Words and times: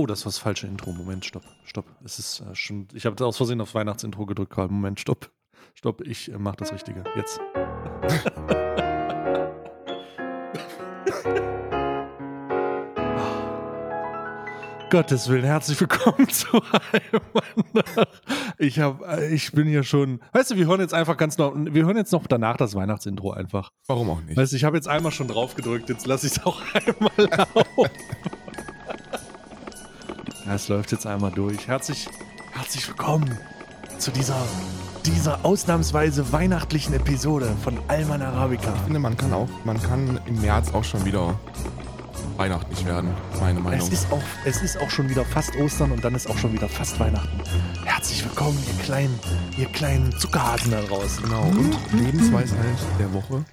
Oh, 0.00 0.06
das 0.06 0.24
war 0.24 0.30
das 0.30 0.38
falsche 0.38 0.66
Intro. 0.66 0.92
Moment, 0.92 1.26
stopp, 1.26 1.42
stopp. 1.66 1.84
Es 2.02 2.18
ist 2.18 2.40
äh, 2.40 2.54
schon. 2.54 2.88
Ich 2.94 3.04
habe 3.04 3.22
aus 3.22 3.36
Versehen 3.36 3.60
aufs 3.60 3.74
Weihnachtsintro 3.74 4.24
gedrückt. 4.24 4.50
Karl. 4.50 4.68
Moment, 4.68 4.98
stopp, 4.98 5.30
stopp. 5.74 6.00
Ich 6.06 6.32
äh, 6.32 6.38
mache 6.38 6.56
das 6.56 6.72
Richtige. 6.72 7.04
Jetzt. 7.16 7.38
Gottes 14.88 15.28
Willen, 15.28 15.44
herzlich 15.44 15.78
willkommen 15.78 16.28
zu 16.30 16.48
einem. 16.92 17.20
Ich 18.56 18.80
habe, 18.80 19.26
ich 19.26 19.52
bin 19.52 19.68
hier 19.68 19.82
schon. 19.82 20.20
Weißt 20.32 20.50
du, 20.50 20.56
wir 20.56 20.66
hören 20.66 20.80
jetzt 20.80 20.94
einfach 20.94 21.18
ganz 21.18 21.36
noch. 21.36 21.52
Wir 21.54 21.84
hören 21.84 21.98
jetzt 21.98 22.12
noch 22.12 22.26
danach 22.26 22.56
das 22.56 22.74
Weihnachtsintro 22.74 23.32
einfach. 23.32 23.70
Warum 23.86 24.08
auch 24.08 24.22
nicht? 24.22 24.38
Weißt 24.38 24.52
du, 24.52 24.56
ich 24.56 24.64
habe 24.64 24.78
jetzt 24.78 24.88
einmal 24.88 25.12
schon 25.12 25.28
drauf 25.28 25.54
gedrückt. 25.56 25.90
Jetzt 25.90 26.06
lasse 26.06 26.26
ich 26.26 26.32
es 26.32 26.44
auch 26.46 26.62
einmal 26.74 27.12
laufen. 27.18 27.90
Es 30.54 30.68
läuft 30.68 30.90
jetzt 30.92 31.06
einmal 31.06 31.30
durch. 31.30 31.68
Herzlich, 31.68 32.08
herzlich 32.52 32.88
willkommen 32.88 33.38
zu 33.98 34.10
dieser, 34.10 34.36
dieser 35.06 35.44
ausnahmsweise 35.44 36.32
weihnachtlichen 36.32 36.94
Episode 36.94 37.54
von 37.62 37.78
Alman 37.88 38.20
Arabica. 38.22 38.74
Ich 38.74 38.80
finde, 38.80 38.98
man 38.98 39.16
kann 39.16 39.32
auch, 39.32 39.48
man 39.64 39.80
kann 39.80 40.20
im 40.26 40.40
März 40.40 40.74
auch 40.74 40.82
schon 40.82 41.04
wieder 41.04 41.38
weihnachtlich 42.36 42.84
werden, 42.84 43.10
meine 43.38 43.60
Meinung. 43.60 43.86
Es 43.86 43.92
ist, 43.92 44.10
auch, 44.10 44.22
es 44.44 44.62
ist 44.62 44.80
auch 44.80 44.90
schon 44.90 45.08
wieder 45.08 45.24
fast 45.24 45.54
Ostern 45.56 45.92
und 45.92 46.04
dann 46.04 46.14
ist 46.14 46.28
auch 46.28 46.38
schon 46.38 46.52
wieder 46.52 46.68
fast 46.68 46.98
Weihnachten. 46.98 47.40
Herzlich 47.84 48.24
willkommen, 48.24 48.58
ihr 48.66 48.82
kleinen, 48.82 49.18
ihr 49.56 49.66
kleinen 49.66 50.10
Zuckerhasen 50.18 50.72
da 50.72 50.80
draußen. 50.80 51.22
Genau, 51.22 51.44
und 51.44 51.76
Lebensweisheit 51.92 52.78
der 52.98 53.12
Woche 53.12 53.44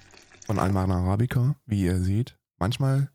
von 0.46 0.58
Alman 0.58 0.90
Arabica, 0.90 1.54
wie 1.66 1.84
ihr 1.84 2.00
seht. 2.00 2.38
Manchmal 2.58 3.10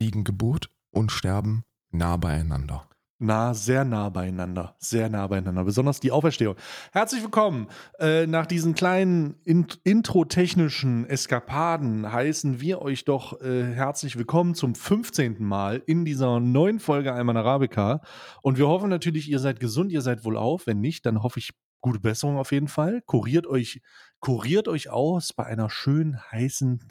liegen 0.00 0.24
Geburt 0.24 0.70
und 0.90 1.12
Sterben 1.12 1.62
nah 1.92 2.16
beieinander. 2.16 2.89
Nah, 3.22 3.52
sehr 3.52 3.84
nah 3.84 4.08
beieinander. 4.08 4.74
Sehr 4.78 5.10
nah 5.10 5.26
beieinander. 5.26 5.62
Besonders 5.64 6.00
die 6.00 6.10
Auferstehung. 6.10 6.56
Herzlich 6.90 7.22
willkommen. 7.22 7.68
Äh, 7.98 8.26
nach 8.26 8.46
diesen 8.46 8.74
kleinen 8.74 9.34
in 9.44 9.66
intro-technischen 9.84 11.04
Eskapaden 11.04 12.10
heißen 12.10 12.62
wir 12.62 12.80
euch 12.80 13.04
doch 13.04 13.38
äh, 13.42 13.74
herzlich 13.74 14.16
willkommen 14.16 14.54
zum 14.54 14.74
15. 14.74 15.44
Mal 15.44 15.82
in 15.84 16.06
dieser 16.06 16.40
neuen 16.40 16.80
Folge 16.80 17.12
Alman 17.12 17.36
Arabica. 17.36 18.00
Und 18.40 18.56
wir 18.56 18.68
hoffen 18.68 18.88
natürlich, 18.88 19.30
ihr 19.30 19.38
seid 19.38 19.60
gesund, 19.60 19.92
ihr 19.92 20.00
seid 20.00 20.24
wohl 20.24 20.38
auf. 20.38 20.66
Wenn 20.66 20.80
nicht, 20.80 21.04
dann 21.04 21.22
hoffe 21.22 21.40
ich 21.40 21.50
gute 21.82 22.00
Besserung 22.00 22.38
auf 22.38 22.52
jeden 22.52 22.68
Fall. 22.68 23.02
Kuriert 23.04 23.46
euch, 23.46 23.82
kuriert 24.20 24.66
euch 24.66 24.88
aus 24.88 25.34
bei 25.34 25.44
einer 25.44 25.68
schönen 25.68 26.18
heißen 26.32 26.88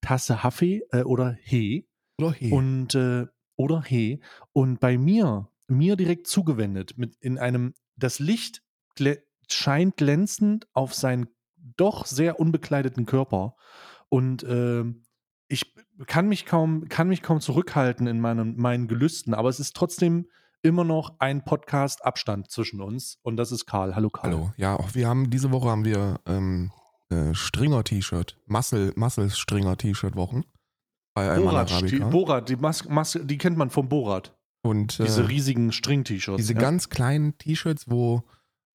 Tasse 0.00 0.44
Haffee 0.44 0.82
äh, 0.92 1.02
oder 1.02 1.36
He. 1.42 1.88
Oder 2.20 2.30
He. 2.34 2.52
Und 2.52 2.94
äh, 2.94 3.26
oder 3.56 3.82
He. 3.82 4.20
Und 4.52 4.78
bei 4.78 4.96
mir 4.96 5.48
mir 5.68 5.96
direkt 5.96 6.26
zugewendet, 6.26 6.98
mit 6.98 7.16
in 7.20 7.38
einem, 7.38 7.74
das 7.96 8.18
Licht 8.18 8.62
glä 8.94 9.18
scheint 9.48 9.98
glänzend 9.98 10.66
auf 10.72 10.94
seinen 10.94 11.28
doch 11.56 12.06
sehr 12.06 12.40
unbekleideten 12.40 13.04
Körper. 13.04 13.54
Und 14.08 14.42
äh, 14.44 14.84
ich 15.48 15.74
kann 16.06 16.28
mich 16.28 16.46
kaum, 16.46 16.88
kann 16.88 17.08
mich 17.08 17.22
kaum 17.22 17.40
zurückhalten 17.40 18.06
in 18.06 18.20
meinen, 18.20 18.56
meinen 18.56 18.88
Gelüsten, 18.88 19.34
aber 19.34 19.50
es 19.50 19.60
ist 19.60 19.76
trotzdem 19.76 20.26
immer 20.62 20.84
noch 20.84 21.16
ein 21.18 21.44
Podcast 21.44 22.04
Abstand 22.04 22.50
zwischen 22.50 22.80
uns 22.80 23.18
und 23.22 23.36
das 23.36 23.52
ist 23.52 23.66
Karl. 23.66 23.94
Hallo 23.94 24.10
Karl. 24.10 24.30
Hallo. 24.30 24.52
Ja, 24.56 24.76
auch 24.76 24.94
wir 24.94 25.08
haben 25.08 25.28
diese 25.28 25.50
Woche 25.50 25.68
haben 25.68 25.84
wir 25.84 26.20
ähm, 26.26 26.72
äh, 27.10 27.34
Stringer-T-Shirt, 27.34 28.38
Muscle, 28.46 28.92
Muscle 28.96 29.28
Stringer-T-Shirt-Wochen 29.28 30.44
bei 31.14 31.28
Alman 31.28 31.66
Borat, 31.66 31.90
die. 31.90 31.98
Borat, 31.98 32.48
die, 32.48 32.56
Mas 32.56 32.88
Mas 32.88 33.18
die 33.22 33.38
kennt 33.38 33.58
man 33.58 33.70
vom 33.70 33.88
Borat. 33.88 34.34
Und 34.62 35.00
äh, 35.00 35.04
Diese 35.04 35.28
riesigen 35.28 35.72
String-T-Shirts. 35.72 36.36
diese 36.36 36.54
ja? 36.54 36.60
ganz 36.60 36.88
kleinen 36.88 37.36
T-Shirts, 37.38 37.90
wo, 37.90 38.22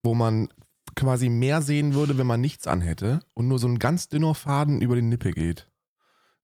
wo 0.03 0.13
man 0.13 0.49
quasi 0.95 1.30
mehr 1.30 1.61
sehen 1.61 1.93
würde, 1.93 2.17
wenn 2.17 2.27
man 2.27 2.42
nichts 2.42 2.67
anhätte 2.67 3.21
und 3.33 3.48
nur 3.48 3.59
so 3.59 3.67
ein 3.67 3.80
ganz 3.80 4.09
dünner 4.09 4.36
Faden 4.36 4.81
über 4.81 4.95
den 4.95 5.09
Nippel 5.09 5.31
geht. 5.31 5.67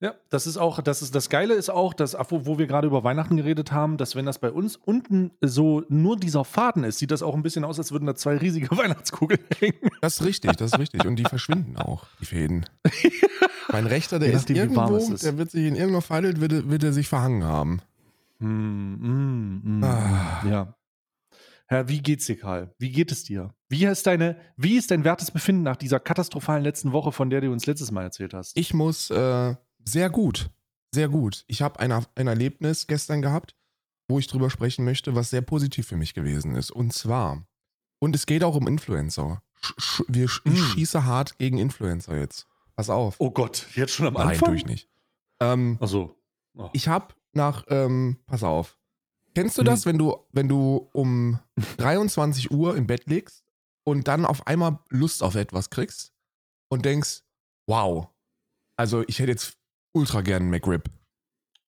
Ja, 0.04 0.16
das 0.30 0.48
ist 0.48 0.58
auch, 0.58 0.82
das 0.82 1.02
ist 1.02 1.16
das 1.16 1.30
Geile 1.30 1.54
ist 1.54 1.70
auch, 1.70 1.94
dass, 1.94 2.14
wo, 2.28 2.46
wo 2.46 2.60
wir 2.60 2.68
gerade 2.68 2.88
über 2.88 3.06
Weihnachten 3.06 3.38
geredet 3.38 3.72
haben, 3.72 3.96
dass 3.96 4.18
wenn 4.18 4.26
das 4.26 4.38
bei 4.38 4.52
uns 4.52 4.76
unten 4.76 5.32
so 5.40 5.84
nur 5.88 6.18
dieser 6.18 6.44
Faden 6.44 6.84
ist, 6.84 7.00
sieht 7.00 7.10
das 7.10 7.24
auch 7.24 7.34
ein 7.34 7.42
bisschen 7.42 7.64
aus, 7.64 7.80
als 7.80 7.94
würden 7.94 8.06
da 8.06 8.14
zwei 8.14 8.36
riesige 8.36 8.70
Weihnachtskugeln 8.78 9.40
hängen. 9.60 9.78
Das 10.02 10.16
ist 10.20 10.26
richtig, 10.26 10.58
das 10.58 10.74
ist 10.74 10.80
richtig. 10.80 11.06
Und 11.06 11.16
die 11.16 11.24
verschwinden 11.24 11.78
auch, 11.78 12.06
die 12.20 12.26
Fäden. 12.26 12.66
mein 13.72 13.88
Rechter, 13.88 14.20
der 14.20 14.32
Je 14.32 14.36
ist 14.36 14.50
irgendwo, 14.50 14.98
ist. 14.98 15.24
der 15.24 15.38
wird 15.38 15.52
sich 15.52 15.66
in 15.66 15.76
irgendeiner 15.76 16.02
Falle, 16.02 16.40
wird, 16.42 16.70
wird 16.70 16.84
er 16.84 16.92
sich 16.92 17.08
verhangen 17.08 17.46
haben. 17.46 17.82
Mm, 18.48 18.96
mm, 19.00 19.62
mm, 19.80 19.84
Ah. 19.84 20.44
Ja. 20.48 20.76
Herr, 21.68 21.88
wie 21.88 22.02
geht's 22.02 22.26
dir, 22.26 22.38
Karl? 22.38 22.74
Wie 22.78 22.92
geht 22.92 23.12
es 23.12 23.24
dir? 23.24 23.54
Wie 23.70 23.86
ist, 23.86 24.06
deine, 24.06 24.38
wie 24.58 24.76
ist 24.78 24.92
dein 24.92 25.04
wertes 25.04 25.32
Befinden 25.32 25.64
nach 25.64 25.78
dieser 25.78 26.00
katastrophalen 26.00 26.64
letzten 26.64 26.92
Woche, 26.92 27.12
von 27.12 27.30
der 27.30 27.42
du 27.42 27.52
uns 27.52 27.66
letztes 27.66 27.90
Mal 27.92 28.04
erzählt 28.04 28.34
hast? 28.34 28.58
Ich 28.58 28.74
muss 28.74 29.10
äh, 29.10 29.56
sehr 29.86 30.10
gut, 30.10 30.50
sehr 30.94 31.08
gut. 31.10 31.46
Ich 31.48 31.62
habe 31.62 31.80
ein, 31.80 31.92
ein 31.92 32.28
Erlebnis 32.28 32.86
gestern 32.88 33.22
gehabt, 33.22 33.56
wo 34.10 34.20
ich 34.20 34.28
drüber 34.28 34.50
sprechen 34.50 34.84
möchte, 34.86 35.16
was 35.16 35.30
sehr 35.30 35.42
positiv 35.42 35.88
für 35.88 35.98
mich 35.98 36.14
gewesen 36.14 36.56
ist. 36.56 36.70
Und 36.70 36.94
zwar, 36.94 37.48
und 38.00 38.14
es 38.16 38.26
geht 38.26 38.44
auch 38.44 38.56
um 38.56 38.68
Influencer. 38.68 39.42
Sch, 39.62 40.04
wir, 40.10 40.28
sch- 40.28 40.42
ich 40.44 40.52
Mm. 40.60 40.64
schieße 40.74 41.06
hart 41.06 41.38
gegen 41.38 41.58
Influencer 41.58 42.18
jetzt. 42.18 42.46
Pass 42.76 42.90
auf. 42.90 43.16
oh 43.20 43.32
Gott, 43.32 43.68
jetzt 43.76 43.94
schon 43.94 44.08
am 44.08 44.14
Nein, 44.16 44.28
Anfang? 44.30 44.50
tue 44.50 44.56
ich 44.58 44.66
nicht. 44.66 44.90
Ähm, 45.40 45.78
Achso. 45.80 46.20
Oh. 46.56 46.70
ich 46.74 46.88
habe 46.90 47.16
nach, 47.36 47.66
ähm, 47.70 48.18
pass 48.28 48.44
auf. 48.44 48.78
Kennst 49.36 49.58
du 49.58 49.62
Hm. 49.62 49.66
das, 49.66 49.86
wenn 49.86 49.98
du, 49.98 50.18
wenn 50.32 50.48
du 50.48 50.90
um 50.94 51.40
23 51.78 52.52
Uhr 52.52 52.76
im 52.76 52.88
Bett 52.88 53.06
liegst 53.08 53.44
und 53.86 54.08
dann 54.08 54.26
auf 54.26 54.48
einmal 54.48 54.80
Lust 54.90 55.24
auf 55.24 55.36
etwas 55.36 55.70
kriegst 55.70 56.14
und 56.70 56.86
denkst, 56.86 57.22
wow, 57.68 58.08
also 58.78 59.04
ich 59.08 59.20
hätte 59.20 59.32
jetzt 59.32 59.58
ultra 59.96 60.22
gern 60.22 60.44
einen 60.44 60.52
McRib. 60.52 60.90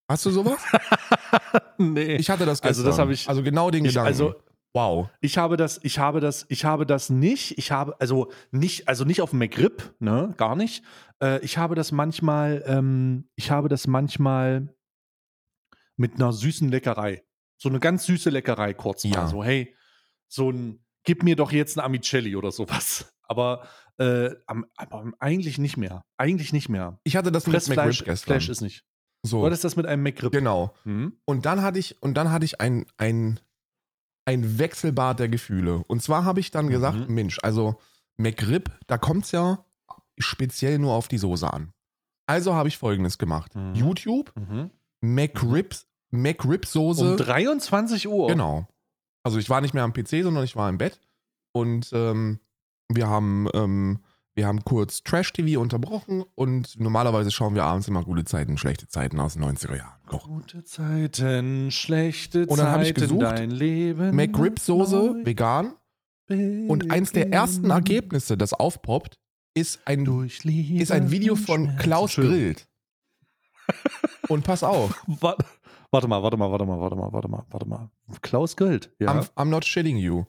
Hast 0.10 0.26
du 0.26 0.32
sowas? 0.32 0.60
nee. 1.78 2.16
Ich 2.16 2.30
hatte 2.30 2.46
das 2.46 2.62
gestern. 2.62 2.68
Also 2.68 2.84
das 2.84 3.00
habe 3.00 3.14
ich- 3.14 3.28
Also 3.28 3.42
genau 3.44 3.72
den 3.72 3.86
Ich- 3.86 3.92
Gedanken. 3.92 4.08
also 4.08 4.36
wow. 4.74 5.10
Ich 5.22 5.38
habe 5.38 5.58
das, 5.58 5.80
ich 5.84 6.00
habe 6.00 6.20
das, 6.20 6.46
ich 6.50 6.66
habe 6.66 6.86
das 6.86 7.10
nicht. 7.10 7.58
Ich 7.58 7.72
habe, 7.72 8.00
also 8.00 8.32
nicht, 8.52 8.88
also 8.88 9.04
nicht 9.06 9.22
auf 9.22 9.32
dem 9.32 9.40
McRib, 9.40 9.96
ne, 10.00 10.34
gar 10.38 10.56
nicht. 10.56 10.84
Äh, 11.22 11.40
ich 11.44 11.58
habe 11.58 11.76
das 11.76 11.92
manchmal, 11.92 12.64
ähm, 12.68 13.30
ich 13.36 13.50
habe 13.52 13.68
das 13.70 13.88
manchmal 13.88 14.75
mit 15.98 16.16
einer 16.16 16.32
süßen 16.34 16.70
Leckerei. 16.70 17.24
So 17.58 17.70
eine 17.70 17.80
ganz 17.80 18.06
süße 18.06 18.30
Leckerei 18.30 18.74
kurz 18.74 19.04
mal. 19.06 19.12
Ja. 19.14 19.28
So, 19.28 19.44
hey, 19.44 19.76
so 20.28 20.50
ein, 20.52 20.84
gib 21.04 21.24
mir 21.24 21.36
doch 21.36 21.52
jetzt 21.52 21.78
ein 21.78 21.82
Amicelli 21.86 22.36
oder 22.36 22.52
sowas. 22.52 23.12
Aber, 23.28 23.68
äh, 23.98 24.30
am, 24.46 24.66
aber 24.76 25.12
eigentlich 25.20 25.58
nicht 25.58 25.78
mehr. 25.78 26.04
Eigentlich 26.18 26.54
nicht 26.54 26.70
mehr. 26.70 27.00
Ich 27.04 27.16
hatte 27.16 27.32
das 27.32 27.48
mit 27.48 27.68
McRib 27.70 28.06
gestern. 28.06 28.16
Fleisch 28.34 28.50
ist 28.50 28.62
nicht. 28.62 28.84
so. 29.24 29.42
Was 29.42 29.54
ist 29.54 29.64
das 29.64 29.76
mit 29.78 29.88
einem 29.88 30.04
McRib? 30.04 30.32
Genau. 30.32 30.76
Hm? 30.84 31.18
Und 31.26 31.46
dann 31.48 31.64
hatte 31.64 31.80
ich, 31.80 32.00
und 32.04 32.14
dann 32.16 32.32
hatte 32.32 32.46
ich 32.46 32.62
ein, 32.62 32.86
ein, 32.98 33.40
ein 34.26 34.60
Wechselbad 34.60 35.18
der 35.20 35.30
Gefühle. 35.30 35.84
Und 35.88 36.04
zwar 36.04 36.24
habe 36.24 36.40
ich 36.40 36.52
dann 36.52 36.68
gesagt, 36.70 37.08
Mhm. 37.10 37.16
Mensch, 37.16 37.40
also 37.42 37.80
McRib, 38.18 38.70
da 38.86 39.00
kommt 39.00 39.26
es 39.26 39.32
ja 39.32 39.66
speziell 40.20 40.78
nur 40.78 40.94
auf 40.94 41.08
die 41.08 41.18
Soße 41.18 41.52
an. 41.52 41.72
Also 42.28 42.54
habe 42.54 42.68
ich 42.68 42.78
folgendes 42.78 43.18
gemacht. 43.18 43.56
Mhm. 43.56 43.74
YouTube, 43.74 44.34
Mhm. 45.10 45.16
McRibs, 45.16 45.88
McRib-Soße. 46.12 47.12
Um 47.12 47.18
23 47.18 48.08
Uhr. 48.08 48.28
Genau. 48.28 48.68
Also 49.24 49.40
ich 49.40 49.50
war 49.50 49.62
nicht 49.62 49.74
mehr 49.74 49.84
am 49.84 49.94
PC, 49.94 50.24
sondern 50.24 50.44
ich 50.44 50.56
war 50.56 50.70
im 50.70 50.78
Bett. 50.78 51.00
Und 51.52 51.90
ähm, 51.94 52.40
wir 52.90 53.08
haben, 53.08 53.48
ähm, 53.54 54.00
wir 54.36 54.46
haben 54.46 54.64
kurz 54.64 55.04
Trash-TV 55.04 55.60
unterbrochen 55.60 56.24
und 56.36 56.80
normalerweise 56.80 57.32
schauen 57.32 57.56
wir 57.56 57.64
abends 57.64 57.88
immer 57.88 58.04
gute 58.04 58.26
Zeiten, 58.26 58.58
schlechte 58.58 58.88
Zeiten 58.88 59.20
aus 59.20 59.34
den 59.34 59.44
90er 59.44 59.78
Jahren. 59.78 60.00
Kochen. 60.06 60.34
Gute 60.36 60.64
Zeiten, 60.64 61.72
schlechte 61.72 62.46
Und 62.46 62.60
dann 62.60 62.68
hab 62.68 62.82
ich 62.82 62.90
Zeiten, 62.90 63.02
gesucht, 63.02 63.22
dein 63.22 63.52
Leben. 63.52 64.16
McRib-Soße, 64.16 65.26
vegan. 65.26 65.74
Und 66.28 66.92
eins 66.92 67.12
der 67.12 67.32
ersten 67.32 67.70
Ergebnisse, 67.70 68.36
das 68.36 68.54
aufpoppt, 68.54 69.18
ist 69.54 69.80
ein, 69.86 70.06
ist 70.06 70.92
ein 70.92 71.12
Video 71.12 71.36
von. 71.36 71.78
Klaus. 71.78 72.16
Grillt. 72.16 72.68
Und 74.28 74.44
pass 74.44 74.64
auf, 74.64 74.94
Wa- 75.08 75.38
Warte 75.92 76.08
mal, 76.08 76.22
warte 76.22 76.36
mal, 76.36 76.52
warte 76.52 76.66
mal, 76.66 76.80
warte 76.80 76.96
mal, 76.98 77.12
warte 77.12 77.28
mal, 77.30 77.46
warte 77.50 77.68
mal. 77.68 77.90
Klaus 78.22 78.56
grillt, 78.58 78.92
ja. 79.00 79.10
I'm, 79.12 79.30
I'm 79.36 79.46
not 79.46 79.64
shitting 79.64 79.98
you. 79.98 80.26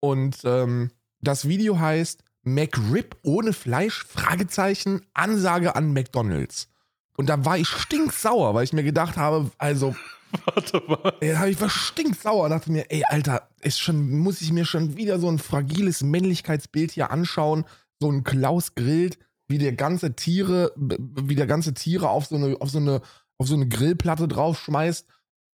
Und 0.00 0.38
ähm, 0.44 0.90
das 1.20 1.46
Video 1.46 1.78
heißt 1.78 2.24
McRib 2.42 3.16
ohne 3.22 3.52
Fleisch? 3.52 4.04
Fragezeichen, 4.04 5.02
Ansage 5.14 5.76
an 5.76 5.92
McDonalds. 5.92 6.68
Und 7.16 7.28
da 7.28 7.44
war 7.44 7.56
ich 7.58 7.68
stinksauer, 7.68 8.54
weil 8.54 8.64
ich 8.64 8.72
mir 8.72 8.82
gedacht 8.82 9.16
habe, 9.16 9.50
also, 9.58 9.94
warte 10.46 10.82
mal. 10.88 11.38
habe 11.38 11.50
ich 11.50 11.60
war 11.60 11.70
stinksauer 11.70 12.44
und 12.44 12.50
dachte 12.50 12.72
mir, 12.72 12.90
ey, 12.90 13.04
Alter, 13.08 13.48
ist 13.60 13.78
schon, 13.80 14.18
muss 14.18 14.40
ich 14.40 14.52
mir 14.52 14.64
schon 14.64 14.96
wieder 14.96 15.18
so 15.20 15.28
ein 15.28 15.38
fragiles 15.38 16.02
Männlichkeitsbild 16.02 16.90
hier 16.90 17.10
anschauen, 17.12 17.64
so 18.00 18.10
ein 18.10 18.24
Klaus 18.24 18.74
grillt, 18.74 19.18
wie 19.54 19.58
der 19.58 19.72
ganze 19.72 20.16
Tiere, 20.16 20.72
wie 20.76 21.36
der 21.36 21.46
ganze 21.46 21.74
Tiere 21.74 22.08
auf 22.08 22.26
so 22.26 22.34
eine, 22.34 22.56
auf 22.60 22.70
so 22.70 22.78
eine, 22.78 23.02
auf 23.38 23.46
so 23.46 23.54
eine 23.54 23.68
Grillplatte 23.68 24.26
draufschmeißt 24.26 25.06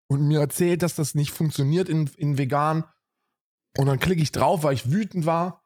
und 0.06 0.26
mir 0.26 0.40
erzählt, 0.40 0.82
dass 0.82 0.94
das 0.94 1.14
nicht 1.14 1.32
funktioniert 1.32 1.90
in, 1.90 2.08
in 2.16 2.38
vegan. 2.38 2.84
Und 3.76 3.84
dann 3.86 3.98
klicke 4.00 4.22
ich 4.22 4.32
drauf, 4.32 4.62
weil 4.62 4.72
ich 4.72 4.90
wütend 4.90 5.26
war. 5.26 5.62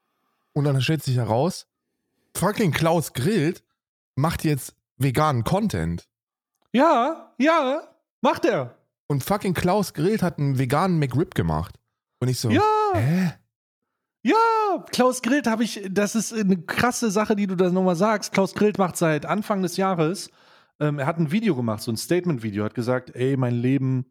Und 0.53 0.65
dann 0.65 0.81
stellt 0.83 1.05
sich 1.05 1.15
heraus, 1.17 1.69
fucking 2.37 2.73
Klaus 2.73 3.13
Grillt 3.13 3.63
macht 4.17 4.43
jetzt 4.43 4.75
veganen 4.97 5.45
Content. 5.45 6.09
Ja, 6.73 7.33
ja, 7.39 7.83
macht 8.21 8.45
er. 8.45 8.77
Und 9.07 9.23
fucking 9.23 9.55
Klaus 9.55 9.95
Grillt 9.95 10.23
hat 10.25 10.39
einen 10.41 10.59
veganen 10.59 10.99
McRib 10.99 11.37
gemacht. 11.37 11.79
Und 12.19 12.27
ich 12.29 12.41
so, 12.41 12.51
Ja. 12.51 12.63
hä? 12.95 13.33
Ja, 14.25 14.85
Klaus 14.91 15.21
Grillt 15.21 15.47
habe 15.47 15.65
ich, 15.65 15.87
das 15.91 16.15
ist 16.15 16.33
eine 16.33 16.57
krasse 16.57 17.11
Sache, 17.11 17.37
die 17.37 17.47
du 17.47 17.57
da 17.57 17.71
nochmal 17.71 17.95
sagst. 17.95 18.33
Klaus 18.33 18.55
Grillt 18.55 18.79
macht 18.79 18.97
seit 18.97 19.27
Anfang 19.27 19.61
des 19.61 19.77
Jahres, 19.77 20.31
ähm, 20.81 20.99
er 20.99 21.07
hat 21.07 21.19
ein 21.19 21.31
Video 21.31 21.55
gemacht, 21.55 21.83
so 21.83 21.93
ein 21.93 21.99
Statement-Video, 21.99 22.65
hat 22.65 22.75
gesagt, 22.75 23.15
ey, 23.15 23.37
mein 23.37 23.55
Leben, 23.55 24.07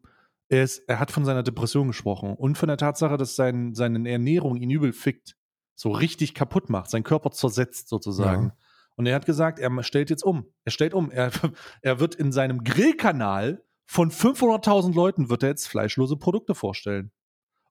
er, 0.48 0.62
ist, 0.62 0.88
er 0.88 1.00
hat 1.00 1.10
von 1.10 1.24
seiner 1.24 1.42
Depression 1.42 1.88
gesprochen 1.88 2.34
und 2.34 2.56
von 2.56 2.68
der 2.68 2.76
Tatsache, 2.76 3.16
dass 3.16 3.34
sein, 3.34 3.74
seine 3.74 4.08
Ernährung 4.08 4.56
ihn 4.56 4.70
übel 4.70 4.92
fickt, 4.92 5.36
so 5.74 5.90
richtig 5.90 6.32
kaputt 6.32 6.70
macht, 6.70 6.90
sein 6.90 7.02
Körper 7.02 7.32
zersetzt 7.32 7.88
sozusagen. 7.88 8.46
Ja. 8.46 8.56
Und 8.94 9.06
er 9.06 9.16
hat 9.16 9.26
gesagt, 9.26 9.58
er 9.58 9.82
stellt 9.82 10.10
jetzt 10.10 10.22
um. 10.22 10.46
Er 10.64 10.70
stellt 10.70 10.94
um. 10.94 11.10
Er, 11.10 11.32
er 11.82 11.98
wird 11.98 12.14
in 12.14 12.30
seinem 12.30 12.62
Grillkanal 12.62 13.64
von 13.84 14.12
500.000 14.12 14.94
Leuten 14.94 15.28
wird 15.28 15.42
er 15.42 15.48
jetzt 15.50 15.66
fleischlose 15.66 16.16
Produkte 16.16 16.54
vorstellen. 16.54 17.10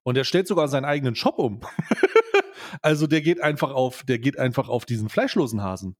Und 0.02 0.18
er 0.18 0.24
stellt 0.24 0.46
sogar 0.46 0.68
seinen 0.68 0.84
eigenen 0.84 1.14
Shop 1.14 1.38
um. 1.38 1.62
also 2.82 3.06
der 3.06 3.20
geht 3.20 3.40
einfach 3.40 3.70
auf, 3.72 4.02
der 4.04 4.18
geht 4.18 4.38
einfach 4.38 4.68
auf 4.68 4.84
diesen 4.84 5.08
fleischlosen 5.08 5.62
Hasen. 5.62 5.96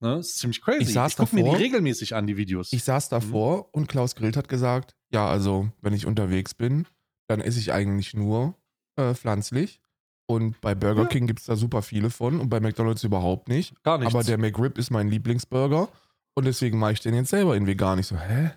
Ne? 0.00 0.16
Das 0.16 0.28
ist 0.28 0.38
ziemlich 0.38 0.62
crazy. 0.62 0.82
Ich 0.82 0.92
saß 0.92 1.16
guck 1.16 1.32
mir 1.32 1.42
die 1.44 1.50
regelmäßig 1.50 2.14
an, 2.14 2.26
die 2.26 2.36
Videos. 2.36 2.72
Ich 2.72 2.84
saß 2.84 3.08
davor 3.08 3.74
und 3.74 3.88
Klaus 3.88 4.14
Grillt 4.14 4.36
hat 4.36 4.48
gesagt, 4.48 4.94
ja, 5.12 5.26
also 5.28 5.70
wenn 5.80 5.92
ich 5.92 6.06
unterwegs 6.06 6.54
bin, 6.54 6.86
dann 7.26 7.40
esse 7.40 7.58
ich 7.58 7.72
eigentlich 7.72 8.14
nur 8.14 8.54
äh, 8.96 9.14
pflanzlich. 9.14 9.80
Und 10.26 10.60
bei 10.60 10.74
Burger 10.74 11.02
Ja. 11.02 11.08
King 11.08 11.26
gibt 11.26 11.40
es 11.40 11.46
da 11.46 11.56
super 11.56 11.82
viele 11.82 12.10
von 12.10 12.38
und 12.38 12.48
bei 12.50 12.60
McDonalds 12.60 13.02
überhaupt 13.02 13.48
nicht. 13.48 13.82
Gar 13.82 13.98
nichts. 13.98 14.14
Aber 14.14 14.22
der 14.22 14.38
McRib 14.38 14.76
ist 14.78 14.90
mein 14.90 15.08
Lieblingsburger 15.08 15.88
und 16.34 16.44
deswegen 16.44 16.78
mache 16.78 16.92
ich 16.92 17.00
den 17.00 17.14
jetzt 17.14 17.30
selber 17.30 17.56
in 17.56 17.66
vegan. 17.66 17.98
Ich 17.98 18.06
so, 18.06 18.16
hä? 18.18 18.50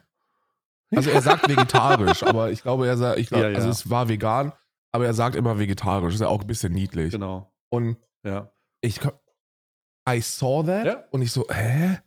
Also 0.93 1.09
er 1.09 1.21
sagt 1.21 1.47
vegetarisch, 1.49 2.23
aber 2.23 2.51
ich 2.51 2.61
glaube, 2.61 2.87
er 2.87 2.97
sagt, 2.97 3.17
ich 3.19 3.29
glaub, 3.29 3.41
Ja, 3.41 3.49
ja. 3.49 3.55
also 3.55 3.69
es 3.69 3.89
war 3.89 4.09
vegan, 4.09 4.51
aber 4.91 5.05
er 5.05 5.13
sagt 5.13 5.35
immer 5.35 5.57
vegetarisch. 5.59 6.13
Ist 6.15 6.21
ja 6.21 6.27
auch 6.27 6.41
ein 6.41 6.47
bisschen 6.47 6.73
niedlich. 6.73 7.11
genau. 7.11 7.51
Und 7.69 7.97
Ja. 8.23 8.51
ich 8.81 8.99
I 10.09 10.19
saw 10.21 10.63
that 10.65 10.85
Ja. 10.85 11.03
und 11.11 11.21
ich 11.21 11.31
so, 11.31 11.47
hä? 11.49 11.99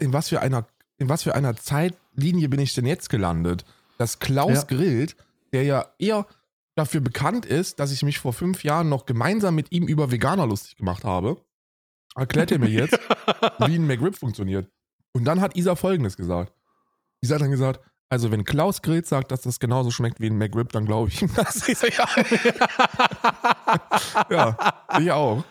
In 0.00 0.12
was 0.12 0.28
für 0.28 0.40
einer 0.40 0.66
in 0.98 1.08
was 1.08 1.22
für 1.22 1.34
einer 1.34 1.54
Zeitlinie 1.56 2.48
bin 2.48 2.58
ich 2.60 2.74
denn 2.74 2.86
jetzt 2.86 3.08
gelandet? 3.08 3.64
Dass 3.98 4.18
Klaus 4.18 4.52
Ja. 4.54 4.62
Grillt, 4.64 5.16
der 5.52 5.62
ja 5.64 5.86
eher 5.98 6.26
dafür 6.74 7.00
bekannt 7.00 7.46
ist, 7.46 7.78
dass 7.80 7.92
ich 7.92 8.02
mich 8.02 8.18
vor 8.18 8.32
fünf 8.32 8.64
Jahren 8.64 8.88
noch 8.88 9.06
gemeinsam 9.06 9.54
mit 9.54 9.70
ihm 9.72 9.86
über 9.86 10.10
Veganer 10.10 10.46
lustig 10.46 10.76
gemacht 10.76 11.04
habe, 11.04 11.40
erklärt 12.16 12.50
er 12.52 12.58
mir 12.58 12.68
jetzt, 12.68 12.98
wie 13.66 13.74
ein 13.76 13.86
McRib 13.86 14.16
funktioniert. 14.16 14.70
Und 15.12 15.24
dann 15.24 15.40
hat 15.40 15.56
Isa 15.56 15.74
folgendes 15.76 16.16
gesagt. 16.16 16.52
Isa 17.20 17.36
hat 17.36 17.42
dann 17.42 17.50
gesagt, 17.50 17.80
also 18.08 18.30
wenn 18.30 18.44
Klaus 18.44 18.82
Grillt 18.82 19.06
sagt, 19.06 19.30
dass 19.30 19.42
das 19.42 19.60
genauso 19.60 19.90
schmeckt 19.90 20.20
wie 20.20 20.30
ein 20.30 20.38
McRib, 20.38 20.72
dann 20.72 20.86
glaube 20.86 21.08
ich 21.08 21.22
ihm 21.22 21.30
das. 21.34 21.56
So, 21.78 21.86
ja. 21.86 22.08
ja, 24.30 24.56
ich 24.98 25.12
auch. 25.12 25.44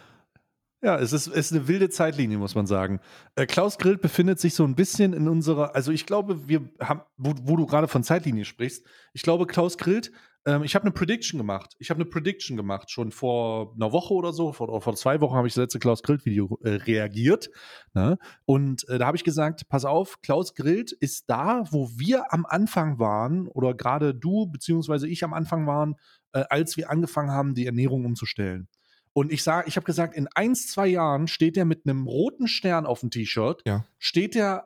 Ja, 0.81 0.97
es 0.99 1.11
ist, 1.11 1.27
es 1.27 1.51
ist 1.51 1.53
eine 1.53 1.67
wilde 1.67 1.89
Zeitlinie, 1.89 2.37
muss 2.37 2.53
man 2.53 2.67
sagen. 2.67 2.99
Äh, 3.35 3.47
Klaus 3.47 3.77
Grillt 3.77 4.01
befindet 4.01 4.39
sich 4.39 4.53
so 4.53 4.63
ein 4.63 4.75
bisschen 4.75 5.13
in 5.13 5.27
unserer, 5.27 5.75
also 5.75 5.91
ich 5.91 6.05
glaube, 6.05 6.47
wir 6.47 6.69
haben, 6.79 7.01
wo, 7.17 7.33
wo 7.43 7.55
du 7.55 7.65
gerade 7.65 7.87
von 7.87 8.03
Zeitlinie 8.03 8.45
sprichst, 8.45 8.85
ich 9.13 9.23
glaube, 9.23 9.47
Klaus 9.47 9.77
Grillt, 9.77 10.11
ähm, 10.47 10.63
ich 10.63 10.73
habe 10.75 10.83
eine 10.83 10.91
Prediction 10.91 11.37
gemacht. 11.37 11.75
Ich 11.77 11.89
habe 11.89 11.99
eine 12.01 12.09
Prediction 12.09 12.55
gemacht, 12.55 12.89
schon 12.89 13.11
vor 13.11 13.73
einer 13.75 13.91
Woche 13.91 14.13
oder 14.13 14.31
so, 14.31 14.53
vor, 14.53 14.69
oder 14.69 14.81
vor 14.81 14.95
zwei 14.95 15.19
Wochen 15.19 15.35
habe 15.35 15.47
ich 15.47 15.53
das 15.53 15.61
letzte 15.63 15.79
Klaus 15.79 16.01
Grillt-Video 16.01 16.57
äh, 16.63 16.69
reagiert. 16.69 17.49
Ne? 17.93 18.17
Und 18.45 18.87
äh, 18.87 18.97
da 18.97 19.07
habe 19.07 19.17
ich 19.17 19.25
gesagt, 19.25 19.67
pass 19.67 19.83
auf, 19.83 20.21
Klaus 20.21 20.55
Grillt 20.55 20.93
ist 20.93 21.29
da, 21.29 21.65
wo 21.71 21.89
wir 21.97 22.33
am 22.33 22.45
Anfang 22.45 22.97
waren, 22.97 23.47
oder 23.49 23.73
gerade 23.73 24.15
du, 24.15 24.47
beziehungsweise 24.47 25.07
ich 25.07 25.23
am 25.23 25.33
Anfang 25.33 25.67
waren, 25.67 25.95
äh, 26.31 26.45
als 26.49 26.77
wir 26.77 26.89
angefangen 26.89 27.31
haben, 27.31 27.53
die 27.53 27.65
Ernährung 27.65 28.05
umzustellen. 28.05 28.69
Und 29.11 29.33
ich 29.33 29.43
sage, 29.43 29.67
ich 29.67 29.75
habe 29.75 29.85
gesagt, 29.85 30.15
in 30.15 30.27
eins, 30.35 30.67
zwei 30.67 30.87
Jahren 30.87 31.27
steht 31.27 31.57
er 31.57 31.65
mit 31.65 31.85
einem 31.85 32.07
roten 32.07 32.47
Stern 32.47 32.85
auf 32.85 33.01
dem 33.01 33.09
T-Shirt, 33.09 33.63
Ja. 33.65 33.83
steht 33.97 34.35
er 34.35 34.65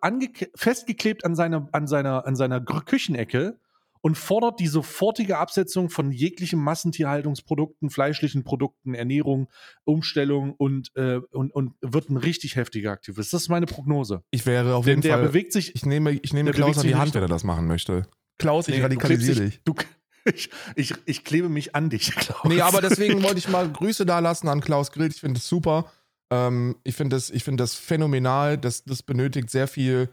festgeklebt 0.56 1.26
an 1.26 1.36
seiner, 1.36 1.70
an 1.72 1.88
seiner, 1.88 2.28
an 2.28 2.36
seiner 2.36 2.60
Küchenecke 2.62 3.58
und 4.02 4.18
fordert 4.18 4.60
die 4.60 4.68
sofortige 4.68 5.38
Absetzung 5.38 5.90
von 5.90 6.12
jeglichen 6.12 6.60
Massentierhaltungsprodukten, 6.60 7.90
fleischlichen 7.90 8.44
Produkten, 8.44 8.94
Ernährung, 8.94 9.48
Umstellung 9.84 10.54
und, 10.54 10.92
äh, 10.96 11.20
und, 11.32 11.54
und 11.54 11.74
wird 11.82 12.10
ein 12.10 12.18
richtig 12.18 12.56
heftiger 12.56 12.92
Aktivist. 12.92 13.32
Das 13.34 13.44
ist 13.44 13.50
meine 13.50 13.68
Prognose. 13.68 14.24
Ich 14.32 14.46
wäre 14.46 14.76
auf 14.76 14.86
Denn 14.86 14.94
jeden 14.94 15.02
der 15.04 15.18
Fall. 15.18 15.28
bewegt 15.28 15.54
sich. 15.54 15.76
Ich 15.76 15.86
nehme, 15.86 16.12
ich 16.12 16.34
nehme 16.34 16.52
Klaus 16.52 16.78
an 16.78 16.88
die 16.88 16.96
Hand, 16.96 17.14
wenn 17.14 17.22
er 17.22 17.28
das 17.30 17.44
machen 17.44 17.68
möchte. 17.68 18.08
Klaus, 18.38 18.68
ich 18.68 18.76
Nee, 18.76 18.82
radikalisiere 18.82 19.46
dich. 19.46 19.62
Du, 19.64 19.76
ich, 20.26 20.50
ich, 20.76 20.94
ich 21.06 21.24
klebe 21.24 21.50
mich 21.50 21.76
an 21.76 21.90
dich, 21.90 22.12
Klaus. 22.16 22.44
Nee, 22.46 22.62
aber 22.62 22.82
deswegen 22.82 23.22
wollte 23.24 23.38
ich 23.38 23.50
mal 23.50 23.70
Grüße 23.70 24.06
da 24.06 24.20
lassen 24.20 24.48
an 24.48 24.62
Klaus 24.62 24.92
Grillt. 24.92 25.14
Ich 25.14 25.22
finde 25.22 25.40
das 25.40 25.48
super. 25.48 25.92
Ähm, 26.32 26.76
ich 26.84 26.96
finde 26.96 27.16
das, 27.16 27.30
ich 27.30 27.44
finde 27.44 27.62
das 27.62 27.76
phänomenal. 27.76 28.58
Das, 28.58 28.84
das 28.84 29.04
benötigt 29.04 29.52
sehr 29.52 29.68
viel, 29.68 30.10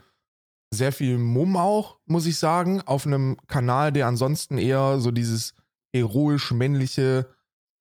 sehr 0.73 0.93
viel 0.93 1.19
Mumm 1.19 1.57
auch, 1.57 1.99
muss 2.07 2.27
ich 2.27 2.39
sagen, 2.39 2.83
auf 2.83 3.07
einem 3.07 3.37
Kanal, 3.47 3.93
der 3.93 4.07
ansonsten 4.07 4.59
eher 4.59 5.01
so 5.01 5.11
dieses 5.11 5.55
heroisch 5.95 6.53
männliche, 6.53 7.27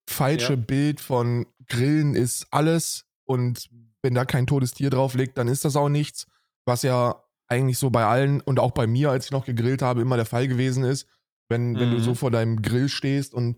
falsche 0.10 0.54
Ja. 0.54 0.60
Bild 0.60 1.01
von 1.01 1.45
Grillen 1.68 2.16
ist 2.16 2.48
alles 2.51 3.06
und 3.25 3.69
wenn 4.01 4.13
da 4.13 4.24
kein 4.25 4.48
totes 4.48 4.74
Tier 4.74 4.89
drauf 4.89 5.16
liegt, 5.16 5.38
dann 5.38 5.50
ist 5.50 5.66
das 5.66 5.75
auch 5.75 5.89
nichts, 5.89 6.28
was 6.66 6.84
ja 6.84 7.22
eigentlich 7.50 7.78
so 7.78 7.89
bei 7.89 8.06
allen 8.06 8.39
und 8.42 8.60
auch 8.60 8.72
bei 8.72 8.88
mir, 8.88 9.12
als 9.12 9.25
ich 9.25 9.31
noch 9.31 9.45
gegrillt 9.45 9.81
habe, 9.81 10.01
immer 10.01 10.16
der 10.16 10.25
Fall 10.25 10.48
gewesen 10.48 10.83
ist. 10.83 11.07
Wenn, 11.50 11.80
wenn 11.80 11.92
du 11.92 11.98
Mhm. 11.98 12.01
so 12.04 12.13
vor 12.13 12.31
deinem 12.31 12.62
Grill 12.62 12.90
stehst 12.90 13.33
und 13.33 13.57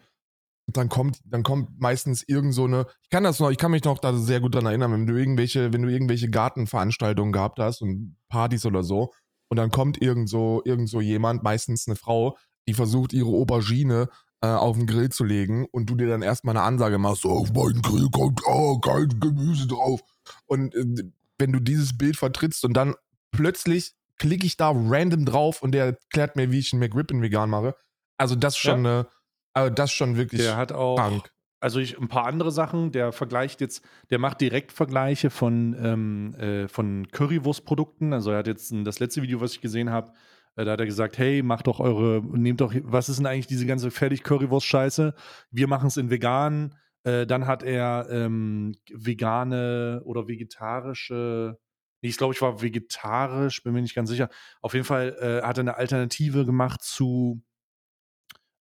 dann 0.78 0.90
kommt, 0.90 1.20
dann 1.26 1.44
kommt 1.44 1.80
meistens 1.80 2.24
irgend 2.28 2.54
so 2.54 2.66
eine, 2.66 2.86
ich 3.04 3.10
kann 3.10 3.24
das 3.24 3.40
noch, 3.40 3.50
ich 3.50 3.58
kann 3.58 3.72
mich 3.72 3.84
noch 3.84 4.00
da 4.00 4.14
sehr 4.14 4.40
gut 4.40 4.56
dran 4.56 4.66
erinnern, 4.66 4.92
wenn 4.92 5.08
du 5.08 5.16
irgendwelche, 5.16 5.74
wenn 5.74 5.82
du 5.82 5.90
irgendwelche 5.90 6.30
Gartenveranstaltungen 6.30 7.32
gehabt 7.32 7.60
hast 7.60 7.82
und 7.82 8.18
Partys 8.30 8.66
oder 8.66 8.84
so, 8.84 9.12
und 9.50 9.58
dann 9.58 9.72
kommt 9.72 10.02
irgend 10.02 10.30
so, 10.30 10.62
irgend 10.64 10.90
so 10.90 11.02
jemand, 11.02 11.44
meistens 11.44 11.88
eine 11.88 11.96
Frau, 11.96 12.38
die 12.68 12.74
versucht, 12.74 13.14
ihre 13.14 13.30
Aubergine 13.30 14.10
äh, 14.42 14.48
auf 14.48 14.78
den 14.78 14.86
Grill 14.86 15.10
zu 15.10 15.24
legen 15.24 15.66
und 15.72 15.90
du 15.90 15.96
dir 15.96 16.08
dann 16.08 16.22
erstmal 16.22 16.56
eine 16.56 16.66
Ansage 16.66 16.98
machst, 16.98 17.24
so, 17.24 17.32
auf 17.32 17.52
meinen 17.52 17.82
Grill 17.82 18.10
kommt 18.12 18.42
oh, 18.46 18.80
kein 18.80 19.20
Gemüse 19.20 19.68
drauf. 19.68 20.02
Und 20.46 20.76
äh, 20.76 21.04
wenn 21.40 21.52
du 21.52 21.60
dieses 21.60 21.98
Bild 21.98 22.16
vertrittst 22.16 22.64
und 22.64 22.74
dann 22.74 22.96
plötzlich 23.32 23.96
klicke 24.18 24.46
ich 24.46 24.58
da 24.58 24.72
random 24.74 25.26
drauf 25.26 25.64
und 25.64 25.72
der 25.72 25.86
erklärt 25.86 26.36
mir, 26.36 26.52
wie 26.52 26.60
ich 26.60 26.74
einen 26.74 26.82
McRib 26.82 27.10
in 27.12 27.22
vegan 27.22 27.50
mache. 27.50 27.76
Also 28.18 28.36
das 28.36 28.54
ist 28.54 28.60
schon 28.60 28.80
eine, 28.86 29.08
also 29.54 29.74
das 29.74 29.90
ist 29.90 29.96
schon 29.96 30.16
wirklich 30.18 30.42
Der 30.42 30.58
hat 30.58 30.72
auch 30.72 30.96
krank. 30.98 31.32
also 31.60 31.80
ich, 31.80 31.98
ein 32.00 32.08
paar 32.08 32.26
andere 32.26 32.52
Sachen, 32.52 32.92
der 32.92 33.12
vergleicht 33.12 33.62
jetzt, 33.62 33.84
der 34.10 34.20
macht 34.20 34.42
direkt 34.42 34.72
Vergleiche 34.72 35.30
von, 35.30 35.76
ähm, 35.82 36.34
äh, 36.36 36.68
von 36.68 37.08
Currywurstprodukten. 37.12 38.14
Also 38.14 38.32
er 38.32 38.40
hat 38.40 38.48
jetzt 38.48 38.72
ein, 38.72 38.84
das 38.86 39.00
letzte 39.00 39.22
Video, 39.22 39.42
was 39.42 39.54
ich 39.54 39.62
gesehen 39.62 39.90
habe, 39.90 40.14
äh, 40.56 40.66
da 40.66 40.72
hat 40.74 40.80
er 40.80 40.86
gesagt, 40.86 41.18
hey, 41.18 41.42
macht 41.44 41.68
doch 41.68 41.80
eure, 41.80 42.22
nehmt 42.24 42.62
doch, 42.62 42.74
was 42.84 43.10
ist 43.10 43.18
denn 43.20 43.26
eigentlich 43.26 43.48
diese 43.48 43.66
ganze 43.66 43.92
fertig 43.92 44.24
Currywurst-Scheiße? 44.24 45.14
Wir 45.52 45.68
machen 45.68 45.88
es 45.88 45.98
in 45.98 46.10
vegan. 46.10 46.76
Äh, 47.04 47.26
dann 47.26 47.48
hat 47.48 47.64
er 47.64 48.08
ähm, 48.12 48.76
vegane 48.94 50.02
oder 50.04 50.28
vegetarische, 50.28 51.58
ich 52.02 52.18
glaube, 52.18 52.34
ich 52.34 52.42
war 52.42 52.62
vegetarisch, 52.62 53.64
bin 53.64 53.74
mir 53.74 53.82
nicht 53.82 53.96
ganz 53.96 54.10
sicher. 54.10 54.30
Auf 54.62 54.74
jeden 54.74 54.86
Fall 54.86 55.16
äh, 55.20 55.46
hat 55.46 55.58
er 55.58 55.62
eine 55.62 55.76
Alternative 55.78 56.46
gemacht 56.46 56.82
zu 56.82 57.42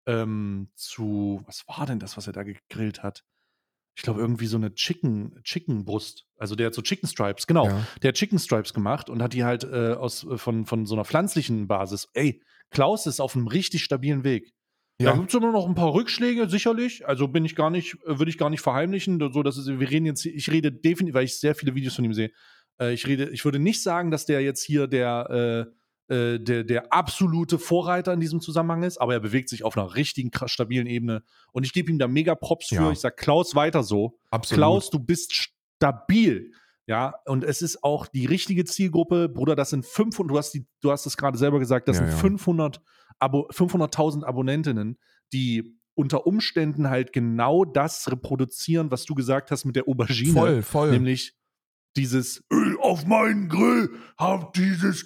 ähm, 0.07 0.69
zu, 0.75 1.43
was 1.45 1.67
war 1.67 1.85
denn 1.85 1.99
das, 1.99 2.17
was 2.17 2.25
er 2.25 2.33
da 2.33 2.43
gegrillt 2.43 3.03
hat? 3.03 3.23
Ich 3.95 4.03
glaube, 4.03 4.21
irgendwie 4.21 4.45
so 4.45 4.57
eine 4.57 4.73
Chicken, 4.73 5.39
Chicken 5.43 5.83
Brust. 5.83 6.27
Also 6.37 6.55
der 6.55 6.67
hat 6.67 6.73
so 6.75 6.81
Chicken 6.81 7.07
Stripes, 7.07 7.47
genau. 7.47 7.65
Ja. 7.65 7.87
Der 8.01 8.09
hat 8.09 8.15
Chicken 8.15 8.39
Stripes 8.39 8.73
gemacht 8.73 9.09
und 9.09 9.21
hat 9.21 9.33
die 9.33 9.43
halt 9.43 9.63
äh, 9.63 9.93
aus, 9.93 10.23
äh, 10.23 10.37
von, 10.37 10.65
von 10.65 10.85
so 10.85 10.95
einer 10.95 11.03
pflanzlichen 11.03 11.67
Basis. 11.67 12.07
Ey, 12.13 12.41
Klaus 12.69 13.05
ist 13.07 13.19
auf 13.19 13.35
einem 13.35 13.47
richtig 13.47 13.83
stabilen 13.83 14.23
Weg. 14.23 14.53
Da 14.99 15.05
Ja, 15.05 15.15
gibt 15.15 15.29
es 15.29 15.35
immer 15.35 15.51
noch 15.51 15.67
ein 15.67 15.75
paar 15.75 15.93
Rückschläge, 15.93 16.47
sicherlich. 16.49 17.07
Also 17.07 17.27
bin 17.27 17.43
ich 17.45 17.55
gar 17.55 17.69
nicht, 17.69 17.95
äh, 18.05 18.19
würde 18.19 18.29
ich 18.29 18.37
gar 18.37 18.49
nicht 18.49 18.61
verheimlichen. 18.61 19.19
So, 19.33 19.43
dass 19.43 19.57
es, 19.57 19.67
wir 19.67 19.89
reden 19.89 20.05
jetzt, 20.05 20.25
ich 20.25 20.51
rede 20.51 20.71
definitiv, 20.71 21.15
weil 21.15 21.25
ich 21.25 21.39
sehr 21.39 21.55
viele 21.55 21.75
Videos 21.75 21.95
von 21.95 22.05
ihm 22.05 22.13
sehe. 22.13 22.31
Äh, 22.79 22.93
ich 22.93 23.07
rede, 23.07 23.29
ich 23.29 23.45
würde 23.45 23.59
nicht 23.59 23.81
sagen, 23.81 24.11
dass 24.11 24.25
der 24.25 24.41
jetzt 24.41 24.63
hier 24.63 24.87
der, 24.87 25.67
äh, 25.67 25.73
äh, 26.09 26.39
der, 26.39 26.63
der 26.63 26.93
absolute 26.93 27.59
Vorreiter 27.59 28.13
in 28.13 28.19
diesem 28.19 28.39
Zusammenhang 28.41 28.83
ist, 28.83 28.97
aber 28.99 29.13
er 29.13 29.19
bewegt 29.19 29.49
sich 29.49 29.63
auf 29.63 29.77
einer 29.77 29.95
richtigen, 29.95 30.31
stabilen 30.45 30.87
Ebene. 30.87 31.23
Und 31.51 31.65
ich 31.65 31.73
gebe 31.73 31.91
ihm 31.91 31.99
da 31.99 32.07
mega 32.07 32.35
Props 32.35 32.69
für. 32.69 32.75
Ja. 32.75 32.91
Ich 32.91 32.99
sag, 32.99 33.17
Klaus, 33.17 33.55
weiter 33.55 33.83
so. 33.83 34.19
absolut. 34.31 34.57
Klaus, 34.59 34.89
du 34.89 34.99
bist 34.99 35.33
stabil. 35.33 36.51
Ja, 36.85 37.15
und 37.25 37.43
es 37.43 37.61
ist 37.61 37.83
auch 37.83 38.07
die 38.07 38.25
richtige 38.25 38.63
Zielgruppe. 38.63 39.27
Bruder, 39.27 39.55
das 39.55 39.71
sind 39.71 39.85
500, 39.85 40.31
du 40.33 40.37
hast, 40.37 40.53
die, 40.53 40.65
du 40.79 40.91
hast 40.91 41.05
es 41.05 41.17
gerade 41.17 41.37
selber 41.37 41.59
gesagt, 41.59 41.89
das 41.89 41.97
Ja, 41.97 42.03
sind 42.03 42.11
ja. 42.13 42.17
500 42.17 42.81
Abo 43.19 43.47
500.000 43.49 44.23
Abonnentinnen, 44.23 44.97
die 45.33 45.77
unter 45.95 46.27
Umständen 46.27 46.89
halt 46.89 47.11
genau 47.11 47.65
das 47.65 48.09
reproduzieren, 48.11 48.91
was 48.91 49.03
du 49.03 49.15
gesagt 49.15 49.51
hast 49.51 49.65
mit 49.65 49.75
der 49.75 49.87
Aubergine. 49.87 50.33
Voll, 50.33 50.61
voll. 50.61 50.91
Nämlich 50.91 51.36
dieses 51.97 52.43
Öl 52.51 52.77
auf 52.79 53.05
meinen 53.05 53.49
Grill, 53.49 53.89
hab 54.17 54.53
dieses, 54.53 55.05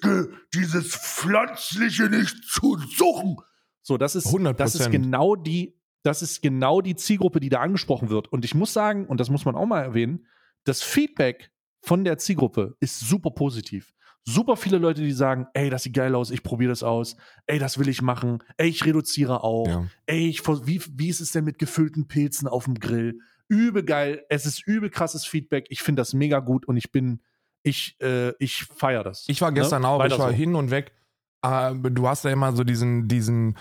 dieses 0.54 0.96
Pflanzliche 0.96 2.10
nicht 2.10 2.44
zu 2.46 2.78
suchen. 2.96 3.38
So, 3.82 3.98
das 3.98 4.16
ist, 4.16 4.28
100%. 4.28 4.54
das 4.54 4.76
ist 4.76 4.92
genau 4.92 5.36
die, 5.36 5.76
das 6.04 6.22
ist 6.22 6.42
genau 6.42 6.82
die 6.82 6.96
Zielgruppe, 6.96 7.40
die 7.40 7.50
da 7.50 7.62
angesprochen 7.62 8.10
wird. 8.10 8.28
Und 8.32 8.46
ich 8.46 8.54
muss 8.56 8.74
sagen, 8.74 9.08
und 9.08 9.20
das 9.20 9.30
muss 9.30 9.46
man 9.46 9.56
auch 9.56 9.66
mal 9.66 9.82
erwähnen, 9.82 10.26
das 10.66 10.84
Feedback 10.84 11.52
von 11.82 12.04
der 12.04 12.18
Zielgruppe 12.18 12.76
ist 12.80 13.00
super 13.00 13.32
positiv. 13.32 13.94
Super 14.24 14.56
viele 14.56 14.78
Leute, 14.78 15.02
die 15.02 15.14
sagen, 15.14 15.48
ey, 15.56 15.72
das 15.72 15.82
sieht 15.84 15.96
geil 15.96 16.14
aus, 16.14 16.30
ich 16.30 16.44
probiere 16.44 16.70
das 16.70 16.84
aus, 16.84 17.16
ey, 17.48 17.58
das 17.58 17.80
will 17.80 17.88
ich 17.90 18.04
machen, 18.04 18.44
ey, 18.58 18.70
ich 18.70 18.86
reduziere 18.86 19.44
auch, 19.44 19.68
Ja. 19.68 19.88
ey, 20.06 20.28
ich, 20.30 20.48
wie, 20.48 20.80
wie 20.96 21.10
ist 21.10 21.22
es 21.22 21.32
denn 21.32 21.44
mit 21.44 21.58
gefüllten 21.58 22.08
Pilzen 22.08 22.48
auf 22.48 22.66
dem 22.66 22.76
Grill? 22.76 23.20
Übel 23.52 23.84
geil, 23.84 24.26
es 24.30 24.46
ist 24.46 24.66
übel 24.66 24.90
krasses 24.90 25.26
Feedback, 25.26 25.66
ich 25.70 25.82
finde 25.84 26.00
das 26.00 26.14
mega 26.14 26.40
gut 26.40 26.66
und 26.66 26.78
ich 26.78 26.94
bin, 26.94 27.22
ich, 27.64 27.98
äh, 28.02 28.32
ich 28.40 28.64
feiere 28.64 29.04
das. 29.04 29.26
Ich 29.28 29.42
war 29.42 29.52
gestern 29.52 29.82
Ne? 29.82 29.90
auch, 29.90 30.00
Weiter 30.00 30.16
ich 30.16 30.20
war 30.22 30.30
so. 30.30 30.36
hin 30.36 30.56
und 30.56 30.72
weg. 30.72 30.94
Äh, 31.42 31.76
du 31.76 32.08
hast 32.08 32.24
ja 32.24 32.32
immer 32.32 32.56
so 32.56 32.64
diesen, 32.64 33.10
diesen, 33.10 33.58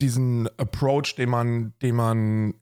diesen 0.00 0.48
Approach, 0.58 1.16
den 1.16 1.28
man, 1.28 1.74
den 1.82 1.96
man 1.96 2.54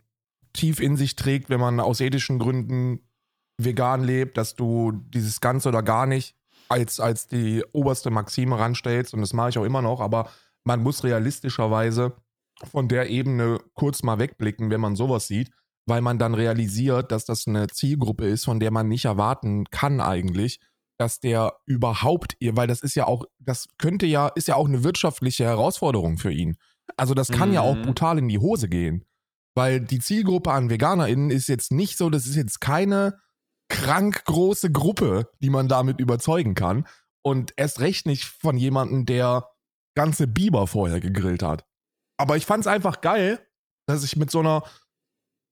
tief 0.55 0.81
in 0.81 0.97
sich 0.97 1.17
trägt, 1.17 1.51
wenn 1.51 1.61
man 1.61 1.81
aus 1.81 2.01
ethischen 2.01 2.39
Gründen 2.39 3.01
vegan 3.59 4.03
lebt, 4.03 4.39
dass 4.39 4.55
du 4.55 4.93
dieses 4.93 5.43
Ganze 5.43 5.69
oder 5.69 5.83
gar 5.83 6.07
nicht 6.07 6.35
als, 6.71 6.99
als 6.99 7.29
die 7.29 7.63
oberste 7.73 8.11
Maxime 8.11 8.59
ranstellst. 8.59 9.13
Und 9.13 9.21
das 9.21 9.35
mache 9.35 9.51
ich 9.51 9.59
auch 9.59 9.65
immer 9.65 9.83
noch, 9.83 10.01
aber 10.01 10.31
man 10.65 10.83
muss 10.83 11.05
realistischerweise 11.05 12.15
von 12.73 12.89
der 12.89 13.11
Ebene 13.11 13.59
kurz 13.75 14.03
mal 14.03 14.19
wegblicken, 14.19 14.71
wenn 14.71 14.81
man 14.81 14.97
sowas 14.97 15.27
sieht, 15.27 15.51
weil 15.87 16.01
man 16.01 16.19
dann 16.19 16.35
realisiert, 16.35 17.13
dass 17.13 17.25
das 17.25 17.47
eine 17.47 17.67
Zielgruppe 17.69 18.27
ist, 18.27 18.45
von 18.45 18.61
der 18.61 18.71
man 18.71 18.89
nicht 18.89 19.05
erwarten 19.05 19.65
kann 19.71 20.01
eigentlich, 20.01 20.61
dass 20.99 21.21
der 21.21 21.55
überhaupt 21.67 22.37
ihr, 22.39 22.57
weil 22.57 22.67
das 22.69 22.81
ist 22.81 22.95
ja 22.95 23.07
auch, 23.07 23.25
das 23.39 23.67
könnte 23.79 24.07
ja, 24.07 24.29
ist 24.29 24.49
ja 24.49 24.55
auch 24.57 24.69
eine 24.69 24.85
wirtschaftliche 24.85 25.45
Herausforderung 25.45 26.19
für 26.19 26.33
ihn. 26.33 26.57
Also 26.97 27.15
das 27.15 27.31
kann 27.31 27.53
ja 27.53 27.61
auch 27.63 27.75
Mhm. 27.77 27.83
brutal 27.83 28.19
in 28.19 28.29
die 28.29 28.39
Hose 28.39 28.69
gehen. 28.69 29.05
Weil 29.57 29.81
die 29.81 30.01
Zielgruppe 30.01 30.51
an 30.53 30.69
VeganerInnen 30.69 31.31
ist 31.31 31.49
jetzt 31.49 31.73
nicht 31.73 31.97
so, 31.97 32.11
das 32.11 32.27
ist 32.27 32.35
jetzt 32.37 32.61
keine 32.61 33.19
krank 33.69 34.25
große 34.25 34.71
Gruppe, 34.71 35.31
die 35.41 35.51
man 35.51 35.69
damit 35.69 36.01
überzeugen 36.01 36.55
kann. 36.55 36.87
Und 37.23 37.55
erst 37.57 37.81
recht 37.81 38.07
nicht 38.07 38.25
von 38.25 38.57
jemandem, 38.57 39.07
der 39.07 39.49
ganze 39.97 40.27
Biber 40.27 40.67
vorher 40.67 41.01
gegrillt 41.01 41.43
hat. 41.43 41.65
Aber 42.19 42.37
ich 42.37 42.47
fand 42.47 42.63
es 42.63 42.67
einfach 42.67 43.01
geil, 43.01 43.41
dass 43.87 44.05
ich 44.05 44.17
mit 44.17 44.31
so 44.31 44.41
einer. 44.41 44.63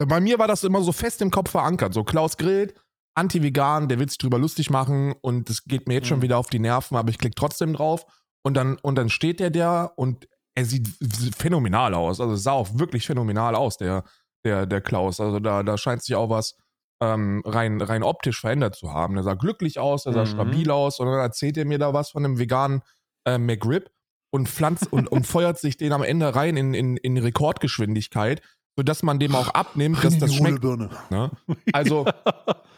Bei 0.06 0.20
mir 0.20 0.38
war 0.38 0.48
das 0.48 0.64
immer 0.64 0.82
so 0.82 0.92
fest 0.92 1.20
im 1.22 1.30
Kopf 1.30 1.50
verankert. 1.50 1.94
So 1.94 2.04
Klaus 2.04 2.36
grillt, 2.36 2.74
anti-vegan, 3.14 3.88
der 3.88 3.98
will 3.98 4.08
sich 4.08 4.18
drüber 4.18 4.38
lustig 4.38 4.70
machen 4.70 5.14
und 5.20 5.48
das 5.48 5.64
geht 5.64 5.86
mir 5.88 5.94
jetzt 5.94 6.06
schon 6.08 6.18
Mhm. 6.18 6.22
wieder 6.22 6.38
auf 6.38 6.48
die 6.48 6.58
Nerven, 6.58 6.96
aber 6.96 7.10
ich 7.10 7.18
klicke 7.18 7.34
trotzdem 7.34 7.74
drauf. 7.74 8.04
Und 8.44 8.54
dann, 8.54 8.76
und 8.82 8.96
dann 8.96 9.08
steht 9.08 9.38
der 9.40 9.50
da 9.50 9.84
und 9.84 10.28
er 10.54 10.64
sieht 10.64 10.88
phänomenal 11.36 11.94
aus. 11.94 12.20
Also 12.20 12.34
es 12.34 12.42
sah 12.42 12.52
auch 12.52 12.68
wirklich 12.78 13.06
phänomenal 13.06 13.54
aus, 13.54 13.76
der, 13.76 14.04
der, 14.44 14.66
der 14.66 14.80
Klaus. 14.80 15.20
Also 15.20 15.38
da, 15.40 15.62
da 15.62 15.78
scheint 15.78 16.02
sich 16.02 16.14
auch 16.16 16.28
was 16.28 16.56
ähm, 17.02 17.42
rein, 17.44 17.80
rein 17.80 18.02
optisch 18.02 18.40
verändert 18.40 18.74
zu 18.76 18.92
haben. 18.92 19.16
Er 19.16 19.22
sah 19.22 19.34
glücklich 19.34 19.78
aus, 19.78 20.06
er 20.06 20.12
sah 20.12 20.20
Mhm. 20.22 20.26
stabil 20.26 20.70
aus 20.70 20.98
und 21.00 21.06
dann 21.06 21.18
erzählt 21.20 21.56
er 21.56 21.64
mir 21.64 21.78
da 21.78 21.92
was 21.94 22.10
von 22.10 22.24
einem 22.24 22.38
veganen 22.38 22.82
äh, 23.26 23.38
McRib 23.38 23.90
und 24.32 24.48
pflanzt 24.48 24.92
und, 24.92 25.08
und 25.08 25.26
feuert 25.26 25.58
sich 25.58 25.76
den 25.76 25.92
am 25.92 26.02
Ende 26.02 26.34
rein 26.34 26.56
in, 26.56 26.74
in, 26.74 26.96
in 26.96 27.16
Rekordgeschwindigkeit, 27.18 28.40
sodass 28.76 29.02
man 29.02 29.18
dem 29.18 29.34
auch 29.34 29.48
abnimmt, 29.48 30.02
dass 30.02 30.18
das 30.18 30.34
schmeckt. 30.34 30.62
Ne? 30.64 31.30
Also 31.72 32.06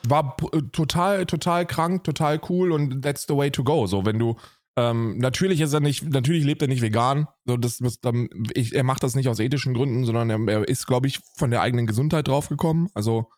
war 0.06 0.36
äh, 0.52 0.62
total, 0.72 1.26
total 1.26 1.66
krank, 1.66 2.04
total 2.04 2.40
cool 2.48 2.72
und 2.72 3.02
that's 3.02 3.26
the 3.28 3.36
way 3.36 3.50
to 3.50 3.64
go. 3.64 3.86
So, 3.86 4.04
wenn 4.04 4.18
du 4.18 4.36
ähm, 4.76 5.18
natürlich 5.18 5.60
ist 5.60 5.72
er 5.72 5.80
nicht, 5.80 6.02
natürlich 6.02 6.44
lebt 6.44 6.60
er 6.60 6.68
nicht 6.68 6.82
vegan. 6.82 7.28
So, 7.44 7.56
das, 7.56 7.78
das, 7.78 8.00
dann, 8.00 8.28
ich, 8.54 8.74
er 8.74 8.82
macht 8.82 9.04
das 9.04 9.14
nicht 9.14 9.28
aus 9.28 9.38
ethischen 9.38 9.72
Gründen, 9.72 10.04
sondern 10.04 10.30
er, 10.30 10.52
er 10.52 10.68
ist, 10.68 10.86
glaube 10.86 11.06
ich, 11.06 11.20
von 11.36 11.50
der 11.52 11.60
eigenen 11.60 11.86
Gesundheit 11.86 12.26
draufgekommen. 12.26 12.88
Also 12.92 13.30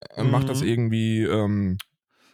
er 0.00 0.24
macht 0.24 0.48
das 0.48 0.60
Mhm. 0.60 0.68
irgendwie, 0.68 1.22
ähm, 1.22 1.78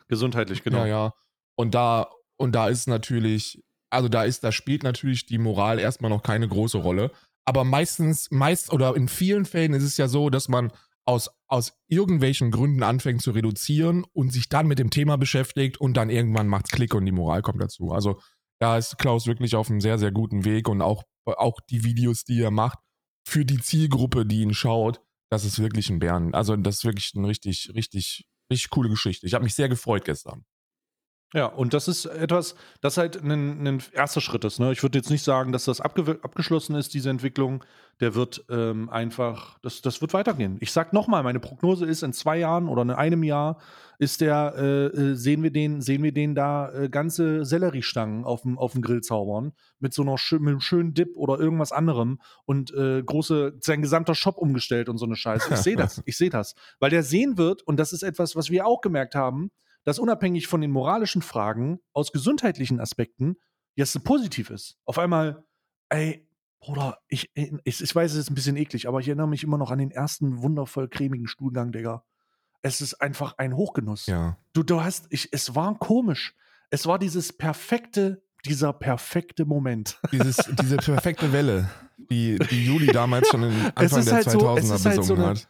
Gesundheitlich, 0.08 0.62
genau. 0.62 0.80
ja, 0.80 0.86
ja. 0.86 1.14
Und 1.54 1.74
da, 1.74 2.10
und 2.36 2.54
da 2.54 2.68
ist 2.68 2.86
natürlich, 2.88 3.62
also 3.88 4.08
da 4.10 4.24
ist, 4.24 4.44
da 4.44 4.52
spielt 4.52 4.82
natürlich 4.82 5.24
die 5.24 5.38
Moral 5.38 5.78
erstmal 5.78 6.10
noch 6.10 6.22
keine 6.22 6.46
große 6.46 6.76
Rolle. 6.76 7.10
Aber 7.44 7.64
meistens, 7.64 8.30
meist 8.30 8.72
oder 8.72 8.94
in 8.96 9.08
vielen 9.08 9.44
Fällen 9.44 9.74
ist 9.74 9.82
es 9.82 9.96
ja 9.96 10.08
so, 10.08 10.30
dass 10.30 10.48
man 10.48 10.72
aus, 11.04 11.30
aus 11.48 11.72
irgendwelchen 11.88 12.50
Gründen 12.50 12.82
anfängt 12.82 13.22
zu 13.22 13.32
reduzieren 13.32 14.04
und 14.12 14.32
sich 14.32 14.48
dann 14.48 14.68
mit 14.68 14.78
dem 14.78 14.90
Thema 14.90 15.16
beschäftigt 15.16 15.80
und 15.80 15.96
dann 15.96 16.10
irgendwann 16.10 16.46
macht's 16.46 16.70
Klick 16.70 16.94
und 16.94 17.04
die 17.06 17.12
Moral 17.12 17.42
kommt 17.42 17.60
dazu. 17.60 17.90
Also 17.90 18.20
da 18.60 18.78
ist 18.78 18.98
Klaus 18.98 19.26
wirklich 19.26 19.56
auf 19.56 19.68
einem 19.68 19.80
sehr, 19.80 19.98
sehr 19.98 20.12
guten 20.12 20.44
Weg 20.44 20.68
und 20.68 20.82
auch, 20.82 21.02
auch 21.24 21.58
die 21.68 21.82
Videos, 21.84 22.24
die 22.24 22.40
er 22.40 22.52
macht, 22.52 22.78
für 23.26 23.44
die 23.44 23.60
Zielgruppe, 23.60 24.24
die 24.26 24.42
ihn 24.42 24.54
schaut, 24.54 25.00
das 25.30 25.44
ist 25.44 25.58
wirklich 25.58 25.90
ein 25.90 25.98
Bären. 25.98 26.34
Also 26.34 26.56
das 26.56 26.76
ist 26.76 26.84
wirklich 26.84 27.12
eine 27.16 27.26
richtig, 27.26 27.72
richtig, 27.74 28.26
richtig 28.50 28.70
coole 28.70 28.88
Geschichte. 28.88 29.26
Ich 29.26 29.34
habe 29.34 29.44
mich 29.44 29.54
sehr 29.54 29.68
gefreut 29.68 30.04
gestern. 30.04 30.44
Ja, 31.34 31.46
und 31.46 31.72
das 31.72 31.88
ist 31.88 32.04
etwas, 32.04 32.54
das 32.82 32.98
halt 32.98 33.22
ein, 33.22 33.66
ein 33.66 33.82
erster 33.92 34.20
Schritt 34.20 34.44
ist. 34.44 34.58
Ne? 34.58 34.72
Ich 34.72 34.82
würde 34.82 34.98
jetzt 34.98 35.10
nicht 35.10 35.24
sagen, 35.24 35.52
dass 35.52 35.64
das 35.64 35.80
abge 35.80 36.18
abgeschlossen 36.22 36.74
ist, 36.76 36.92
diese 36.94 37.10
Entwicklung. 37.10 37.64
Der 38.00 38.14
wird 38.14 38.44
ähm, 38.50 38.90
einfach, 38.90 39.58
das, 39.62 39.80
das 39.80 40.00
wird 40.00 40.12
weitergehen. 40.12 40.56
Ich 40.60 40.72
sag 40.72 40.92
nochmal, 40.92 41.22
meine 41.22 41.40
Prognose 41.40 41.86
ist, 41.86 42.02
in 42.02 42.12
zwei 42.12 42.38
Jahren 42.38 42.68
oder 42.68 42.82
in 42.82 42.90
einem 42.90 43.22
Jahr 43.22 43.58
ist 43.98 44.20
der, 44.20 44.54
äh, 44.56 44.86
äh, 44.86 45.14
sehen 45.14 45.42
wir 45.42 45.52
den, 45.52 45.80
sehen 45.80 46.02
wir 46.02 46.12
den 46.12 46.34
da 46.34 46.72
äh, 46.72 46.88
ganze 46.88 47.44
Selleriestangen 47.44 48.24
auf 48.24 48.42
dem, 48.42 48.58
auf 48.58 48.72
dem 48.72 48.82
Grill 48.82 49.02
zaubern, 49.02 49.52
mit 49.78 49.94
so 49.94 50.02
einer 50.02 50.16
mit 50.40 50.48
einem 50.48 50.60
schönen 50.60 50.94
Dip 50.94 51.16
oder 51.16 51.38
irgendwas 51.38 51.70
anderem 51.70 52.18
und 52.44 52.74
äh, 52.74 53.02
große, 53.02 53.58
sein 53.60 53.80
gesamter 53.80 54.14
Shop 54.14 54.38
umgestellt 54.38 54.88
und 54.88 54.98
so 54.98 55.06
eine 55.06 55.14
Scheiße. 55.16 55.54
Ich 55.54 55.60
sehe 55.60 55.76
das, 55.76 56.02
ich 56.04 56.16
sehe 56.16 56.30
das. 56.30 56.54
Weil 56.80 56.90
der 56.90 57.04
sehen 57.04 57.38
wird, 57.38 57.62
und 57.62 57.76
das 57.76 57.92
ist 57.92 58.02
etwas, 58.02 58.34
was 58.34 58.50
wir 58.50 58.66
auch 58.66 58.80
gemerkt 58.80 59.14
haben, 59.14 59.52
dass 59.84 59.98
unabhängig 59.98 60.46
von 60.46 60.60
den 60.60 60.70
moralischen 60.70 61.22
Fragen 61.22 61.80
aus 61.92 62.12
gesundheitlichen 62.12 62.80
Aspekten 62.80 63.36
jetzt 63.74 64.02
positiv 64.04 64.50
ist. 64.50 64.76
Auf 64.84 64.98
einmal, 64.98 65.44
ey, 65.88 66.28
Bruder, 66.60 66.98
ich, 67.08 67.30
ich, 67.34 67.80
ich 67.82 67.94
weiß, 67.94 68.12
es 68.12 68.18
ist 68.18 68.30
ein 68.30 68.34
bisschen 68.36 68.56
eklig, 68.56 68.86
aber 68.86 69.00
ich 69.00 69.08
erinnere 69.08 69.26
mich 69.28 69.42
immer 69.42 69.58
noch 69.58 69.70
an 69.70 69.78
den 69.78 69.90
ersten 69.90 70.42
wundervoll 70.42 70.88
cremigen 70.88 71.26
Stuhlgang, 71.26 71.72
Digga. 71.72 72.04
Es 72.62 72.80
ist 72.80 72.94
einfach 72.94 73.38
ein 73.38 73.56
Hochgenuss. 73.56 74.06
Ja. 74.06 74.38
Du, 74.52 74.62
du 74.62 74.80
hast, 74.84 75.06
ich, 75.10 75.28
es 75.32 75.56
war 75.56 75.76
komisch. 75.78 76.34
Es 76.70 76.86
war 76.86 76.98
dieses 77.00 77.32
perfekte, 77.32 78.22
dieser 78.46 78.72
perfekte 78.72 79.44
Moment. 79.44 79.98
Dieses, 80.12 80.36
diese 80.60 80.76
perfekte 80.76 81.32
Welle, 81.32 81.68
die, 81.96 82.38
die 82.38 82.64
Juli 82.66 82.86
damals 82.86 83.28
schon 83.28 83.42
in 83.44 83.52
Anfang 83.74 84.04
der 84.04 84.14
halt 84.14 84.30
so- 84.30 84.38
2000er 84.38 84.58
es 84.58 84.70
ist 84.70 84.86
halt 84.86 84.94
so 84.96 85.00
besungen 85.02 85.22
eine- 85.22 85.30
hat. 85.40 85.48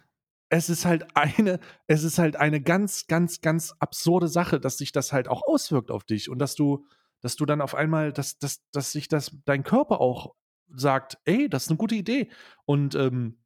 Es 0.53 0.69
ist 0.69 0.85
halt 0.85 1.07
eine, 1.17 1.59
es 1.87 2.05
ist 2.05 2.19
halt 2.19 2.37
eine 2.37 2.61
ganz, 2.61 3.07
ganz, 3.07 3.41
ganz 3.41 3.75
absurde 3.79 4.29
Sache, 4.29 4.61
dass 4.61 4.77
sich 4.77 4.93
das 4.93 5.11
halt 5.11 5.27
auch 5.27 5.43
auswirkt 5.47 5.91
auf 5.91 6.05
dich 6.05 6.29
und 6.29 6.39
dass 6.39 6.55
du, 6.55 6.85
dass 7.23 7.37
du 7.37 7.47
dann 7.47 7.63
auf 7.63 7.75
einmal, 7.75 8.13
dass, 8.13 8.39
dass, 8.39 8.61
dass 8.71 8.93
sich 8.93 9.09
das 9.09 9.35
dein 9.47 9.65
Körper 9.65 10.03
auch 10.03 10.35
sagt, 10.69 11.17
ey, 11.25 11.49
das 11.49 11.65
ist 11.65 11.71
eine 11.71 11.79
gute 11.79 11.95
Idee. 11.95 12.29
Und, 12.67 12.95
ähm, 12.95 13.39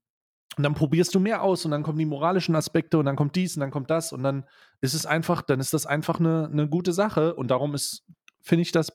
und 0.57 0.63
dann 0.65 0.75
probierst 0.75 1.15
du 1.15 1.21
mehr 1.21 1.43
aus 1.43 1.65
und 1.65 1.71
dann 1.71 1.85
kommen 1.85 1.99
die 1.99 2.07
moralischen 2.07 2.57
Aspekte 2.57 2.99
und 2.99 3.05
dann 3.05 3.15
kommt 3.15 3.37
dies 3.37 3.57
und 3.57 3.61
dann 3.61 3.71
kommt 3.71 3.89
das 3.89 4.13
und 4.13 4.25
dann 4.25 4.45
ist 4.81 4.95
es 4.95 5.07
einfach, 5.07 5.43
dann 5.43 5.61
ist 5.61 5.75
das 5.75 5.87
einfach 5.87 6.19
eine, 6.19 6.49
eine 6.51 6.69
gute 6.69 6.93
Sache 6.93 7.37
und 7.37 7.53
darum 7.53 7.77
ist, 7.77 8.05
finde 8.41 8.63
ich 8.63 8.73
das, 8.73 8.91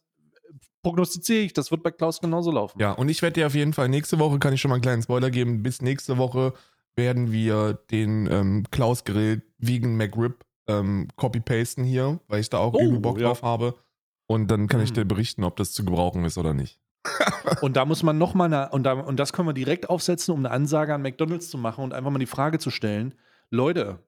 prognostiziere 0.83 1.43
ich, 1.43 1.53
das 1.53 1.71
wird 1.71 1.81
bei 1.81 1.91
Klaus 1.91 2.19
genauso 2.19 2.51
laufen. 2.51 2.77
Ja, 2.79 2.91
und 2.91 3.07
ich 3.07 3.21
werde 3.21 3.35
dir 3.35 3.47
auf 3.47 3.55
jeden 3.55 3.71
Fall 3.71 3.87
nächste 3.87 4.19
Woche, 4.19 4.37
kann 4.39 4.51
ich 4.51 4.59
schon 4.59 4.67
mal 4.67 4.75
einen 4.75 4.81
kleinen 4.81 5.03
Spoiler 5.03 5.29
geben, 5.29 5.63
bis 5.63 5.81
nächste 5.81 6.17
Woche 6.17 6.53
werden 6.95 7.31
wir 7.31 7.73
den 7.91 8.27
ähm, 8.31 8.65
Klaus 8.71 9.03
Grill 9.03 9.41
Vegan 9.57 9.95
McRib 9.97 10.45
ähm, 10.67 11.07
copy-pasten 11.15 11.83
hier, 11.83 12.19
weil 12.27 12.39
ich 12.41 12.49
da 12.49 12.57
auch 12.59 12.73
Oh, 12.73 12.79
irgendwie 12.79 12.99
Bock 13.01 13.19
ja. 13.19 13.27
drauf 13.27 13.43
habe. 13.43 13.75
Und 14.27 14.49
dann 14.49 14.67
kann 14.67 14.81
ich 14.81 14.91
Mhm. 14.91 14.95
dir 14.95 15.05
berichten, 15.05 15.43
ob 15.43 15.55
das 15.57 15.71
zu 15.73 15.83
gebrauchen 15.83 16.23
ist 16.25 16.37
oder 16.37 16.53
nicht. 16.53 16.79
Und 17.61 17.75
da 17.77 17.85
muss 17.85 18.03
man 18.03 18.17
noch 18.17 18.33
mal 18.35 18.45
eine, 18.45 18.69
und, 18.69 18.83
da, 18.83 18.93
und 18.93 19.19
das 19.19 19.33
können 19.33 19.47
wir 19.47 19.53
direkt 19.53 19.89
aufsetzen, 19.89 20.33
um 20.33 20.39
eine 20.41 20.51
Ansage 20.51 20.93
an 20.93 21.01
McDonalds 21.01 21.49
zu 21.49 21.57
machen 21.57 21.83
und 21.83 21.93
einfach 21.93 22.11
mal 22.11 22.19
die 22.19 22.27
Frage 22.27 22.59
zu 22.59 22.69
stellen: 22.69 23.15
Leute, 23.49 23.99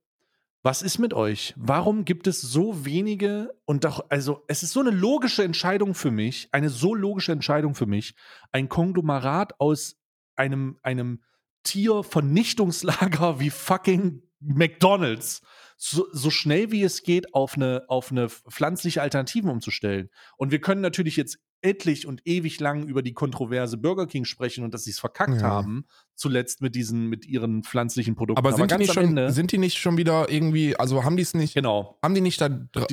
was 0.61 0.81
ist 0.83 0.99
mit 0.99 1.13
euch? 1.13 1.53
Warum 1.57 2.05
gibt 2.05 2.27
es 2.27 2.39
so 2.39 2.85
wenige 2.85 3.53
und 3.65 3.83
doch, 3.83 4.05
also 4.09 4.43
es 4.47 4.61
ist 4.63 4.73
so 4.73 4.79
eine 4.79 4.91
logische 4.91 5.43
Entscheidung 5.43 5.95
für 5.95 6.11
mich, 6.11 6.47
eine 6.51 6.69
so 6.69 6.93
logische 6.93 7.31
Entscheidung 7.31 7.73
für 7.75 7.87
mich, 7.87 8.13
ein 8.51 8.69
Konglomerat 8.69 9.59
aus 9.59 9.97
einem, 10.35 10.77
einem 10.83 11.21
Tiervernichtungslager 11.63 13.39
wie 13.39 13.50
fucking 13.50 14.22
McDonalds 14.39 15.41
so, 15.77 16.05
so 16.12 16.29
schnell 16.29 16.72
wie 16.72 16.84
es 16.84 17.03
geht 17.03 17.34
auf 17.34 17.55
eine, 17.55 17.84
auf 17.88 18.12
eine 18.12 18.29
pflanzliche 18.29 19.01
Alternativen 19.01 19.50
umzustellen. 19.50 20.10
Und 20.38 20.51
wir 20.51 20.62
können 20.62 20.82
natürlich 20.82 21.17
jetzt 21.17 21.39
etlich 21.62 22.08
und 22.08 22.22
ewig 22.25 22.60
lang 22.60 22.88
über 22.88 23.01
die 23.01 23.13
kontroverse 23.13 23.77
Burger 23.77 24.05
King 24.05 24.25
sprechen 24.25 24.63
und 24.63 24.74
dass 24.74 24.84
sie 24.84 24.91
es 24.91 25.00
verkackt 25.00 25.41
Ja. 25.41 25.48
haben, 25.48 25.86
zuletzt 26.13 26.62
mit 26.62 26.75
diesen, 26.75 27.08
mit 27.08 27.25
ihren 27.25 27.63
pflanzlichen 27.63 28.15
Produkten. 28.15 28.38
Aber 28.38 28.51
sind, 28.53 28.65
die 28.65 28.70
ganz 28.70 28.79
nicht 28.82 28.93
schon, 28.93 29.03
Ende, 29.05 29.32
sind 29.32 29.51
die 29.51 29.58
nicht 29.58 29.77
schon 29.77 29.98
wieder 29.98 30.29
irgendwie, 30.29 30.75
also 30.75 31.03
haben 31.05 31.15
die 31.17 31.24
es 31.24 31.34
nicht, 31.34 31.53
genau. 31.53 31.98
haben 32.03 32.15
die 32.15 32.22
nicht 32.22 32.39
da 32.41 32.48
dra- 32.48 32.88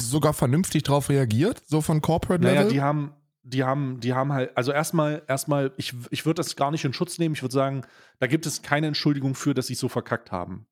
sogar 0.00 0.32
vernünftig 0.32 0.82
drauf 0.82 1.08
reagiert, 1.08 1.62
so 1.66 1.80
von 1.80 2.00
Corporate 2.00 2.42
Naja, 2.42 2.60
Level? 2.62 2.72
die 2.72 2.80
haben, 2.82 3.12
die 3.46 3.62
haben, 3.62 4.00
die 4.00 4.12
haben 4.12 4.32
halt, 4.32 4.56
also 4.56 4.72
erstmal, 4.72 5.22
erstmal, 5.28 5.72
ich, 5.76 5.94
ich 6.10 6.26
würde 6.26 6.40
das 6.40 6.56
gar 6.56 6.70
nicht 6.70 6.84
in 6.84 6.92
Schutz 6.92 7.18
nehmen. 7.18 7.34
Ich 7.34 7.42
würde 7.42 7.54
sagen, 7.54 7.82
da 8.18 8.26
gibt 8.26 8.44
es 8.44 8.62
keine 8.62 8.88
Entschuldigung 8.88 9.34
für, 9.34 9.54
dass 9.54 9.68
sie 9.68 9.74
es 9.74 9.78
so 9.78 9.88
verkackt 9.88 10.32
haben. 10.32 10.66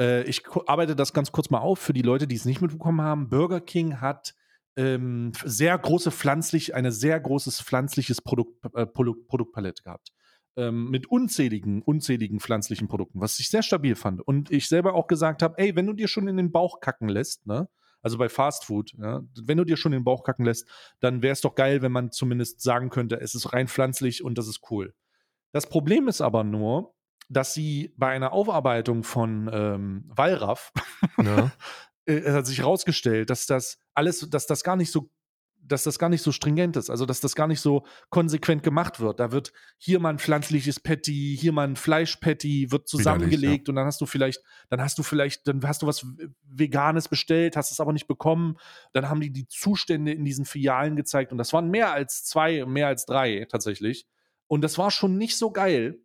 Äh, 0.00 0.24
ich 0.24 0.42
arbeite 0.66 0.96
das 0.96 1.12
ganz 1.12 1.30
kurz 1.30 1.50
mal 1.50 1.60
auf 1.60 1.78
für 1.78 1.92
die 1.92 2.02
Leute, 2.02 2.26
die 2.26 2.34
es 2.34 2.44
nicht 2.44 2.60
mitbekommen 2.60 3.00
haben. 3.00 3.28
Burger 3.28 3.60
King 3.60 4.00
hat 4.00 4.34
ähm, 4.76 5.32
sehr 5.44 5.78
große 5.78 6.10
pflanzlich, 6.10 6.74
eine 6.74 6.90
sehr 6.90 7.18
großes 7.20 7.62
pflanzliches 7.62 8.20
Produkt, 8.20 8.64
äh, 8.74 8.86
Produkt, 8.86 9.28
Produktpalette 9.28 9.82
gehabt. 9.84 10.12
Ähm, 10.56 10.90
mit 10.90 11.06
unzähligen, 11.06 11.80
unzähligen 11.82 12.40
pflanzlichen 12.40 12.88
Produkten, 12.88 13.20
was 13.20 13.38
ich 13.38 13.50
sehr 13.50 13.62
stabil 13.62 13.94
fand. 13.94 14.20
Und 14.20 14.50
ich 14.50 14.68
selber 14.68 14.94
auch 14.94 15.06
gesagt 15.06 15.42
habe, 15.42 15.54
ey, 15.58 15.76
wenn 15.76 15.86
du 15.86 15.92
dir 15.92 16.08
schon 16.08 16.28
in 16.28 16.36
den 16.36 16.50
Bauch 16.50 16.80
kacken 16.80 17.08
lässt, 17.08 17.46
ne? 17.46 17.68
Also 18.06 18.18
bei 18.18 18.28
Fast 18.28 18.66
Food, 18.66 18.92
ja, 18.98 19.20
wenn 19.34 19.58
du 19.58 19.64
dir 19.64 19.76
schon 19.76 19.90
den 19.90 20.04
Bauch 20.04 20.22
kacken 20.22 20.44
lässt, 20.44 20.68
dann 21.00 21.22
wäre 21.22 21.32
es 21.32 21.40
doch 21.40 21.56
geil, 21.56 21.82
wenn 21.82 21.90
man 21.90 22.12
zumindest 22.12 22.60
sagen 22.60 22.88
könnte, 22.88 23.20
es 23.20 23.34
ist 23.34 23.52
rein 23.52 23.66
pflanzlich 23.66 24.22
und 24.22 24.38
das 24.38 24.46
ist 24.46 24.60
cool. 24.70 24.94
Das 25.50 25.68
Problem 25.68 26.06
ist 26.06 26.20
aber 26.20 26.44
nur, 26.44 26.94
dass 27.28 27.52
sie 27.52 27.92
bei 27.96 28.10
einer 28.10 28.32
Aufarbeitung 28.32 29.02
von 29.02 29.50
ähm, 29.52 30.04
Wallraff 30.06 30.72
Ja. 31.20 31.50
äh, 32.06 32.12
es 32.12 32.32
hat 32.32 32.46
sich 32.46 32.58
herausgestellt, 32.58 33.28
dass 33.28 33.46
das 33.46 33.80
alles, 33.92 34.20
dass 34.30 34.46
das 34.46 34.62
gar 34.62 34.76
nicht 34.76 34.92
so, 34.92 35.10
dass 35.66 35.84
das 35.84 35.98
gar 35.98 36.08
nicht 36.08 36.22
so 36.22 36.32
stringent 36.32 36.76
ist, 36.76 36.90
also 36.90 37.06
dass 37.06 37.20
das 37.20 37.34
gar 37.34 37.46
nicht 37.46 37.60
so 37.60 37.84
konsequent 38.10 38.62
gemacht 38.62 39.00
wird. 39.00 39.20
Da 39.20 39.32
wird 39.32 39.52
hier 39.78 40.00
mal 40.00 40.10
ein 40.10 40.18
pflanzliches 40.18 40.80
Patty, 40.80 41.36
hier 41.38 41.52
mal 41.52 41.66
ein 41.66 41.76
Fleischpatty, 41.76 42.70
wird 42.70 42.88
zusammengelegt 42.88 43.68
und 43.68 43.76
dann 43.76 43.86
hast 43.86 44.00
du 44.00 44.06
vielleicht, 44.06 44.40
dann 44.70 44.80
hast 44.80 44.98
du 44.98 45.02
vielleicht, 45.02 45.46
dann 45.48 45.66
hast 45.66 45.82
du 45.82 45.86
was 45.86 46.06
Veganes 46.44 47.08
bestellt, 47.08 47.56
hast 47.56 47.72
es 47.72 47.80
aber 47.80 47.92
nicht 47.92 48.06
bekommen. 48.06 48.56
Dann 48.92 49.08
haben 49.08 49.20
die 49.20 49.32
die 49.32 49.48
Zustände 49.48 50.12
in 50.12 50.24
diesen 50.24 50.44
Filialen 50.44 50.96
gezeigt 50.96 51.32
und 51.32 51.38
das 51.38 51.52
waren 51.52 51.70
mehr 51.70 51.92
als 51.92 52.24
zwei, 52.24 52.64
mehr 52.64 52.86
als 52.86 53.06
drei 53.06 53.46
tatsächlich. 53.50 54.06
Und 54.46 54.62
das 54.62 54.78
war 54.78 54.90
schon 54.90 55.18
nicht 55.18 55.36
so 55.36 55.50
geil. 55.50 56.00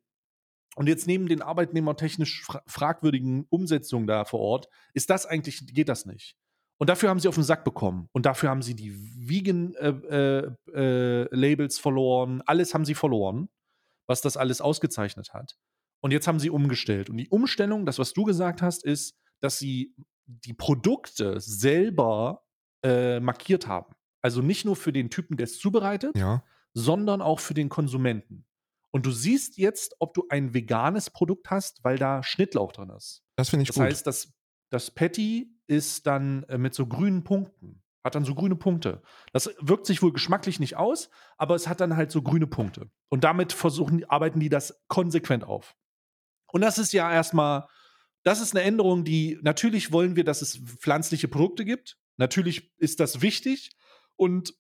Und 0.75 0.87
jetzt 0.87 1.05
neben 1.05 1.27
den 1.27 1.41
arbeitnehmertechnisch 1.41 2.43
fra 2.43 2.63
fragwürdigen 2.65 3.45
Umsetzungen 3.49 4.07
da 4.07 4.23
vor 4.23 4.39
Ort, 4.39 4.67
ist 4.93 5.09
das 5.09 5.25
eigentlich, 5.25 5.65
geht 5.73 5.89
das 5.89 6.05
nicht. 6.05 6.37
Und 6.81 6.89
dafür 6.89 7.09
haben 7.09 7.19
sie 7.19 7.27
auf 7.27 7.35
den 7.35 7.43
Sack 7.43 7.63
bekommen. 7.63 8.09
Und 8.11 8.25
dafür 8.25 8.49
haben 8.49 8.63
sie 8.63 8.73
die 8.73 8.91
Vegan-Labels 9.29 11.77
verloren. 11.77 12.41
Alles 12.47 12.73
haben 12.73 12.85
sie 12.85 12.95
verloren, 12.95 13.49
was 14.07 14.21
das 14.21 14.35
alles 14.35 14.61
ausgezeichnet 14.61 15.31
hat. 15.31 15.59
Und 15.99 16.09
jetzt 16.09 16.27
haben 16.27 16.39
sie 16.39 16.49
umgestellt. 16.49 17.11
Und 17.11 17.17
die 17.17 17.29
Umstellung, 17.29 17.85
das, 17.85 17.99
was 17.99 18.13
du 18.13 18.23
gesagt 18.23 18.63
hast, 18.63 18.83
ist, 18.83 19.15
dass 19.41 19.59
sie 19.59 19.93
die 20.25 20.55
Produkte 20.55 21.39
selber 21.39 22.41
äh, 22.83 23.19
markiert 23.19 23.67
haben. 23.67 23.93
Also 24.23 24.41
nicht 24.41 24.65
nur 24.65 24.75
für 24.75 24.91
den 24.91 25.11
Typen, 25.11 25.37
der 25.37 25.43
es 25.43 25.59
zubereitet, 25.59 26.17
ja. 26.17 26.43
sondern 26.73 27.21
auch 27.21 27.41
für 27.41 27.53
den 27.53 27.69
Konsumenten. 27.69 28.47
Und 28.89 29.05
du 29.05 29.11
siehst 29.11 29.59
jetzt, 29.59 29.97
ob 29.99 30.15
du 30.15 30.25
ein 30.29 30.55
veganes 30.55 31.11
Produkt 31.11 31.51
hast, 31.51 31.83
weil 31.83 31.99
da 31.99 32.23
Schnittlauch 32.23 32.71
drin 32.71 32.89
ist. 32.89 33.21
Das 33.35 33.51
finde 33.51 33.61
ich 33.61 33.67
Das 33.67 33.75
gut. 33.75 33.85
heißt, 33.85 34.07
das, 34.07 34.33
das 34.71 34.89
Patty 34.89 35.53
ist 35.67 36.07
dann 36.07 36.43
äh, 36.43 36.57
mit 36.57 36.73
so 36.73 36.87
grünen 36.87 37.23
Punkten. 37.23 37.83
Hat 38.03 38.15
dann 38.15 38.25
so 38.25 38.33
grüne 38.33 38.55
Punkte. 38.55 39.03
Das 39.31 39.53
wirkt 39.59 39.85
sich 39.85 40.01
wohl 40.01 40.11
geschmacklich 40.11 40.59
nicht 40.59 40.75
aus, 40.75 41.11
aber 41.37 41.53
es 41.53 41.67
hat 41.67 41.81
dann 41.81 41.95
halt 41.95 42.09
so 42.09 42.23
grüne 42.23 42.47
Punkte. 42.47 42.89
Und 43.09 43.23
damit 43.23 43.53
versuchen, 43.53 44.03
arbeiten 44.05 44.39
die 44.39 44.49
das 44.49 44.81
konsequent 44.87 45.43
auf. 45.43 45.75
Und 46.51 46.61
das 46.61 46.79
ist 46.79 46.93
ja 46.93 47.11
erstmal, 47.11 47.67
das 48.23 48.41
ist 48.41 48.55
eine 48.55 48.65
Änderung, 48.65 49.03
die 49.03 49.37
natürlich 49.43 49.91
wollen 49.91 50.15
wir, 50.15 50.23
dass 50.23 50.41
es 50.41 50.57
pflanzliche 50.57 51.27
Produkte 51.27 51.63
gibt. 51.63 51.99
Natürlich 52.17 52.73
ist 52.77 52.99
das 52.99 53.21
wichtig. 53.21 53.71
Und 54.15 54.55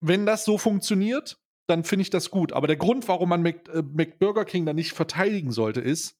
wenn 0.00 0.24
das 0.24 0.46
so 0.46 0.56
funktioniert, 0.56 1.38
dann 1.66 1.84
finde 1.84 2.02
ich 2.02 2.10
das 2.10 2.30
gut. 2.30 2.52
Aber 2.52 2.66
der 2.66 2.76
Grund, 2.76 3.08
warum 3.08 3.28
man 3.28 3.44
äh, 3.44 3.82
McBurger 3.82 4.44
King 4.44 4.64
da 4.64 4.72
nicht 4.72 4.92
verteidigen 4.92 5.52
sollte, 5.52 5.80
ist, 5.80 6.18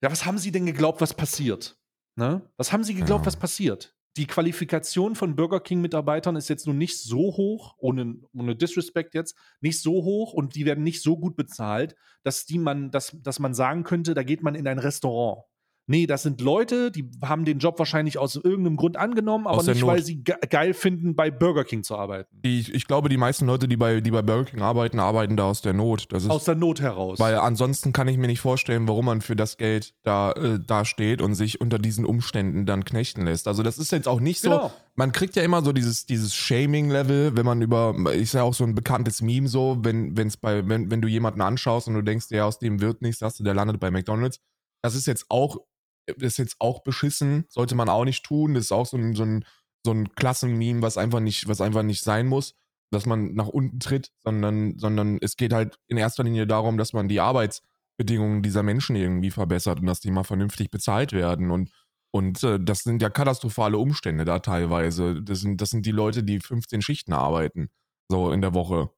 ja, 0.00 0.10
was 0.12 0.26
haben 0.26 0.38
sie 0.38 0.52
denn 0.52 0.66
geglaubt, 0.66 1.00
was 1.00 1.14
passiert? 1.14 1.78
Ne? 2.16 2.42
Was 2.56 2.72
haben 2.72 2.84
sie 2.84 2.94
geglaubt, 2.94 3.22
Ja. 3.22 3.26
was 3.26 3.36
passiert? 3.36 3.94
Die 4.16 4.26
Qualifikation 4.26 5.16
von 5.16 5.34
Burger 5.34 5.58
King-Mitarbeitern 5.58 6.36
ist 6.36 6.48
jetzt 6.48 6.68
nun 6.68 6.78
nicht 6.78 7.00
so 7.02 7.18
hoch, 7.18 7.74
ohne, 7.78 8.16
ohne 8.32 8.54
Disrespect 8.54 9.14
jetzt, 9.14 9.36
nicht 9.60 9.82
so 9.82 10.04
hoch 10.04 10.32
und 10.32 10.54
die 10.54 10.64
werden 10.66 10.84
nicht 10.84 11.02
so 11.02 11.16
gut 11.16 11.34
bezahlt, 11.34 11.96
dass, 12.22 12.46
die 12.46 12.58
man, 12.58 12.92
dass, 12.92 13.16
dass 13.20 13.40
man 13.40 13.54
sagen 13.54 13.82
könnte, 13.82 14.14
da 14.14 14.22
geht 14.22 14.42
man 14.42 14.54
in 14.54 14.68
ein 14.68 14.78
Restaurant. 14.78 15.42
Nee, 15.86 16.06
das 16.06 16.22
sind 16.22 16.40
Leute, 16.40 16.90
die 16.90 17.10
haben 17.22 17.44
den 17.44 17.58
Job 17.58 17.78
wahrscheinlich 17.78 18.16
aus 18.16 18.36
irgendeinem 18.36 18.76
Grund 18.76 18.96
angenommen, 18.96 19.46
aber 19.46 19.62
nicht, 19.62 19.80
Not. 19.82 19.90
weil 19.90 20.02
sie 20.02 20.22
ge 20.24 20.34
geil 20.48 20.72
finden, 20.72 21.14
bei 21.14 21.30
Burger 21.30 21.64
King 21.64 21.82
zu 21.82 21.94
arbeiten. 21.96 22.26
Die, 22.42 22.60
ich 22.72 22.86
glaube, 22.86 23.10
die 23.10 23.18
meisten 23.18 23.44
Leute, 23.46 23.68
die 23.68 23.76
bei, 23.76 24.00
die 24.00 24.10
bei 24.10 24.22
Burger 24.22 24.44
King 24.50 24.62
arbeiten, 24.62 24.98
arbeiten 24.98 25.36
da 25.36 25.44
aus 25.44 25.60
der 25.60 25.74
Not. 25.74 26.06
Das 26.10 26.24
ist, 26.24 26.30
Aus 26.30 26.44
der 26.44 26.54
Not 26.54 26.80
heraus. 26.80 27.18
weil 27.18 27.34
ansonsten 27.36 27.92
kann 27.92 28.08
ich 28.08 28.16
mir 28.16 28.28
nicht 28.28 28.40
vorstellen, 28.40 28.88
warum 28.88 29.04
man 29.04 29.20
für 29.20 29.36
das 29.36 29.58
Geld 29.58 29.92
da, 30.04 30.32
äh, 30.32 30.58
da 30.66 30.86
steht 30.86 31.20
und 31.20 31.34
sich 31.34 31.60
unter 31.60 31.78
diesen 31.78 32.06
Umständen 32.06 32.64
dann 32.64 32.86
knechten 32.86 33.26
lässt. 33.26 33.46
Also 33.46 33.62
das 33.62 33.76
ist 33.76 33.92
jetzt 33.92 34.08
auch 34.08 34.20
nicht 34.20 34.40
so, 34.40 34.50
Genau. 34.50 34.72
man 34.94 35.12
kriegt 35.12 35.36
ja 35.36 35.42
immer 35.42 35.62
so 35.62 35.72
dieses, 35.74 36.06
dieses 36.06 36.34
Shaming-Level, 36.34 37.36
wenn 37.36 37.44
man 37.44 37.60
über, 37.60 37.94
ist 38.14 38.32
ja 38.32 38.42
auch 38.42 38.54
so 38.54 38.64
ein 38.64 38.74
bekanntes 38.74 39.20
Meme 39.20 39.48
so, 39.48 39.76
wenn, 39.82 40.16
wenn's 40.16 40.38
bei, 40.38 40.66
wenn, 40.66 40.90
wenn 40.90 41.02
du 41.02 41.08
jemanden 41.08 41.42
anschaust 41.42 41.88
und 41.88 41.94
du 41.94 42.02
denkst, 42.02 42.28
der 42.28 42.46
aus 42.46 42.58
dem 42.58 42.80
wird 42.80 43.02
nichts, 43.02 43.18
sagst 43.18 43.38
du, 43.38 43.44
der 43.44 43.52
landet 43.52 43.80
bei 43.80 43.90
McDonalds. 43.90 44.40
Das 44.82 44.94
ist 44.94 45.06
jetzt 45.06 45.26
auch, 45.28 45.58
ist 46.06 46.38
jetzt 46.38 46.56
auch 46.58 46.82
beschissen, 46.82 47.44
sollte 47.48 47.74
man 47.74 47.88
auch 47.88 48.04
nicht 48.04 48.24
tun. 48.24 48.54
Das 48.54 48.64
ist 48.64 48.72
auch 48.72 48.86
so 48.86 48.96
ein, 48.96 49.14
so 49.14 49.24
ein, 49.24 49.44
so 49.84 49.92
ein 49.92 50.12
Klassenmeme, 50.14 50.82
was 50.82 50.98
einfach 50.98 51.20
nicht, 51.20 51.48
was 51.48 51.60
einfach 51.60 51.82
nicht 51.82 52.02
sein 52.02 52.26
muss, 52.26 52.54
dass 52.90 53.06
man 53.06 53.34
nach 53.34 53.48
unten 53.48 53.80
tritt, 53.80 54.10
sondern, 54.22 54.78
sondern 54.78 55.18
es 55.20 55.36
geht 55.36 55.52
halt 55.52 55.78
in 55.88 55.96
erster 55.96 56.24
Linie 56.24 56.46
darum, 56.46 56.78
dass 56.78 56.92
man 56.92 57.08
die 57.08 57.20
Arbeitsbedingungen 57.20 58.42
dieser 58.42 58.62
Menschen 58.62 58.96
irgendwie 58.96 59.30
verbessert 59.30 59.80
und 59.80 59.86
dass 59.86 60.00
die 60.00 60.10
mal 60.10 60.24
vernünftig 60.24 60.70
bezahlt 60.70 61.12
werden 61.12 61.50
und 61.50 61.70
und 62.14 62.44
äh, 62.44 62.60
das 62.60 62.84
sind 62.84 63.02
ja 63.02 63.10
katastrophale 63.10 63.76
Umstände 63.76 64.24
da 64.24 64.38
teilweise. 64.38 65.20
Das 65.20 65.40
sind, 65.40 65.60
das 65.60 65.70
sind 65.70 65.84
die 65.84 65.90
Leute, 65.90 66.22
die 66.22 66.38
15 66.38 66.80
Schichten 66.80 67.12
arbeiten, 67.12 67.70
so 68.08 68.30
in 68.30 68.40
der 68.40 68.54
Woche, 68.54 68.90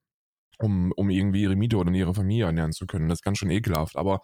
um, 0.59 0.93
um 0.97 1.09
irgendwie 1.09 1.41
ihre 1.41 1.57
Miete 1.57 1.79
oder 1.79 1.91
ihre 1.93 2.13
Familie 2.13 2.45
ernähren 2.45 2.73
zu 2.73 2.87
können. 2.87 3.09
Das 3.09 3.21
ist 3.21 3.23
ganz 3.23 3.39
schön 3.39 3.49
ekelhaft. 3.51 3.97
Aber 3.97 4.21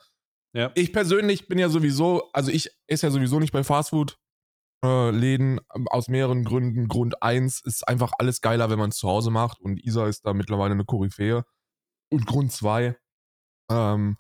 ja. 0.53 0.71
ich 0.75 0.93
persönlich 0.93 1.49
bin 1.49 1.59
ja 1.59 1.69
sowieso, 1.69 2.31
also 2.33 2.51
ich 2.51 2.71
esse 2.87 3.07
ja 3.07 3.11
sowieso 3.11 3.39
nicht 3.41 3.53
bei 3.53 3.65
Fastfood. 3.65 4.19
Äh, 4.85 5.11
Läden 5.11 5.61
ähm, 5.75 5.87
aus 5.89 6.09
mehreren 6.09 6.45
Gründen. 6.45 6.89
Grund 6.89 7.23
eins 7.23 7.61
ist 7.65 7.87
einfach 7.87 8.13
alles 8.19 8.41
geiler, 8.41 8.69
wenn 8.69 8.81
man 8.81 8.91
es 8.91 8.97
zu 8.97 9.09
Hause 9.09 9.31
macht 9.31 9.61
und 9.61 9.79
Isa 9.85 10.09
ist 10.09 10.27
da 10.27 10.35
mittlerweile 10.35 10.73
eine 10.73 10.85
Koryphäe. 10.85 11.45
Und 12.11 12.27
Grund 12.27 12.51
zwei, 12.51 12.97
ähm, 13.71 14.17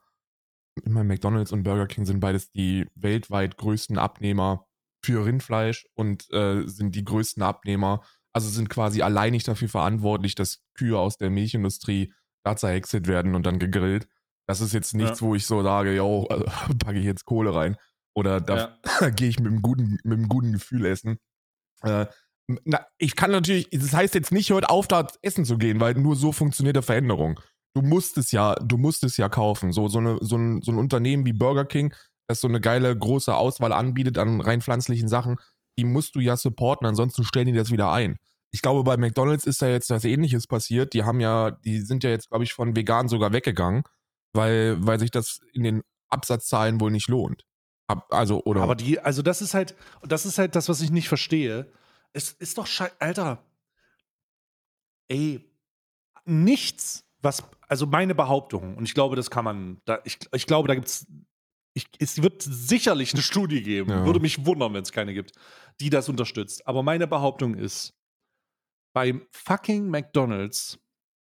meine, 0.84 1.04
McDonalds 1.04 1.52
und 1.52 1.64
Burger 1.64 1.86
King 1.86 2.06
sind 2.06 2.20
beides 2.20 2.50
die 2.50 2.86
weltweit 2.94 3.56
größten 3.56 3.98
Abnehmer 3.98 4.66
für 5.04 5.26
Rindfleisch 5.26 5.86
und 5.94 6.30
äh, 6.32 6.66
sind 6.66 6.94
die 6.94 7.04
größten 7.04 7.42
Abnehmer, 7.42 8.02
also 8.32 8.48
sind 8.48 8.70
quasi 8.70 9.02
alleinig 9.02 9.44
dafür 9.44 9.68
verantwortlich, 9.68 10.34
dass 10.34 10.62
Kühe 10.74 10.98
aus 10.98 11.18
der 11.18 11.30
Milchindustrie 11.30 12.12
da 12.44 12.56
zerhäckselt 12.56 13.06
werden 13.06 13.34
und 13.34 13.44
dann 13.44 13.58
gegrillt. 13.58 14.08
Das 14.46 14.60
ist 14.60 14.72
jetzt 14.72 14.94
nichts, 14.94 15.22
wo 15.22 15.34
ich 15.34 15.46
so 15.46 15.62
sage, 15.62 15.94
yo, 15.94 16.26
äh, 16.30 16.44
packe 16.78 16.98
ich 16.98 17.04
jetzt 17.04 17.24
Kohle 17.24 17.54
rein. 17.54 17.76
Oder 18.14 18.40
da 18.40 18.76
gehe 19.16 19.28
ich 19.28 19.38
mit 19.38 19.48
einem, 19.48 19.62
guten, 19.62 19.98
mit 20.04 20.18
einem 20.18 20.28
guten 20.28 20.52
Gefühl 20.52 20.84
essen. 20.86 21.18
Äh, 21.82 22.06
na, 22.64 22.84
ich 22.98 23.16
kann 23.16 23.30
natürlich, 23.30 23.68
das 23.70 23.92
heißt 23.92 24.14
jetzt 24.14 24.32
nicht, 24.32 24.50
heute 24.50 24.68
auf 24.68 24.88
da 24.88 25.06
essen 25.22 25.44
zu 25.44 25.58
gehen, 25.58 25.80
weil 25.80 25.94
nur 25.94 26.16
so 26.16 26.32
funktioniert 26.32 26.76
eine 26.76 26.82
Veränderung. 26.82 27.40
Du 27.74 27.82
musst 27.82 28.18
es 28.18 28.32
ja, 28.32 28.54
du 28.56 28.76
musst 28.76 29.04
es 29.04 29.16
ja 29.16 29.28
kaufen. 29.28 29.72
So, 29.72 29.88
so, 29.88 29.98
eine, 29.98 30.18
so, 30.20 30.36
ein, 30.36 30.60
so 30.62 30.72
ein 30.72 30.78
Unternehmen 30.78 31.24
wie 31.24 31.32
Burger 31.32 31.64
King, 31.64 31.94
das 32.28 32.40
so 32.40 32.48
eine 32.48 32.60
geile 32.60 32.96
große 32.96 33.34
Auswahl 33.34 33.72
anbietet 33.72 34.18
an 34.18 34.40
rein 34.40 34.60
pflanzlichen 34.60 35.08
Sachen, 35.08 35.36
die 35.78 35.84
musst 35.84 36.14
du 36.14 36.20
ja 36.20 36.36
supporten, 36.36 36.86
ansonsten 36.86 37.24
stellen 37.24 37.46
die 37.46 37.52
das 37.54 37.70
wieder 37.70 37.90
ein. 37.92 38.18
Ich 38.50 38.60
glaube, 38.60 38.84
bei 38.84 38.98
McDonalds 38.98 39.46
ist 39.46 39.62
da 39.62 39.68
jetzt 39.68 39.88
was 39.88 40.04
ähnliches 40.04 40.46
passiert. 40.46 40.92
Die 40.92 41.04
haben 41.04 41.20
ja, 41.20 41.52
die 41.52 41.80
sind 41.80 42.04
ja 42.04 42.10
jetzt, 42.10 42.28
glaube 42.28 42.44
ich, 42.44 42.52
von 42.52 42.76
vegan 42.76 43.08
sogar 43.08 43.32
weggegangen, 43.32 43.82
weil, 44.32 44.84
weil 44.84 44.98
sich 44.98 45.10
das 45.10 45.40
in 45.52 45.62
den 45.62 45.82
Absatzzahlen 46.08 46.80
wohl 46.80 46.90
nicht 46.90 47.08
lohnt. 47.08 47.44
Also, 48.10 48.42
oder. 48.44 48.62
Aber 48.62 48.74
die, 48.74 49.00
also 49.00 49.22
das 49.22 49.42
ist 49.42 49.54
halt, 49.54 49.74
das 50.02 50.24
ist 50.24 50.38
halt 50.38 50.54
das, 50.54 50.68
was 50.68 50.80
ich 50.80 50.90
nicht 50.90 51.08
verstehe. 51.08 51.70
Es 52.12 52.32
ist 52.32 52.58
doch 52.58 52.66
scheiße, 52.66 52.94
Alter. 53.00 53.44
Ey, 55.08 55.44
nichts, 56.24 57.04
was, 57.20 57.42
also 57.68 57.86
meine 57.86 58.14
Behauptung, 58.14 58.76
und 58.76 58.84
ich 58.84 58.94
glaube, 58.94 59.16
das 59.16 59.30
kann 59.30 59.44
man, 59.44 59.80
da, 59.84 60.00
ich, 60.04 60.18
ich 60.32 60.46
glaube, 60.46 60.68
da 60.68 60.74
gibt's, 60.74 61.06
ich, 61.74 61.86
es 61.98 62.22
wird 62.22 62.42
sicherlich 62.42 63.12
eine 63.12 63.22
Studie 63.22 63.62
geben, 63.62 63.90
Ja. 63.90 64.04
würde 64.04 64.20
mich 64.20 64.46
wundern, 64.46 64.74
wenn 64.74 64.82
es 64.82 64.92
keine 64.92 65.12
gibt, 65.14 65.32
die 65.80 65.90
das 65.90 66.08
unterstützt. 66.08 66.66
Aber 66.66 66.82
meine 66.82 67.06
Behauptung 67.06 67.54
ist, 67.54 67.94
bei 68.94 69.20
fucking 69.32 69.88
McDonald's 69.88 70.78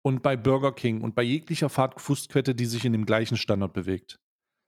und 0.05 0.21
bei 0.21 0.37
Burger 0.37 0.71
King 0.71 1.01
und 1.01 1.15
bei 1.15 1.23
jeglicher 1.23 1.67
Fahrtfußkette, 1.67 2.53
die 2.53 2.67
sich 2.67 2.85
in 2.85 2.93
dem 2.93 3.07
gleichen 3.07 3.37
Standard 3.37 3.73
bewegt, 3.73 4.19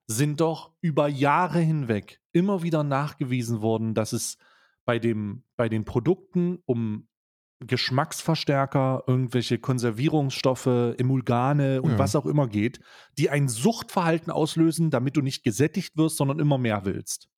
sind 0.08 0.42
doch 0.42 0.74
über 0.82 1.08
Jahre 1.08 1.60
hinweg 1.60 2.20
immer 2.32 2.64
wieder 2.64 2.84
nachgewiesen 2.84 3.62
worden, 3.62 3.94
dass 3.94 4.14
es 4.14 4.40
bei, 4.84 4.98
dem, 4.98 5.44
bei 5.56 5.70
den 5.70 5.86
Produkten 5.86 6.58
um 6.66 7.08
Geschmacksverstärker, 7.60 9.04
irgendwelche 9.06 9.60
Konservierungsstoffe, 9.60 10.96
Emulgane 10.98 11.84
und 11.84 11.92
Ja. 11.92 12.00
was 12.00 12.16
auch 12.16 12.26
immer 12.26 12.48
geht, 12.48 12.80
die 13.20 13.30
ein 13.30 13.48
Suchtverhalten 13.48 14.32
auslösen, 14.32 14.90
damit 14.90 15.18
du 15.18 15.22
nicht 15.22 15.44
gesättigt 15.44 15.98
wirst, 15.98 16.18
sondern 16.18 16.40
immer 16.40 16.58
mehr 16.58 16.84
willst. 16.84 17.30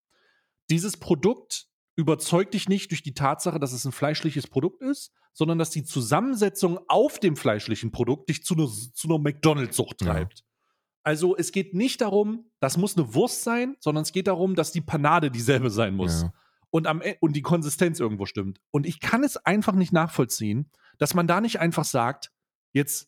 Dieses 0.70 0.96
Produkt 0.96 1.69
überzeugt 2.00 2.54
dich 2.54 2.70
nicht 2.70 2.92
durch 2.92 3.04
die 3.04 3.14
Tatsache, 3.14 3.60
dass 3.60 3.74
es 3.74 3.86
ein 3.86 3.92
fleischliches 3.92 4.48
Produkt 4.48 4.82
ist, 4.82 5.12
sondern 5.34 5.58
dass 5.60 5.70
die 5.70 5.84
Zusammensetzung 5.84 6.80
auf 6.88 7.20
dem 7.20 7.36
fleischlichen 7.36 7.92
Produkt 7.92 8.30
dich 8.30 8.44
zu 8.44 8.56
einer, 8.56 8.68
zu 8.68 9.08
einer 9.08 9.20
McDonalds-Sucht 9.20 10.02
Ja. 10.02 10.14
treibt. 10.14 10.44
Also 11.04 11.36
es 11.36 11.52
geht 11.52 11.74
nicht 11.74 12.02
darum, 12.02 12.46
das 12.60 12.78
muss 12.78 12.98
eine 12.98 13.14
Wurst 13.14 13.44
sein, 13.44 13.76
sondern 13.80 14.02
es 14.04 14.12
geht 14.12 14.28
darum, 14.28 14.56
dass 14.56 14.72
die 14.72 14.82
Panade 14.82 15.32
dieselbe 15.32 15.70
sein 15.70 15.96
muss 15.96 16.24
Ja. 16.24 16.34
und, 16.72 16.88
am, 16.88 17.02
E- 17.02 17.18
und 17.22 17.36
die 17.36 17.42
Konsistenz 17.42 18.00
irgendwo 18.00 18.26
stimmt. 18.26 18.60
Und 18.72 18.86
ich 18.86 19.00
kann 19.00 19.24
es 19.24 19.38
einfach 19.38 19.74
nicht 19.74 19.94
nachvollziehen, 19.94 20.70
dass 20.98 21.14
man 21.14 21.28
da 21.28 21.42
nicht 21.42 21.60
einfach 21.60 21.86
sagt, 21.86 22.32
jetzt, 22.74 23.08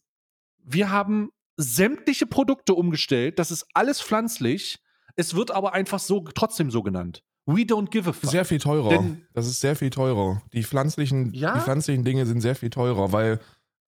wir 0.64 0.90
haben 0.90 1.32
sämtliche 1.58 2.26
Produkte 2.28 2.74
umgestellt, 2.74 3.40
das 3.40 3.52
ist 3.52 3.68
alles 3.74 4.02
pflanzlich, 4.02 4.80
es 5.16 5.36
wird 5.36 5.52
aber 5.52 5.74
einfach 5.74 6.00
so 6.00 6.22
trotzdem 6.34 6.72
so 6.72 6.82
genannt. 6.84 7.24
We 7.56 7.62
don't 7.62 7.90
give 7.92 8.10
a 8.10 8.14
fuck. 8.14 8.30
Sehr 8.30 8.46
viel 8.46 8.60
teurer. 8.60 8.90
Denn- 8.90 9.22
das 9.34 9.48
ist 9.48 9.60
sehr 9.62 9.76
viel 9.76 9.90
teurer. 9.90 10.42
Die 10.54 10.64
pflanzlichen, 10.64 11.34
Ja? 11.34 11.54
die 11.56 11.60
pflanzlichen 11.62 12.04
Dinge 12.04 12.26
sind 12.26 12.42
sehr 12.42 12.56
viel 12.56 12.70
teurer, 12.70 13.12
weil 13.12 13.40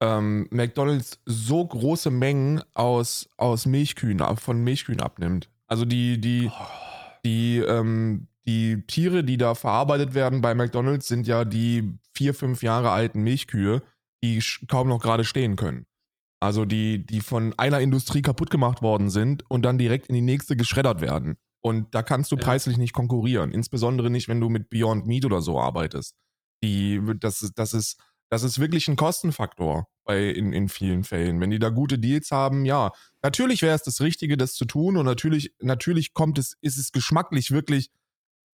ähm, 0.01 0.47
McDonalds 0.51 1.19
so 1.25 1.65
große 1.65 2.09
Mengen 2.11 2.61
aus, 2.73 3.29
aus 3.37 3.65
Milchkühen, 3.65 4.19
von 4.37 4.63
Milchkühen 4.63 4.99
abnimmt. 5.01 5.49
Also 5.67 5.85
die, 5.85 6.19
die, 6.19 6.51
die, 7.25 7.59
ähm, 7.59 8.27
die 8.45 8.81
Tiere, 8.87 9.23
die 9.23 9.37
da 9.37 9.55
verarbeitet 9.55 10.13
werden 10.13 10.41
bei 10.41 10.53
McDonalds, 10.55 11.07
sind 11.07 11.25
ja 11.27 11.45
die 11.45 11.93
vier, 12.13 12.33
fünf 12.33 12.63
Jahre 12.63 12.91
alten 12.91 13.21
Milchkühe, 13.23 13.81
die 14.23 14.43
kaum 14.67 14.89
noch 14.89 14.99
gerade 15.01 15.23
stehen 15.23 15.55
können. 15.55 15.85
Also 16.41 16.65
die, 16.65 17.05
die 17.05 17.21
von 17.21 17.53
einer 17.57 17.79
Industrie 17.79 18.21
kaputt 18.21 18.49
gemacht 18.49 18.81
worden 18.81 19.09
sind 19.09 19.49
und 19.49 19.63
dann 19.63 19.77
direkt 19.77 20.07
in 20.07 20.15
die 20.15 20.21
nächste 20.21 20.57
geschreddert 20.57 20.99
werden. 20.99 21.37
Und 21.65 21.95
da 21.95 22.03
kannst 22.03 22.31
du 22.31 22.35
Ja. 22.35 22.43
preislich 22.43 22.77
nicht 22.77 22.93
konkurrieren. 22.93 23.51
Insbesondere 23.53 24.09
nicht, 24.09 24.27
wenn 24.27 24.41
du 24.41 24.49
mit 24.49 24.69
Beyond 24.69 25.07
Meat 25.07 25.23
oder 25.25 25.41
so 25.41 25.59
arbeitest. 25.59 26.13
Die, 26.61 27.01
das, 27.19 27.41
ist, 27.41 27.53
das, 27.57 27.73
ist, 27.73 27.99
das 28.29 28.43
ist 28.43 28.59
wirklich 28.59 28.87
ein 28.89 28.97
Kostenfaktor 28.97 29.87
bei, 30.03 30.25
in, 30.29 30.51
in 30.51 30.67
vielen 30.67 31.05
Fällen. 31.05 31.39
Wenn 31.39 31.51
die 31.51 31.59
da 31.59 31.69
gute 31.69 31.97
Deals 31.97 32.31
haben, 32.31 32.65
ja. 32.65 32.91
Natürlich 33.21 33.61
wäre 33.61 33.75
es 33.75 33.83
das 33.83 34.01
Richtige, 34.01 34.35
das 34.35 34.53
zu 34.53 34.65
tun. 34.65 34.97
Und 34.97 35.05
natürlich, 35.05 35.53
natürlich 35.61 36.13
kommt 36.13 36.37
es, 36.37 36.57
ist 36.59 36.77
es 36.77 36.91
geschmacklich 36.91 37.51
wirklich, 37.51 37.89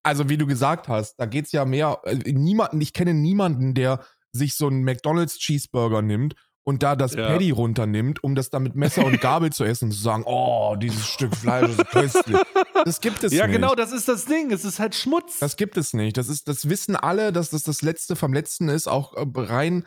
also 0.04 0.30
wie 0.30 0.38
du 0.38 0.45
gesagt 0.45 0.88
hast, 0.88 1.15
da 1.15 1.26
geht's 1.26 1.52
ja 1.52 1.65
mehr, 1.65 2.00
äh, 2.04 2.15
niemanden, 2.32 2.80
ich 2.80 2.93
kenne 2.93 3.15
niemanden, 3.15 3.74
der 3.74 4.06
sich 4.32 4.54
so 4.54 4.67
einen 4.67 4.84
McDonalds 4.84 5.39
Cheeseburger 5.39 6.04
nimmt 6.04 6.36
und 6.69 6.84
da 6.84 6.95
das 6.95 7.15
Ja. 7.15 7.27
Patty 7.27 7.49
runternimmt, 7.49 8.23
um 8.23 8.36
das 8.36 8.51
dann 8.51 8.62
mit 8.62 8.75
Messer 8.75 9.03
und 9.03 9.19
Gabel 9.19 9.51
zu 9.51 9.63
essen 9.63 9.86
und 9.86 9.91
zu 9.91 10.01
sagen, 10.01 10.23
oh, 10.27 10.75
dieses 10.75 11.08
Stück 11.08 11.36
Fleisch 11.36 11.69
ist 11.71 11.89
köstlich. 11.89 12.38
Das 12.86 13.01
gibt 13.01 13.23
es 13.23 13.34
ja, 13.34 13.47
nicht. 13.47 13.55
genau, 13.55 13.73
das 13.73 13.91
ist 13.91 14.08
das 14.08 14.25
Ding. 14.25 14.51
Es 14.51 14.63
ist 14.63 14.79
halt 14.79 14.93
Schmutz. 14.93 15.39
Das 15.39 15.58
gibt 15.58 15.77
es 15.77 15.93
nicht. 15.93 16.15
Das 16.15 16.29
ist, 16.29 16.47
das 16.47 16.69
wissen 16.69 16.95
alle, 16.95 17.34
dass 17.34 17.49
das 17.49 17.63
das 17.63 17.82
Letzte 17.82 18.15
vom 18.15 18.34
Letzten 18.34 18.69
ist, 18.69 18.88
auch 18.88 19.15
äh, 19.15 19.25
rein 19.36 19.86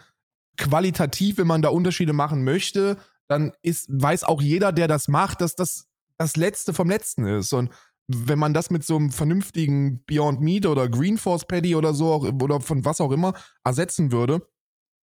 qualitativ, 0.56 1.38
wenn 1.38 1.46
man 1.46 1.62
da 1.62 1.68
Unterschiede 1.68 2.12
machen 2.12 2.42
möchte, 2.42 2.98
dann 3.28 3.52
ist, 3.62 3.86
weiß 3.88 4.24
auch 4.24 4.42
jeder, 4.42 4.72
der 4.72 4.88
das 4.88 5.06
macht, 5.06 5.40
dass 5.40 5.54
das 5.54 5.86
das 6.18 6.36
Letzte 6.36 6.74
vom 6.74 6.90
Letzten 6.90 7.26
ist. 7.26 7.52
Und 7.52 7.70
wenn 8.08 8.38
man 8.38 8.52
das 8.52 8.70
mit 8.70 8.84
so 8.84 8.96
einem 8.96 9.10
vernünftigen 9.10 10.04
Beyond 10.04 10.40
Meat 10.40 10.66
oder 10.66 10.88
Green 10.88 11.16
Force 11.16 11.46
Patty 11.46 11.74
oder 11.76 11.94
so 11.94 12.12
auch, 12.12 12.24
oder 12.24 12.60
von 12.60 12.84
was 12.84 13.00
auch 13.00 13.12
immer 13.12 13.34
ersetzen 13.64 14.12
würde. 14.12 14.46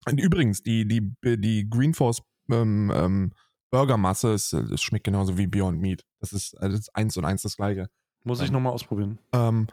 Und 0.05 0.19
übrigens, 0.19 0.63
die, 0.63 0.87
die, 0.87 1.13
die 1.23 1.69
Green 1.69 1.93
Force 1.93 2.21
ähm, 2.51 2.91
ähm, 2.95 3.33
Burgermasse, 3.71 4.33
ist, 4.33 4.53
das 4.53 4.81
schmeckt 4.81 5.05
genauso 5.05 5.37
wie 5.37 5.47
Beyond 5.47 5.79
Meat. 5.79 6.05
Das 6.19 6.33
ist, 6.33 6.55
also 6.55 6.75
das 6.75 6.81
ist 6.81 6.95
eins 6.95 7.17
und 7.17 7.25
eins 7.25 7.43
das 7.43 7.57
gleiche. 7.57 7.89
Muss 8.23 8.41
ich 8.41 8.51
nochmal 8.51 8.73
ausprobieren. 8.73 9.19
Ähm, 9.31 9.67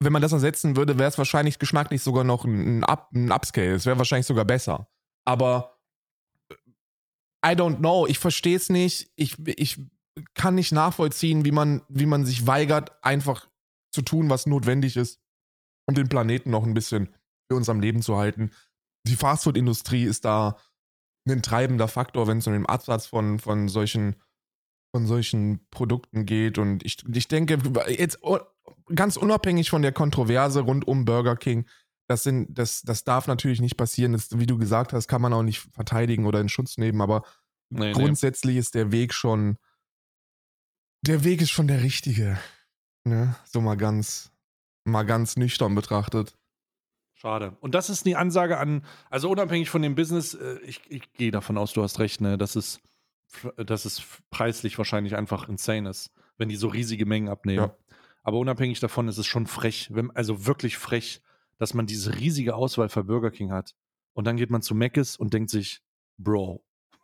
wenn 0.00 0.12
man 0.12 0.22
das 0.22 0.32
ersetzen 0.32 0.76
würde, 0.76 0.98
wäre 0.98 1.08
es 1.08 1.18
wahrscheinlich 1.18 1.58
geschmacklich 1.58 2.02
sogar 2.02 2.24
noch 2.24 2.44
ein, 2.44 2.78
ein, 2.78 2.84
Up, 2.84 3.10
ein 3.14 3.32
Upscale. 3.32 3.74
Es 3.74 3.86
wäre 3.86 3.98
wahrscheinlich 3.98 4.26
sogar 4.26 4.44
besser. 4.44 4.88
Aber 5.24 5.78
äh, 6.50 7.52
I 7.52 7.56
don't 7.56 7.78
know. 7.78 8.06
Ich 8.06 8.18
verstehe 8.18 8.56
es 8.56 8.68
nicht. 8.68 9.10
Ich, 9.16 9.36
ich 9.46 9.80
kann 10.34 10.54
nicht 10.54 10.72
nachvollziehen, 10.72 11.44
wie 11.44 11.52
man, 11.52 11.82
wie 11.88 12.06
man 12.06 12.26
sich 12.26 12.46
weigert, 12.46 12.92
einfach 13.02 13.48
zu 13.90 14.02
tun, 14.02 14.30
was 14.30 14.46
notwendig 14.46 14.96
ist, 14.96 15.20
um 15.86 15.94
den 15.94 16.08
Planeten 16.08 16.50
noch 16.50 16.64
ein 16.64 16.74
bisschen 16.74 17.08
für 17.48 17.56
uns 17.56 17.68
am 17.68 17.80
Leben 17.80 18.02
zu 18.02 18.16
halten. 18.16 18.50
Die 19.06 19.16
Fastfood-Industrie 19.16 20.04
ist 20.04 20.24
da 20.24 20.56
ein 21.28 21.42
treibender 21.42 21.88
Faktor, 21.88 22.26
wenn 22.26 22.38
es 22.38 22.46
um 22.46 22.52
den 22.52 22.66
Absatz 22.66 23.06
von, 23.06 23.38
von 23.38 23.68
solchen 23.68 24.16
von 24.94 25.06
solchen 25.06 25.66
Produkten 25.70 26.24
geht. 26.24 26.56
Und 26.56 26.84
ich, 26.84 26.98
ich 27.12 27.26
denke, 27.26 27.58
jetzt 27.88 28.20
ganz 28.94 29.16
unabhängig 29.16 29.68
von 29.68 29.82
der 29.82 29.90
Kontroverse 29.90 30.60
rund 30.60 30.86
um 30.86 31.04
Burger 31.04 31.34
King, 31.34 31.66
das, 32.06 32.22
sind, 32.22 32.56
das, 32.56 32.82
das 32.82 33.02
darf 33.02 33.26
natürlich 33.26 33.60
nicht 33.60 33.76
passieren. 33.76 34.12
Das, 34.12 34.38
wie 34.38 34.46
du 34.46 34.56
gesagt 34.56 34.92
hast, 34.92 35.08
kann 35.08 35.20
man 35.20 35.32
auch 35.32 35.42
nicht 35.42 35.60
verteidigen 35.72 36.26
oder 36.26 36.40
in 36.40 36.48
Schutz 36.48 36.78
nehmen, 36.78 37.00
aber 37.00 37.24
Nee, 37.70 37.86
nee. 37.86 37.92
grundsätzlich 37.92 38.56
ist 38.56 38.74
der 38.74 38.92
Weg 38.92 39.12
schon, 39.12 39.58
der 41.02 41.24
Weg 41.24 41.40
ist 41.40 41.50
schon 41.50 41.66
der 41.66 41.82
richtige. 41.82 42.38
Ne? 43.04 43.34
So 43.44 43.60
mal 43.60 43.76
ganz, 43.76 44.32
mal 44.84 45.02
ganz 45.02 45.36
nüchtern 45.36 45.74
betrachtet. 45.74 46.36
Schade. 47.24 47.56
Und 47.60 47.74
das 47.74 47.88
ist 47.88 48.04
die 48.04 48.16
Ansage 48.16 48.58
an, 48.58 48.84
also 49.08 49.30
unabhängig 49.30 49.70
von 49.70 49.80
dem 49.80 49.94
Business, 49.94 50.34
äh, 50.34 50.58
ich, 50.66 50.82
ich 50.90 51.10
gehe 51.14 51.30
davon 51.30 51.56
aus, 51.56 51.72
du 51.72 51.82
hast 51.82 51.98
recht, 51.98 52.20
ne, 52.20 52.36
dass 52.36 52.54
es, 52.54 52.80
dass 53.56 53.86
es 53.86 54.02
preislich 54.28 54.76
wahrscheinlich 54.76 55.16
einfach 55.16 55.48
insane 55.48 55.88
ist, 55.88 56.12
wenn 56.36 56.50
die 56.50 56.56
so 56.56 56.68
riesige 56.68 57.06
Mengen 57.06 57.30
abnehmen. 57.30 57.70
Ja. 57.70 57.76
Aber 58.24 58.36
unabhängig 58.36 58.78
davon 58.80 59.08
ist 59.08 59.16
es 59.16 59.24
schon 59.24 59.46
frech, 59.46 59.88
wenn, 59.90 60.10
also 60.10 60.44
wirklich 60.44 60.76
frech, 60.76 61.22
dass 61.56 61.72
man 61.72 61.86
diese 61.86 62.14
riesige 62.14 62.54
Auswahl 62.54 62.90
für 62.90 63.04
Burger 63.04 63.30
King 63.30 63.52
hat. 63.52 63.74
Und 64.12 64.26
dann 64.26 64.36
geht 64.36 64.50
man 64.50 64.60
zu 64.60 64.74
Mc's 64.74 65.16
und 65.16 65.32
denkt 65.32 65.48
sich, 65.48 65.80
Bro, 66.18 66.62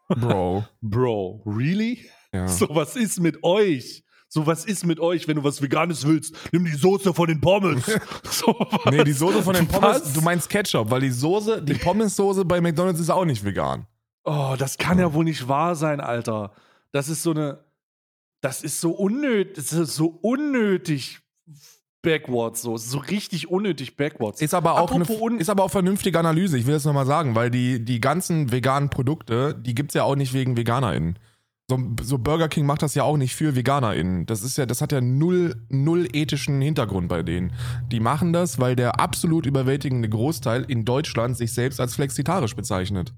Bro. 0.09 0.66
Bro, 0.83 1.44
really? 1.46 2.06
Ja. 2.30 2.46
So, 2.46 2.68
was 2.68 2.94
ist 2.94 3.20
mit 3.20 3.42
euch? 3.42 4.04
So, 4.32 4.46
was 4.46 4.64
ist 4.64 4.86
mit 4.86 5.00
euch, 5.00 5.26
wenn 5.26 5.36
du 5.36 5.42
was 5.42 5.60
Veganes 5.60 6.06
willst? 6.06 6.36
Nimm 6.52 6.64
die 6.64 6.76
Soße 6.76 7.12
von 7.12 7.26
den 7.26 7.40
Pommes. 7.40 7.84
so, 8.30 8.46
was? 8.46 8.94
Nee, 8.94 9.02
die 9.02 9.12
Soße 9.12 9.42
von 9.42 9.54
den 9.54 9.66
Pommes, 9.66 10.02
Was? 10.02 10.12
du 10.12 10.20
meinst 10.20 10.48
Ketchup, 10.48 10.88
weil 10.88 11.00
die 11.00 11.10
Soße, 11.10 11.60
die 11.60 11.74
Pommes-Soße 11.74 12.44
bei 12.44 12.60
McDonalds 12.60 13.00
ist 13.00 13.10
auch 13.10 13.24
nicht 13.24 13.44
vegan. 13.44 13.88
Oh, 14.22 14.54
das 14.56 14.78
kann 14.78 15.00
ja 15.00 15.12
wohl 15.12 15.24
nicht 15.24 15.48
wahr 15.48 15.74
sein, 15.74 16.00
Alter. 16.00 16.52
Das 16.92 17.08
ist 17.08 17.24
so 17.24 17.32
eine. 17.32 17.64
Das 18.40 18.62
ist 18.62 18.80
so 18.80 18.92
unnötig. 18.92 19.56
Das 19.56 19.72
ist 19.72 19.96
so 19.96 20.06
unnötig 20.06 21.18
backwards, 22.00 22.62
so. 22.62 22.76
So 22.76 22.98
richtig 22.98 23.50
unnötig 23.50 23.96
backwards. 23.96 24.40
Ist 24.40 24.54
aber 24.54 24.80
auch, 24.80 24.92
eine, 24.92 25.02
Apropos 25.02 25.32
ist 25.38 25.50
aber 25.50 25.64
auch 25.64 25.72
vernünftige 25.72 26.16
Analyse. 26.20 26.56
Ich 26.56 26.66
will 26.66 26.74
das 26.74 26.84
nochmal 26.84 27.06
sagen, 27.06 27.34
weil 27.34 27.50
die, 27.50 27.84
die 27.84 28.00
ganzen 28.00 28.52
veganen 28.52 28.90
Produkte, 28.90 29.54
die 29.54 29.74
gibt's 29.74 29.94
ja 29.94 30.04
auch 30.04 30.14
nicht 30.14 30.32
wegen 30.34 30.56
VeganerInnen. 30.56 31.18
So, 31.70 31.78
so 32.02 32.18
Burger 32.18 32.48
King 32.48 32.66
macht 32.66 32.83
das 32.83 32.96
ja 32.96 33.04
auch 33.04 33.16
nicht 33.16 33.37
für 33.37 33.54
VeganerInnen. 33.54 34.26
Das 34.26 34.42
ist 34.42 34.59
ja, 34.59 34.66
das 34.66 34.80
hat 34.80 34.90
ja 34.90 35.00
null, 35.00 35.54
null 35.68 36.09
ethischen 36.12 36.61
Hintergrund 36.61 37.09
bei 37.09 37.22
denen. 37.22 37.52
Die 37.92 38.00
machen 38.00 38.33
das, 38.33 38.59
weil 38.59 38.74
der 38.74 38.98
absolut 38.98 39.46
überwältigende 39.46 40.09
Großteil 40.09 40.64
in 40.64 40.85
Deutschland 40.85 41.37
sich 41.37 41.52
selbst 41.52 41.80
als 41.80 41.94
flexitarisch 41.94 42.56
bezeichnet. 42.56 43.14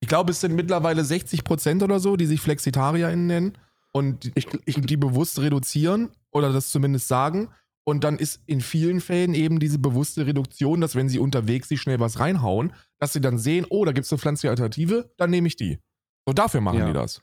Ich 0.00 0.08
glaube, 0.08 0.32
es 0.32 0.40
sind 0.40 0.56
mittlerweile 0.56 1.04
60 1.04 1.44
Prozent 1.44 1.84
oder 1.84 2.00
so, 2.00 2.16
die 2.16 2.26
sich 2.26 2.40
FlexitarierInnen 2.40 3.26
nennen 3.28 3.58
und 3.92 4.24
die, 4.24 4.32
Ich- 4.34 4.48
ich- 4.66 4.80
die 4.80 4.96
bewusst 4.96 5.38
reduzieren 5.40 6.10
oder 6.32 6.52
das 6.52 6.70
zumindest 6.70 7.06
sagen. 7.06 7.48
Und 7.86 8.02
dann 8.02 8.18
ist 8.18 8.40
in 8.46 8.60
vielen 8.60 9.00
Fällen 9.00 9.34
eben 9.34 9.60
diese 9.60 9.78
bewusste 9.78 10.26
Reduktion, 10.26 10.80
dass 10.80 10.96
wenn 10.96 11.08
sie 11.08 11.20
unterwegs 11.20 11.68
sich 11.68 11.80
schnell 11.80 12.00
was 12.00 12.18
reinhauen, 12.18 12.72
dass 12.98 13.12
sie 13.12 13.20
dann 13.20 13.38
sehen, 13.38 13.66
oh, 13.70 13.84
da 13.84 13.92
gibt 13.92 14.06
es 14.06 14.12
eine 14.12 14.18
pflanzliche 14.18 14.50
Alternative, 14.50 15.12
dann 15.16 15.30
nehme 15.30 15.46
ich 15.46 15.54
die. 15.56 15.78
So 16.26 16.32
dafür 16.32 16.60
machen 16.60 16.78
Ja. 16.78 16.86
die 16.86 16.92
das. 16.92 17.20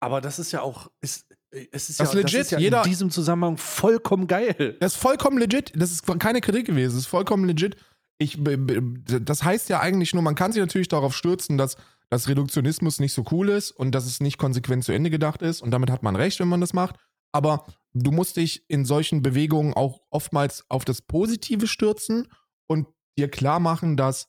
aber 0.00 0.20
das 0.20 0.38
ist 0.38 0.52
ja 0.52 0.60
auch. 0.62 0.90
Ist, 1.00 1.26
es 1.72 1.88
ist 1.88 2.00
Das 2.00 2.12
ja, 2.12 2.18
ist 2.20 2.24
legit. 2.24 2.34
Das 2.40 2.46
ist 2.46 2.50
ja 2.52 2.58
Jeder- 2.58 2.82
in 2.84 2.90
diesem 2.90 3.10
Zusammenhang 3.10 3.56
vollkommen 3.56 4.26
geil. 4.26 4.76
Das 4.80 4.94
ist 4.94 5.00
vollkommen 5.00 5.38
legit. 5.38 5.72
Das 5.74 5.90
ist 5.90 6.04
keine 6.18 6.40
Kritik 6.40 6.66
gewesen. 6.66 6.92
Das 6.94 7.00
ist 7.04 7.06
vollkommen 7.06 7.44
legit. 7.46 7.76
Ich, 8.18 8.38
das 8.40 9.42
heißt 9.42 9.68
ja 9.68 9.80
eigentlich 9.80 10.12
nur, 10.14 10.22
man 10.22 10.34
kann 10.34 10.52
sich 10.52 10.60
natürlich 10.60 10.88
darauf 10.88 11.14
stürzen, 11.14 11.56
dass, 11.58 11.76
dass 12.10 12.28
Reduktionismus 12.28 12.98
nicht 13.00 13.12
so 13.12 13.24
cool 13.30 13.48
ist 13.50 13.70
und 13.72 13.92
dass 13.94 14.06
es 14.06 14.20
nicht 14.20 14.38
konsequent 14.38 14.84
zu 14.84 14.92
Ende 14.92 15.10
gedacht 15.10 15.42
ist. 15.42 15.60
Und 15.62 15.70
damit 15.70 15.90
hat 15.90 16.02
man 16.02 16.16
recht, 16.16 16.38
wenn 16.40 16.48
man 16.48 16.60
das 16.60 16.72
macht. 16.72 16.96
Aber 17.32 17.66
du 17.94 18.10
musst 18.12 18.36
dich 18.36 18.64
in 18.68 18.84
solchen 18.84 19.22
Bewegungen 19.22 19.74
auch 19.74 20.00
oftmals 20.10 20.64
auf 20.70 20.84
das 20.84 21.02
Positive 21.02 21.66
stürzen 21.66 22.28
und 22.68 22.86
dir 23.18 23.30
klar 23.30 23.60
machen, 23.60 23.96
dass 23.96 24.28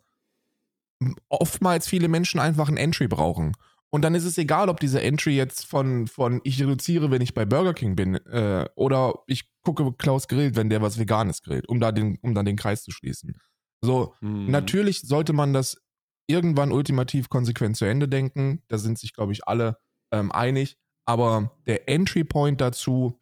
oftmals 1.29 1.87
viele 1.87 2.07
Menschen 2.07 2.39
einfach 2.39 2.69
ein 2.69 2.77
Entry 2.77 3.07
brauchen. 3.07 3.53
Und 3.89 4.01
dann 4.01 4.15
ist 4.15 4.25
es 4.25 4.37
egal, 4.37 4.67
ob 4.69 4.79
diese 4.79 5.01
Entry 5.01 5.35
jetzt 5.35 5.65
von, 5.65 6.07
von 6.07 6.41
ich 6.43 6.61
reduziere, 6.61 7.09
wenn 7.09 7.21
ich 7.21 7.33
bei 7.33 7.45
Burger 7.45 7.73
King 7.73 7.95
bin, 7.95 8.15
äh, 8.15 8.67
oder 8.75 9.19
ich 9.27 9.49
gucke 9.63 9.93
Klaus 9.93 10.27
grillt, 10.27 10.55
wenn 10.55 10.69
der 10.69 10.81
was 10.81 10.99
Veganes 10.99 11.41
grillt, 11.41 11.69
um 11.69 11.79
da 11.79 11.91
den, 11.91 12.17
um 12.21 12.35
dann 12.35 12.45
den 12.45 12.57
Kreis 12.57 12.83
zu 12.83 12.91
schließen. 12.91 13.37
So, 13.81 14.13
Mhm. 14.21 14.51
natürlich 14.51 15.01
sollte 15.01 15.31
man 15.33 15.53
das 15.53 15.81
irgendwann 16.29 16.73
ultimativ 16.73 17.29
konsequent 17.29 17.77
zu 17.77 17.85
Ende 17.85 18.09
denken. 18.09 18.61
Da 18.67 18.77
sind 18.77 18.99
sich, 18.99 19.13
glaube 19.13 19.31
ich, 19.31 19.47
alle 19.47 19.77
ähm, 20.11 20.31
einig. 20.31 20.77
Aber 21.05 21.55
der 21.65 21.87
Entry 21.87 22.25
Point 22.25 22.59
dazu, 22.59 23.21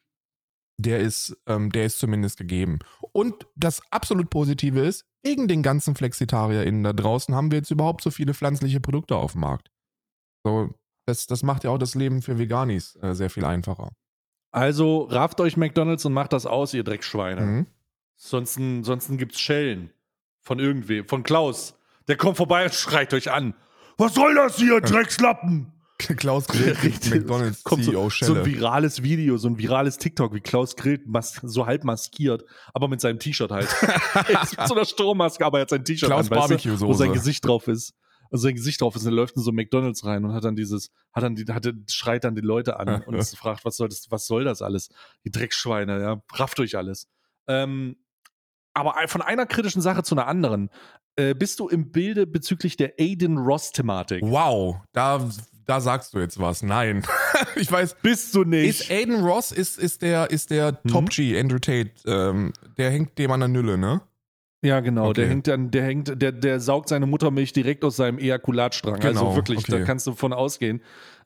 der 0.77 0.99
ist, 0.99 1.37
ähm, 1.45 1.71
der 1.71 1.85
ist 1.85 1.99
zumindest 1.99 2.37
gegeben. 2.37 2.79
Und 3.11 3.45
das 3.55 3.81
absolut 3.91 4.31
Positive 4.31 4.79
ist, 4.79 5.05
wegen 5.25 5.47
den 5.47 5.63
ganzen 5.63 5.95
FlexitarierInnen 5.95 6.83
da 6.83 6.93
draußen 6.93 7.33
haben 7.35 7.51
wir 7.51 7.57
jetzt 7.57 7.71
überhaupt 7.71 8.03
so 8.03 8.11
viele 8.11 8.33
pflanzliche 8.33 8.79
Produkte 8.79 9.15
auf 9.15 9.33
dem 9.33 9.41
Markt. 9.41 9.71
So, 10.43 10.69
das, 11.05 11.25
das 11.27 11.43
macht 11.43 11.63
ja 11.63 11.71
auch 11.71 11.77
das 11.77 11.95
Leben 11.95 12.21
für 12.21 12.37
Veganis 12.37 12.97
äh, 13.01 13.13
sehr 13.13 13.29
viel 13.29 13.43
einfacher. 13.43 13.91
Also 14.51 15.03
rafft 15.03 15.41
euch 15.41 15.57
McDonalds 15.57 16.05
und 16.05 16.13
macht 16.13 16.31
das 16.31 16.45
aus, 16.45 16.73
ihr 16.73 16.83
Dreckschweine. 16.83 17.41
Mhm. 17.41 17.65
Sonst, 18.15 18.59
sonst 18.83 19.09
gibt's 19.17 19.39
Schellen 19.39 19.91
von 20.39 20.59
irgendwem, 20.59 21.07
von 21.07 21.23
Klaus. 21.23 21.77
Der 22.07 22.15
kommt 22.15 22.37
vorbei 22.37 22.63
und 22.63 22.73
schreit 22.73 23.13
euch 23.13 23.31
an. 23.31 23.55
Was 23.97 24.13
soll 24.13 24.35
das 24.35 24.57
hier, 24.57 24.79
Dreckslappen? 24.79 25.71
Klaus 26.17 26.47
Grill, 26.47 26.75
Richtig. 26.83 27.13
McDonalds 27.13 27.63
kommt 27.63 27.83
so, 27.83 27.91
CEO 27.91 28.03
so 28.03 28.09
Schelle. 28.09 28.39
ein 28.39 28.45
virales 28.45 29.03
Video, 29.03 29.37
so 29.37 29.47
ein 29.47 29.57
virales 29.57 29.97
TikTok, 29.97 30.33
wie 30.33 30.41
Klaus 30.41 30.75
grillt, 30.75 31.07
mas 31.07 31.39
so 31.41 31.65
halb 31.65 31.83
maskiert, 31.83 32.43
aber 32.73 32.87
mit 32.87 33.01
seinem 33.01 33.19
T-Shirt 33.19 33.51
halt. 33.51 33.69
mit 34.57 34.67
so 34.67 34.75
einer 34.75 34.85
Sturmmaske, 34.85 35.45
aber 35.45 35.59
er 35.59 35.61
hat 35.61 35.69
sein 35.69 35.85
T-Shirt 35.85 36.11
an, 36.11 36.29
weißt 36.29 36.65
du, 36.65 36.79
wo 36.81 36.93
sein 36.93 37.13
Gesicht 37.13 37.45
drauf 37.45 37.67
ist. 37.67 37.93
Also 38.31 38.43
sein 38.43 38.55
Gesicht 38.55 38.81
drauf 38.81 38.95
ist, 38.95 39.03
und 39.03 39.09
er 39.09 39.15
läuft 39.15 39.35
in 39.37 39.43
so 39.43 39.51
McDonalds 39.51 40.03
rein 40.03 40.25
und 40.25 40.33
hat 40.33 40.43
dann 40.43 40.55
dieses, 40.55 40.89
hat 41.13 41.23
dann 41.23 41.35
die, 41.35 41.45
hat, 41.45 41.67
schreit 41.89 42.23
dann 42.23 42.35
die 42.35 42.41
Leute 42.41 42.79
an 42.79 43.03
und 43.03 43.23
fragt, 43.23 43.63
was 43.63 43.77
soll 43.77 43.87
das, 43.87 44.07
was 44.09 44.25
soll 44.25 44.43
das 44.43 44.61
alles? 44.61 44.89
Die 45.23 45.31
Dreckschweine, 45.31 46.01
ja, 46.01 46.21
rafft 46.33 46.59
euch 46.59 46.75
alles. 46.75 47.07
Ähm, 47.47 47.97
aber 48.73 48.95
von 49.07 49.21
einer 49.21 49.45
kritischen 49.45 49.81
Sache 49.81 50.03
zu 50.03 50.15
einer 50.15 50.27
anderen. 50.27 50.69
Äh, 51.15 51.33
bist 51.33 51.61
du 51.61 51.69
im 51.69 51.91
Bilde 51.91 52.27
bezüglich 52.27 52.75
der 52.75 52.95
Aiden 52.99 53.37
Ross-Thematik? 53.37 54.21
Wow, 54.23 54.81
da, 54.91 55.29
da 55.65 55.81
sagst 55.81 56.13
du 56.13 56.19
jetzt 56.19 56.39
was. 56.39 56.63
Nein. 56.63 57.03
ich 57.55 57.71
weiß, 57.71 57.97
Bist 58.01 58.33
du 58.35 58.43
nicht? 58.43 58.81
Ist 58.81 58.91
Aiden 58.91 59.23
Ross 59.23 59.51
ist, 59.51 59.77
ist 59.79 60.01
der, 60.01 60.29
ist 60.31 60.49
der 60.51 60.79
Mhm. 60.83 60.89
Top 60.89 61.09
G, 61.09 61.39
Andrew 61.39 61.59
Tate, 61.59 61.91
ähm, 62.05 62.53
der 62.77 62.91
hängt 62.91 63.17
dem 63.17 63.31
an 63.31 63.39
der 63.41 63.49
Nülle, 63.49 63.77
ne? 63.77 64.01
Ja, 64.63 64.79
genau. 64.79 65.13
Der 65.13 65.25
Okay. 65.25 65.31
hängt 65.31 65.47
dann, 65.47 65.69
der 65.71 65.83
hängt, 65.83 66.21
der, 66.21 66.31
der 66.31 66.59
saugt 66.59 66.89
seine 66.89 67.05
Muttermilch 67.05 67.53
direkt 67.53 67.83
aus 67.83 67.97
seinem 67.97 68.17
Ejakulatstrang. 68.17 68.99
Genau, 68.99 69.27
also 69.27 69.35
wirklich, 69.35 69.63
da 69.65 69.75
okay. 69.75 69.85
kannst 69.85 70.07
du 70.07 70.13
von 70.13 70.33
ausgehen. 70.33 70.81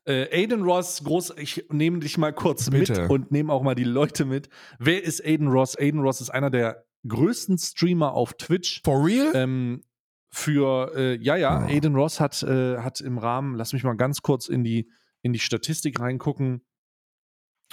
Äh, 0.05 0.27
Aiden 0.43 0.63
Ross, 0.63 1.03
groß, 1.03 1.35
ich 1.37 1.65
nehme 1.71 1.99
dich 1.99 2.17
mal 2.17 2.33
kurz 2.33 2.69
Bitte. 2.69 3.01
mit 3.03 3.09
und 3.09 3.31
nehme 3.31 3.53
auch 3.53 3.61
mal 3.63 3.75
die 3.75 3.83
Leute 3.85 4.25
mit. 4.25 4.49
Wer 4.77 5.03
ist 5.03 5.23
Aiden 5.25 5.47
Ross? 5.47 5.77
Aiden 5.77 6.01
Ross 6.01 6.19
ist 6.21 6.29
einer 6.31 6.49
der 6.49 6.83
größten 7.07 7.57
Streamer 7.57 8.13
auf 8.13 8.33
Twitch. 8.33 8.81
For 8.83 9.05
real? 9.05 9.31
Ähm, 9.33 9.81
für, 10.29 10.91
äh, 10.95 11.17
ja, 11.17 11.35
ja. 11.35 11.65
Aiden 11.65 11.95
Ross 11.95 12.19
hat, 12.19 12.43
äh, 12.43 12.77
hat 12.77 13.01
im 13.01 13.17
Rahmen, 13.17 13.55
lass 13.55 13.73
mich 13.73 13.83
mal 13.83 13.95
ganz 13.95 14.21
kurz 14.21 14.47
in 14.47 14.63
die, 14.63 14.89
in 15.21 15.33
die 15.33 15.39
Statistik 15.39 15.99
reingucken. 15.99 16.61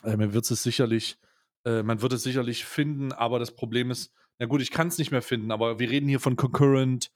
Äh, 0.02 0.16
man 0.16 0.32
wird 0.32 0.50
es 0.50 0.62
sicherlich, 0.62 1.18
äh, 1.64 1.82
man 1.82 2.00
wird 2.02 2.12
es 2.14 2.22
sicherlich 2.22 2.64
finden, 2.64 3.12
aber 3.12 3.38
das 3.38 3.54
Problem 3.54 3.90
ist, 3.90 4.12
na 4.38 4.46
gut, 4.46 4.62
ich 4.62 4.70
kann 4.70 4.88
es 4.88 4.98
nicht 4.98 5.10
mehr 5.10 5.22
finden, 5.22 5.50
aber 5.50 5.78
wir 5.78 5.90
reden 5.90 6.08
hier 6.08 6.20
von 6.20 6.36
Concurrent 6.36 7.10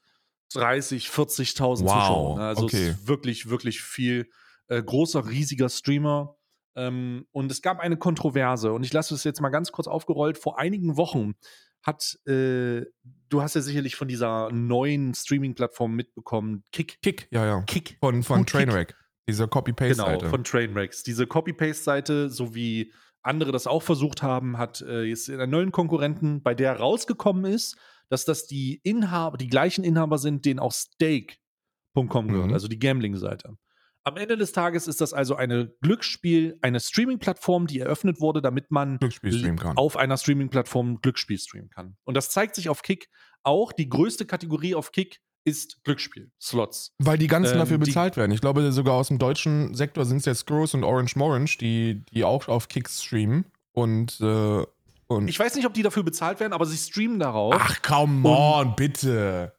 30, 0.53 1.07
40.000 1.07 1.59
Wow, 1.61 1.77
Zuschauern. 1.77 2.39
ne? 2.39 2.45
Also 2.47 2.63
okay. 2.63 2.87
es 2.89 2.97
ist 2.97 3.07
wirklich, 3.07 3.49
wirklich 3.49 3.81
viel. 3.81 4.29
Äh, 4.67 4.81
großer, 4.81 5.27
riesiger 5.27 5.69
Streamer. 5.69 6.37
Ähm, 6.75 7.25
und 7.31 7.51
es 7.51 7.61
gab 7.61 7.79
eine 7.79 7.97
Kontroverse 7.97 8.71
und 8.71 8.85
ich 8.85 8.93
lasse 8.93 9.13
es 9.13 9.25
jetzt 9.25 9.41
mal 9.41 9.49
ganz 9.49 9.71
kurz 9.73 9.87
aufgerollt. 9.87 10.37
Vor 10.37 10.57
einigen 10.57 10.95
Wochen 10.95 11.33
hat, 11.83 12.17
äh, 12.27 12.85
du 13.29 13.41
hast 13.41 13.55
ja 13.55 13.61
sicherlich 13.61 13.95
von 13.95 14.07
dieser 14.07 14.51
neuen 14.51 15.13
Streaming-Plattform 15.13 15.95
mitbekommen, 15.95 16.63
Kick. 16.71 17.01
Kick, 17.01 17.27
ja, 17.31 17.45
ja. 17.45 17.61
Kick. 17.63 17.97
Von, 17.99 18.23
von 18.23 18.39
Gut, 18.39 18.47
Kick. 18.51 18.59
Trainwreck. 18.61 18.95
Diese 19.27 19.47
Copy-Paste-Seite. 19.47 20.17
Genau, 20.19 20.29
von 20.29 20.43
Trainwrecks. 20.43 21.03
Diese 21.03 21.27
Copy-Paste-Seite, 21.27 22.29
so 22.29 22.53
wie 22.55 22.91
andere 23.21 23.51
das 23.51 23.67
auch 23.67 23.83
versucht 23.83 24.23
haben, 24.23 24.57
hat 24.57 24.81
äh, 24.81 25.03
jetzt 25.03 25.29
einen 25.29 25.51
neuen 25.51 25.71
Konkurrenten, 25.71 26.41
bei 26.41 26.53
der 26.55 26.75
rausgekommen 26.77 27.45
ist, 27.45 27.77
dass 28.09 28.25
das 28.25 28.47
die 28.47 28.81
Inhaber, 28.83 29.37
die 29.37 29.47
gleichen 29.47 29.83
Inhaber 29.83 30.17
sind, 30.17 30.43
denen 30.45 30.59
auch 30.59 30.73
Stake.com 30.73 32.27
gehört, 32.27 32.47
Mhm. 32.47 32.53
also 32.53 32.67
die 32.67 32.79
Gambling-Seite. 32.79 33.55
Am 34.03 34.17
Ende 34.17 34.35
des 34.35 34.51
Tages 34.51 34.87
ist 34.87 34.99
das 34.99 35.13
also 35.13 35.35
eine 35.35 35.73
Glücksspiel, 35.81 36.57
eine 36.61 36.79
Streaming-Plattform, 36.79 37.67
die 37.67 37.79
eröffnet 37.79 38.19
wurde, 38.19 38.41
damit 38.41 38.71
man 38.71 38.97
Glücksspiel 38.97 39.31
streamen 39.33 39.59
kann. 39.59 39.77
auf 39.77 39.95
einer 39.95 40.17
Streaming-Plattform 40.17 41.01
Glücksspiel 41.01 41.37
streamen 41.37 41.69
kann. 41.69 41.97
Und 42.03 42.15
das 42.15 42.29
zeigt 42.31 42.55
sich 42.55 42.69
auf 42.69 42.81
Kick 42.81 43.09
auch. 43.43 43.71
Die 43.71 43.89
größte 43.89 44.25
Kategorie 44.25 44.73
auf 44.73 44.91
Kick 44.91 45.19
ist 45.43 45.83
Glücksspiel, 45.83 46.31
Slots. 46.39 46.93
Weil 46.99 47.17
die 47.17 47.27
ganzen 47.27 47.53
Ähm, 47.53 47.59
dafür 47.59 47.77
bezahlt 47.77 48.17
werden. 48.17 48.31
Ich 48.31 48.41
glaube, 48.41 48.71
sogar 48.71 48.95
aus 48.95 49.07
dem 49.09 49.17
deutschen 49.19 49.73
Sektor 49.75 50.05
sind 50.05 50.17
es 50.17 50.25
jetzt 50.25 50.39
Screws 50.39 50.73
und 50.73 50.83
Orange 50.83 51.15
Morange, 51.15 51.57
die, 51.59 52.03
die 52.11 52.23
auch 52.23 52.47
auf 52.47 52.67
Kicks 52.67 53.03
streamen. 53.03 53.45
Und, 53.71 54.19
äh, 54.21 54.63
und 55.07 55.27
Ich 55.27 55.39
weiß 55.39 55.55
nicht, 55.55 55.65
ob 55.65 55.73
die 55.73 55.81
dafür 55.83 56.03
bezahlt 56.03 56.39
werden, 56.39 56.53
aber 56.53 56.65
sie 56.65 56.77
streamen 56.77 57.19
darauf. 57.19 57.55
Ach, 57.57 57.81
come 57.81 58.27
on, 58.27 58.75
bitte. 58.75 59.53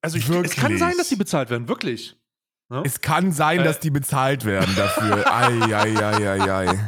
Also 0.00 0.18
ich, 0.18 0.28
es 0.28 0.56
kann 0.56 0.78
sein, 0.78 0.94
dass 0.98 1.08
die 1.08 1.16
bezahlt 1.16 1.50
werden, 1.50 1.68
wirklich. 1.68 2.16
Ne? 2.72 2.82
Es 2.86 3.00
kann 3.02 3.32
sein, 3.32 3.60
Äh. 3.60 3.64
dass 3.64 3.80
die 3.80 3.90
bezahlt 3.90 4.44
werden 4.46 4.74
dafür. 4.76 5.26
ei, 5.32 5.74
ei, 5.74 5.96
ei, 5.96 6.40
ei. 6.70 6.78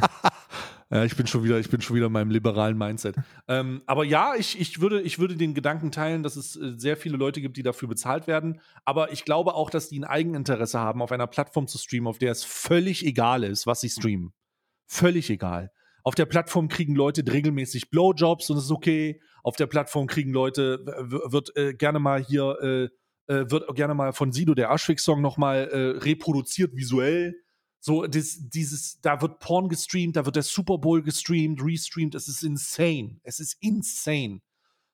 Ja, 0.91 1.03
ich 1.03 1.15
bin 1.15 1.27
schon 1.27 1.43
wieder, 1.43 1.59
ich 1.59 1.69
bin 1.69 1.81
schon 1.81 1.95
wieder 1.95 2.07
in 2.07 2.11
meinem 2.11 2.29
liberalen 2.31 2.77
Mindset. 2.77 3.15
ähm, 3.47 3.81
aber 3.85 4.03
ja, 4.03 4.33
ich, 4.35 4.59
ich, 4.59 4.81
würde, 4.81 5.01
ich 5.01 5.19
würde 5.19 5.35
den 5.35 5.53
Gedanken 5.53 5.91
teilen, 5.91 6.23
dass 6.23 6.35
es 6.35 6.55
äh, 6.55 6.73
sehr 6.77 6.95
viele 6.97 7.17
Leute 7.17 7.41
gibt, 7.41 7.57
die 7.57 7.63
dafür 7.63 7.87
bezahlt 7.87 8.27
werden. 8.27 8.61
Aber 8.83 9.11
ich 9.11 9.25
glaube 9.25 9.53
auch, 9.55 9.69
dass 9.69 9.89
die 9.89 9.99
ein 9.99 10.03
Eigeninteresse 10.05 10.79
haben, 10.79 11.01
auf 11.01 11.11
einer 11.11 11.27
Plattform 11.27 11.67
zu 11.67 11.77
streamen, 11.77 12.07
auf 12.07 12.17
der 12.19 12.31
es 12.31 12.43
völlig 12.43 13.05
egal 13.05 13.43
ist, 13.43 13.65
was 13.67 13.81
sie 13.81 13.89
streamen. 13.89 14.33
Völlig 14.87 15.29
egal. 15.29 15.71
Auf 16.03 16.13
der 16.13 16.25
Plattform 16.27 16.67
kriegen 16.67 16.95
Leute 16.95 17.23
regelmäßig 17.27 17.89
Blowjobs 17.89 18.49
und 18.51 18.57
es 18.57 18.65
ist 18.65 18.71
okay. 18.71 19.19
Auf 19.43 19.55
der 19.55 19.65
Plattform 19.67 20.05
kriegen 20.05 20.31
Leute, 20.31 20.85
wird 20.85 21.55
äh, 21.57 21.73
gerne 21.73 21.97
mal 21.99 22.23
hier, 22.23 22.57
äh, 22.61 22.89
äh, 23.27 23.49
wird 23.49 23.73
gerne 23.75 23.93
mal 23.93 24.13
von 24.13 24.31
Sido 24.31 24.53
der 24.53 24.71
Aschwig-Song 24.71 25.21
nochmal 25.21 25.67
äh, 25.69 25.97
reproduziert 25.99 26.75
visuell. 26.75 27.35
So, 27.79 28.07
das, 28.07 28.37
dieses, 28.39 28.99
da 29.01 29.21
wird 29.21 29.39
Porn 29.39 29.69
gestreamt, 29.69 30.15
da 30.15 30.25
wird 30.25 30.35
der 30.35 30.43
Super 30.43 30.79
Bowl 30.79 31.03
gestreamt, 31.03 31.61
restreamt. 31.63 32.15
Es 32.15 32.27
ist 32.27 32.43
insane. 32.43 33.19
Es 33.23 33.39
ist 33.39 33.57
insane. 33.61 34.41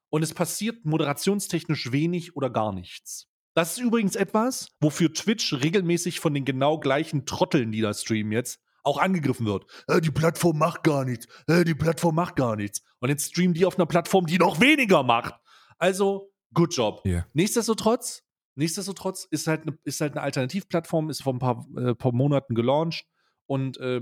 Und 0.09 0.23
es 0.23 0.33
passiert 0.33 0.83
moderationstechnisch 0.83 1.91
wenig 1.93 2.35
oder 2.35 2.49
gar 2.49 2.73
nichts. 2.73 3.29
Das 3.53 3.73
ist 3.73 3.79
übrigens 3.79 4.15
etwas, 4.15 4.67
wofür 4.79 5.13
Twitch 5.13 5.53
regelmäßig 5.53 6.19
von 6.19 6.33
den 6.33 6.45
genau 6.45 6.79
gleichen 6.79 7.25
Trotteln, 7.25 7.71
die 7.71 7.81
da 7.81 7.93
streamen 7.93 8.31
jetzt, 8.31 8.59
auch 8.83 8.97
angegriffen 8.97 9.45
wird. 9.45 9.65
Äh, 9.87 10.01
die 10.01 10.11
Plattform 10.11 10.57
macht 10.57 10.83
gar 10.83 11.05
nichts. 11.05 11.27
Äh, 11.47 11.63
die 11.63 11.75
Plattform 11.75 12.15
macht 12.15 12.35
gar 12.35 12.55
nichts. 12.55 12.81
Und 12.99 13.09
jetzt 13.09 13.31
streamen 13.31 13.53
die 13.53 13.65
auf 13.65 13.77
einer 13.77 13.85
Plattform, 13.85 14.25
die 14.25 14.37
noch 14.37 14.59
weniger 14.59 15.03
macht. 15.03 15.35
Also, 15.77 16.30
good 16.53 16.75
job. 16.75 17.01
Yeah. 17.05 17.27
Nichtsdestotrotz, 17.33 18.23
nichtsdestotrotz 18.55 19.25
ist 19.25 19.47
halt 19.47 19.63
eine, 19.63 19.77
ist 19.83 20.01
halt 20.01 20.13
eine 20.13 20.21
Alternativplattform, 20.21 21.09
ist 21.09 21.23
vor 21.23 21.33
ein 21.33 21.39
paar, 21.39 21.65
äh, 21.77 21.95
paar 21.95 22.13
Monaten 22.13 22.55
gelauncht 22.55 23.05
und 23.45 23.77
äh, 23.77 24.01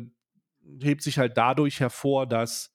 hebt 0.82 1.02
sich 1.02 1.18
halt 1.18 1.38
dadurch 1.38 1.80
hervor, 1.80 2.28
dass 2.28 2.72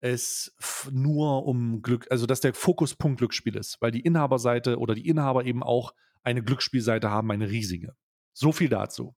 es 0.00 0.54
nur 0.90 1.44
um 1.46 1.82
Glück, 1.82 2.06
also 2.10 2.26
dass 2.26 2.40
der 2.40 2.54
Fokuspunkt 2.54 3.18
Glücksspiel 3.18 3.56
ist, 3.56 3.80
weil 3.80 3.90
die 3.90 4.00
Inhaberseite 4.00 4.78
oder 4.78 4.94
die 4.94 5.06
Inhaber 5.06 5.44
eben 5.44 5.62
auch 5.62 5.94
eine 6.22 6.42
Glücksspielseite 6.42 7.10
haben, 7.10 7.30
eine 7.30 7.50
riesige. 7.50 7.94
So 8.32 8.52
viel 8.52 8.68
dazu. 8.68 9.14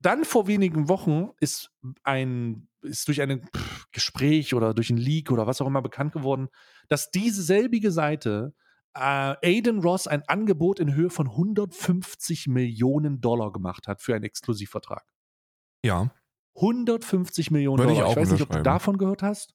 Dann 0.00 0.24
vor 0.24 0.46
wenigen 0.46 0.88
Wochen 0.88 1.30
ist 1.40 1.72
ein 2.04 2.68
ist 2.82 3.08
durch 3.08 3.20
ein 3.20 3.48
Gespräch 3.90 4.54
oder 4.54 4.72
durch 4.72 4.90
ein 4.90 4.96
Leak 4.96 5.32
oder 5.32 5.48
was 5.48 5.60
auch 5.60 5.66
immer 5.66 5.82
bekannt 5.82 6.12
geworden, 6.12 6.48
dass 6.88 7.10
diese 7.10 7.42
selbige 7.42 7.90
Seite 7.90 8.54
äh, 8.94 9.34
Aiden 9.42 9.80
Ross 9.80 10.06
ein 10.06 10.22
Angebot 10.28 10.80
in 10.80 10.94
Höhe 10.94 11.10
von 11.10 11.28
150 11.28 12.46
Millionen 12.48 13.20
Dollar 13.20 13.52
gemacht 13.52 13.86
hat 13.86 14.02
für 14.02 14.14
einen 14.14 14.24
Exklusivvertrag. 14.24 15.04
Ja. 15.84 16.10
150 16.56 17.50
Millionen 17.50 17.78
Würde 17.78 17.92
ich 17.92 17.98
Dollar. 17.98 18.10
Ich, 18.12 18.16
auch 18.16 18.20
weiß 18.20 18.30
nicht, 18.32 18.42
ob 18.42 18.50
du 18.50 18.62
davon 18.62 18.98
gehört 18.98 19.22
hast. 19.22 19.54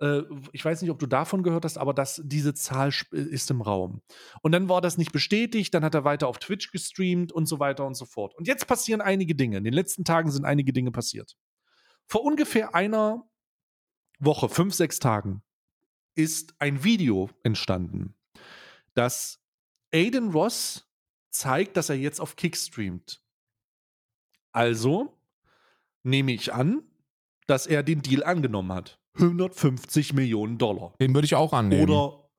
Äh, 0.00 0.22
ich 0.52 0.64
weiß 0.64 0.82
nicht, 0.82 0.90
ob 0.90 0.98
du 0.98 1.06
davon 1.06 1.42
gehört 1.42 1.64
hast, 1.64 1.78
aber 1.78 1.94
das, 1.94 2.20
diese 2.24 2.54
Zahl 2.54 2.88
sp- 2.90 3.14
ist 3.14 3.50
im 3.50 3.60
Raum. 3.60 4.02
Und 4.42 4.52
dann 4.52 4.68
war 4.68 4.80
das 4.80 4.98
nicht 4.98 5.12
bestätigt, 5.12 5.72
dann 5.74 5.84
hat 5.84 5.94
er 5.94 6.04
weiter 6.04 6.26
auf 6.26 6.38
Twitch 6.38 6.72
gestreamt 6.72 7.30
und 7.32 7.46
so 7.46 7.60
weiter 7.60 7.86
und 7.86 7.94
so 7.94 8.04
fort. 8.06 8.34
Und 8.34 8.48
jetzt 8.48 8.66
passieren 8.66 9.00
einige 9.00 9.34
Dinge. 9.36 9.58
In 9.58 9.64
den 9.64 9.74
letzten 9.74 10.04
Tagen 10.04 10.30
sind 10.30 10.44
einige 10.44 10.72
Dinge 10.72 10.90
passiert. 10.90 11.36
Vor 12.06 12.24
ungefähr 12.24 12.74
einer 12.74 13.28
Woche, 14.18 14.48
fünf, 14.48 14.74
sechs 14.74 14.98
Tagen, 14.98 15.42
ist 16.16 16.54
ein 16.58 16.82
Video 16.82 17.30
entstanden, 17.44 18.16
das 19.00 19.42
Aiden 19.94 20.30
Ross 20.32 20.86
zeigt, 21.30 21.78
dass 21.78 21.88
er 21.88 21.96
jetzt 21.96 22.20
auf 22.20 22.36
Kick 22.36 22.54
streamt. 22.54 23.24
Also 24.52 25.18
nehme 26.02 26.32
ich 26.32 26.52
an, 26.52 26.82
dass 27.46 27.66
er 27.66 27.82
den 27.82 28.02
Deal 28.02 28.22
angenommen 28.22 28.72
hat. 28.72 29.00
150 29.14 30.12
Millionen 30.12 30.58
Dollar. 30.58 30.94
Den 31.00 31.14
würde 31.14 31.24
ich 31.24 31.34
auch 31.34 31.54
annehmen. 31.54 31.90
Oder 31.90 32.30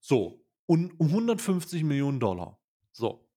so. 0.00 0.44
Und 0.66 1.00
150 1.00 1.84
Millionen 1.84 2.18
Dollar. 2.18 2.60
So. 2.90 3.30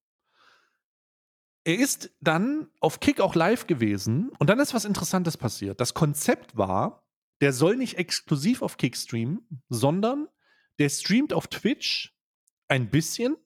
Er 1.63 1.77
ist 1.77 2.09
dann 2.21 2.71
auf 2.79 2.99
Kick 2.99 3.21
auch 3.21 3.35
live 3.35 3.67
gewesen 3.67 4.31
und 4.39 4.49
dann 4.49 4.59
ist 4.59 4.73
was 4.73 4.83
Interessantes 4.83 5.37
passiert. 5.37 5.79
Das 5.79 5.93
Konzept 5.93 6.57
war, 6.57 7.07
der 7.39 7.53
soll 7.53 7.77
nicht 7.77 7.99
exklusiv 7.99 8.63
auf 8.63 8.77
Kick 8.77 8.97
streamen, 8.97 9.63
sondern 9.69 10.27
der 10.79 10.89
streamt 10.89 11.33
auf 11.33 11.47
Twitch 11.47 12.13
ein 12.73 12.89
bisschen 12.89 13.37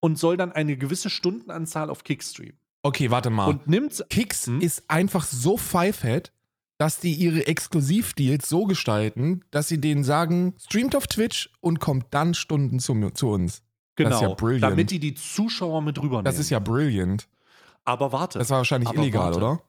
und 0.00 0.16
soll 0.18 0.36
dann 0.36 0.52
eine 0.52 0.76
gewisse 0.76 1.10
Stundenanzahl 1.10 1.90
auf 1.90 2.04
Kick 2.04 2.22
streamen. 2.22 2.58
Okay, 2.82 3.10
warte 3.10 3.30
mal. 3.30 3.48
Und 3.48 3.66
nimmt. 3.66 4.04
Kicks 4.10 4.46
Hm? 4.46 4.60
ist 4.60 4.84
einfach 4.88 5.24
so 5.24 5.56
pfeifett, 5.58 6.32
dass 6.78 7.00
die 7.00 7.14
ihre 7.14 7.46
Exklusivdeals 7.46 8.48
so 8.48 8.64
gestalten, 8.64 9.40
dass 9.50 9.66
sie 9.66 9.80
denen 9.80 10.04
sagen, 10.04 10.54
streamt 10.60 10.94
auf 10.94 11.06
Twitch 11.08 11.50
und 11.60 11.80
kommt 11.80 12.06
dann 12.12 12.34
Stunden 12.34 12.78
zu, 12.78 13.10
zu 13.10 13.28
uns. 13.30 13.62
Genau, 13.96 14.10
Das 14.10 14.18
ist 14.20 14.28
ja 14.28 14.34
brilliant. 14.34 14.62
damit 14.62 14.90
die 14.90 15.00
die 15.00 15.14
Zuschauer 15.14 15.82
mit 15.82 15.98
rübernehmen. 15.98 16.24
Das 16.24 16.38
ist 16.38 16.50
ja 16.50 16.58
brilliant. 16.60 17.28
Aber 17.84 18.12
warte. 18.12 18.38
Das 18.38 18.50
war 18.50 18.58
wahrscheinlich 18.58 18.92
illegal, 18.92 19.32
warte. 19.32 19.38
oder? 19.38 19.62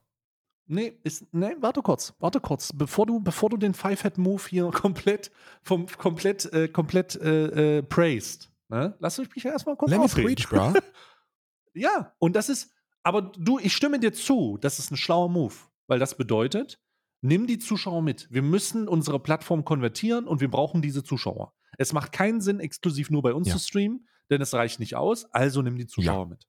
Nee, 0.67 0.93
ist, 1.03 1.25
nee, 1.33 1.55
warte 1.61 1.81
kurz, 1.81 2.13
warte 2.19 2.41
kurz, 2.41 2.73
bevor 2.73 3.05
du, 3.05 3.21
bevor 3.21 3.49
du 3.49 3.55
den 3.57 3.73
Five-Head-Move 3.73 4.43
hier 4.49 4.69
komplett, 4.73 5.31
vom, 5.63 5.87
komplett, 5.97 6.51
äh, 6.53 6.67
komplett 6.67 7.15
äh, 7.15 7.77
äh, 7.77 7.83
praised. 7.83 8.51
Ne? 8.69 8.95
Lass 8.99 9.17
mich 9.17 9.45
erstmal 9.45 9.75
kurz 9.77 9.91
Let 9.91 9.99
me 9.99 10.05
ausreden. 10.05 10.35
preach, 10.35 10.49
bro. 10.49 10.73
Ja, 11.73 12.13
und 12.19 12.35
das 12.35 12.49
ist, 12.49 12.73
aber 13.03 13.21
du, 13.21 13.59
ich 13.59 13.73
stimme 13.73 13.99
dir 13.99 14.11
zu, 14.11 14.57
das 14.59 14.79
ist 14.79 14.91
ein 14.91 14.97
schlauer 14.97 15.29
Move, 15.29 15.53
weil 15.87 15.99
das 15.99 16.17
bedeutet, 16.17 16.81
nimm 17.21 17.45
die 17.45 17.59
Zuschauer 17.59 18.01
mit. 18.01 18.27
Wir 18.31 18.41
müssen 18.41 18.87
unsere 18.87 19.19
Plattform 19.19 19.63
konvertieren 19.63 20.25
und 20.27 20.41
wir 20.41 20.49
brauchen 20.49 20.81
diese 20.81 21.03
Zuschauer. 21.03 21.53
Es 21.77 21.93
macht 21.93 22.11
keinen 22.11 22.41
Sinn, 22.41 22.59
exklusiv 22.59 23.11
nur 23.11 23.21
bei 23.21 23.33
uns 23.33 23.47
Ja. 23.47 23.53
zu 23.53 23.59
streamen, 23.59 24.07
denn 24.31 24.41
es 24.41 24.53
reicht 24.55 24.79
nicht 24.79 24.95
aus, 24.95 25.25
also 25.33 25.61
nimm 25.61 25.75
die 25.77 25.85
Zuschauer 25.85 26.23
Ja. 26.23 26.29
mit. 26.29 26.47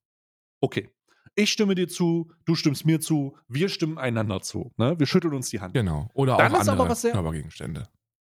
Okay. 0.61 0.91
Ich 1.35 1.53
stimme 1.53 1.75
dir 1.75 1.87
zu, 1.89 2.33
du 2.47 2.55
stimmst 2.55 2.85
mir 2.87 2.99
zu, 3.01 3.37
wir 3.49 3.69
stimmen 3.69 3.99
einander 3.99 4.41
zu. 4.41 4.73
Ne? 4.77 4.99
Wir 4.99 5.07
schütteln 5.07 5.35
uns 5.35 5.51
die 5.51 5.61
Hand. 5.61 5.75
Genau. 5.75 6.09
Oder 6.15 6.37
Dann 6.39 6.53
auch 6.55 6.61
ist 6.63 6.69
aber 6.69 6.73
andere 6.73 6.89
was 6.89 7.03
sehr- 7.03 7.13
Körpergegenstände. 7.13 7.87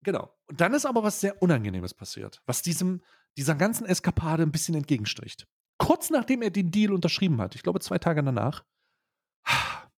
Genau. 0.03 0.35
Und 0.47 0.61
dann 0.61 0.75
ist 0.75 0.87
aber 0.87 1.03
was 1.03 1.21
sehr 1.21 1.43
Unangenehmes 1.43 1.95
passiert, 1.95 2.41
was 2.47 2.63
diesem, 2.63 3.03
dieser 3.37 3.55
ganzen 3.55 3.87
Eskapade 3.87 4.43
ein 4.43 4.53
bisschen 4.53 4.75
entgegenstricht. 4.75 5.47
Kurz 5.79 6.11
nachdem 6.11 6.43
er 6.43 6.51
den 6.51 6.71
Deal 6.71 6.93
unterschrieben 6.93 7.41
hat, 7.41 7.55
ich 7.55 7.63
glaube 7.63 7.81
zwei 7.81 7.99
Tage 7.99 8.23
danach, 8.23 8.65
ha- 9.47 9.91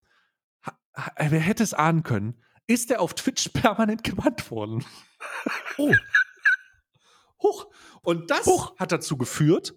wer 1.18 1.40
hätte 1.40 1.62
es 1.62 1.74
ahnen 1.74 2.02
können, 2.02 2.42
ist 2.66 2.90
er 2.90 3.00
auf 3.00 3.14
Twitch 3.14 3.48
permanent 3.52 4.04
gebannt 4.04 4.50
worden. 4.50 4.84
Oh. 5.78 5.92
Huch. 7.42 7.66
Und 8.02 8.30
das 8.30 8.46
Huch. 8.46 8.76
hat 8.78 8.92
dazu 8.92 9.16
geführt, 9.16 9.74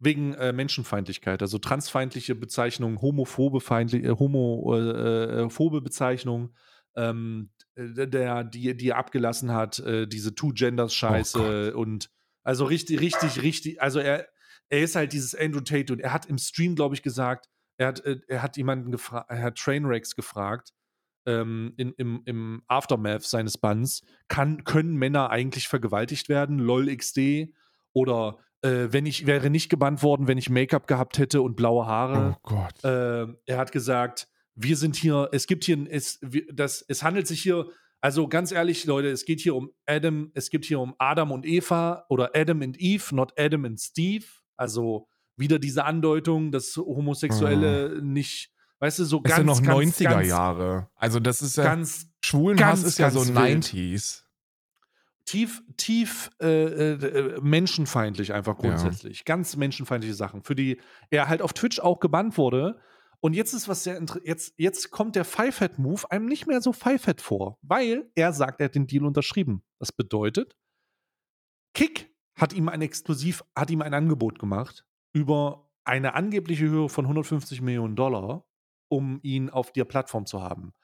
wegen 0.00 0.34
äh, 0.34 0.52
Menschenfeindlichkeit, 0.52 1.40
also 1.42 1.58
transfeindliche 1.58 2.34
Bezeichnungen, 2.34 3.00
homophobe, 3.00 3.58
äh, 3.58 4.10
homophobe 4.18 5.80
Bezeichnungen, 5.80 6.56
ähm, 6.96 7.50
äh, 7.60 7.63
der, 7.76 8.44
die, 8.44 8.76
die 8.76 8.88
er 8.88 8.96
abgelassen 8.96 9.52
hat, 9.52 9.78
äh, 9.80 10.06
diese 10.06 10.34
Two-Genders-Scheiße 10.34 11.74
und 11.74 12.10
also 12.42 12.64
richtig, 12.66 13.00
richtig, 13.00 13.42
richtig, 13.42 13.82
also 13.82 13.98
er, 13.98 14.28
er 14.68 14.80
ist 14.80 14.96
halt 14.96 15.12
dieses 15.12 15.34
Andrew 15.34 15.60
Tate 15.60 15.92
und 15.92 16.00
er 16.00 16.12
hat 16.12 16.26
im 16.26 16.38
Stream, 16.38 16.74
glaube 16.74 16.94
ich, 16.94 17.02
gesagt, 17.02 17.48
er 17.76 17.88
hat, 17.88 18.04
äh, 18.04 18.20
er 18.28 18.42
hat 18.42 18.56
jemanden 18.56 18.92
gefragt, 18.92 19.30
er 19.30 19.42
hat 19.42 19.56
Trainwrecks 19.56 20.14
gefragt, 20.14 20.72
ähm, 21.26 21.72
in, 21.76 21.92
im, 21.94 22.22
im 22.26 22.62
Aftermath 22.68 23.24
seines 23.24 23.58
Banns, 23.58 24.02
kann, 24.28 24.64
können 24.64 24.96
Männer 24.96 25.30
eigentlich 25.30 25.68
vergewaltigt 25.68 26.28
werden? 26.28 26.58
LOL 26.58 26.94
XD 26.94 27.54
oder 27.92 28.38
äh, 28.62 28.88
wenn 28.90 29.06
ich 29.06 29.26
wäre 29.26 29.50
nicht 29.50 29.68
gebannt 29.68 30.02
worden, 30.02 30.28
wenn 30.28 30.38
ich 30.38 30.50
Make-up 30.50 30.86
gehabt 30.86 31.18
hätte 31.18 31.42
und 31.42 31.56
blaue 31.56 31.86
Haare. 31.86 32.36
Oh 32.36 32.40
Gott. 32.42 32.84
Äh, 32.84 33.26
er 33.46 33.58
hat 33.58 33.72
gesagt, 33.72 34.28
wir 34.54 34.76
sind 34.76 34.96
hier, 34.96 35.28
es 35.32 35.46
gibt 35.46 35.64
hier, 35.64 35.86
es, 35.90 36.20
das, 36.52 36.84
es 36.86 37.02
handelt 37.02 37.26
sich 37.26 37.42
hier, 37.42 37.66
also 38.00 38.28
ganz 38.28 38.52
ehrlich, 38.52 38.84
Leute, 38.84 39.08
es 39.08 39.24
geht 39.24 39.40
hier 39.40 39.54
um 39.54 39.70
Adam, 39.86 40.30
es 40.34 40.50
geht 40.50 40.64
hier 40.64 40.78
um 40.80 40.94
Adam 40.98 41.32
und 41.32 41.46
Eva 41.46 42.04
oder 42.08 42.32
Adam 42.34 42.60
und 42.60 42.78
Eve, 42.80 43.14
not 43.14 43.32
Adam 43.38 43.64
und 43.64 43.80
Steve. 43.80 44.26
Also 44.56 45.08
wieder 45.36 45.58
diese 45.58 45.84
Andeutung, 45.84 46.52
dass 46.52 46.76
Homosexuelle 46.76 48.00
nicht, 48.02 48.52
weißt 48.78 48.98
du, 49.00 49.04
so 49.04 49.22
Es 49.24 49.30
ganz, 49.30 49.36
sind 49.36 49.46
noch 49.46 49.62
ganz, 49.62 49.98
90er 49.98 50.04
ganz, 50.10 50.28
Jahre. 50.28 50.88
Also 50.94 51.18
das 51.18 51.42
ist 51.42 51.56
ja, 51.56 51.64
ganz 51.64 52.08
Schwulenhass 52.24 52.82
ganz, 52.82 52.92
ist 52.92 52.98
ja 52.98 53.10
so 53.10 53.20
ganz 53.20 53.34
wild. 53.34 53.64
90s. 53.64 54.22
tief, 55.24 55.62
tief 55.78 56.30
äh, 56.40 56.92
äh, 56.92 57.40
menschenfeindlich 57.40 58.32
einfach 58.32 58.62
Ja. 58.62 58.68
grundsätzlich. 58.68 59.24
Ganz 59.24 59.56
menschenfeindliche 59.56 60.14
Sachen, 60.14 60.42
für 60.42 60.54
die 60.54 60.78
er 61.10 61.28
halt 61.28 61.40
auf 61.42 61.54
Twitch 61.54 61.80
auch 61.80 62.00
gebannt 62.00 62.36
wurde. 62.36 62.78
Und 63.24 63.32
jetzt 63.32 63.54
ist 63.54 63.68
was 63.68 63.84
sehr 63.84 63.98
jetzt 64.24 64.52
jetzt 64.58 64.90
kommt 64.90 65.16
der 65.16 65.24
Five-Head 65.24 65.78
Move 65.78 66.02
einem 66.10 66.26
nicht 66.26 66.46
mehr 66.46 66.60
so 66.60 66.74
Five-Head 66.74 67.22
vor, 67.22 67.56
weil 67.62 68.10
er 68.14 68.34
sagt, 68.34 68.60
er 68.60 68.66
hat 68.66 68.74
den 68.74 68.86
Deal 68.86 69.06
unterschrieben. 69.06 69.62
Das 69.78 69.92
bedeutet, 69.92 70.54
Kick 71.72 72.14
hat 72.34 72.52
ihm 72.52 72.68
ein 72.68 72.82
exklusiv 72.82 73.42
hat 73.56 73.70
ihm 73.70 73.80
ein 73.80 73.94
Angebot 73.94 74.38
gemacht 74.38 74.84
über 75.14 75.70
eine 75.84 76.12
angebliche 76.12 76.68
Höhe 76.68 76.90
von 76.90 77.06
150 77.06 77.62
Millionen 77.62 77.96
Dollar, 77.96 78.44
um 78.88 79.20
ihn 79.22 79.48
auf 79.48 79.72
der 79.72 79.86
Plattform 79.86 80.26
zu 80.26 80.42
haben. 80.42 80.74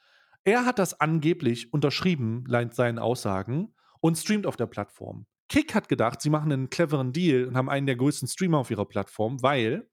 Er 0.43 0.65
hat 0.65 0.79
das 0.79 0.99
angeblich 0.99 1.75
unterschrieben, 1.75 2.45
laut 2.47 2.75
seinen 2.75 2.99
Aussagen, 2.99 3.75
und 4.01 4.17
streamt 4.17 4.47
auf 4.47 4.57
der 4.57 4.65
Plattform. 4.65 5.27
Kick 5.51 5.75
hat 5.75 5.91
gedacht, 5.91 6.23
sie 6.23 6.31
machen 6.31 6.51
einen 6.51 6.71
cleveren 6.71 7.13
Deal 7.13 7.45
und 7.45 7.59
haben 7.59 7.69
einen 7.69 7.85
der 7.85 7.97
größten 7.97 8.29
Streamer 8.29 8.61
auf 8.61 8.71
ihrer 8.71 8.87
Plattform, 8.87 9.43
weil 9.43 9.91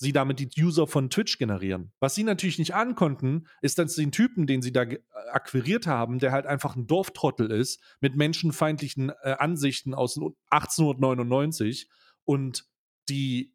sie 0.00 0.12
damit 0.12 0.38
die 0.40 0.48
User 0.62 0.86
von 0.86 1.10
Twitch 1.10 1.36
generieren. 1.38 1.92
Was 2.00 2.14
sie 2.14 2.24
natürlich 2.24 2.58
nicht 2.58 2.74
ahnen 2.74 2.94
konnten, 2.94 3.46
ist, 3.60 3.78
dass 3.78 3.94
den 3.96 4.12
Typen, 4.12 4.46
den 4.46 4.62
sie 4.62 4.72
da 4.72 4.82
äh, 4.84 4.98
akquiriert 5.30 5.86
haben, 5.86 6.18
der 6.18 6.32
halt 6.32 6.46
einfach 6.46 6.74
ein 6.74 6.86
Dorftrottel 6.86 7.50
ist, 7.50 7.82
mit 8.00 8.16
menschenfeindlichen 8.16 9.10
äh, 9.22 9.32
Ansichten 9.38 9.92
aus 9.94 10.14
den 10.14 10.34
1899 10.48 11.88
und 12.24 12.64
die, 13.10 13.54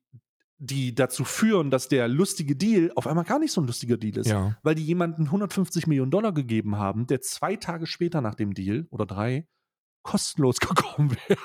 die 0.57 0.93
dazu 0.93 1.25
führen, 1.25 1.71
dass 1.71 1.87
der 1.89 2.07
lustige 2.07 2.55
Deal 2.55 2.91
auf 2.95 3.07
einmal 3.07 3.25
gar 3.25 3.39
nicht 3.39 3.51
so 3.51 3.61
ein 3.61 3.67
lustiger 3.67 3.97
Deal 3.97 4.17
ist 4.17 4.27
Ja. 4.27 4.55
weil 4.61 4.75
die 4.75 4.85
jemanden 4.85 5.23
150 5.23 5.87
Millionen 5.87 6.11
Dollar 6.11 6.31
gegeben 6.31 6.77
haben, 6.77 7.07
der 7.07 7.21
zwei 7.21 7.55
Tage 7.55 7.87
später 7.87 8.21
nach 8.21 8.35
dem 8.35 8.53
Deal 8.53 8.85
oder 8.91 9.05
drei 9.07 9.47
kostenlos 10.03 10.57
gekommen 10.59 11.17
wäre. 11.27 11.41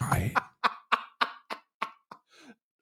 Ei. 0.00 0.34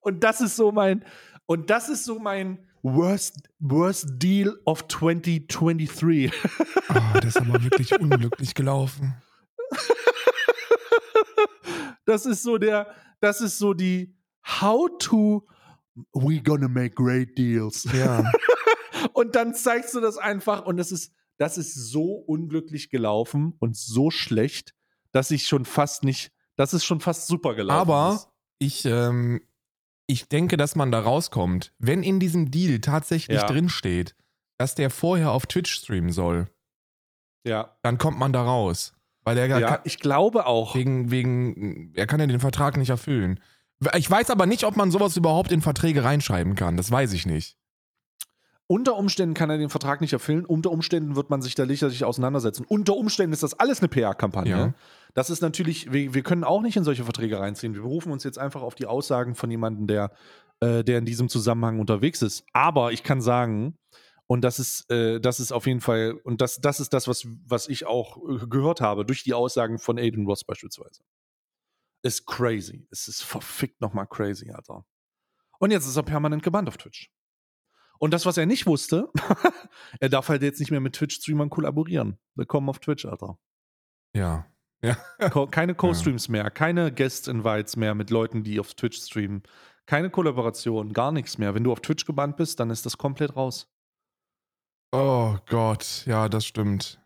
Und 0.00 0.22
das 0.22 0.40
ist 0.42 0.57
so 0.57 0.70
mein, 0.70 1.04
und 1.46 1.70
das 1.70 1.88
ist 1.88 2.04
so 2.04 2.18
mein 2.18 2.66
worst, 2.83 3.48
worst 3.59 4.07
Deal 4.11 4.59
of 4.64 4.87
2023. 4.88 6.33
Ah, 6.88 7.18
das 7.18 7.35
ist 7.35 7.38
aber 7.38 7.64
wirklich 7.64 7.98
unglücklich 7.98 8.54
gelaufen. 8.54 9.14
Das 12.04 12.26
ist 12.26 12.42
so 12.42 12.59
der, 12.59 12.94
das 13.20 13.40
ist 13.40 13.59
so 13.59 13.74
die 13.74 14.14
How 14.44 14.90
to 14.98 15.46
We 16.12 16.42
gonna 16.42 16.68
make 16.68 16.94
great 16.94 17.38
deals. 17.38 17.85
Ja. 17.92 18.30
Und 19.12 19.35
dann 19.35 19.54
zeigst 19.54 19.94
du 19.94 20.00
das 20.00 20.18
einfach 20.18 20.66
und 20.66 20.76
das 20.76 20.90
ist, 20.90 21.12
das 21.37 21.57
ist 21.57 21.74
so 21.74 22.14
unglücklich 22.14 22.90
gelaufen 22.90 23.54
und 23.61 23.76
so 23.76 24.11
schlecht, 24.11 24.74
dass 25.12 25.30
ich 25.30 25.46
schon 25.46 25.64
fast 25.64 26.02
nicht, 26.02 26.33
das 26.57 26.74
ist 26.74 26.85
schon 26.85 27.00
fast 27.00 27.28
super 27.28 27.54
gelaufen. 27.54 27.78
Aber 27.78 28.14
ist. 28.14 28.28
ich, 28.59 28.85
ähm, 28.87 29.40
ich 30.07 30.29
denke, 30.29 30.57
dass 30.57 30.77
man 30.77 30.90
da 30.92 31.00
rauskommt, 31.00 31.73
wenn 31.79 32.02
in 32.02 32.21
diesem 32.21 32.50
Deal 32.50 32.81
tatsächlich 32.81 33.40
Ja. 33.40 33.46
drin 33.46 33.69
steht, 33.69 34.15
dass 34.59 34.75
der 34.75 34.90
vorher 34.90 35.31
auf 35.33 35.46
Twitch 35.46 35.73
streamen 35.73 36.13
soll, 36.13 36.48
ja, 37.46 37.77
dann 37.83 37.98
kommt 37.98 38.19
man 38.19 38.33
da 38.33 38.42
raus. 38.42 38.92
Weil 39.23 39.37
der 39.37 39.46
ja, 39.46 39.61
kann, 39.61 39.81
ich 39.85 39.98
glaube 40.00 40.46
auch. 40.46 40.75
wegen, 40.75 41.11
wegen, 41.11 41.92
er 41.94 42.07
kann 42.07 42.21
ja 42.21 42.27
den 42.27 42.40
Vertrag 42.40 42.77
nicht 42.77 42.90
erfüllen. 42.90 43.40
Ich 43.96 44.11
weiß 44.11 44.31
aber 44.31 44.44
nicht, 44.46 44.65
ob 44.65 44.77
man 44.77 44.90
sowas 44.90 45.17
überhaupt 45.17 45.50
in 45.50 45.63
Verträge 45.63 46.05
reinschreiben 46.05 46.55
kann. 46.55 46.77
Das 46.77 46.90
weiß 46.90 47.13
ich 47.15 47.25
nicht. 47.27 47.57
Unter 48.67 48.96
Umständen 48.96 49.35
kann 49.35 49.50
er 49.50 49.59
den 49.59 49.69
Vertrag 49.69 50.00
nicht 50.00 50.13
erfüllen. 50.13 50.46
Unter 50.46 50.71
Umständen 50.71 51.17
wird 51.17 51.29
man 51.29 51.42
sich 51.42 51.55
da 51.55 51.67
sicherlich 51.67 52.05
auseinandersetzen. 52.05 52.65
Unter 52.67 52.96
Umständen 52.96 53.33
ist 53.35 53.42
das 53.42 53.59
alles 53.59 53.81
eine 53.81 53.88
PR-Kampagne. 53.88 54.50
Ja. 54.57 54.75
Das 55.15 55.31
ist 55.31 55.40
natürlich, 55.40 55.92
wir, 55.92 56.12
wir 56.12 56.23
können 56.23 56.44
auch 56.44 56.60
nicht 56.60 56.77
in 56.77 56.85
solche 56.85 57.04
Verträge 57.04 57.38
reinziehen. 57.38 57.75
Wir 57.75 57.83
berufen 57.83 58.12
uns 58.12 58.25
jetzt 58.25 58.38
einfach 58.38 58.62
auf 58.62 58.75
die 58.75 58.87
Aussagen 58.87 59.37
von 59.37 59.50
jemandem, 59.50 59.87
der, 59.87 60.10
äh, 60.60 60.83
der 60.83 60.98
in 60.98 61.04
diesem 61.04 61.29
Zusammenhang 61.29 61.79
unterwegs 61.79 62.21
ist. 62.21 62.44
Aber 62.52 62.92
ich 62.92 63.04
kann 63.04 63.21
sagen, 63.21 63.79
und 64.27 64.42
das 64.42 64.58
ist, 64.58 64.90
äh, 64.90 65.21
das 65.21 65.38
ist 65.38 65.52
auf 65.52 65.67
jeden 65.67 65.81
Fall, 65.81 66.12
und 66.25 66.40
das, 66.40 66.60
das 66.60 66.81
ist 66.81 66.92
das, 66.92 67.06
was, 67.06 67.27
was 67.46 67.69
ich 67.69 67.87
auch 67.87 68.17
äh, 68.29 68.46
gehört 68.48 68.81
habe, 68.81 69.04
durch 69.04 69.23
die 69.23 69.35
Aussagen 69.35 69.79
von 69.79 69.98
Aiden 69.98 70.27
Ross 70.27 70.42
beispielsweise. 70.44 71.02
Ist 72.02 72.27
crazy. 72.27 72.87
Es 72.90 73.06
ist 73.06 73.23
verfickt 73.23 73.81
nochmal 73.81 74.06
crazy, 74.08 74.50
Alter. 74.50 74.85
Und 75.60 75.71
jetzt 75.71 75.87
ist 75.87 75.96
er 75.96 76.02
permanent 76.02 76.42
gebannt 76.42 76.69
auf 76.69 76.77
Twitch. 76.77 77.10
Und 77.98 78.12
das, 78.12 78.27
was 78.27 78.37
er 78.37 78.46
nicht 78.46 78.67
wusste, 78.67 79.10
er 80.00 80.08
darf 80.08 80.29
halt 80.29 80.42
jetzt 80.42 80.58
nicht 80.58 80.73
mehr 80.73 80.81
mit 80.81 80.94
Twitch-Streamern 80.96 81.50
kollaborieren. 81.50 82.19
Willkommen 82.35 82.69
auf 82.69 82.81
Twitch, 82.81 83.06
Alter. 83.06 83.38
Ja. 84.15 84.46
Ja. 84.85 84.96
Keine 85.50 85.74
Co-Streams 85.74 86.28
mehr, 86.28 86.50
keine 86.50 86.92
Guest-Invites 86.92 87.76
mehr 87.76 87.94
mit 87.94 88.10
Leuten, 88.10 88.42
die 88.44 88.60
auf 88.60 88.74
Twitch 88.74 88.98
streamen. 89.00 89.42
Keine 89.87 90.10
Kollaboration, 90.10 90.92
gar 90.92 91.12
nichts 91.12 91.38
mehr. 91.38 91.54
Wenn 91.54 91.64
du 91.64 91.72
auf 91.72 91.80
Twitch 91.80 92.04
gebannt 92.04 92.37
bist, 92.37 92.60
dann 92.60 92.70
ist 92.70 92.85
das 92.87 92.98
komplett 92.98 93.37
raus. 93.37 93.68
Oh 94.92 95.37
Gott, 95.48 96.04
ja, 96.06 96.28
das 96.28 96.46
stimmt. 96.46 97.00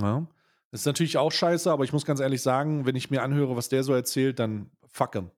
Ja. 0.00 0.26
Das 0.70 0.80
ist 0.80 0.86
natürlich 0.86 1.18
auch 1.18 1.30
scheiße, 1.30 1.70
aber 1.70 1.84
ich 1.84 1.92
muss 1.92 2.04
ganz 2.04 2.20
ehrlich 2.20 2.42
sagen, 2.42 2.86
wenn 2.86 2.96
ich 2.96 3.10
mir 3.10 3.22
anhöre, 3.22 3.56
was 3.56 3.68
der 3.68 3.84
so 3.84 3.92
erzählt, 3.92 4.38
dann 4.38 4.70
fuck 4.88 5.14
him. 5.14 5.30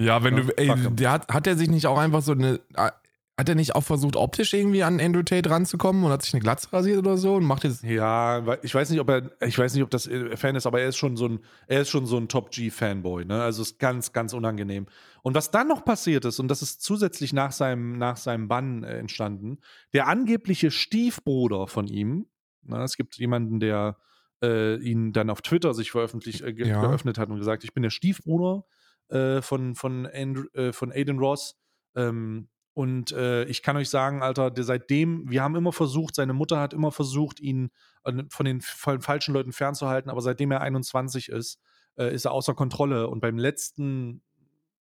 Ja, 0.00 0.22
wenn 0.22 0.36
Ja, 0.36 0.42
du, 0.42 0.58
ey, 0.58 0.94
der 0.94 1.10
hat, 1.12 1.28
hat 1.32 1.46
er 1.46 1.56
sich 1.56 1.70
nicht 1.70 1.86
auch 1.86 1.98
einfach 1.98 2.22
so 2.22 2.32
eine, 2.32 2.60
äh, 2.74 2.90
hat 3.38 3.48
er 3.48 3.54
nicht 3.54 3.76
auch 3.76 3.84
versucht, 3.84 4.16
optisch 4.16 4.52
irgendwie 4.52 4.82
an 4.82 5.00
Andrew 5.00 5.22
Tate 5.22 5.48
ranzukommen 5.48 6.02
und 6.02 6.10
hat 6.10 6.22
sich 6.22 6.34
eine 6.34 6.42
Glatze 6.42 6.72
rasiert 6.72 6.98
oder 6.98 7.16
so 7.16 7.36
und 7.36 7.44
macht 7.44 7.62
jetzt, 7.62 7.84
Ja, 7.84 8.58
ich 8.62 8.74
weiß 8.74 8.90
nicht, 8.90 8.98
ob 8.98 9.08
er, 9.08 9.30
ich 9.46 9.56
weiß 9.56 9.74
nicht, 9.74 9.84
ob 9.84 9.90
das 9.90 10.08
äh, 10.08 10.36
Fan 10.36 10.56
ist, 10.56 10.66
aber 10.66 10.80
er 10.80 10.88
ist 10.88 10.96
schon 10.96 11.16
so 11.16 11.26
ein, 11.28 11.38
er 11.68 11.82
ist 11.82 11.88
schon 11.88 12.04
so 12.04 12.16
ein 12.16 12.26
Top 12.26 12.50
G 12.50 12.68
Fanboy, 12.70 13.24
ne? 13.24 13.40
Also 13.40 13.62
ist 13.62 13.78
ganz, 13.78 14.12
ganz 14.12 14.32
unangenehm. 14.32 14.86
Und 15.22 15.36
was 15.36 15.52
dann 15.52 15.68
noch 15.68 15.84
passiert 15.84 16.24
ist, 16.24 16.40
und 16.40 16.48
das 16.48 16.62
ist 16.62 16.82
zusätzlich 16.82 17.32
nach 17.32 17.52
seinem, 17.52 17.96
nach 17.96 18.16
seinem 18.16 18.48
Bann 18.48 18.82
äh, 18.82 18.98
entstanden, 18.98 19.58
der 19.92 20.08
angebliche 20.08 20.72
Stiefbruder 20.72 21.68
von 21.68 21.86
ihm, 21.86 22.26
ne? 22.64 22.82
es 22.82 22.96
gibt 22.96 23.18
jemanden, 23.18 23.60
der 23.60 23.98
äh, 24.42 24.76
ihn 24.80 25.12
dann 25.12 25.30
auf 25.30 25.42
Twitter 25.42 25.74
sich 25.74 25.92
veröffentlicht, 25.92 26.40
äh, 26.40 26.52
ge 26.54 26.66
Ja. 26.68 26.80
geöffnet 26.80 27.18
hat 27.18 27.28
und 27.28 27.38
gesagt, 27.38 27.62
ich 27.62 27.72
bin 27.72 27.84
der 27.84 27.90
Stiefbruder 27.90 28.64
äh, 29.10 29.42
von, 29.42 29.76
von, 29.76 30.08
Andrew, 30.12 30.46
äh, 30.54 30.72
von 30.72 30.90
Aiden 30.90 31.20
Ross. 31.20 31.54
Ähm, 31.94 32.48
und 32.78 33.10
äh, 33.10 33.42
ich 33.46 33.64
kann 33.64 33.76
euch 33.76 33.90
sagen, 33.90 34.22
Alter, 34.22 34.52
der 34.52 34.62
seitdem, 34.62 35.28
wir 35.28 35.42
haben 35.42 35.56
immer 35.56 35.72
versucht, 35.72 36.14
seine 36.14 36.32
Mutter 36.32 36.60
hat 36.60 36.72
immer 36.72 36.92
versucht, 36.92 37.40
ihn 37.40 37.70
äh, 38.04 38.22
von 38.30 38.46
den 38.46 38.60
fa- 38.60 39.00
falschen 39.00 39.34
Leuten 39.34 39.50
fernzuhalten, 39.50 40.12
aber 40.12 40.20
seitdem 40.20 40.52
er 40.52 40.60
21 40.60 41.28
ist, 41.28 41.58
äh, 41.96 42.14
ist 42.14 42.24
er 42.24 42.30
außer 42.30 42.54
Kontrolle. 42.54 43.08
Und 43.08 43.18
beim 43.18 43.36
letzten 43.36 44.22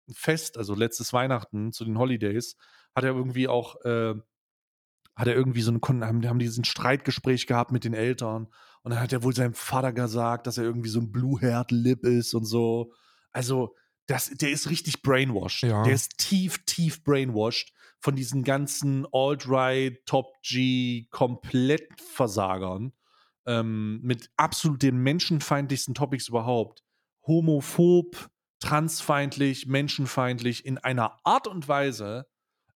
Fest, 0.09 0.57
also 0.57 0.73
letztes 0.73 1.11
Weihnachten 1.11 1.73
zu 1.73 1.83
den 1.83 1.97
Holidays, 1.97 2.55
hat 2.95 3.03
er 3.03 3.13
irgendwie 3.13 3.49
auch, 3.49 3.75
äh, 3.83 4.15
hat 5.17 5.27
er 5.27 5.35
irgendwie 5.35 5.61
so 5.61 5.71
eine, 5.71 5.81
Kon- 5.81 6.05
haben, 6.05 6.25
haben 6.25 6.39
diesen 6.39 6.63
Streitgespräch 6.63 7.45
gehabt 7.45 7.73
mit 7.73 7.83
den 7.83 7.93
Eltern. 7.93 8.47
Und 8.83 8.91
dann 8.91 9.01
hat 9.01 9.11
er 9.11 9.21
wohl 9.23 9.35
seinem 9.35 9.53
Vater 9.53 9.91
gesagt, 9.91 10.47
dass 10.47 10.57
er 10.57 10.63
irgendwie 10.63 10.87
so 10.87 11.01
ein 11.01 11.11
Blue-Haired-Lip 11.11 12.05
ist 12.05 12.35
und 12.35 12.45
so. 12.45 12.93
Also, 13.33 13.75
das, 14.11 14.29
der 14.29 14.51
ist 14.51 14.69
richtig 14.69 15.01
brainwashed. 15.01 15.63
Ja. 15.63 15.83
Der 15.83 15.93
ist 15.93 16.17
tief, 16.17 16.65
tief 16.65 17.03
brainwashed 17.03 17.73
von 17.99 18.15
diesen 18.15 18.43
ganzen 18.43 19.07
Alt-Right, 19.11 20.05
Top-G, 20.05 21.07
Komplettversagern. 21.11 22.93
Ähm, 23.45 24.01
mit 24.03 24.29
absolut 24.37 24.83
den 24.83 24.97
menschenfeindlichsten 24.97 25.95
Topics 25.95 26.27
überhaupt. 26.27 26.83
Homophob, 27.25 28.29
transfeindlich, 28.59 29.65
menschenfeindlich 29.65 30.65
in 30.65 30.77
einer 30.77 31.17
Art 31.23 31.47
und 31.47 31.67
Weise, 31.67 32.27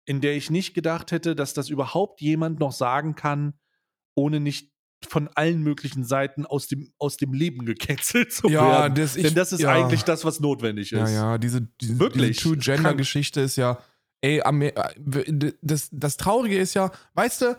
in 0.05 0.21
der 0.21 0.36
ich 0.36 0.49
nicht 0.49 0.73
gedacht 0.73 1.11
hätte, 1.11 1.36
dass 1.36 1.53
das 1.53 1.69
überhaupt 1.69 2.21
jemand 2.21 2.59
noch 2.59 2.71
sagen 2.71 3.15
kann, 3.15 3.59
ohne 4.15 4.39
nicht 4.39 4.71
von 5.06 5.30
allen 5.36 5.62
möglichen 5.62 6.03
Seiten 6.03 6.45
aus 6.45 6.68
dem, 6.68 6.91
aus 6.99 7.18
dem 7.18 7.34
Leben 7.34 7.66
gecancelt 7.66 8.32
zu 8.34 8.47
Ja, 8.49 8.68
werden. 8.84 8.95
das- 8.95 9.16
ich- 9.16 9.24
Denn 9.24 9.36
das 9.36 9.51
ist 9.53 9.62
ja. 9.62 9.72
eigentlich 9.72 10.03
das, 10.03 10.24
was 10.26 10.39
notwendig 10.39 10.91
ist. 10.91 10.99
ja, 10.99 11.08
ja, 11.10 11.38
diese, 11.38 11.62
diese, 11.82 11.99
Wirklich, 11.99 12.38
diese 12.38 12.49
Two-Gender-Geschichte 12.56 13.41
ist 13.41 13.56
ja, 13.56 13.78
ey, 14.22 14.39
äh, 14.39 15.53
das, 15.62 15.89
das 15.91 16.18
Traurige 16.18 16.58
ist 16.58 16.74
ja, 16.74 16.91
weißt 17.14 17.41
du, 17.41 17.58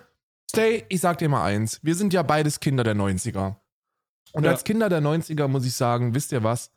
Stay, 0.49 0.85
ich 0.89 1.01
sag 1.01 1.19
dir 1.19 1.29
mal 1.29 1.43
eins, 1.45 1.81
wir 1.83 1.97
sind 1.97 2.13
ja 2.13 2.23
beides 2.23 2.61
Kinder 2.61 2.85
der 2.85 2.95
90er. 2.95 3.57
Und 4.33 4.45
Ja. 4.45 4.53
als 4.53 4.63
Kinder 4.63 4.89
der 4.89 5.01
90er 5.01 5.49
muss 5.49 5.67
ich 5.67 5.75
sagen, 5.75 6.15
wisst 6.15 6.31
ihr 6.31 6.45
was? 6.45 6.71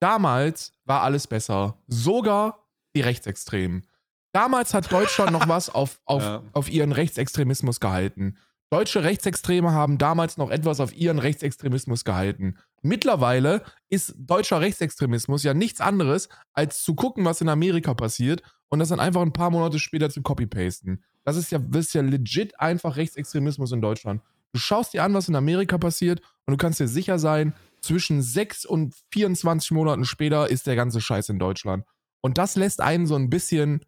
Damals 0.00 0.72
war 0.84 1.02
alles 1.02 1.26
besser. 1.26 1.78
Sogar 1.86 2.66
die 2.94 3.00
Rechtsextremen. 3.02 3.86
Damals 4.32 4.74
hat 4.74 4.90
Deutschland 4.92 5.30
noch 5.32 5.48
was 5.48 5.70
auf, 5.70 6.00
auf, 6.04 6.22
Ja. 6.24 6.42
auf 6.52 6.68
ihren 6.68 6.92
Rechtsextremismus 6.92 7.80
gehalten. 7.80 8.36
Deutsche 8.70 9.04
Rechtsextreme 9.04 9.72
haben 9.72 9.96
damals 9.96 10.38
noch 10.38 10.50
etwas 10.50 10.80
auf 10.80 10.92
ihren 10.92 11.20
Rechtsextremismus 11.20 12.04
gehalten. 12.04 12.58
Mittlerweile 12.82 13.62
ist 13.88 14.14
deutscher 14.18 14.60
Rechtsextremismus 14.60 15.44
ja 15.44 15.54
nichts 15.54 15.80
anderes, 15.80 16.28
als 16.52 16.82
zu 16.82 16.96
gucken, 16.96 17.24
was 17.24 17.40
in 17.40 17.48
Amerika 17.48 17.94
passiert 17.94 18.42
und 18.68 18.80
das 18.80 18.88
dann 18.88 18.98
einfach 18.98 19.22
ein 19.22 19.32
paar 19.32 19.50
Monate 19.50 19.78
später 19.78 20.10
zu 20.10 20.20
copy-pasten. 20.22 21.04
Das 21.24 21.36
ist 21.36 21.52
ja, 21.52 21.58
das 21.58 21.86
ist 21.86 21.94
ja 21.94 22.02
legit 22.02 22.58
einfach 22.58 22.96
Rechtsextremismus 22.96 23.70
in 23.70 23.80
Deutschland. 23.80 24.20
Du 24.52 24.58
schaust 24.58 24.94
dir 24.94 25.04
an, 25.04 25.14
was 25.14 25.28
in 25.28 25.36
Amerika 25.36 25.78
passiert 25.78 26.20
und 26.46 26.52
du 26.52 26.56
kannst 26.56 26.80
dir 26.80 26.88
sicher 26.88 27.18
sein, 27.18 27.54
zwischen 27.82 28.20
6 28.20 28.64
und 28.64 28.94
24 29.12 29.70
Monaten 29.70 30.04
später 30.04 30.50
ist 30.50 30.66
der 30.66 30.74
ganze 30.74 31.00
Scheiß 31.00 31.28
in 31.28 31.38
Deutschland. 31.38 31.84
Und 32.20 32.38
das 32.38 32.56
lässt 32.56 32.80
einen 32.80 33.06
so 33.06 33.14
ein 33.14 33.30
bisschen 33.30 33.84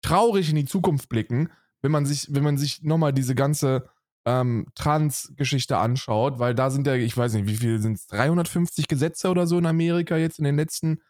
traurig 0.00 0.48
in 0.48 0.56
die 0.56 0.64
Zukunft 0.64 1.10
blicken, 1.10 1.50
wenn 1.82 1.92
man 1.92 2.06
sich, 2.06 2.28
wenn 2.30 2.44
man 2.44 2.58
sich 2.58 2.82
nochmal 2.82 3.12
diese 3.12 3.34
ganze 3.34 3.88
ähm, 4.26 4.66
Trans-Geschichte 4.74 5.78
anschaut, 5.78 6.38
weil 6.38 6.54
da 6.54 6.70
sind 6.70 6.86
ja, 6.86 6.94
ich 6.94 7.16
weiß 7.16 7.34
nicht, 7.34 7.46
wie 7.46 7.56
viel 7.56 7.80
sind 7.80 7.94
es, 7.94 8.06
350 8.08 8.88
Gesetze 8.88 9.28
oder 9.30 9.46
so 9.46 9.58
in 9.58 9.66
Amerika 9.66 10.16
jetzt 10.16 10.38
in 10.38 10.44
den 10.44 10.56
letzten, 10.56 11.00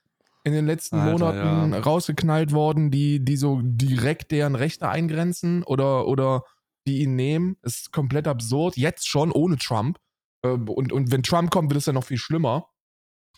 in 0.44 0.52
den 0.52 0.66
letzten 0.66 0.96
Alter, 0.96 1.12
Monaten 1.12 1.72
ja. 1.72 1.80
rausgeknallt 1.80 2.52
worden, 2.52 2.90
die, 2.90 3.24
die 3.24 3.36
so 3.36 3.60
direkt 3.62 4.30
deren 4.30 4.54
Rechte 4.54 4.88
eingrenzen 4.88 5.62
oder, 5.64 6.06
oder 6.06 6.44
die 6.86 7.02
ihn 7.02 7.16
nehmen. 7.16 7.56
Ist 7.62 7.92
komplett 7.92 8.26
absurd. 8.26 8.76
Jetzt 8.76 9.08
schon 9.08 9.32
ohne 9.32 9.56
Trump. 9.56 9.98
Äh, 10.42 10.50
Und, 10.50 10.92
und 10.92 11.10
wenn 11.10 11.22
Trump 11.22 11.50
kommt, 11.50 11.70
wird 11.70 11.78
es 11.78 11.86
ja 11.86 11.92
noch 11.92 12.04
viel 12.04 12.18
schlimmer. 12.18 12.68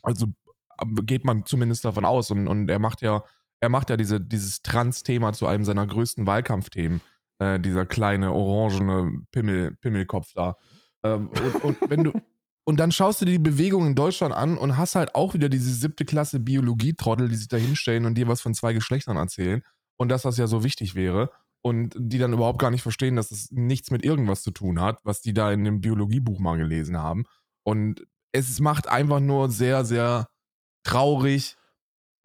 Also 0.02 0.26
äh, 0.78 1.02
geht 1.02 1.24
man 1.24 1.44
zumindest 1.46 1.84
davon 1.84 2.04
aus. 2.04 2.30
Und, 2.30 2.46
und 2.46 2.68
er 2.68 2.78
macht 2.78 3.00
ja, 3.02 3.24
er 3.60 3.68
macht 3.68 3.90
ja 3.90 3.96
diese, 3.96 4.20
dieses 4.20 4.62
Trans-Thema 4.62 5.32
zu 5.32 5.46
einem 5.46 5.64
seiner 5.64 5.86
größten 5.86 6.26
Wahlkampfthemen. 6.26 7.00
Äh, 7.42 7.58
dieser 7.58 7.86
kleine 7.86 8.32
orangene 8.32 9.24
Pimmel, 9.32 9.74
Pimmelkopf 9.80 10.32
da. 10.34 10.56
Ähm, 11.02 11.28
und, 11.28 11.64
und 11.64 11.90
wenn 11.90 12.04
du. 12.04 12.12
Und 12.64 12.78
dann 12.78 12.92
schaust 12.92 13.20
du 13.20 13.24
dir 13.24 13.32
die 13.32 13.38
Bewegung 13.40 13.88
in 13.88 13.96
Deutschland 13.96 14.32
an 14.32 14.56
und 14.56 14.76
hast 14.76 14.94
halt 14.94 15.16
auch 15.16 15.34
wieder 15.34 15.48
diese 15.48 15.74
siebte 15.74 16.04
Klasse 16.04 16.38
Biologie-Trottel, 16.38 17.28
die 17.28 17.34
sich 17.34 17.48
da 17.48 17.56
hinstellen 17.56 18.04
und 18.04 18.14
dir 18.14 18.28
was 18.28 18.40
von 18.40 18.54
zwei 18.54 18.72
Geschlechtern 18.72 19.16
erzählen. 19.16 19.64
Und 19.96 20.10
dass 20.10 20.22
das 20.22 20.36
ja 20.36 20.46
so 20.46 20.62
wichtig 20.62 20.94
wäre. 20.94 21.32
Und 21.60 21.96
die 21.98 22.18
dann 22.18 22.32
überhaupt 22.32 22.60
gar 22.60 22.70
nicht 22.70 22.82
verstehen, 22.82 23.16
dass 23.16 23.32
es 23.32 23.50
nichts 23.50 23.90
mit 23.90 24.04
irgendwas 24.04 24.44
zu 24.44 24.52
tun 24.52 24.80
hat, 24.80 25.00
was 25.02 25.20
die 25.20 25.34
da 25.34 25.50
in 25.50 25.64
dem 25.64 25.80
Biologiebuch 25.80 26.38
mal 26.38 26.56
gelesen 26.56 26.98
haben. 26.98 27.24
Und 27.64 28.06
es 28.30 28.60
macht 28.60 28.86
einfach 28.86 29.18
nur 29.18 29.50
sehr, 29.50 29.84
sehr 29.84 30.28
traurig, 30.84 31.56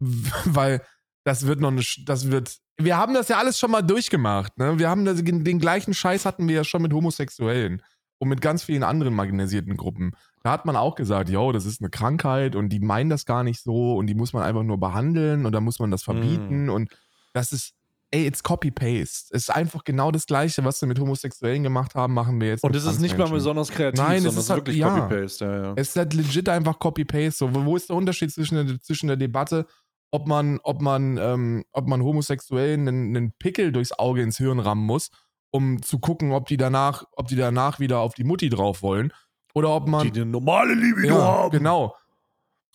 weil 0.44 0.86
das 1.24 1.48
wird 1.48 1.58
noch 1.58 1.72
eine, 1.72 1.82
das 2.04 2.30
wird, 2.30 2.60
wir 2.80 2.96
haben 2.96 3.14
das 3.14 3.28
ja 3.28 3.38
alles 3.38 3.58
schon 3.58 3.70
mal 3.70 3.82
durchgemacht, 3.82 4.56
ne? 4.58 4.78
Wir 4.78 4.88
haben 4.88 5.04
das, 5.04 5.22
den 5.22 5.58
gleichen 5.58 5.94
Scheiß 5.94 6.24
hatten 6.24 6.46
wir 6.48 6.54
ja 6.56 6.64
schon 6.64 6.82
mit 6.82 6.92
Homosexuellen 6.92 7.82
und 8.18 8.28
mit 8.28 8.40
ganz 8.40 8.62
vielen 8.62 8.82
anderen 8.82 9.14
marginalisierten 9.14 9.76
Gruppen. 9.76 10.12
Da 10.42 10.52
hat 10.52 10.64
man 10.64 10.76
auch 10.76 10.94
gesagt, 10.94 11.28
yo, 11.28 11.52
das 11.52 11.66
ist 11.66 11.80
eine 11.80 11.90
Krankheit 11.90 12.54
und 12.56 12.68
die 12.70 12.80
meinen 12.80 13.10
das 13.10 13.26
gar 13.26 13.42
nicht 13.44 13.60
so 13.62 13.96
und 13.96 14.06
die 14.06 14.14
muss 14.14 14.32
man 14.32 14.42
einfach 14.44 14.62
nur 14.62 14.78
behandeln 14.78 15.44
und 15.46 15.52
dann 15.52 15.64
muss 15.64 15.78
man 15.80 15.90
das 15.90 16.02
verbieten 16.04 16.70
und 16.70 16.90
das 17.32 17.52
ist, 17.52 17.74
ey, 18.10 18.26
it's 18.26 18.42
copy-paste. 18.42 19.34
Es 19.34 19.42
ist 19.42 19.50
einfach 19.54 19.84
genau 19.84 20.10
das 20.10 20.26
Gleiche, 20.26 20.64
was 20.64 20.80
wir 20.80 20.86
mit 20.88 20.98
Homosexuellen 20.98 21.62
gemacht 21.64 21.94
haben, 21.94 22.14
machen 22.14 22.40
wir 22.40 22.48
jetzt 22.48 22.64
Und 22.64 22.74
es 22.74 22.84
ist 22.84 23.00
nicht 23.00 23.18
mal 23.18 23.28
besonders 23.28 23.68
kreativ, 23.70 24.00
Nein, 24.02 24.16
es 24.18 24.22
sondern 24.24 24.40
ist 24.40 24.50
halt- 24.50 24.58
wirklich 24.60 24.76
ja. 24.78 24.98
Copy-Paste. 25.00 25.44
Ja, 25.44 25.62
ja. 25.64 25.72
Es 25.76 25.88
ist 25.90 25.96
halt 25.96 26.14
legit 26.14 26.48
einfach 26.48 26.78
Copy-Paste. 26.78 27.32
So, 27.32 27.54
wo 27.54 27.64
wo 27.64 27.76
ist 27.76 27.88
der 27.90 27.96
Unterschied 27.96 28.32
zwischen 28.32 28.66
der, 28.66 28.80
zwischen 28.80 29.08
der 29.08 29.16
Debatte, 29.16 29.66
ob 30.10 30.26
man, 30.26 30.58
ob 30.62 30.80
man, 30.80 31.18
ähm, 31.18 31.64
ob 31.72 31.86
man 31.86 32.02
Homosexuellen 32.02 32.88
einen, 32.88 33.16
einen 33.16 33.32
Pickel 33.32 33.72
durchs 33.72 33.92
Auge 33.92 34.22
ins 34.22 34.38
Hirn 34.38 34.58
rammen 34.58 34.84
muss, 34.84 35.10
um 35.50 35.82
zu 35.82 35.98
gucken, 35.98 36.32
ob 36.32 36.46
die 36.46 36.56
danach, 36.56 37.04
ob 37.12 37.28
die 37.28 37.36
danach 37.36 37.80
wieder 37.80 38.00
auf 38.00 38.14
die 38.14 38.24
Mutti 38.24 38.48
drauf 38.48 38.82
wollen. 38.82 39.12
Oder 39.54 39.70
ob 39.70 39.88
man. 39.88 40.10
die 40.10 40.20
eine 40.20 40.30
normale 40.30 40.74
Liebe 40.74 41.06
ja, 41.06 41.14
haben. 41.14 41.50
genau. 41.50 41.96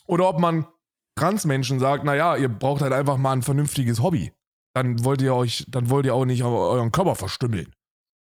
Oder 0.05 0.27
ob 0.27 0.39
man 0.39 0.67
Transmenschen 1.15 1.79
sagt, 1.79 2.03
naja, 2.03 2.35
ihr 2.35 2.49
braucht 2.49 2.81
halt 2.81 2.93
einfach 2.93 3.17
mal 3.17 3.33
ein 3.33 3.41
vernünftiges 3.43 4.01
Hobby. 4.01 4.33
Dann 4.73 5.03
wollt 5.05 5.21
ihr 5.21 5.35
euch, 5.35 5.65
dann 5.69 5.89
wollt 5.89 6.05
ihr 6.05 6.15
auch 6.15 6.25
nicht 6.25 6.43
eu- 6.43 6.47
euren 6.71 6.91
Körper 6.91 7.15
verstümmeln. 7.15 7.73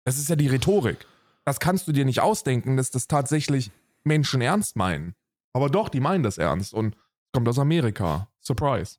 Das 0.05 0.17
ist 0.17 0.29
ja 0.29 0.37
die 0.37 0.47
Rhetorik. 0.47 1.05
Das 1.43 1.59
kannst 1.59 1.87
du 1.87 1.91
dir 1.91 2.05
nicht 2.05 2.21
ausdenken, 2.21 2.77
dass 2.77 2.89
das 2.91 3.07
tatsächlich 3.07 3.71
Menschen 4.05 4.41
ernst 4.41 4.77
meinen. 4.77 5.15
Aber 5.53 5.69
doch, 5.69 5.89
die 5.89 5.99
meinen 5.99 6.23
das 6.23 6.37
ernst 6.37 6.73
und 6.73 6.95
kommt 7.37 7.49
aus 7.49 7.59
Amerika. 7.59 8.31
Surprise. 8.41 8.97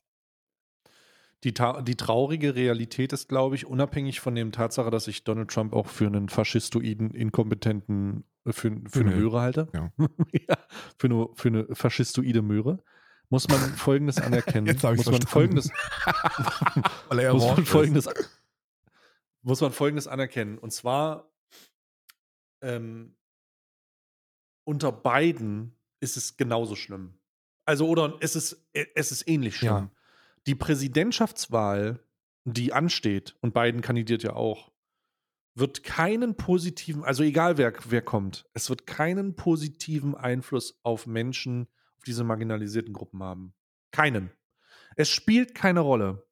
Die, 1.43 1.53
die 1.53 1.97
traurige 1.97 2.55
Realität 2.55 3.13
ist, 3.13 3.29
glaube 3.29 3.57
ich, 3.57 3.67
unabhängig 3.67 4.21
von 4.21 4.37
dem 4.37 4.53
Tatsache, 4.53 4.91
dass 4.91 5.09
ich 5.09 5.25
Donald 5.25 5.51
Trump 5.51 5.73
auch 5.73 5.89
für 5.89 6.07
einen 6.07 6.29
faschistoiden, 6.29 7.11
inkompetenten, 7.11 8.23
äh, 8.45 8.53
für, 8.53 8.81
für 8.89 9.01
eine 9.01 9.17
Möhre 9.17 9.41
halte. 9.41 9.69
ja. 9.75 9.91
ja, 10.33 10.57
für, 11.01 11.09
eine, 11.09 11.29
für 11.35 11.49
eine 11.49 11.67
faschistoide 11.75 12.43
Möhre. 12.43 12.81
muss 13.29 13.49
man 13.49 13.59
Folgendes 13.59 14.19
anerkennen. 14.19 14.69
Jetzt 14.69 14.85
muss 14.85 14.85
man 14.85 15.03
verstanden. 15.03 15.27
Folgendes, 15.27 15.71
Weil 17.09 17.19
er 17.19 17.33
muss 17.35 17.45
man. 17.45 17.67
Folgendes, 17.67 18.09
muss 19.43 19.61
man 19.61 19.73
Folgendes 19.73 20.07
anerkennen. 20.07 20.59
Und 20.59 20.73
zwar 20.73 21.29
ähm, 22.63 23.17
unter 24.65 24.93
beiden 24.93 25.77
ist 25.99 26.17
es 26.17 26.37
genauso 26.37 26.77
schlimm. 26.77 27.19
Also, 27.69 27.87
oder 27.87 28.17
es 28.21 28.35
ist, 28.35 28.67
es 28.73 29.13
ist 29.13 29.29
ähnlich 29.29 29.57
schlimm. 29.57 29.71
Ja. 29.71 29.91
Die 30.47 30.55
Präsidentschaftswahl, 30.55 32.01
die 32.45 32.73
ansteht, 32.73 33.37
und 33.43 33.53
Biden 33.53 33.83
kandidiert 33.83 34.23
ja 34.23 34.33
auch, 34.33 34.73
wird 35.55 35.85
keinen 35.85 36.35
positiven, 36.35 37.05
also 37.05 37.23
egal 37.23 37.59
wer, 37.59 37.75
wer 37.87 38.01
kommt, 38.01 38.47
es 38.55 38.71
wird 38.71 38.87
keinen 38.87 39.37
positiven 39.37 40.15
Einfluss 40.15 40.81
auf 40.83 41.07
Menschen, 41.07 41.69
auf 41.99 42.05
diese 42.05 42.25
marginalisierten 42.25 42.95
Gruppen 42.95 43.23
haben. 43.23 43.53
Keinen. 43.91 44.31
Es 44.97 45.11
spielt 45.11 45.55
keine 45.55 45.81
Rolle, 45.81 46.27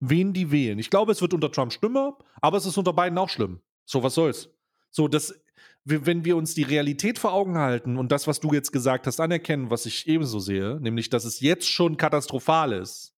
wen 0.00 0.32
die 0.32 0.50
wählen. 0.50 0.78
Ich 0.78 0.88
glaube, 0.88 1.12
es 1.12 1.20
wird 1.20 1.34
unter 1.34 1.52
Trump 1.52 1.74
schlimmer, 1.74 2.16
aber 2.40 2.56
es 2.56 2.64
ist 2.64 2.78
unter 2.78 2.94
Biden 2.94 3.18
auch 3.18 3.28
schlimm. 3.28 3.60
So, 3.84 4.02
was 4.02 4.14
soll's? 4.14 4.48
So, 4.90 5.06
das, 5.06 5.38
wenn 5.84 6.24
wir 6.24 6.36
uns 6.36 6.54
die 6.54 6.62
Realität 6.62 7.18
vor 7.18 7.32
Augen 7.32 7.58
halten 7.58 7.96
und 7.96 8.12
das, 8.12 8.26
was 8.26 8.40
du 8.40 8.52
jetzt 8.52 8.72
gesagt 8.72 9.06
hast, 9.06 9.20
anerkennen, 9.20 9.70
was 9.70 9.86
ich 9.86 10.06
ebenso 10.06 10.38
sehe, 10.38 10.78
nämlich, 10.80 11.10
dass 11.10 11.24
es 11.24 11.40
jetzt 11.40 11.68
schon 11.68 11.96
katastrophal 11.96 12.72
ist, 12.72 13.14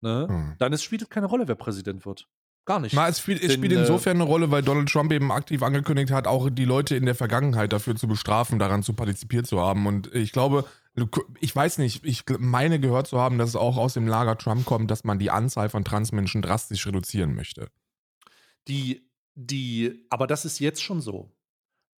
ne, 0.00 0.26
Hm. 0.28 0.54
dann 0.58 0.72
ist, 0.72 0.84
spielt 0.84 1.02
es 1.02 1.08
keine 1.08 1.26
Rolle, 1.26 1.48
wer 1.48 1.56
Präsident 1.56 2.06
wird. 2.06 2.28
Gar 2.66 2.80
nicht. 2.80 2.94
Na, 2.94 3.08
es 3.08 3.18
spielt, 3.18 3.42
es 3.42 3.54
spielt 3.54 3.72
äh, 3.72 3.80
insofern 3.80 4.18
eine 4.18 4.24
Rolle, 4.24 4.50
weil 4.50 4.62
Donald 4.62 4.88
Trump 4.88 5.10
eben 5.12 5.32
aktiv 5.32 5.62
angekündigt 5.62 6.12
hat, 6.12 6.26
auch 6.26 6.50
die 6.50 6.66
Leute 6.66 6.94
in 6.94 7.06
der 7.06 7.14
Vergangenheit 7.14 7.72
dafür 7.72 7.96
zu 7.96 8.06
bestrafen, 8.06 8.58
daran 8.58 8.82
zu 8.82 8.92
partizipiert 8.92 9.46
zu 9.46 9.60
haben. 9.60 9.86
Und 9.86 10.14
ich 10.14 10.30
glaube, 10.30 10.66
ich 11.40 11.56
weiß 11.56 11.78
nicht, 11.78 12.04
ich 12.04 12.24
meine 12.38 12.78
gehört 12.78 13.06
zu 13.06 13.18
haben, 13.18 13.38
dass 13.38 13.48
es 13.48 13.56
auch 13.56 13.76
aus 13.76 13.94
dem 13.94 14.06
Lager 14.06 14.36
Trump 14.36 14.66
kommt, 14.66 14.90
dass 14.90 15.04
man 15.04 15.18
die 15.18 15.30
Anzahl 15.30 15.70
von 15.70 15.84
Transmenschen 15.84 16.42
drastisch 16.42 16.86
reduzieren 16.86 17.34
möchte. 17.34 17.68
Die, 18.68 19.08
die, 19.34 20.06
aber 20.10 20.26
das 20.26 20.44
ist 20.44 20.58
jetzt 20.60 20.82
schon 20.82 21.00
so. 21.00 21.32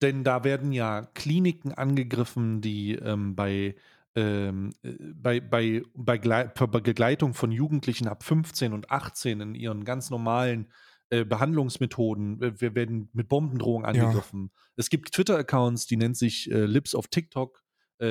Denn 0.01 0.23
da 0.23 0.43
werden 0.43 0.71
ja 0.71 1.03
Kliniken 1.13 1.73
angegriffen, 1.73 2.61
die 2.61 2.93
ähm, 2.95 3.35
bei, 3.35 3.75
ähm, 4.15 4.71
äh, 4.83 4.93
bei, 5.13 5.39
bei, 5.39 5.83
bei, 5.93 6.17
bei 6.17 6.67
Begleitung 6.67 7.33
von 7.33 7.51
Jugendlichen 7.51 8.07
ab 8.07 8.23
15 8.23 8.73
und 8.73 8.89
18 8.89 9.41
in 9.41 9.55
ihren 9.55 9.85
ganz 9.85 10.09
normalen 10.09 10.67
äh, 11.11 11.25
Behandlungsmethoden, 11.25 12.41
äh, 12.41 12.61
wir 12.61 12.73
werden 12.73 13.09
mit 13.11 13.27
Bombendrohungen 13.27 13.93
Ja. 13.93 14.03
angegriffen. 14.03 14.49
Es 14.77 14.89
gibt 14.89 15.11
Twitter-Accounts, 15.11 15.85
die 15.85 15.97
nennt 15.97 16.15
sich 16.15 16.49
äh, 16.49 16.65
Lips 16.65 16.95
of 16.95 17.07
TikTok. 17.07 17.61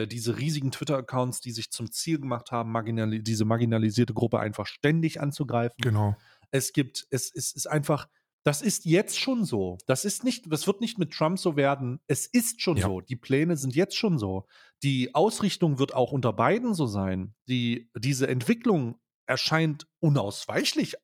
Diese 0.09 0.39
riesigen 0.39 0.71
Twitter-Accounts, 0.71 1.41
die 1.41 1.51
sich 1.51 1.73
zum 1.73 1.91
Ziel 1.91 2.21
gemacht 2.21 2.53
haben, 2.53 2.71
marginali 2.71 3.25
diese 3.25 3.45
marginalisierte 3.45 4.15
Gruppe 4.15 4.39
einfach 4.39 4.69
ständig 4.69 5.21
anzugreifen. 5.21 5.75
Genau. 5.83 6.17
Es 6.53 6.73
gibt, 6.73 7.09
es, 7.11 7.35
es 7.35 7.51
ist 7.51 7.67
einfach, 7.67 8.07
das 8.43 8.63
ist 8.63 8.85
jetzt 8.87 9.19
schon 9.19 9.45
so. 9.45 9.77
Das 9.87 10.05
ist 10.05 10.25
nicht, 10.25 10.51
das 10.51 10.67
wird 10.67 10.81
nicht 10.81 10.99
mit 10.99 11.13
Trump 11.13 11.39
so 11.39 11.57
werden. 11.57 12.01
Es 12.07 12.27
ist 12.27 12.63
schon 12.63 12.79
Ja. 12.79 12.87
so. 12.87 13.01
Die 13.01 13.17
Pläne 13.17 13.57
sind 13.57 13.75
jetzt 13.75 13.97
schon 13.97 14.19
so. 14.19 14.47
Die 14.83 15.15
Ausrichtung 15.15 15.79
wird 15.79 15.95
auch 15.95 16.13
unter 16.13 16.33
Biden 16.33 16.75
so 16.75 16.87
sein. 16.87 17.35
Die, 17.49 17.91
diese 17.97 18.29
Entwicklung 18.29 18.99
erscheint 19.27 19.87
unausweichlich, 20.01 20.97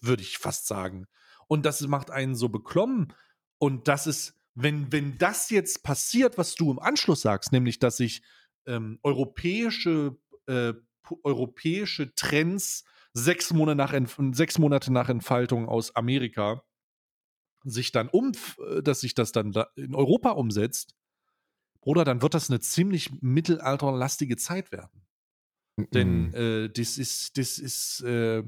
würde 0.00 0.22
ich 0.22 0.38
fast 0.38 0.66
sagen. 0.66 1.06
Und 1.48 1.66
das 1.66 1.80
macht 1.82 2.10
einen 2.10 2.36
so 2.36 2.48
beklommen. 2.48 3.12
Und 3.58 3.88
das 3.88 4.06
ist, 4.06 4.34
wenn, 4.54 4.92
wenn 4.92 5.18
das 5.18 5.50
jetzt 5.50 5.82
passiert, 5.82 6.38
was 6.38 6.54
du 6.54 6.70
im 6.70 6.78
Anschluss 6.78 7.22
sagst, 7.22 7.50
nämlich, 7.52 7.80
dass 7.80 7.96
sich 7.96 8.22
ähm, 8.66 9.00
europäische, 9.02 10.16
äh, 10.46 10.74
europäische 11.22 12.14
Trends 12.14 12.84
sechs 13.12 13.52
Monate, 13.52 13.76
nach 13.76 14.34
sechs 14.34 14.58
Monate 14.58 14.92
nach 14.92 15.08
Entfaltung 15.08 15.68
aus 15.68 15.94
Amerika 15.96 16.62
sich 17.64 17.92
dann 17.92 18.08
um, 18.08 18.32
äh, 18.58 18.82
dass 18.82 19.00
sich 19.00 19.14
das 19.14 19.32
dann 19.32 19.52
da 19.52 19.68
in 19.76 19.94
Europa 19.94 20.30
umsetzt, 20.30 20.94
Bruder, 21.80 22.04
dann 22.04 22.22
wird 22.22 22.34
das 22.34 22.48
eine 22.48 22.60
ziemlich 22.60 23.10
mittelalterlastige 23.20 24.36
Zeit 24.36 24.72
werden. 24.72 25.02
Denn 25.92 26.28
Mhm. 26.28 26.34
äh, 26.34 26.68
das 26.68 26.98
ist, 26.98 27.36
das 27.36 27.58
ist, 27.58 28.00
äh, 28.02 28.42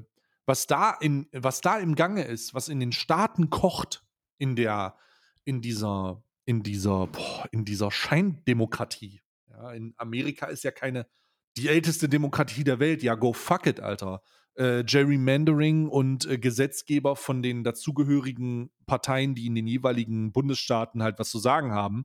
was 0.47 0.67
da 0.67 0.93
in, 0.93 1.29
was 1.33 1.61
da 1.61 1.79
im 1.79 1.97
Gange 1.97 2.25
ist, 2.25 2.55
was 2.55 2.69
in 2.69 2.81
den 2.81 2.93
Staaten 2.93 3.51
kocht, 3.51 4.05
in 4.39 4.55
der, 4.57 4.97
in 5.45 5.61
dieser, 5.61 6.23
in 6.45 6.63
dieser, 6.63 7.09
boah, 7.09 7.49
in 7.51 7.65
dieser 7.65 7.91
Scheindemokratie. 7.91 9.21
Ja, 9.51 9.73
in 9.73 9.93
Amerika 9.97 10.47
ist 10.47 10.63
ja 10.65 10.71
keine, 10.71 11.07
die 11.57 11.69
älteste 11.69 12.09
Demokratie 12.09 12.65
der 12.65 12.79
Welt. 12.79 13.03
Ja, 13.03 13.17
go 13.17 13.33
fuck 13.33 13.67
it, 13.67 13.81
Alter. 13.81 14.23
Äh, 14.57 14.85
Gerrymandering 14.85 15.89
und 15.89 16.25
äh, 16.27 16.39
Gesetzgeber 16.39 17.15
von 17.15 17.43
den 17.43 17.63
dazugehörigen 17.63 18.71
Parteien, 18.87 19.35
die 19.35 19.47
in 19.47 19.55
den 19.55 19.67
jeweiligen 19.67 20.33
Bundesstaaten 20.33 21.03
halt 21.03 21.19
was 21.19 21.31
zu 21.31 21.39
sagen 21.39 21.73
haben, 21.73 22.05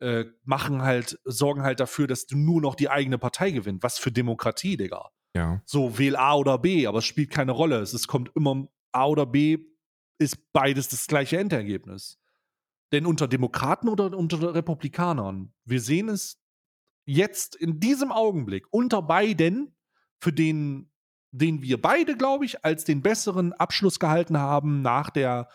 äh, 0.00 0.26
machen 0.44 0.82
halt, 0.82 1.18
sorgen 1.24 1.62
halt 1.62 1.80
dafür, 1.80 2.06
dass 2.06 2.26
du 2.26 2.36
nur 2.36 2.60
noch 2.60 2.74
die 2.74 2.90
eigene 2.90 3.18
Partei 3.18 3.50
gewinnt. 3.50 3.82
Was 3.82 3.98
für 3.98 4.12
Demokratie, 4.12 4.76
Digga. 4.76 5.10
ja. 5.34 5.62
So, 5.64 5.98
wähl 5.98 6.16
A 6.16 6.34
oder 6.34 6.58
B, 6.58 6.86
aber 6.86 6.98
es 6.98 7.06
spielt 7.06 7.30
keine 7.30 7.52
Rolle. 7.52 7.78
Es, 7.80 7.94
es 7.94 8.06
kommt 8.06 8.30
immer 8.36 8.68
A 8.92 9.06
oder 9.06 9.26
B, 9.26 9.58
ist 10.18 10.52
beides 10.52 10.88
das 10.88 11.06
gleiche 11.06 11.38
Endergebnis. 11.38 12.18
Denn 12.92 13.06
unter 13.06 13.28
Demokraten 13.28 13.88
oder 13.88 14.16
unter 14.16 14.54
Republikanern, 14.54 15.52
wir 15.64 15.80
sehen 15.80 16.08
es 16.08 16.40
jetzt 17.06 17.56
in 17.56 17.80
diesem 17.80 18.12
Augenblick 18.12 18.66
unter 18.70 19.02
beiden, 19.02 19.74
für 20.20 20.32
den, 20.32 20.90
den 21.30 21.62
wir 21.62 21.80
beide, 21.80 22.16
glaube 22.16 22.44
ich, 22.44 22.64
als 22.64 22.84
den 22.84 23.02
besseren 23.02 23.52
Abschluss 23.52 23.98
gehalten 23.98 24.38
haben 24.38 24.82
nach 24.82 25.10
der 25.10 25.48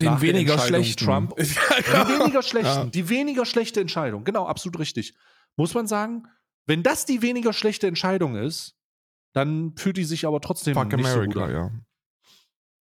Den 0.00 0.12
nach 0.12 0.20
weniger 0.20 0.58
schlechten. 0.58 1.04
Trump. 1.04 1.34
Ja, 1.38 2.04
Die 2.04 2.18
weniger 2.20 2.42
schlechten, 2.42 2.66
Ja. 2.84 2.84
die 2.86 3.08
weniger 3.08 3.46
schlechte 3.46 3.80
Entscheidung. 3.80 4.24
Genau, 4.24 4.46
absolut 4.46 4.78
richtig. 4.78 5.14
Muss 5.56 5.72
man 5.74 5.86
sagen, 5.86 6.24
wenn 6.66 6.82
das 6.82 7.06
die 7.06 7.22
weniger 7.22 7.52
schlechte 7.52 7.86
Entscheidung 7.86 8.36
ist, 8.36 8.76
dann 9.34 9.74
fühlt 9.76 9.96
die 9.96 10.04
sich 10.04 10.26
aber 10.26 10.40
trotzdem 10.40 10.74
Fuck 10.74 10.92
nicht 10.96 11.06
so 11.06 11.20
gut 11.22 11.36
America, 11.36 11.44
an. 11.44 11.50
ja. 11.52 11.70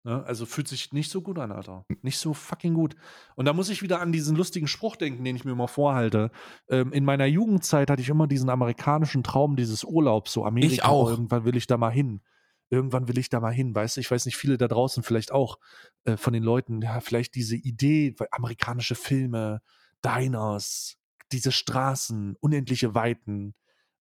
Ne? 0.05 0.25
Also 0.25 0.47
fühlt 0.47 0.69
sich 0.69 0.93
nicht 0.93 1.11
so 1.11 1.23
gut 1.23 1.39
an, 1.39 1.53
Alter. 1.53 1.85
Nicht 2.03 2.19
so 2.19 2.35
fucking 2.35 2.75
gut. 2.75 2.95
Und 3.37 3.45
da 3.47 3.53
muss 3.53 3.69
ich 3.69 3.83
wieder 3.83 4.01
an 4.01 4.13
diesen 4.13 4.37
lustigen 4.37 4.69
Spruch 4.69 4.97
denken, 4.97 5.25
den 5.25 5.37
ich 5.37 5.45
mir 5.45 5.53
immer 5.53 5.69
vorhalte. 5.69 6.31
Ähm, 6.69 6.93
in 6.93 7.05
meiner 7.05 7.27
Jugendzeit 7.27 7.91
hatte 7.91 8.03
ich 8.03 8.09
immer 8.09 8.27
diesen 8.27 8.51
amerikanischen 8.51 9.23
Traum 9.23 9.57
dieses 9.57 9.85
Urlaubs, 9.85 10.33
so 10.33 10.45
Amerika. 10.45 10.73
Ich 10.73 10.85
auch. 10.85 11.11
Irgendwann 11.11 11.45
will 11.45 11.57
ich 11.57 11.67
da 11.67 11.77
mal 11.77 11.91
hin. 11.91 12.23
Irgendwann 12.71 13.09
will 13.09 13.19
ich 13.19 13.31
da 13.31 13.41
mal 13.41 13.53
hin, 13.53 13.75
weißt 13.75 13.97
du? 13.97 14.01
Ich 14.01 14.11
weiß 14.11 14.27
nicht, 14.27 14.37
viele 14.37 14.59
da 14.59 14.69
draußen 14.69 15.03
vielleicht 15.03 15.33
auch 15.33 15.59
äh, 16.05 16.17
von 16.17 16.35
den 16.35 16.43
Leuten, 16.43 16.83
ja, 16.83 17.01
vielleicht 17.01 17.35
diese 17.35 17.57
Idee, 17.57 18.15
weil 18.19 18.29
amerikanische 18.31 18.95
Filme, 18.95 19.63
Diners, 20.05 20.97
diese 21.33 21.51
Straßen, 21.51 22.37
unendliche 22.41 22.95
Weiten, 22.95 23.55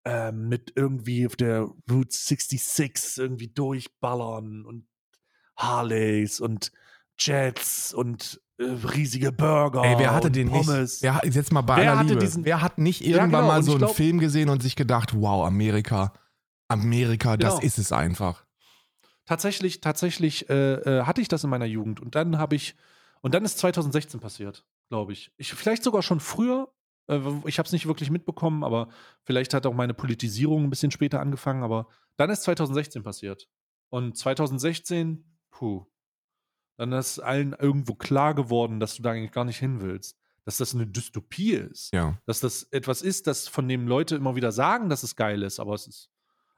ähm, 0.05 0.49
mit 0.49 0.73
irgendwie 0.75 1.25
auf 1.25 1.35
der 1.35 1.69
Route 1.89 2.15
66 2.15 3.17
irgendwie 3.17 3.47
durchballern 3.47 4.65
und 4.65 4.85
Harleys 5.57 6.39
und 6.39 6.71
Jets 7.19 7.93
und 7.93 8.39
äh, 8.59 8.63
riesige 8.63 9.31
Burger. 9.31 9.83
Ey, 9.83 9.95
wer 9.99 10.13
hatte 10.13 10.27
und 10.27 10.35
den 10.35 10.49
Pommes. 10.49 10.67
nicht? 10.67 11.03
Wer, 11.03 11.15
hat- 11.15 11.25
jetzt 11.25 11.51
mal 11.51 11.61
bei 11.61 11.77
Wer 11.77 11.91
aller 11.91 11.99
hatte 11.99 12.09
Liebe. 12.09 12.21
diesen- 12.21 12.45
wer 12.45 12.61
hat 12.61 12.77
nicht 12.77 13.01
Ja, 13.01 13.17
irgendwann 13.17 13.41
genau, 13.41 13.47
mal 13.53 13.63
so 13.63 13.71
einen 13.71 13.79
glaub- 13.79 13.95
Film 13.95 14.19
gesehen 14.19 14.49
und 14.49 14.61
sich 14.61 14.75
gedacht, 14.75 15.13
wow, 15.15 15.45
Amerika, 15.45 16.13
Amerika, 16.67 17.37
das 17.37 17.55
Genau. 17.55 17.65
ist 17.65 17.77
es 17.77 17.91
einfach. 17.91 18.45
tatsächlich, 19.25 19.81
tatsächlich 19.81 20.49
äh, 20.49 20.75
äh, 20.75 21.03
hatte 21.03 21.19
ich 21.19 21.27
das 21.27 21.43
in 21.43 21.49
meiner 21.49 21.65
Jugend 21.65 21.99
und 21.99 22.15
dann 22.15 22.37
habe 22.37 22.55
ich, 22.55 22.75
und 23.21 23.33
dann 23.33 23.43
ist 23.43 23.57
2016 23.57 24.21
passiert, 24.21 24.65
glaube 24.89 25.11
ich. 25.11 25.31
ich. 25.37 25.53
Vielleicht 25.53 25.83
sogar 25.83 26.01
schon 26.01 26.21
früher. 26.21 26.71
Äh, 27.09 27.19
ich 27.45 27.59
habe 27.59 27.65
es 27.67 27.73
nicht 27.73 27.87
wirklich 27.87 28.09
mitbekommen, 28.09 28.63
aber 28.63 28.87
vielleicht 29.25 29.53
hat 29.53 29.65
auch 29.65 29.73
meine 29.73 29.93
Politisierung 29.93 30.63
ein 30.63 30.69
bisschen 30.69 30.91
später 30.91 31.19
angefangen, 31.19 31.61
aber 31.63 31.87
dann 32.15 32.29
ist 32.29 32.43
2016 32.43 33.03
passiert. 33.03 33.49
Und 33.89 34.17
2016, 34.17 35.25
puh, 35.57 35.85
dann 36.77 36.91
ist 36.93 37.19
allen 37.19 37.53
irgendwo 37.53 37.95
klar 37.95 38.35
geworden, 38.35 38.79
dass 38.79 38.95
du 38.95 39.01
da 39.01 39.11
eigentlich 39.11 39.31
gar 39.31 39.45
nicht 39.45 39.57
hin 39.59 39.81
willst. 39.81 40.17
Dass 40.45 40.57
das 40.57 40.73
eine 40.73 40.87
Dystopie 40.87 41.53
ist. 41.53 41.91
Ja. 41.91 42.17
dass 42.25 42.39
das 42.39 42.63
etwas 42.71 43.01
ist, 43.01 43.27
das 43.27 43.47
von 43.49 43.67
dem 43.67 43.87
Leute 43.87 44.15
immer 44.15 44.35
wieder 44.35 44.51
sagen, 44.51 44.87
dass 44.89 45.03
es 45.03 45.15
geil 45.15 45.43
ist, 45.43 45.59
aber 45.59 45.73
es 45.73 45.87
ist, 45.87 46.09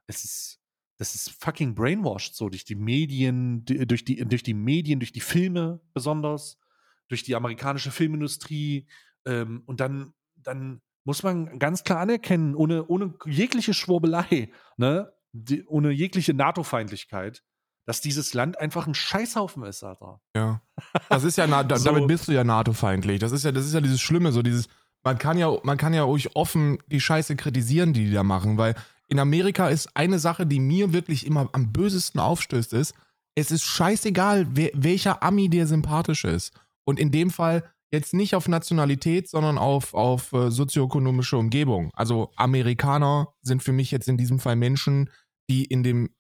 es 0.08 0.24
ist, 0.24 0.60
das 0.98 1.16
ist 1.16 1.32
fucking 1.44 1.74
brainwashed, 1.74 2.36
so 2.36 2.50
durch 2.50 2.66
die 2.66 2.76
Medien, 2.76 3.64
die- 3.66 3.88
durch 3.88 4.04
die, 4.06 4.18
durch 4.26 4.44
die 4.44 4.54
Medien, 4.54 5.00
durch 5.00 5.12
die 5.14 5.22
Filme 5.22 5.80
besonders, 5.94 6.60
durch 7.08 7.24
die 7.24 7.36
amerikanische 7.36 7.90
Filmindustrie 7.90 8.86
ähm, 9.26 9.64
und 9.66 9.80
dann, 9.80 10.14
dann 10.36 10.82
muss 11.06 11.24
man 11.24 11.58
ganz 11.58 11.84
klar 11.84 12.02
anerkennen, 12.02 12.54
ohne, 12.56 12.86
ohne 12.86 13.16
jegliche 13.26 13.74
Schwurbelei, 13.74 14.52
ne, 14.78 15.12
die, 15.32 15.66
ohne 15.66 15.90
jegliche 15.92 16.34
NATO-Feindlichkeit, 16.36 17.44
dass 17.90 18.02
dieses 18.02 18.36
Land 18.36 18.60
einfach 18.60 18.86
ein 18.86 18.94
Scheißhaufen 18.94 19.64
ist, 19.64 19.84
Alter. 19.84 20.22
Ja. 20.36 20.62
Das 21.10 21.24
ist 21.24 21.40
ja, 21.40 21.48
So. 21.76 21.86
damit 21.86 22.08
bist 22.08 22.28
du 22.28 22.34
ja 22.34 22.44
NATO-feindlich. 22.44 23.18
Das 23.18 23.32
ist 23.32 23.44
ja, 23.44 23.52
das 23.52 23.66
ist 23.66 23.74
ja 23.74 23.82
dieses 23.82 24.00
Schlimme, 24.00 24.32
so 24.32 24.44
dieses, 24.44 24.68
man 25.04 25.18
kann 25.18 25.40
ja, 25.40 25.52
man 25.64 25.80
kann 25.80 25.96
ja 25.96 26.04
ruhig 26.04 26.36
offen 26.36 26.78
die 26.86 27.02
Scheiße 27.02 27.36
kritisieren, 27.36 27.94
die 27.94 28.06
die 28.06 28.14
da 28.14 28.22
machen, 28.22 28.60
weil 28.60 28.76
In 29.08 29.18
Amerika 29.18 29.70
ist 29.70 29.90
eine 29.96 30.20
Sache, 30.20 30.46
die 30.46 30.60
mir 30.60 30.94
wirklich 30.94 31.26
immer 31.26 31.50
am 31.54 31.74
bösesten 31.74 32.22
aufstößt, 32.22 32.74
ist, 32.74 32.94
es 33.34 33.50
ist 33.50 33.64
scheißegal, 33.64 34.46
wer, 34.52 34.70
welcher 34.76 35.24
Ami 35.24 35.50
dir 35.50 35.66
sympathisch 35.66 36.26
ist. 36.26 36.54
Und 36.84 37.00
in 37.00 37.10
dem 37.10 37.32
Fall 37.32 37.64
jetzt 37.92 38.14
nicht 38.14 38.36
auf 38.36 38.48
Nationalität, 38.48 39.28
sondern 39.28 39.58
auf, 39.58 39.96
auf 39.96 40.32
äh, 40.34 40.52
sozioökonomische 40.52 41.38
Umgebung. 41.38 41.90
Also 41.94 42.30
Amerikaner 42.36 43.34
sind 43.42 43.64
für 43.64 43.72
mich 43.72 43.90
jetzt 43.90 44.08
in 44.08 44.18
diesem 44.18 44.40
Fall 44.40 44.56
Menschen, 44.56 45.10
die 45.50 45.66
in 45.66 45.82
dem 45.82 46.12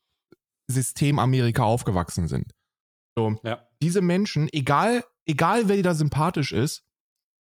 System 0.70 1.20
Amerika 1.20 1.64
aufgewachsen 1.64 2.28
sind. 2.28 2.54
So, 3.18 3.40
Ja. 3.44 3.64
diese 3.82 4.02
Menschen, 4.02 4.48
egal, 4.54 5.04
egal 5.26 5.68
wer 5.68 5.76
dir 5.76 5.84
da 5.84 5.94
sympathisch 5.94 6.52
ist, 6.52 6.84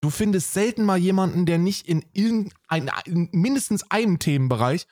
du 0.02 0.10
findest 0.10 0.54
selten 0.54 0.86
mal 0.86 0.98
jemanden, 0.98 1.46
der 1.46 1.58
nicht 1.58 1.88
in 1.88 2.06
irgendein, 2.14 2.92
in 3.06 3.30
mindestens 3.32 3.90
einem 3.90 4.20
Themenbereich 4.20 4.88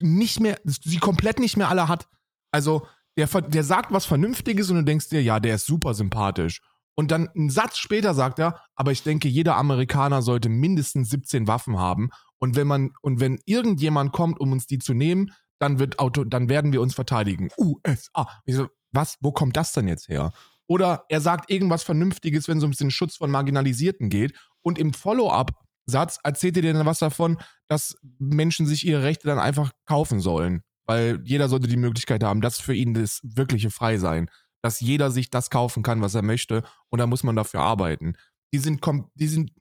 nicht 0.00 0.40
mehr, 0.40 0.58
sie 0.64 0.98
komplett 0.98 1.38
nicht 1.40 1.56
mehr 1.56 1.68
alle 1.68 1.88
hat. 1.88 2.08
Also, 2.52 2.86
der, 3.16 3.26
der 3.26 3.64
sagt 3.64 3.92
was 3.92 4.06
Vernünftiges 4.06 4.70
und 4.70 4.76
du 4.76 4.84
denkst 4.84 5.08
dir, 5.08 5.22
ja, 5.22 5.40
der 5.40 5.56
ist 5.56 5.66
super 5.66 5.94
sympathisch. 5.94 6.60
Und 6.94 7.10
dann 7.10 7.28
einen 7.28 7.50
Satz 7.50 7.78
später 7.78 8.14
sagt 8.14 8.38
er, 8.38 8.60
aber 8.74 8.92
ich 8.92 9.02
denke, 9.02 9.28
jeder 9.28 9.56
Amerikaner 9.56 10.22
sollte 10.22 10.48
mindestens 10.48 11.10
17 11.10 11.46
Waffen 11.46 11.78
haben. 11.78 12.10
Und 12.38 12.56
wenn 12.56 12.66
man, 12.66 12.92
und 13.02 13.20
wenn 13.20 13.38
irgendjemand 13.46 14.12
kommt, 14.12 14.40
um 14.40 14.52
uns 14.52 14.66
die 14.66 14.78
zu 14.78 14.94
nehmen, 14.94 15.32
dann 15.60 15.78
wird 15.78 15.98
Auto, 15.98 16.24
dann 16.24 16.48
werden 16.48 16.72
wir 16.72 16.80
uns 16.80 16.94
verteidigen. 16.94 17.50
USA. 17.56 18.26
Ich 18.44 18.56
so, 18.56 18.68
was, 18.92 19.16
wo 19.20 19.30
kommt 19.30 19.56
das 19.56 19.72
denn 19.72 19.86
jetzt 19.86 20.08
her? 20.08 20.32
Oder 20.66 21.04
er 21.08 21.20
sagt 21.20 21.50
irgendwas 21.50 21.82
Vernünftiges, 21.82 22.48
wenn 22.48 22.58
es 22.58 22.64
um 22.64 22.72
den 22.72 22.90
Schutz 22.90 23.16
von 23.16 23.30
Marginalisierten 23.30 24.08
geht. 24.08 24.34
Und 24.62 24.78
im 24.78 24.92
Follow-up-Satz 24.92 26.18
erzählt 26.22 26.56
er 26.56 26.62
dir 26.62 26.72
dann 26.72 26.86
was 26.86 26.98
davon, 26.98 27.38
dass 27.68 27.96
Menschen 28.18 28.66
sich 28.66 28.86
ihre 28.86 29.02
Rechte 29.02 29.26
dann 29.26 29.38
einfach 29.38 29.72
kaufen 29.86 30.20
sollen. 30.20 30.62
Weil 30.86 31.20
jeder 31.24 31.48
sollte 31.48 31.68
die 31.68 31.76
Möglichkeit 31.76 32.24
haben, 32.24 32.40
das 32.40 32.60
für 32.60 32.74
ihn 32.74 32.94
das 32.94 33.20
wirkliche 33.22 33.70
Frei-Sein. 33.70 34.30
Dass 34.62 34.80
jeder 34.80 35.10
sich 35.10 35.30
das 35.30 35.50
kaufen 35.50 35.82
kann, 35.82 36.02
was 36.02 36.14
er 36.14 36.22
möchte. 36.22 36.62
Und 36.88 36.98
da 36.98 37.06
muss 37.06 37.22
man 37.22 37.36
dafür 37.36 37.60
arbeiten. 37.60 38.14
Die 38.52 38.58
sind, 38.58 38.80
die 39.14 39.28
sind 39.28 39.52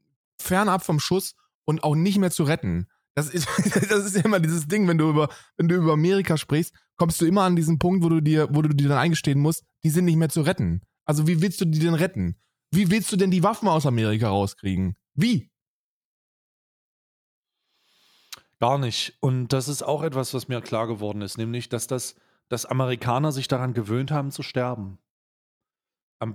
fernab 0.42 0.84
vom 0.84 1.00
Schuss 1.00 1.36
und 1.66 1.84
auch 1.84 1.96
nicht 1.96 2.18
mehr 2.20 2.32
zu 2.32 2.44
retten. 2.44 2.88
Das 3.20 3.30
ist, 3.30 3.50
das 3.90 4.06
ist 4.06 4.16
ja 4.16 4.22
immer 4.24 4.40
dieses 4.40 4.66
Ding, 4.68 4.88
wenn 4.88 4.98
du 4.98 5.10
über, 5.10 5.28
wenn 5.58 5.68
du 5.68 5.76
über 5.76 5.92
Amerika 5.92 6.38
sprichst, 6.38 6.74
kommst 6.96 7.20
du 7.20 7.26
immer 7.26 7.44
an 7.44 7.58
diesen 7.58 7.78
Punkt, 7.78 8.02
wo 8.02 8.08
du 8.08 8.22
dir, 8.22 8.48
wo 8.50 8.62
du 8.62 8.70
dir 8.70 8.88
dann 8.88 8.98
eingestehen 8.98 9.40
musst, 9.40 9.66
die 9.84 9.90
sind 9.90 10.06
nicht 10.06 10.16
mehr 10.16 10.30
zu 10.30 10.42
retten. 10.42 10.82
Also 11.04 11.28
wie 11.28 11.42
willst 11.42 11.60
du 11.60 11.66
die 11.66 11.80
denn 11.80 11.96
retten? 11.96 12.40
Wie 12.72 12.90
willst 12.90 13.12
du 13.12 13.18
denn 13.18 13.30
die 13.30 13.44
Waffen 13.44 13.68
aus 13.68 13.86
Amerika 13.86 14.30
rauskriegen? 14.30 14.96
Wie? 15.16 15.52
Gar 18.62 18.78
nicht. 18.78 19.18
Und 19.20 19.50
das 19.50 19.68
ist 19.68 19.84
auch 19.84 20.02
etwas, 20.02 20.34
was 20.34 20.48
mir 20.48 20.62
klar 20.62 20.88
geworden 20.88 21.22
ist, 21.22 21.38
nämlich, 21.38 21.68
dass 21.68 21.88
das, 21.88 22.16
dass 22.48 22.66
Amerikaner 22.66 23.34
sich 23.34 23.50
daran 23.50 23.74
gewöhnt 23.74 24.12
haben 24.12 24.32
zu 24.32 24.44
sterben. 24.44 24.98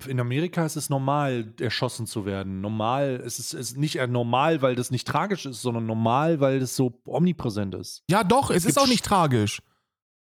In 0.09 0.19
Amerika 0.19 0.65
ist 0.65 0.77
es 0.77 0.89
normal, 0.89 1.53
erschossen 1.61 2.07
zu 2.07 2.25
werden. 2.25 2.63
Normal, 2.63 3.23
es 3.25 3.39
ist, 3.39 3.53
es 3.53 3.73
ist 3.73 3.77
nicht 3.77 3.97
eher 3.97 4.07
normal, 4.07 4.63
weil 4.63 4.75
das 4.77 4.91
nicht 4.91 5.07
tragisch 5.07 5.45
ist, 5.45 5.61
sondern 5.61 5.85
normal, 5.85 6.41
weil 6.41 6.59
das 6.61 6.75
so 6.75 7.03
omnipräsent 7.05 7.75
ist. 7.75 8.03
Ja, 8.09 8.25
doch, 8.25 8.49
es 8.51 8.59
ist 8.59 8.65
Gibt's- 8.65 8.79
auch 8.79 8.87
nicht 8.87 9.05
tragisch. 9.05 9.61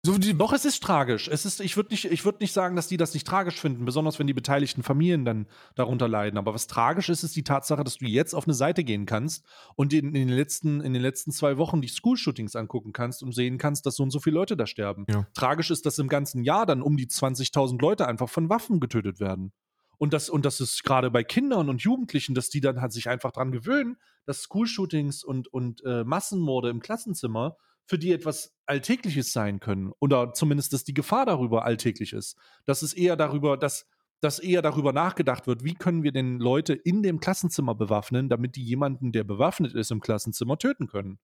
So 0.06 0.18
die, 0.18 0.36
Doch, 0.36 0.52
es 0.52 0.66
ist 0.66 0.82
tragisch. 0.82 1.28
Es 1.28 1.46
ist, 1.46 1.60
ich 1.60 1.76
würde 1.76 1.88
nicht, 1.88 2.04
ich 2.04 2.26
würd 2.26 2.40
nicht 2.40 2.52
sagen, 2.52 2.76
dass 2.76 2.88
die 2.88 2.98
das 2.98 3.14
nicht 3.14 3.26
tragisch 3.26 3.58
finden, 3.58 3.86
besonders 3.86 4.18
wenn 4.18 4.26
die 4.26 4.34
beteiligten 4.34 4.82
Familien 4.82 5.24
dann 5.24 5.46
darunter 5.76 6.08
leiden. 6.08 6.36
Aber 6.36 6.52
was 6.52 6.66
tragisch 6.66 7.08
ist, 7.08 7.22
ist 7.22 7.34
die 7.36 7.42
Tatsache, 7.42 7.84
dass 7.84 7.96
du 7.96 8.04
jetzt 8.04 8.34
auf 8.34 8.46
eine 8.46 8.52
Seite 8.52 8.84
gehen 8.84 9.06
kannst 9.06 9.46
und 9.76 9.94
in, 9.94 10.14
in, 10.14 10.28
den, 10.28 10.36
letzten, 10.36 10.82
in 10.82 10.92
den 10.92 11.00
letzten 11.00 11.32
zwei 11.32 11.56
Wochen 11.56 11.80
die 11.80 11.88
School-Shootings 11.88 12.54
angucken 12.54 12.92
kannst 12.92 13.22
und 13.22 13.34
sehen 13.34 13.56
kannst, 13.56 13.86
dass 13.86 13.96
so 13.96 14.02
und 14.02 14.10
so 14.10 14.20
viele 14.20 14.34
Leute 14.34 14.58
da 14.58 14.66
sterben. 14.66 15.06
Ja. 15.08 15.26
Tragisch 15.32 15.70
ist, 15.70 15.86
dass 15.86 15.98
im 15.98 16.08
ganzen 16.08 16.44
Jahr 16.44 16.66
dann 16.66 16.82
um 16.82 16.98
die 16.98 17.06
20.000 17.06 17.80
Leute 17.80 18.06
einfach 18.06 18.28
von 18.28 18.50
Waffen 18.50 18.80
getötet 18.80 19.20
werden. 19.20 19.52
Und 19.96 20.12
das, 20.12 20.28
und 20.28 20.44
das 20.44 20.60
ist 20.60 20.84
gerade 20.84 21.10
bei 21.10 21.24
Kindern 21.24 21.70
und 21.70 21.80
Jugendlichen, 21.80 22.34
dass 22.34 22.50
die 22.50 22.60
dann 22.60 22.82
halt 22.82 22.92
sich 22.92 23.08
einfach 23.08 23.32
dran 23.32 23.52
gewöhnen, 23.52 23.96
dass 24.26 24.42
School-Shootings 24.42 25.24
und, 25.24 25.48
und 25.48 25.82
äh, 25.86 26.04
Massenmorde 26.04 26.68
im 26.68 26.80
Klassenzimmer 26.80 27.56
für 27.86 27.98
die 27.98 28.12
etwas 28.12 28.54
Alltägliches 28.66 29.32
sein 29.32 29.60
können. 29.60 29.92
Oder 30.00 30.32
zumindest, 30.32 30.72
dass 30.72 30.84
die 30.84 30.94
Gefahr 30.94 31.26
darüber 31.26 31.64
alltäglich 31.64 32.12
ist. 32.12 32.36
Dass 32.66 32.82
es 32.82 32.94
eher 32.94 33.16
darüber, 33.16 33.56
dass, 33.56 33.86
dass 34.20 34.38
eher 34.38 34.62
darüber 34.62 34.92
nachgedacht 34.92 35.46
wird, 35.46 35.64
wie 35.64 35.74
können 35.74 36.02
wir 36.02 36.12
denn 36.12 36.38
Leute 36.38 36.72
in 36.72 37.02
dem 37.02 37.20
Klassenzimmer 37.20 37.74
bewaffnen, 37.74 38.28
damit 38.28 38.56
die 38.56 38.64
jemanden, 38.64 39.12
der 39.12 39.24
bewaffnet 39.24 39.74
ist 39.74 39.90
im 39.90 40.00
Klassenzimmer, 40.00 40.58
töten 40.58 40.86
können. 40.86 41.18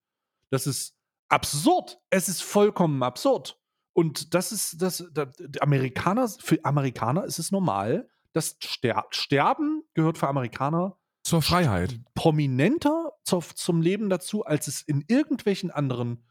Das 0.50 0.66
ist 0.66 0.96
absurd. 1.28 1.98
Es 2.10 2.28
ist 2.28 2.42
vollkommen 2.42 3.02
absurd. 3.02 3.58
Und 3.92 4.34
das 4.34 4.52
ist 4.52 4.80
das, 4.82 5.04
das 5.12 5.28
Amerikaner, 5.60 6.28
für 6.28 6.64
Amerikaner 6.64 7.24
ist 7.24 7.38
es 7.38 7.50
normal, 7.50 8.08
dass 8.32 8.56
Ster 8.62 9.06
Sterben 9.10 9.82
gehört 9.94 10.18
für 10.18 10.28
Amerikaner 10.28 10.96
zur 11.22 11.42
Freiheit. 11.42 12.00
prominenter 12.14 13.12
zu, 13.24 13.40
zum 13.40 13.82
Leben 13.82 14.08
dazu, 14.08 14.44
als 14.44 14.68
es 14.68 14.82
in 14.82 15.04
irgendwelchen 15.08 15.70
anderen 15.70 16.24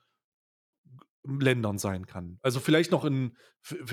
Ländern 1.23 1.77
sein 1.77 2.05
kann. 2.05 2.39
Also 2.41 2.59
vielleicht 2.59 2.91
noch 2.91 3.05
in, 3.05 3.35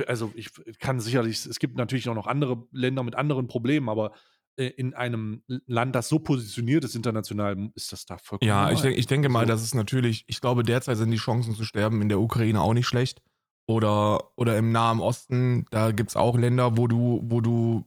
also 0.07 0.33
ich 0.35 0.51
kann 0.79 1.01
sicherlich, 1.01 1.45
es 1.45 1.59
gibt 1.59 1.77
natürlich 1.77 2.09
auch 2.09 2.15
noch 2.15 2.27
andere 2.27 2.67
Länder 2.71 3.03
mit 3.03 3.15
anderen 3.15 3.49
Problemen, 3.49 3.89
aber 3.89 4.13
äh, 4.57 4.67
in 4.69 4.95
einem 4.95 5.43
Land, 5.67 5.95
das 5.95 6.09
so 6.09 6.19
positioniert 6.19 6.85
ist 6.85 6.95
international, 6.95 7.71
ist 7.75 7.93
das 7.93 8.07
da 8.07 8.19
vollkommen 8.19 8.49
Ja, 8.49 8.71
ich, 8.71 8.81
denk, 8.81 8.97
ich 8.97 9.07
denke 9.07 9.29
mal, 9.29 9.45
So. 9.45 9.49
dass 9.49 9.63
es 9.63 9.75
natürlich, 9.75 10.25
ich 10.29 10.41
glaube, 10.41 10.63
derzeit 10.63 10.97
sind 10.97 11.11
die 11.11 11.17
Chancen 11.19 11.55
zu 11.55 11.65
sterben 11.65 12.01
in 12.01 12.09
der 12.09 12.21
Ukraine 12.21 12.61
auch 12.61 12.75
nicht 12.75 12.87
schlecht. 12.87 13.23
Oder, 13.69 14.31
oder 14.37 14.57
im 14.57 14.71
Nahen 14.71 15.01
Osten, 15.01 15.67
da 15.71 15.91
gibt 15.91 16.11
es 16.11 16.17
auch 16.17 16.39
Länder, 16.39 16.77
wo 16.77 16.87
du, 16.87 17.21
wo 17.25 17.41
du, 17.41 17.85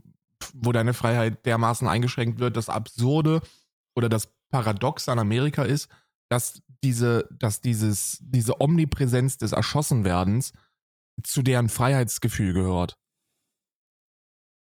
wo 0.54 0.74
deine 0.74 0.94
Freiheit 0.94 1.46
dermaßen 1.46 1.88
eingeschränkt 1.88 2.40
wird. 2.40 2.58
Das 2.58 2.68
Absurde 2.68 3.42
oder 3.96 4.10
das 4.10 4.34
Paradox 4.50 5.08
an 5.08 5.20
Amerika 5.20 5.64
ist, 5.64 5.90
dass 6.28 6.62
diese, 6.84 7.28
dass 7.32 7.62
dieses, 7.62 8.18
diese 8.22 8.62
Omnipräsenz 8.62 9.38
des 9.38 9.52
Erschossenwerdens 9.52 10.54
zu 11.24 11.42
deren 11.42 11.70
Freiheitsgefühl 11.70 12.54
gehört. 12.54 12.98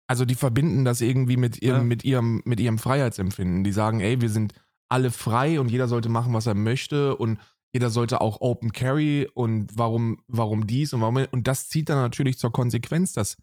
Also 0.08 0.24
die 0.24 0.36
verbinden 0.36 0.84
das 0.84 1.00
irgendwie 1.00 1.36
mit 1.36 1.60
ihrem, 1.62 1.78
Ja. 1.78 1.84
mit 1.84 2.04
ihrem, 2.04 2.42
mit 2.44 2.60
ihrem 2.60 2.78
Freiheitsempfinden. 2.78 3.64
Die 3.64 3.72
sagen, 3.72 4.00
ey, 4.00 4.20
wir 4.20 4.30
sind 4.30 4.54
alle 4.88 5.10
frei 5.10 5.58
und 5.58 5.68
jeder 5.68 5.88
sollte 5.88 6.08
machen, 6.08 6.32
was 6.32 6.46
er 6.46 6.54
möchte 6.54 7.16
und 7.16 7.40
jeder 7.74 7.90
sollte 7.90 8.20
auch 8.20 8.40
Open 8.40 8.72
Carry 8.72 9.28
und 9.34 9.76
warum, 9.76 10.22
warum 10.28 10.66
dies 10.68 10.92
und 10.92 11.00
warum 11.00 11.16
und 11.32 11.48
das 11.48 11.68
zieht 11.68 11.88
dann 11.88 11.98
natürlich 11.98 12.38
zur 12.38 12.52
Konsequenz, 12.52 13.12
dass, 13.12 13.36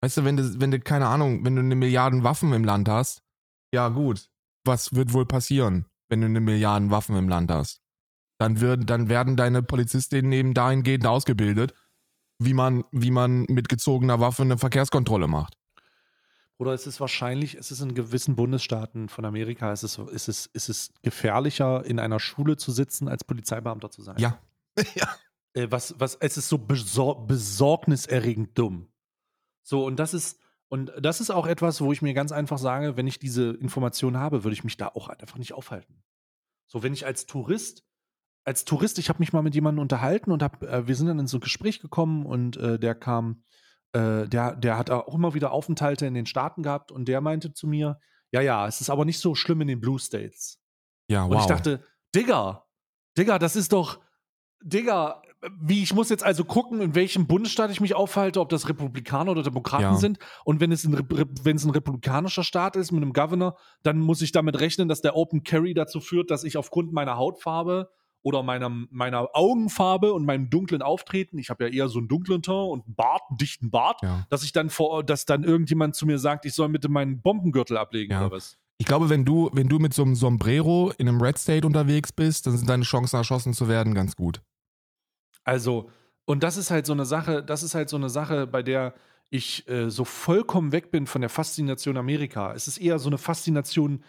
weißt 0.00 0.18
du, 0.18 0.24
wenn 0.24 0.36
du, 0.36 0.60
wenn 0.60 0.70
du, 0.70 0.78
keine 0.78 1.08
Ahnung, 1.08 1.44
wenn 1.44 1.56
du 1.56 1.60
eine 1.60 1.74
Milliarden 1.74 2.22
Waffen 2.22 2.52
im 2.52 2.62
Land 2.64 2.88
hast, 2.88 3.22
ja 3.74 3.88
gut, 3.88 4.30
was 4.64 4.94
wird 4.94 5.12
wohl 5.12 5.26
passieren, 5.26 5.86
wenn 6.08 6.20
du 6.20 6.26
eine 6.26 6.40
Milliarden 6.40 6.90
Waffen 6.90 7.16
im 7.16 7.28
Land 7.28 7.50
hast? 7.50 7.82
Dann 8.38 8.60
wird, 8.60 8.90
dann 8.90 9.08
werden 9.08 9.36
deine 9.36 9.62
Polizistinnen 9.62 10.32
eben 10.32 10.54
dahingehend 10.54 11.06
ausgebildet, 11.06 11.74
wie 12.38 12.54
man, 12.54 12.84
wie 12.92 13.10
man 13.10 13.46
mit 13.48 13.68
gezogener 13.68 14.20
Waffe 14.20 14.42
eine 14.42 14.58
Verkehrskontrolle 14.58 15.26
macht. 15.26 15.56
Oder 16.58 16.72
es 16.72 16.86
ist 16.86 17.00
wahrscheinlich, 17.00 17.54
es 17.54 17.70
ist 17.70 17.80
in 17.80 17.94
gewissen 17.94 18.34
Bundesstaaten 18.34 19.08
von 19.08 19.24
Amerika, 19.26 19.72
es 19.72 19.82
ist, 19.82 19.98
es 19.98 20.28
ist, 20.28 20.50
es 20.54 20.68
ist 20.68 21.02
gefährlicher, 21.02 21.84
in 21.84 21.98
einer 21.98 22.18
Schule 22.18 22.56
zu 22.56 22.72
sitzen, 22.72 23.08
als 23.08 23.24
Polizeibeamter 23.24 23.90
zu 23.90 24.02
sein. 24.02 24.16
Ja. 24.18 24.38
ja. 24.94 25.08
Äh, 25.52 25.70
was, 25.70 25.94
was, 25.98 26.14
es 26.16 26.38
ist 26.38 26.48
so 26.48 26.58
besor 26.58 27.26
besorgniserregend 27.26 28.56
dumm. 28.56 28.88
So, 29.62 29.84
und 29.84 29.96
das 29.96 30.14
ist, 30.14 30.38
und 30.68 30.92
das 30.98 31.20
ist 31.20 31.30
auch 31.30 31.46
etwas, 31.46 31.80
wo 31.80 31.92
ich 31.92 32.00
mir 32.00 32.14
ganz 32.14 32.32
einfach 32.32 32.58
sage, 32.58 32.96
wenn 32.96 33.06
ich 33.06 33.18
diese 33.18 33.50
Information 33.50 34.16
habe, 34.16 34.42
würde 34.42 34.54
ich 34.54 34.64
mich 34.64 34.76
da 34.78 34.88
auch 34.88 35.08
einfach 35.08 35.38
nicht 35.38 35.52
aufhalten. 35.52 36.02
So, 36.68 36.82
wenn 36.82 36.92
ich 36.92 37.04
als 37.04 37.26
Tourist, 37.26 37.84
als 38.46 38.64
Tourist, 38.64 38.98
ich 38.98 39.08
habe 39.08 39.18
mich 39.18 39.32
mal 39.32 39.42
mit 39.42 39.54
jemandem 39.54 39.82
unterhalten 39.82 40.30
und 40.30 40.42
hab, 40.42 40.62
äh, 40.62 40.86
wir 40.86 40.94
sind 40.94 41.08
dann 41.08 41.18
in 41.18 41.26
so 41.26 41.38
ein 41.38 41.40
Gespräch 41.40 41.80
gekommen 41.80 42.24
und 42.24 42.56
äh, 42.56 42.78
der 42.78 42.94
kam, 42.94 43.42
äh, 43.92 44.26
der, 44.28 44.54
der 44.54 44.78
hat 44.78 44.88
auch 44.88 45.12
immer 45.14 45.34
wieder 45.34 45.50
Aufenthalte 45.50 46.06
in 46.06 46.14
den 46.14 46.26
Staaten 46.26 46.62
gehabt 46.62 46.92
und 46.92 47.08
der 47.08 47.20
meinte 47.20 47.52
zu 47.52 47.66
mir, 47.66 47.98
ja, 48.30 48.40
ja, 48.40 48.66
es 48.66 48.80
ist 48.80 48.88
aber 48.88 49.04
nicht 49.04 49.18
so 49.18 49.34
schlimm 49.34 49.60
in 49.62 49.68
den 49.68 49.80
Blue 49.80 49.98
States. 49.98 50.60
Ja, 51.08 51.24
wow. 51.24 51.32
Und 51.32 51.40
ich 51.40 51.46
dachte, 51.46 51.84
Digga, 52.14 52.64
Digga, 53.18 53.38
das 53.38 53.56
ist 53.56 53.72
doch, 53.72 54.00
Digga, 54.62 55.22
wie 55.60 55.82
ich 55.82 55.92
muss 55.92 56.08
jetzt 56.08 56.24
also 56.24 56.44
gucken, 56.44 56.80
in 56.80 56.94
welchem 56.94 57.26
Bundesstaat 57.26 57.70
ich 57.70 57.80
mich 57.80 57.94
aufhalte, 57.94 58.40
ob 58.40 58.48
das 58.48 58.68
Republikaner 58.68 59.32
oder 59.32 59.42
Demokraten 59.42 59.82
Ja. 59.82 59.96
sind. 59.96 60.18
Und 60.44 60.60
wenn 60.60 60.72
es, 60.72 60.84
ein, 60.84 60.94
wenn 61.42 61.56
es 61.56 61.64
ein 61.64 61.70
republikanischer 61.70 62.42
Staat 62.44 62.76
ist 62.76 62.92
mit 62.92 63.02
einem 63.02 63.12
Governor, 63.12 63.56
dann 63.82 63.98
muss 63.98 64.22
ich 64.22 64.32
damit 64.32 64.58
rechnen, 64.60 64.88
dass 64.88 65.02
der 65.02 65.16
Open 65.16 65.42
Carry 65.42 65.74
dazu 65.74 66.00
führt, 66.00 66.30
dass 66.30 66.44
ich 66.44 66.56
aufgrund 66.56 66.92
meiner 66.92 67.16
Hautfarbe 67.16 67.90
oder 68.22 68.42
meiner, 68.42 68.68
meiner 68.68 69.28
Augenfarbe 69.34 70.12
und 70.12 70.24
meinem 70.24 70.50
dunklen 70.50 70.82
Auftreten, 70.82 71.38
ich 71.38 71.50
habe 71.50 71.64
ja 71.64 71.70
eher 71.70 71.88
so 71.88 71.98
einen 71.98 72.08
dunklen 72.08 72.42
Teint 72.42 72.70
und 72.70 72.86
einen 72.86 72.94
Bart, 72.94 73.22
einen 73.28 73.38
dichten 73.38 73.70
Bart, 73.70 74.02
ja. 74.02 74.26
dass 74.30 74.42
ich 74.42 74.52
dann 74.52 74.70
vor, 74.70 75.04
dass 75.04 75.26
dann 75.26 75.44
irgendjemand 75.44 75.94
zu 75.94 76.06
mir 76.06 76.18
sagt, 76.18 76.44
ich 76.44 76.54
soll 76.54 76.68
bitte 76.70 76.88
meinen 76.88 77.20
Bombengürtel 77.20 77.76
ablegen 77.76 78.12
Ja. 78.12 78.26
oder 78.26 78.36
was. 78.36 78.58
Ich 78.78 78.86
glaube, 78.86 79.08
wenn 79.08 79.24
du, 79.24 79.48
wenn 79.52 79.68
du 79.68 79.78
mit 79.78 79.94
so 79.94 80.02
einem 80.02 80.14
Sombrero 80.14 80.92
in 80.98 81.08
einem 81.08 81.22
Red 81.22 81.38
State 81.38 81.66
unterwegs 81.66 82.12
bist, 82.12 82.46
dann 82.46 82.58
sind 82.58 82.68
deine 82.68 82.82
Chancen, 82.84 83.16
erschossen 83.16 83.54
zu 83.54 83.68
werden, 83.68 83.94
ganz 83.94 84.16
gut. 84.16 84.42
Also, 85.44 85.88
und 86.26 86.42
das 86.42 86.56
ist 86.56 86.70
halt 86.70 86.84
so 86.84 86.92
eine 86.92 87.06
Sache, 87.06 87.42
das 87.42 87.62
ist 87.62 87.74
halt 87.74 87.88
so 87.88 87.96
eine 87.96 88.10
Sache, 88.10 88.46
bei 88.46 88.62
der 88.62 88.94
ich 89.30 89.68
äh, 89.68 89.90
so 89.90 90.04
vollkommen 90.04 90.72
weg 90.72 90.90
bin 90.90 91.06
von 91.06 91.20
der 91.20 91.30
Faszination 91.30 91.96
Amerika. 91.96 92.52
Es 92.52 92.68
ist 92.68 92.78
eher 92.78 92.98
so 92.98 93.08
eine 93.08 93.18
Faszination 93.18 94.04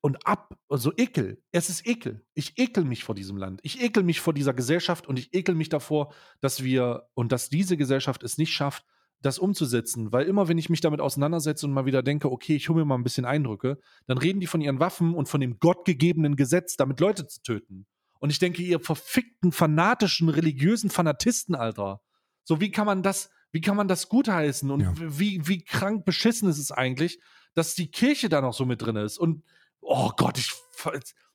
und 0.00 0.26
ab, 0.26 0.56
also 0.68 0.92
Ekel. 0.96 1.42
Es 1.52 1.68
ist 1.70 1.86
Ekel. 1.86 2.24
Ich 2.34 2.58
ekel 2.58 2.84
mich 2.84 3.04
vor 3.04 3.14
diesem 3.14 3.36
Land. 3.36 3.60
Ich 3.62 3.80
ekel 3.82 4.02
mich 4.02 4.20
vor 4.20 4.34
dieser 4.34 4.54
Gesellschaft 4.54 5.06
und 5.06 5.18
ich 5.18 5.32
ekel 5.34 5.54
mich 5.54 5.68
davor, 5.68 6.12
dass 6.40 6.62
wir 6.62 7.08
und 7.14 7.32
dass 7.32 7.48
diese 7.48 7.76
Gesellschaft 7.76 8.22
es 8.22 8.38
nicht 8.38 8.52
schafft, 8.52 8.84
das 9.22 9.38
umzusetzen. 9.38 10.12
Weil 10.12 10.26
immer, 10.26 10.48
wenn 10.48 10.58
ich 10.58 10.68
mich 10.68 10.80
damit 10.80 11.00
auseinandersetze 11.00 11.66
und 11.66 11.72
mal 11.72 11.86
wieder 11.86 12.02
denke, 12.02 12.30
okay, 12.30 12.56
ich 12.56 12.68
hole 12.68 12.80
mir 12.80 12.84
mal 12.84 12.96
ein 12.96 13.02
bisschen 13.04 13.24
Eindrücke, 13.24 13.78
dann 14.06 14.18
reden 14.18 14.40
die 14.40 14.46
von 14.46 14.60
ihren 14.60 14.78
Waffen 14.80 15.14
und 15.14 15.28
von 15.28 15.40
dem 15.40 15.58
gottgegebenen 15.58 16.36
Gesetz, 16.36 16.76
damit 16.76 17.00
Leute 17.00 17.26
zu 17.26 17.42
töten. 17.42 17.86
Und 18.18 18.30
ich 18.30 18.38
denke, 18.38 18.62
ihr 18.62 18.80
verfickten, 18.80 19.52
fanatischen, 19.52 20.28
religiösen 20.28 20.90
Fanatisten, 20.90 21.54
Alter. 21.54 22.00
So, 22.44 22.60
wie 22.60 22.70
kann 22.70 22.86
man 22.86 23.02
das, 23.02 23.30
wie 23.52 23.60
kann 23.60 23.76
man 23.76 23.88
das 23.88 24.08
gutheißen? 24.08 24.70
Und 24.70 24.80
Ja. 24.80 24.94
wie, 24.96 25.46
wie 25.46 25.62
krank 25.64 26.04
beschissen 26.04 26.48
ist 26.48 26.58
es 26.58 26.70
eigentlich, 26.70 27.18
dass 27.54 27.74
die 27.74 27.90
Kirche 27.90 28.28
da 28.28 28.40
noch 28.40 28.54
so 28.54 28.64
mit 28.66 28.82
drin 28.82 28.96
ist? 28.96 29.18
Und, 29.18 29.42
oh 29.86 30.10
Gott, 30.16 30.38
ich, 30.38 30.52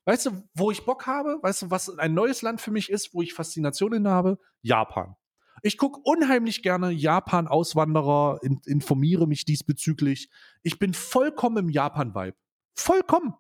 weißt 0.05 0.27
du, 0.27 0.43
wo 0.53 0.71
ich 0.71 0.85
Bock 0.85 1.07
habe? 1.07 1.39
Weißt 1.41 1.63
du, 1.63 1.71
was 1.71 1.89
ein 1.97 2.13
neues 2.13 2.41
Land 2.41 2.61
für 2.61 2.71
mich 2.71 2.89
ist, 2.89 3.13
wo 3.13 3.21
ich 3.21 3.33
Faszinationen 3.33 4.07
habe? 4.07 4.37
Japan. 4.61 5.15
Ich 5.63 5.77
gucke 5.77 5.99
unheimlich 6.03 6.63
gerne 6.63 6.91
Japan-Auswanderer, 6.91 8.39
in, 8.41 8.61
informiere 8.65 9.27
mich 9.27 9.45
diesbezüglich. 9.45 10.29
Ich 10.63 10.79
bin 10.79 10.93
vollkommen 10.93 11.57
im 11.57 11.69
Japan-Vibe. 11.69 12.35
Vollkommen. 12.75 13.35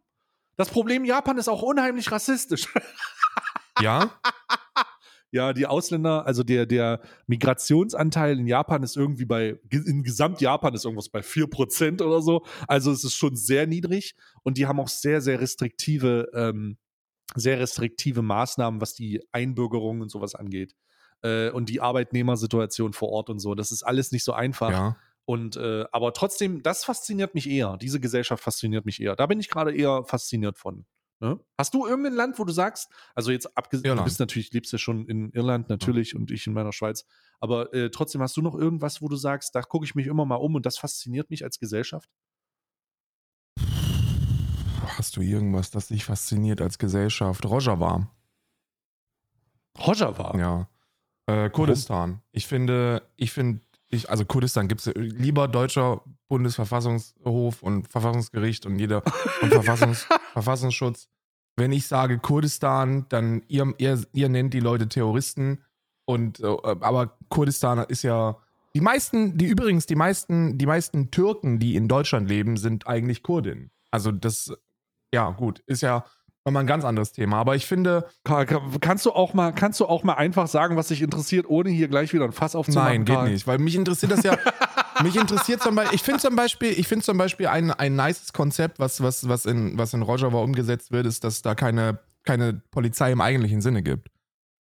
Das 0.55 0.69
Problem 0.69 1.03
Japan 1.03 1.37
ist 1.37 1.47
auch 1.47 1.63
unheimlich 1.63 2.11
rassistisch. 2.11 2.67
Ja, 3.79 4.11
Ja, 5.31 5.53
die 5.53 5.65
Ausländer, 5.65 6.25
also 6.25 6.43
der, 6.43 6.65
der 6.65 7.01
Migrationsanteil 7.25 8.37
in 8.37 8.47
Japan 8.47 8.83
ist 8.83 8.97
irgendwie 8.97 9.25
bei, 9.25 9.57
in 9.71 10.03
Gesamt-Japan 10.03 10.73
ist 10.73 10.83
irgendwas 10.83 11.07
bei 11.07 11.21
4% 11.21 12.01
oder 12.01 12.21
so. 12.21 12.43
Also 12.67 12.91
es 12.91 13.05
ist 13.05 13.15
schon 13.15 13.37
sehr 13.37 13.65
niedrig 13.65 14.15
und 14.43 14.57
die 14.57 14.67
haben 14.67 14.79
auch 14.79 14.89
sehr, 14.89 15.21
sehr 15.21 15.39
restriktive, 15.39 16.29
ähm, 16.33 16.77
sehr 17.35 17.59
restriktive 17.59 18.21
Maßnahmen, 18.21 18.81
was 18.81 18.93
die 18.93 19.21
Einbürgerung 19.31 20.01
und 20.01 20.11
sowas 20.11 20.35
angeht. 20.35 20.75
Äh, 21.21 21.49
und 21.51 21.69
die 21.69 21.79
Arbeitnehmersituation 21.79 22.91
vor 22.91 23.09
Ort 23.09 23.29
und 23.29 23.39
so. 23.39 23.55
Das 23.55 23.71
ist 23.71 23.83
alles 23.83 24.11
nicht 24.11 24.25
so 24.25 24.33
einfach. 24.33 24.71
ja. 24.71 24.97
Und 25.25 25.55
äh, 25.55 25.85
aber 25.91 26.13
trotzdem, 26.13 26.61
das 26.63 26.83
fasziniert 26.83 27.35
mich 27.35 27.49
eher. 27.49 27.77
Diese 27.77 27.99
Gesellschaft 27.99 28.43
fasziniert 28.43 28.85
mich 28.85 29.01
eher. 29.01 29.15
Da 29.15 29.27
bin 29.27 29.39
ich 29.39 29.49
gerade 29.49 29.73
eher 29.73 30.03
fasziniert 30.03 30.57
von. 30.57 30.85
Ne? 31.21 31.39
Hast 31.55 31.75
du 31.75 31.85
irgendein 31.85 32.13
Land, 32.13 32.39
wo 32.39 32.45
du 32.45 32.51
sagst, 32.51 32.91
also 33.13 33.29
jetzt 33.31 33.55
abgesehen, 33.55 33.83
du 33.83 33.89
Irland. 33.89 34.05
bist 34.05 34.19
natürlich, 34.19 34.51
lebst 34.53 34.71
ja 34.73 34.79
schon 34.79 35.05
in 35.05 35.31
Irland 35.33 35.69
natürlich 35.69 36.15
und 36.15 36.31
ich 36.31 36.47
in 36.47 36.53
meiner 36.53 36.73
Schweiz, 36.73 37.05
aber 37.39 37.71
äh, 37.75 37.91
trotzdem 37.91 38.21
hast 38.21 38.35
du 38.37 38.41
noch 38.41 38.55
irgendwas, 38.55 39.03
wo 39.03 39.07
du 39.07 39.15
sagst, 39.15 39.53
da 39.53 39.61
gucke 39.61 39.85
ich 39.85 39.93
mich 39.93 40.07
immer 40.07 40.25
mal 40.25 40.35
um 40.35 40.55
und 40.55 40.65
das 40.65 40.79
fasziniert 40.79 41.29
mich 41.29 41.43
als 41.43 41.59
Gesellschaft? 41.59 42.09
Hast 44.97 45.15
du 45.15 45.21
irgendwas, 45.21 45.69
das 45.69 45.89
dich 45.89 46.05
fasziniert 46.05 46.59
als 46.59 46.79
Gesellschaft? 46.79 47.45
Rojava. 47.45 48.11
Rojava. 49.77 50.37
Ja. 50.37 50.69
Äh, 51.27 51.51
Kurdistan. 51.51 52.23
Ich 52.31 52.47
finde, 52.47 53.07
ich 53.15 53.31
finde, 53.31 53.61
ich, 53.91 54.09
also 54.09 54.25
Kurdistan 54.25 54.67
gibt 54.67 54.81
es 54.81 54.93
lieber 54.95 55.47
deutscher 55.47 56.01
Bundesverfassungshof 56.27 57.61
und 57.61 57.87
Verfassungsgericht 57.87 58.65
und 58.65 58.79
jeder 58.79 59.03
und 59.41 59.53
Verfassungs, 59.53 60.07
Verfassungsschutz. 60.33 61.09
Wenn 61.57 61.71
ich 61.71 61.87
sage 61.87 62.19
Kurdistan, 62.19 63.05
dann 63.09 63.43
ihr, 63.47 63.73
ihr, 63.77 64.01
ihr 64.13 64.29
nennt 64.29 64.53
die 64.53 64.61
Leute 64.61 64.87
Terroristen 64.87 65.63
und 66.05 66.39
äh, 66.39 66.45
aber 66.45 67.17
Kurdistan 67.29 67.79
ist 67.79 68.03
ja 68.03 68.37
die 68.73 68.81
meisten, 68.81 69.37
die 69.37 69.45
übrigens 69.45 69.85
die 69.85 69.95
meisten, 69.95 70.57
die 70.57 70.65
meisten 70.65 71.11
Türken, 71.11 71.59
die 71.59 71.75
in 71.75 71.87
Deutschland 71.87 72.29
leben, 72.29 72.55
sind 72.55 72.87
eigentlich 72.87 73.21
Kurdinnen. 73.21 73.71
Also 73.91 74.11
das, 74.11 74.53
ja 75.13 75.29
gut, 75.31 75.59
ist 75.65 75.81
ja 75.81 76.05
nochmal 76.45 76.63
ein 76.63 76.67
ganz 76.67 76.83
anderes 76.85 77.11
Thema. 77.11 77.37
Aber 77.37 77.55
ich 77.55 77.65
finde, 77.65 78.07
Karl, 78.23 78.45
kann- 78.45 78.79
kannst 78.79 79.05
du 79.05 79.11
auch 79.11 79.33
mal, 79.33 79.51
kannst 79.51 79.79
du 79.79 79.85
auch 79.85 80.03
mal 80.03 80.13
einfach 80.15 80.47
sagen, 80.47 80.75
was 80.75 80.87
dich 80.87 81.01
interessiert, 81.01 81.45
ohne 81.49 81.69
hier 81.69 81.87
gleich 81.87 82.13
wieder 82.13 82.25
ein 82.25 82.31
Fass 82.31 82.55
aufzumachen? 82.55 82.89
Nein, 82.91 83.05
geht 83.05 83.15
Karl? 83.15 83.29
nicht, 83.29 83.47
weil 83.47 83.57
mich 83.59 83.75
interessiert 83.75 84.11
das 84.11 84.23
ja. 84.23 84.37
mich 85.03 85.15
interessiert 85.15 85.61
zum 85.61 85.75
Beispiel, 85.75 85.95
ich 85.95 86.03
finde 86.03 86.19
zum 86.19 86.35
Beispiel, 86.35 86.71
ich 86.71 86.87
finde 86.87 87.05
zum 87.05 87.17
Beispiel 87.17 87.47
ein, 87.47 87.71
ein 87.71 87.95
nices 87.95 88.33
Konzept, 88.33 88.79
was, 88.79 89.01
was, 89.01 89.27
was 89.27 89.45
in, 89.45 89.77
was 89.77 89.93
in 89.93 90.01
Rojava 90.01 90.39
umgesetzt 90.39 90.91
wird, 90.91 91.05
ist, 91.05 91.23
dass 91.23 91.41
da 91.41 91.55
keine, 91.55 91.99
keine 92.23 92.53
Polizei 92.71 93.11
im 93.11 93.21
eigentlichen 93.21 93.61
Sinne 93.61 93.83
gibt. 93.83 94.09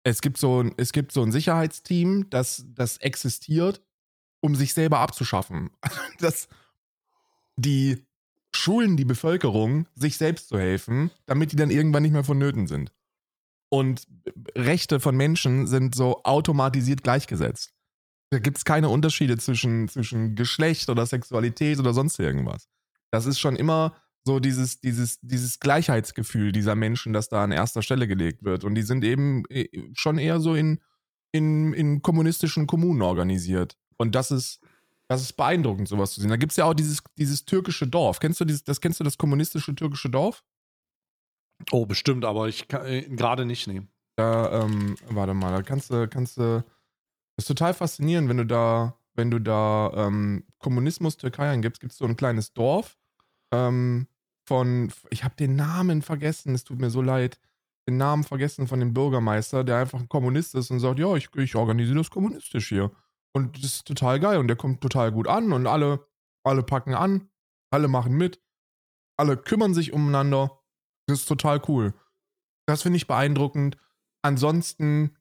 Es 0.04 0.22
gibt 0.22 0.38
so 0.38 0.62
ein, 0.62 0.74
es 0.78 0.92
gibt 0.92 1.12
so 1.12 1.24
ein 1.24 1.32
Sicherheitsteam, 1.32 2.30
das, 2.30 2.64
das 2.70 2.98
existiert, 2.98 3.82
um 4.40 4.56
sich 4.56 4.74
selber 4.74 5.00
abzuschaffen. 5.00 5.72
Das, 6.20 6.48
die 7.58 8.06
schulen 8.66 8.98
die 8.98 9.06
Bevölkerung, 9.06 9.86
sich 9.94 10.18
selbst 10.18 10.50
zu 10.50 10.58
helfen, 10.58 11.12
damit 11.28 11.52
die 11.52 11.56
dann 11.56 11.70
irgendwann 11.70 12.02
nicht 12.02 12.14
mehr 12.14 12.24
vonnöten 12.24 12.66
sind. 12.66 12.92
Und 13.70 14.08
Rechte 14.56 15.00
von 15.00 15.16
Menschen 15.16 15.68
sind 15.68 15.94
so 15.94 16.24
automatisiert 16.24 17.04
gleichgesetzt. 17.04 17.76
Da 18.32 18.40
gibt 18.40 18.58
es 18.58 18.66
keine 18.66 18.90
Unterschiede 18.90 19.38
zwischen, 19.38 19.88
zwischen 19.88 20.34
Geschlecht 20.34 20.90
oder 20.90 21.06
Sexualität 21.06 21.78
oder 21.78 21.94
sonst 21.94 22.18
irgendwas. 22.18 22.68
Das 23.12 23.28
ist 23.28 23.40
schon 23.40 23.56
immer 23.56 23.96
so 24.24 24.40
dieses, 24.40 24.80
dieses, 24.80 25.20
dieses 25.22 25.60
Gleichheitsgefühl 25.60 26.52
dieser 26.52 26.74
Menschen, 26.74 27.14
das 27.14 27.30
da 27.30 27.44
an 27.44 27.52
erster 27.52 27.84
Stelle 27.84 28.08
gelegt 28.08 28.44
wird. 28.44 28.64
Und 28.64 28.74
die 28.74 28.82
sind 28.82 29.04
eben 29.04 29.44
äh, 29.50 29.68
schon 29.94 30.18
eher 30.18 30.40
so 30.40 30.56
in, 30.56 30.80
in, 31.32 31.72
in 31.74 32.02
kommunistischen 32.02 32.66
Kommunen 32.66 33.04
organisiert. 33.04 33.78
Und 33.98 34.16
das 34.16 34.32
ist, 34.32 34.60
das 35.08 35.22
ist 35.22 35.34
beeindruckend, 35.34 35.88
sowas 35.88 36.14
zu 36.14 36.22
sehen. 36.22 36.30
Da 36.30 36.38
gibt 36.38 36.52
es 36.52 36.58
ja 36.58 36.66
auch 36.66 36.74
dieses, 36.74 37.04
dieses 37.18 37.46
türkische 37.46 37.88
Dorf. 37.88 38.20
Kennst 38.20 38.40
du 38.40 38.46
dieses, 38.46 38.64
das 38.64 38.82
kennst 38.82 39.00
du 39.00 39.04
das 39.04 39.18
kommunistische 39.18 39.76
türkische 39.76 40.10
Dorf? 40.10 40.44
Oh, 41.72 41.86
bestimmt, 41.86 42.26
aber 42.26 42.48
ich 42.48 42.68
kann 42.68 42.86
äh, 42.86 43.02
gerade 43.04 43.46
nicht 43.46 43.68
nehmen. 43.68 43.90
Da, 44.18 44.64
ähm, 44.64 44.96
warte 45.08 45.34
mal, 45.34 45.52
da 45.52 45.62
kannst 45.62 45.90
du, 45.92 46.08
kannst 46.08 46.38
du. 46.38 46.64
Das 47.38 47.44
ist 47.44 47.48
total 47.48 47.74
faszinierend, 47.74 48.30
wenn 48.30 48.38
du 48.38 48.46
da, 48.46 48.98
wenn 49.14 49.30
du 49.30 49.40
da 49.40 49.92
ähm, 49.96 50.46
Kommunismus 50.60 51.18
Türkei 51.18 51.50
eingibst, 51.50 51.82
gibt 51.82 51.92
es 51.92 51.98
so 51.98 52.06
ein 52.06 52.16
kleines 52.16 52.54
Dorf 52.54 52.98
ähm, 53.54 54.08
von, 54.48 54.92
ich 55.10 55.24
habe 55.24 55.36
den 55.36 55.56
Namen 55.56 56.02
vergessen, 56.02 56.56
es 56.56 56.64
tut 56.64 56.80
mir 56.80 56.90
so 56.90 57.02
leid, 57.02 57.40
den 57.88 57.98
Namen 57.98 58.24
vergessen 58.24 58.68
von 58.68 58.80
dem 58.80 58.94
Bürgermeister, 58.94 59.64
der 59.64 59.78
einfach 59.78 60.00
ein 60.00 60.10
Kommunist 60.10 60.56
ist 60.56 60.72
und 60.72 60.80
sagt, 60.80 61.00
ja, 61.00 61.16
ich, 61.16 61.34
ich 61.36 61.56
organisiere 61.56 61.98
das 61.98 62.10
kommunistisch 62.10 62.70
hier. 62.70 62.92
Und 63.36 63.58
das 63.58 63.66
ist 63.66 63.88
total 63.88 64.20
geil 64.20 64.38
und 64.38 64.48
der 64.48 64.56
kommt 64.56 64.80
total 64.82 65.12
gut 65.12 65.28
an 65.28 65.52
und 65.52 65.68
alle, 65.68 66.08
alle 66.46 66.64
packen 66.64 66.94
an, 66.94 67.30
alle 67.70 67.88
machen 67.90 68.14
mit, 68.14 68.42
alle 69.18 69.36
kümmern 69.36 69.74
sich 69.74 69.92
umeinander. 69.92 70.62
Das 71.08 71.20
ist 71.20 71.26
total 71.28 71.62
cool. 71.68 71.94
Das 72.66 72.82
finde 72.84 72.98
ich 72.98 73.08
beeindruckend. 73.08 73.78
Ansonsten, 74.24 75.16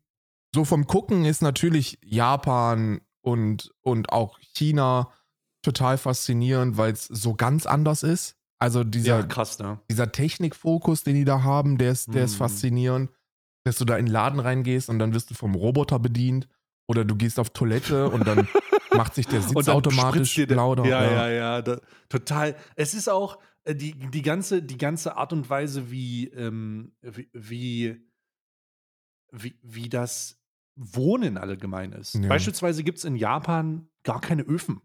so 0.55 0.65
vom 0.65 0.87
Gucken 0.87 1.25
ist 1.25 1.43
natürlich 1.43 1.99
Japan 2.05 3.01
und, 3.23 3.75
und 3.83 4.11
auch 4.13 4.39
China 4.39 5.13
total 5.63 5.99
faszinierend, 5.99 6.77
weil 6.77 6.93
es 6.93 7.07
so 7.07 7.35
ganz 7.35 7.67
anders 7.67 8.03
ist. 8.03 8.37
Also 8.61 8.85
dieser, 8.85 9.21
Ja, 9.21 9.27
krass, 9.27 9.59
ne? 9.59 9.81
dieser 9.91 10.13
Technikfokus, 10.13 11.03
den 11.03 11.17
die 11.17 11.25
da 11.25 11.43
haben, 11.43 11.77
der 11.79 11.91
ist, 11.91 12.15
der 12.15 12.25
ist 12.25 12.35
Mhm. 12.35 12.39
faszinierend. 12.39 13.11
Dass 13.67 13.79
du 13.79 13.85
da 13.85 13.97
in 13.97 14.07
den 14.07 14.13
Laden 14.13 14.41
reingehst 14.41 14.89
und 14.89 14.99
dann 14.99 15.15
wirst 15.15 15.31
du 15.31 15.35
vom 15.35 15.55
Roboter 15.55 15.99
bedient. 15.99 16.49
Oder 16.87 17.05
du 17.05 17.17
gehst 17.17 17.39
auf 17.39 17.51
Toilette 17.51 18.11
und 18.11 18.27
dann 18.27 18.49
macht 18.97 19.15
sich 19.15 19.27
der 19.27 19.41
Sitz 19.41 19.69
automatisch 19.69 20.35
dir 20.35 20.47
lauter. 20.47 20.85
Ja, 20.85 21.05
ja, 21.05 21.31
ja, 21.31 21.63
da, 21.63 21.81
total. 22.09 22.57
Es 22.77 22.95
ist 22.95 23.09
auch 23.09 23.39
äh, 23.65 23.75
die, 23.75 23.95
die, 23.95 24.23
ganze, 24.23 24.63
die 24.63 24.77
ganze 24.77 25.17
Art 25.17 25.33
und 25.33 25.49
Weise, 25.49 25.91
wie, 25.91 26.29
ähm, 26.29 26.95
wie, 27.01 27.29
wie, 27.33 28.07
wie, 29.33 29.59
wie 29.63 29.89
das 29.89 30.41
Wohnen 30.77 31.39
allgemein 31.39 31.93
ist. 31.93 32.15
Ja. 32.15 32.29
Beispielsweise 32.29 32.85
gibt 32.85 32.99
es 32.99 33.05
in 33.05 33.17
Japan 33.17 33.89
gar 34.03 34.21
keine 34.21 34.43
Öfen. 34.43 34.83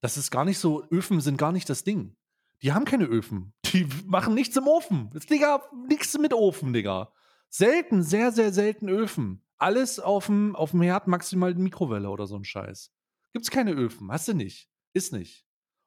Das 0.00 0.16
ist 0.16 0.30
gar 0.30 0.44
nicht 0.44 0.58
so, 0.58 0.84
Öfen 0.90 1.20
sind 1.20 1.38
gar 1.38 1.52
nicht 1.52 1.68
das 1.68 1.84
Ding. 1.84 2.16
Die 2.62 2.72
haben 2.72 2.84
keine 2.84 3.04
Öfen. 3.04 3.52
Die 3.66 3.86
machen 4.06 4.34
nichts 4.34 4.56
im 4.56 4.66
Ofen. 4.66 5.10
Das, 5.12 5.26
Digga, 5.26 5.62
nichts 5.88 6.16
mit 6.18 6.32
Ofen, 6.32 6.72
Digga. 6.72 7.12
Selten, 7.50 8.02
sehr, 8.02 8.32
sehr 8.32 8.52
selten 8.52 8.88
Öfen. 8.88 9.44
Alles 9.58 9.98
auf 10.00 10.26
dem, 10.26 10.54
auf 10.56 10.70
dem 10.70 10.82
Herd, 10.82 11.06
maximal 11.08 11.54
die 11.54 11.62
Mikrowelle 11.62 12.10
oder 12.10 12.26
so 12.26 12.36
ein 12.36 12.44
Scheiß. 12.44 12.92
Gibt's 13.32 13.50
keine 13.50 13.72
Öfen. 13.72 14.10
Hast 14.10 14.28
du 14.28 14.34
nicht. 14.34 14.68
Ist 14.94 15.12
nicht. 15.12 15.44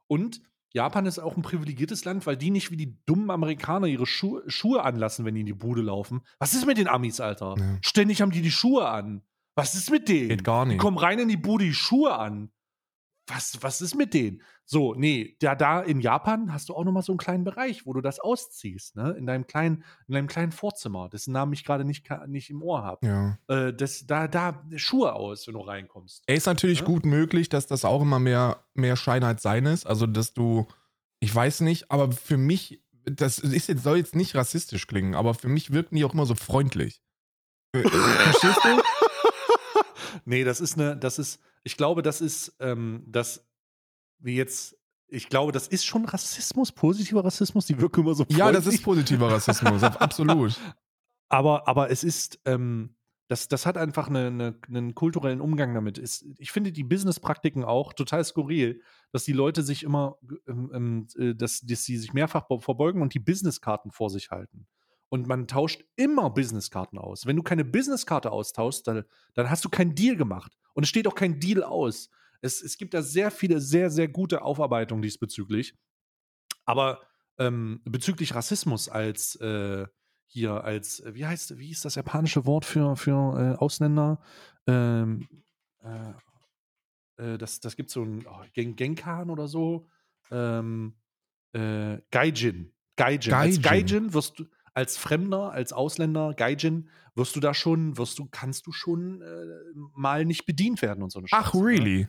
Und 0.07 0.41
Japan 0.73 1.05
ist 1.05 1.19
auch 1.19 1.35
ein 1.35 1.41
privilegiertes 1.41 2.05
Land, 2.05 2.25
weil 2.25 2.37
die 2.37 2.49
nicht 2.51 2.71
wie 2.71 2.77
die 2.77 2.97
dummen 3.05 3.29
Amerikaner 3.29 3.87
ihre 3.87 4.05
Schuhe, 4.05 4.43
Schuhe 4.47 4.83
anlassen, 4.83 5.25
wenn 5.25 5.35
die 5.35 5.41
in 5.41 5.45
die 5.47 5.53
Bude 5.53 5.81
laufen. 5.81 6.21
Was 6.39 6.53
ist 6.53 6.65
mit 6.65 6.77
den 6.77 6.87
Amis, 6.87 7.19
Alter? 7.19 7.55
Ja. 7.57 7.77
Ständig 7.81 8.21
haben 8.21 8.31
die 8.31 8.41
die 8.41 8.51
Schuhe 8.51 8.87
an. 8.87 9.21
Was 9.55 9.75
ist 9.75 9.91
mit 9.91 10.07
denen? 10.07 10.29
Geht 10.29 10.43
gar 10.45 10.63
Die 10.65 10.71
nicht. 10.71 10.79
kommen 10.79 10.97
rein 10.97 11.19
in 11.19 11.27
die 11.27 11.35
Bude, 11.37 11.65
die 11.65 11.73
Schuhe 11.73 12.17
an. 12.17 12.51
Was, 13.33 13.57
was 13.61 13.81
ist 13.81 13.95
mit 13.95 14.13
denen? 14.13 14.41
So, 14.65 14.93
nee, 14.93 15.35
da, 15.39 15.55
da 15.55 15.81
in 15.81 15.99
Japan 16.01 16.53
hast 16.53 16.69
du 16.69 16.75
auch 16.75 16.83
nochmal 16.83 17.03
so 17.03 17.11
einen 17.11 17.17
kleinen 17.19 17.43
Bereich, 17.43 17.85
wo 17.85 17.93
du 17.93 18.01
das 18.01 18.19
ausziehst, 18.19 18.95
ne? 18.95 19.11
In 19.17 19.25
deinem 19.25 19.45
kleinen, 19.47 19.83
in 20.07 20.13
deinem 20.13 20.27
kleinen 20.27 20.51
Vorzimmer, 20.51 21.09
dessen 21.09 21.31
Namen 21.33 21.51
ich 21.53 21.63
gerade 21.65 21.83
nicht, 21.83 22.07
nicht 22.27 22.49
im 22.49 22.61
Ohr 22.63 22.83
habe. 22.83 23.05
Ja. 23.05 23.37
Äh, 23.47 23.73
das, 23.73 24.05
da, 24.05 24.27
da 24.27 24.63
Schuhe 24.77 25.13
aus, 25.13 25.47
wenn 25.47 25.55
du 25.55 25.61
reinkommst. 25.61 26.23
Er 26.27 26.35
ist 26.35 26.45
natürlich 26.45 26.79
Ja. 26.79 26.85
gut 26.85 27.05
möglich, 27.05 27.49
dass 27.49 27.67
das 27.67 27.83
auch 27.85 28.01
immer 28.01 28.19
mehr, 28.19 28.63
mehr 28.73 28.95
Scheinheit 28.95 29.41
sein 29.41 29.65
ist. 29.65 29.85
Also, 29.85 30.07
dass 30.07 30.33
du, 30.33 30.67
ich 31.19 31.33
weiß 31.33 31.61
nicht, 31.61 31.91
aber 31.91 32.11
für 32.11 32.37
mich, 32.37 32.83
das 33.03 33.39
ist 33.39 33.67
jetzt, 33.67 33.83
soll 33.83 33.97
jetzt 33.97 34.15
nicht 34.15 34.35
rassistisch 34.35 34.87
klingen, 34.87 35.15
aber 35.15 35.33
für 35.33 35.49
mich 35.49 35.71
wirken 35.73 35.95
die 35.95 36.05
auch 36.05 36.13
immer 36.13 36.25
so 36.25 36.35
freundlich. 36.35 37.01
Äh, 37.73 37.81
Verstehst 37.89 38.59
du? 38.63 38.81
Nee, 40.25 40.43
das 40.43 40.59
ist 40.61 40.77
eine, 40.77 40.97
das 40.97 41.19
ist, 41.19 41.39
ich 41.63 41.77
glaube, 41.77 42.01
das 42.01 42.21
ist, 42.21 42.55
ähm, 42.59 43.03
das, 43.07 43.47
wie 44.19 44.35
jetzt, 44.35 44.77
ich 45.07 45.29
glaube, 45.29 45.51
das 45.51 45.67
ist 45.67 45.85
schon 45.85 46.05
Rassismus, 46.05 46.71
positiver 46.71 47.23
Rassismus, 47.23 47.65
die 47.65 47.79
wirken 47.79 48.01
immer 48.01 48.15
so 48.15 48.25
Ja, 48.29 48.51
das 48.51 48.63
freundlich. 48.63 48.75
ist 48.75 48.83
positiver 48.83 49.31
Rassismus, 49.31 49.83
absolut. 49.83 50.59
Aber, 51.29 51.67
aber 51.67 51.89
es 51.89 52.03
ist, 52.03 52.39
ähm, 52.45 52.95
das, 53.27 53.47
das 53.47 53.65
hat 53.65 53.77
einfach 53.77 54.09
eine, 54.09 54.27
eine, 54.27 54.59
einen 54.67 54.93
kulturellen 54.95 55.39
Umgang 55.39 55.73
damit. 55.73 55.97
Ist, 55.97 56.25
ich 56.37 56.51
finde 56.51 56.73
die 56.73 56.83
Business-Praktiken 56.83 57.63
auch 57.63 57.93
total 57.93 58.25
skurril, 58.25 58.81
dass 59.13 59.23
die 59.23 59.31
Leute 59.31 59.63
sich 59.63 59.83
immer, 59.83 60.17
ähm, 60.47 60.71
ähm, 60.73 61.07
äh, 61.17 61.33
dass, 61.35 61.61
dass 61.61 61.85
sie 61.85 61.97
sich 61.97 62.11
mehrfach 62.11 62.47
be- 62.47 62.59
verbeugen 62.59 63.01
und 63.01 63.13
die 63.13 63.19
Businesskarten 63.19 63.91
vor 63.91 64.09
sich 64.09 64.31
halten. 64.31 64.67
Und 65.11 65.27
man 65.27 65.45
tauscht 65.45 65.83
immer 65.97 66.29
Businesskarten 66.29 66.97
aus. 66.97 67.25
Wenn 67.25 67.35
du 67.35 67.43
keine 67.43 67.65
Businesskarte 67.65 68.31
austauschst, 68.31 68.87
dann, 68.87 69.03
dann 69.33 69.49
hast 69.49 69.65
du 69.65 69.69
keinen 69.69 69.93
Deal 69.93 70.15
gemacht. 70.15 70.57
Und 70.73 70.83
es 70.83 70.89
steht 70.89 71.05
auch 71.05 71.15
kein 71.15 71.41
Deal 71.41 71.63
aus. 71.63 72.09
Es, 72.39 72.61
es 72.61 72.77
gibt 72.77 72.93
da 72.93 73.01
sehr 73.01 73.29
viele, 73.29 73.59
sehr, 73.59 73.89
sehr 73.89 74.07
gute 74.07 74.41
Aufarbeitungen 74.41 75.01
diesbezüglich. 75.01 75.75
Aber 76.63 77.01
ähm, 77.37 77.81
bezüglich 77.83 78.33
Rassismus 78.35 78.87
als 78.87 79.35
äh, 79.35 79.85
hier 80.27 80.63
als, 80.63 81.01
äh, 81.01 81.13
wie 81.13 81.25
heißt, 81.25 81.57
wie 81.57 81.71
ist 81.71 81.83
das 81.83 81.95
japanische 81.95 82.45
Wort 82.45 82.63
für, 82.63 82.95
für 82.95 83.11
äh, 83.11 83.57
Ausländer? 83.57 84.21
Ähm, 84.65 85.27
äh, 85.83 86.13
äh, 87.33 87.37
das, 87.37 87.59
das 87.59 87.75
gibt 87.75 87.89
so 87.89 88.03
ein 88.03 88.25
oh, 88.25 88.45
Gen 88.53 88.77
Genkan 88.77 89.29
oder 89.29 89.49
so. 89.49 89.89
Ähm, 90.31 90.95
äh, 91.51 91.97
Gaijin. 92.11 92.71
Gaijin. 92.95 93.33
Als 93.33 93.61
Gaijin. 93.61 93.61
Gaijin 93.61 94.13
wirst 94.13 94.39
du, 94.39 94.45
als 94.73 94.97
Fremder, 94.97 95.51
als 95.51 95.73
Ausländer, 95.73 96.33
Gaijin, 96.33 96.89
wirst 97.15 97.35
du 97.35 97.39
da 97.39 97.53
schon, 97.53 97.97
wirst 97.97 98.19
du, 98.19 98.27
kannst 98.29 98.67
du 98.67 98.71
schon 98.71 99.21
äh, 99.21 99.45
mal 99.93 100.25
nicht 100.25 100.45
bedient 100.45 100.81
werden 100.81 101.03
und 101.03 101.11
so 101.11 101.19
eine 101.19 101.27
Ach, 101.31 101.53
Scheiße, 101.53 101.57
ne? 101.57 101.65
really? 101.65 102.07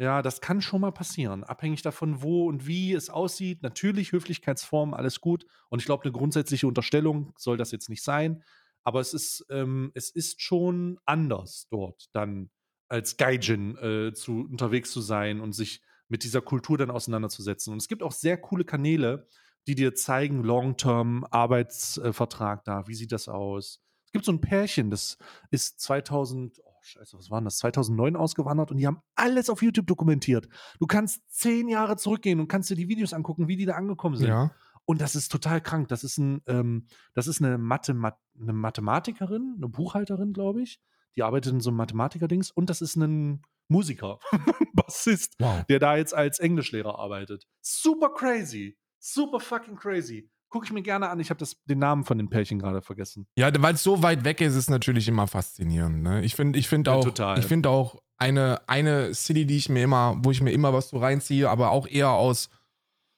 Ja, 0.00 0.22
das 0.22 0.40
kann 0.40 0.62
schon 0.62 0.80
mal 0.80 0.92
passieren. 0.92 1.42
Abhängig 1.42 1.82
davon, 1.82 2.22
wo 2.22 2.46
und 2.46 2.68
wie 2.68 2.92
es 2.92 3.10
aussieht. 3.10 3.62
Natürlich, 3.62 4.12
Höflichkeitsform, 4.12 4.94
alles 4.94 5.20
gut. 5.20 5.44
Und 5.70 5.80
ich 5.80 5.86
glaube, 5.86 6.04
eine 6.04 6.12
grundsätzliche 6.12 6.68
Unterstellung 6.68 7.32
soll 7.36 7.56
das 7.56 7.72
jetzt 7.72 7.88
nicht 7.88 8.04
sein. 8.04 8.44
Aber 8.84 9.00
es 9.00 9.12
ist, 9.12 9.44
ähm, 9.50 9.90
es 9.94 10.10
ist 10.10 10.40
schon 10.40 11.00
anders 11.04 11.66
dort 11.68 12.06
dann 12.12 12.50
als 12.88 13.16
Gaijin 13.16 13.76
äh, 13.76 14.12
zu, 14.14 14.46
unterwegs 14.48 14.92
zu 14.92 15.00
sein 15.00 15.40
und 15.40 15.52
sich 15.52 15.82
mit 16.08 16.22
dieser 16.22 16.42
Kultur 16.42 16.78
dann 16.78 16.90
auseinanderzusetzen. 16.90 17.72
Und 17.72 17.82
es 17.82 17.88
gibt 17.88 18.02
auch 18.02 18.12
sehr 18.12 18.38
coole 18.38 18.64
Kanäle, 18.64 19.26
die 19.68 19.74
dir 19.74 19.94
zeigen, 19.94 20.42
Long-Term 20.42 21.24
Arbeitsvertrag 21.30 22.64
da, 22.64 22.86
wie 22.88 22.94
sieht 22.94 23.12
das 23.12 23.28
aus? 23.28 23.80
Es 24.06 24.12
gibt 24.12 24.24
so 24.24 24.32
ein 24.32 24.40
Pärchen, 24.40 24.90
das 24.90 25.18
ist 25.50 25.80
2000, 25.80 26.60
oh 26.64 26.72
scheiße, 26.80 27.18
was 27.18 27.30
war 27.30 27.40
denn 27.40 27.44
das, 27.44 27.58
2009 27.58 28.16
ausgewandert 28.16 28.70
und 28.70 28.78
die 28.78 28.86
haben 28.86 29.02
alles 29.14 29.50
auf 29.50 29.62
YouTube 29.62 29.86
dokumentiert. 29.86 30.48
Du 30.80 30.86
kannst 30.86 31.20
zehn 31.30 31.68
Jahre 31.68 31.96
zurückgehen 31.96 32.40
und 32.40 32.48
kannst 32.48 32.70
dir 32.70 32.74
die 32.76 32.88
Videos 32.88 33.12
angucken, 33.12 33.48
wie 33.48 33.56
die 33.56 33.66
da 33.66 33.74
angekommen 33.74 34.16
sind. 34.16 34.28
Ja. 34.28 34.50
Und 34.86 35.02
das 35.02 35.14
ist 35.14 35.30
total 35.30 35.60
krank. 35.60 35.88
Das 35.88 36.02
ist, 36.02 36.16
ein, 36.16 36.40
ähm, 36.46 36.86
das 37.12 37.26
ist 37.26 37.42
eine, 37.42 37.58
Mathemat 37.58 38.16
eine 38.40 38.54
Mathematikerin, 38.54 39.56
eine 39.58 39.68
Buchhalterin, 39.68 40.32
glaube 40.32 40.62
ich. 40.62 40.80
Die 41.14 41.22
arbeitet 41.22 41.52
in 41.52 41.60
so 41.60 41.68
einem 41.68 41.76
Mathematiker-Dings. 41.76 42.50
Und 42.52 42.70
das 42.70 42.80
ist 42.80 42.96
ein 42.96 43.42
Musiker, 43.68 44.18
Bassist, 44.72 45.34
Wow. 45.40 45.64
der 45.68 45.78
da 45.78 45.96
jetzt 45.98 46.14
als 46.14 46.38
Englischlehrer 46.38 46.98
arbeitet. 46.98 47.46
Super 47.60 48.14
crazy. 48.14 48.78
Super 49.00 49.40
fucking 49.40 49.76
crazy. 49.76 50.30
Gucke 50.50 50.64
ich 50.66 50.72
mir 50.72 50.82
gerne 50.82 51.08
an. 51.10 51.20
Ich 51.20 51.30
habe 51.30 51.44
den 51.66 51.78
Namen 51.78 52.04
von 52.04 52.16
den 52.18 52.30
Pärchen 52.30 52.58
gerade 52.58 52.80
vergessen. 52.80 53.26
Ja, 53.36 53.50
weil 53.62 53.74
es 53.74 53.82
so 53.82 54.02
weit 54.02 54.24
weg 54.24 54.40
ist, 54.40 54.54
ist 54.54 54.70
natürlich 54.70 55.06
immer 55.06 55.26
faszinierend. 55.26 56.02
Ne? 56.02 56.24
Ich 56.24 56.34
finde, 56.34 56.58
ich 56.58 56.68
finde 56.68 56.90
Ja, 56.90 56.96
auch, 56.96 57.04
total. 57.04 57.38
ich 57.38 57.44
finde 57.44 57.68
auch 57.68 58.00
eine, 58.16 58.60
eine 58.66 59.12
City, 59.14 59.44
die 59.46 59.58
ich 59.58 59.68
mir 59.68 59.82
immer, 59.82 60.16
wo 60.22 60.30
ich 60.30 60.40
mir 60.40 60.50
immer 60.52 60.72
was 60.72 60.88
so 60.88 60.98
reinziehe, 60.98 61.50
aber 61.50 61.70
auch 61.70 61.86
eher 61.86 62.10
aus 62.12 62.48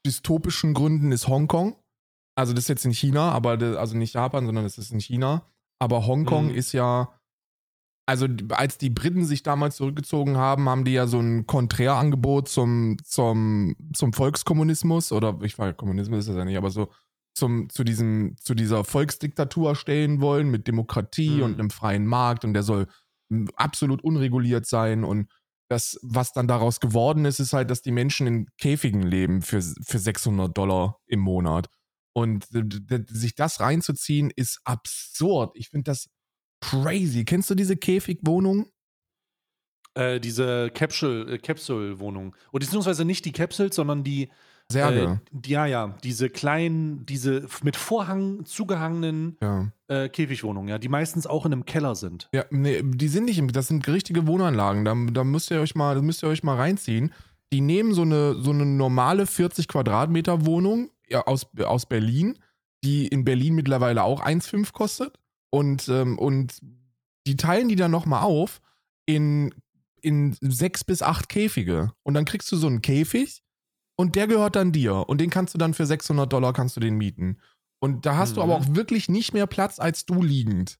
dystopischen 0.06 0.74
Gründen, 0.74 1.12
ist 1.12 1.28
Hongkong. 1.28 1.76
Also 2.36 2.52
das 2.52 2.64
ist 2.64 2.68
jetzt 2.68 2.84
in 2.84 2.92
China, 2.94 3.32
aber 3.32 3.56
das, 3.56 3.76
also 3.76 3.96
nicht 3.96 4.14
Japan, 4.14 4.46
sondern 4.46 4.64
das 4.64 4.78
ist 4.78 4.90
in 4.92 5.00
China. 5.00 5.46
Aber 5.78 6.06
Hongkong 6.06 6.46
Mhm. 6.48 6.54
ist 6.54 6.72
ja, 6.72 7.14
also 8.10 8.26
als 8.50 8.76
die 8.76 8.90
Briten 8.90 9.24
sich 9.24 9.44
damals 9.44 9.76
zurückgezogen 9.76 10.36
haben, 10.36 10.68
haben 10.68 10.84
die 10.84 10.92
ja 10.92 11.06
so 11.06 11.20
ein 11.20 11.46
Konträrangebot 11.46 12.48
zum, 12.48 12.96
zum, 13.04 13.76
zum 13.94 14.12
Volkskommunismus 14.12 15.12
oder 15.12 15.38
ich 15.42 15.56
weiß, 15.56 15.76
Kommunismus 15.76 16.20
ist 16.20 16.28
das 16.28 16.36
ja 16.36 16.44
nicht, 16.44 16.56
aber 16.58 16.70
so 16.70 16.90
zum, 17.34 17.70
zu, 17.70 17.84
diesem, 17.84 18.34
zu 18.36 18.54
dieser 18.54 18.82
Volksdiktatur 18.82 19.76
stellen 19.76 20.20
wollen 20.20 20.50
mit 20.50 20.66
Demokratie 20.66 21.36
Mhm. 21.36 21.42
und 21.42 21.54
einem 21.54 21.70
freien 21.70 22.04
Markt 22.04 22.44
und 22.44 22.52
der 22.52 22.64
soll 22.64 22.88
absolut 23.54 24.02
unreguliert 24.02 24.66
sein 24.66 25.04
und 25.04 25.30
das, 25.70 25.96
was 26.02 26.32
dann 26.32 26.48
daraus 26.48 26.80
geworden 26.80 27.24
ist, 27.24 27.38
ist 27.38 27.52
halt, 27.52 27.70
dass 27.70 27.80
die 27.80 27.92
Menschen 27.92 28.26
in 28.26 28.46
Käfigen 28.58 29.02
leben 29.02 29.40
für, 29.40 29.62
für 29.62 30.00
600 30.00 30.56
Dollar 30.58 30.98
im 31.06 31.20
Monat. 31.20 31.68
Und 32.12 32.48
sich 33.08 33.36
das 33.36 33.60
reinzuziehen, 33.60 34.32
ist 34.34 34.60
absurd. 34.64 35.52
Ich 35.54 35.68
finde 35.68 35.84
das 35.84 36.08
crazy. 36.60 37.24
Kennst 37.24 37.50
du 37.50 37.54
diese 37.54 37.76
Käfigwohnung? 37.76 38.66
Äh, 39.94 40.20
diese 40.20 40.70
Capsule, 40.70 41.34
äh, 41.34 41.38
Capsule-Wohnung. 41.38 42.36
Und 42.52 42.60
beziehungsweise 42.60 43.04
nicht 43.04 43.24
die 43.24 43.32
Capsules, 43.32 43.74
sondern 43.74 44.04
die, 44.04 44.28
Särge. 44.70 45.00
äh, 45.02 45.16
die, 45.32 45.50
ja, 45.50 45.66
ja, 45.66 45.96
diese 46.04 46.30
kleinen, 46.30 47.04
diese 47.06 47.46
mit 47.64 47.76
Vorhang 47.76 48.44
zugehangenen 48.44 49.36
ja. 49.42 49.72
äh, 49.88 50.08
Käfigwohnungen, 50.08 50.68
ja, 50.68 50.78
die 50.78 50.88
meistens 50.88 51.26
auch 51.26 51.44
in 51.44 51.52
einem 51.52 51.64
Keller 51.64 51.96
sind. 51.96 52.28
Ja, 52.32 52.44
nee, 52.50 52.80
die 52.84 53.08
sind 53.08 53.24
nicht, 53.24 53.38
im- 53.38 53.50
das 53.50 53.66
sind 53.66 53.86
richtige 53.88 54.28
Wohnanlagen. 54.28 54.84
Da, 54.84 54.94
da 55.12 55.24
müsst 55.24 55.50
ihr 55.50 55.60
euch 55.60 55.74
mal, 55.74 55.96
da 55.96 56.02
müsst 56.02 56.22
ihr 56.22 56.28
euch 56.28 56.44
mal 56.44 56.56
reinziehen. 56.56 57.12
Die 57.52 57.60
nehmen 57.60 57.92
so 57.92 58.02
eine, 58.02 58.34
so 58.40 58.52
eine 58.52 58.64
normale 58.64 59.26
40 59.26 59.66
Quadratmeter 59.66 60.46
Wohnung 60.46 60.90
ja, 61.08 61.26
aus, 61.26 61.48
aus 61.64 61.86
Berlin, 61.86 62.38
die 62.84 63.08
in 63.08 63.24
Berlin 63.24 63.56
mittlerweile 63.56 64.04
auch 64.04 64.24
1,5 64.24 64.72
kostet. 64.72 65.18
Und, 65.50 65.88
ähm, 65.88 66.18
und 66.18 66.58
die 67.26 67.36
teilen 67.36 67.68
die 67.68 67.76
dann 67.76 67.90
nochmal 67.90 68.22
auf 68.22 68.60
in, 69.06 69.52
in 70.00 70.36
sechs 70.40 70.84
bis 70.84 71.02
acht 71.02 71.28
Käfige. 71.28 71.92
Und 72.02 72.14
dann 72.14 72.24
kriegst 72.24 72.50
du 72.52 72.56
so 72.56 72.66
einen 72.66 72.82
Käfig 72.82 73.42
und 73.96 74.14
der 74.16 74.26
gehört 74.26 74.56
dann 74.56 74.72
dir. 74.72 75.08
Und 75.08 75.20
den 75.20 75.30
kannst 75.30 75.52
du 75.54 75.58
dann 75.58 75.74
für 75.74 75.86
600 75.86 76.32
Dollar 76.32 76.52
kannst 76.52 76.76
du 76.76 76.80
den 76.80 76.96
mieten. 76.96 77.38
Und 77.80 78.06
da 78.06 78.16
hast 78.16 78.36
du 78.36 78.40
Mhm. 78.40 78.44
aber 78.50 78.56
auch 78.56 78.74
wirklich 78.74 79.08
nicht 79.08 79.32
mehr 79.32 79.46
Platz 79.46 79.78
als 79.78 80.04
du 80.06 80.22
liegend. 80.22 80.78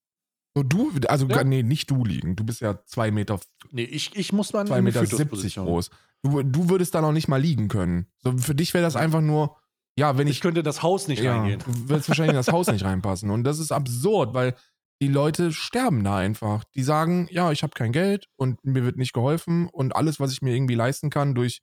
So 0.55 0.63
du, 0.63 0.91
also 1.09 1.27
Ja. 1.29 1.45
nee, 1.45 1.63
nicht 1.63 1.91
du 1.91 2.05
liegend. 2.05 2.39
Du 2.41 2.45
bist 2.45 2.61
ja 2.61 2.85
zwei 2.85 3.11
Meter, 3.11 3.39
Nee, 3.71 3.85
ich, 3.85 4.17
ich 4.17 4.33
muss 4.33 4.53
mal 4.53 4.67
zwei 4.67 4.83
Meter 4.83 5.01
70 5.01 5.19
Fötusposition. 5.19 5.67
groß. 5.67 5.91
Du, 6.23 6.43
du 6.43 6.69
würdest 6.69 6.95
da 6.95 7.01
noch 7.01 7.13
nicht 7.13 7.29
mal 7.29 7.41
liegen 7.41 7.69
können. 7.69 8.07
So 8.19 8.37
für 8.37 8.55
dich 8.55 8.75
wäre 8.75 8.85
das 8.85 8.97
einfach 8.97 9.21
nur, 9.21 9.57
ja, 10.01 10.17
wenn 10.17 10.27
Ich 10.27 10.37
ich, 10.37 10.41
könnte 10.41 10.63
das 10.63 10.83
Haus 10.83 11.09
nicht 11.09 11.23
ja, 11.23 11.37
reingehen. 11.37 11.63
würdest 11.67 12.09
wahrscheinlich 12.09 12.33
in 12.33 12.37
das 12.37 12.51
Haus 12.51 12.69
nicht 12.69 12.85
reinpassen. 12.85 13.31
Und 13.31 13.45
das 13.45 13.59
ist 13.59 13.71
absurd, 13.71 14.33
weil 14.33 14.57
die 15.03 15.09
Leute 15.09 15.53
sterben 15.53 16.03
da 16.05 16.17
einfach. 16.17 16.65
Die 16.75 16.83
sagen, 16.83 17.29
ja, 17.31 17.53
ich 17.53 17.63
habe 17.63 17.75
kein 17.75 17.93
Geld 17.93 18.27
und 18.37 18.65
mir 18.65 18.83
wird 18.83 18.97
nicht 18.97 19.13
geholfen 19.13 19.69
und 19.69 19.95
alles, 19.95 20.19
was 20.19 20.33
ich 20.33 20.41
mir 20.41 20.55
irgendwie 20.55 20.75
leisten 20.75 21.11
kann 21.11 21.35
durch, 21.35 21.61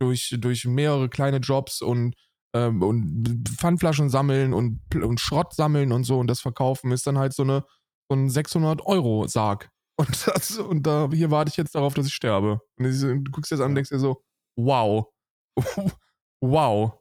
durch, 0.00 0.36
durch 0.38 0.66
mehrere 0.66 1.08
kleine 1.08 1.38
Jobs 1.38 1.82
und, 1.82 2.14
ähm, 2.54 2.80
und 2.82 3.48
Pfandflaschen 3.48 4.08
sammeln 4.08 4.54
und, 4.54 4.80
und 4.94 5.18
Schrott 5.18 5.52
sammeln 5.54 5.90
und 5.90 6.04
so 6.04 6.20
und 6.20 6.28
das 6.28 6.40
verkaufen, 6.40 6.92
ist 6.92 7.08
dann 7.08 7.18
halt 7.18 7.32
so, 7.32 7.42
eine, 7.42 7.64
so 8.08 8.16
ein 8.16 8.28
600-Euro-Sarg. 8.28 9.68
Und, 10.00 10.26
das, 10.28 10.56
und 10.56 10.86
da, 10.86 11.10
hier 11.12 11.30
warte 11.30 11.50
ich 11.50 11.58
jetzt 11.58 11.74
darauf, 11.74 11.92
dass 11.92 12.06
ich 12.06 12.14
sterbe. 12.14 12.62
Und 12.78 12.86
du 12.86 13.30
guckst 13.30 13.50
jetzt 13.50 13.60
an 13.60 13.72
und 13.72 13.74
denkst 13.74 13.90
dir 13.90 13.98
so, 13.98 14.22
wow. 14.56 15.08
wow. 16.40 16.99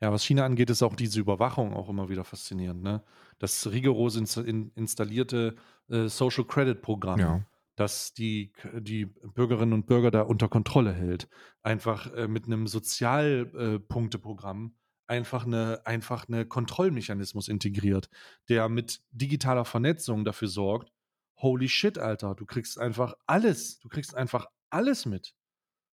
Ja, 0.00 0.10
was 0.12 0.24
China 0.24 0.46
angeht, 0.46 0.70
ist 0.70 0.82
auch 0.82 0.96
diese 0.96 1.20
Überwachung 1.20 1.74
auch 1.74 1.90
immer 1.90 2.08
wieder 2.08 2.24
faszinierend. 2.24 2.82
Ne? 2.82 3.02
Das 3.38 3.70
rigoros 3.70 4.16
insta 4.16 4.40
in, 4.40 4.72
installierte 4.74 5.56
äh, 5.88 6.08
Social 6.08 6.44
Credit 6.44 6.80
Programm, 6.80 7.20
Ja. 7.20 7.44
das 7.76 8.14
die, 8.14 8.52
die 8.78 9.06
Bürgerinnen 9.06 9.74
und 9.74 9.86
Bürger 9.86 10.10
da 10.10 10.22
unter 10.22 10.48
Kontrolle 10.48 10.92
hält. 10.94 11.28
Einfach 11.62 12.12
äh, 12.14 12.28
mit 12.28 12.46
einem 12.46 12.66
Sozialpunkteprogramm 12.66 14.74
einfach 15.06 15.44
eine, 15.44 15.82
einfach 15.84 16.28
eine 16.28 16.46
Kontrollmechanismus 16.46 17.48
integriert, 17.48 18.08
der 18.48 18.68
mit 18.68 19.02
digitaler 19.10 19.64
Vernetzung 19.64 20.24
dafür 20.24 20.48
sorgt, 20.48 20.92
holy 21.36 21.68
shit, 21.68 21.98
Alter, 21.98 22.34
du 22.34 22.46
kriegst 22.46 22.78
einfach 22.78 23.14
alles, 23.26 23.78
du 23.80 23.88
kriegst 23.88 24.14
einfach 24.14 24.46
alles 24.70 25.06
mit. 25.06 25.34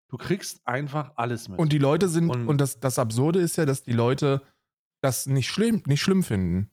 Du 0.09 0.17
kriegst 0.17 0.65
einfach 0.65 1.11
alles 1.15 1.49
mit. 1.49 1.59
Und 1.59 1.73
die 1.73 1.77
Leute 1.77 2.07
sind, 2.07 2.29
Und- 2.29 2.47
und, 2.47 2.61
das, 2.61 2.79
das 2.79 2.97
Absurde 2.99 3.39
ist 3.39 3.57
ja, 3.57 3.65
dass 3.65 3.83
die 3.83 3.91
Leute 3.93 4.41
das 5.01 5.25
nicht 5.25 5.47
schlimm, 5.49 5.83
nicht 5.85 6.01
schlimm 6.01 6.23
finden. 6.23 6.71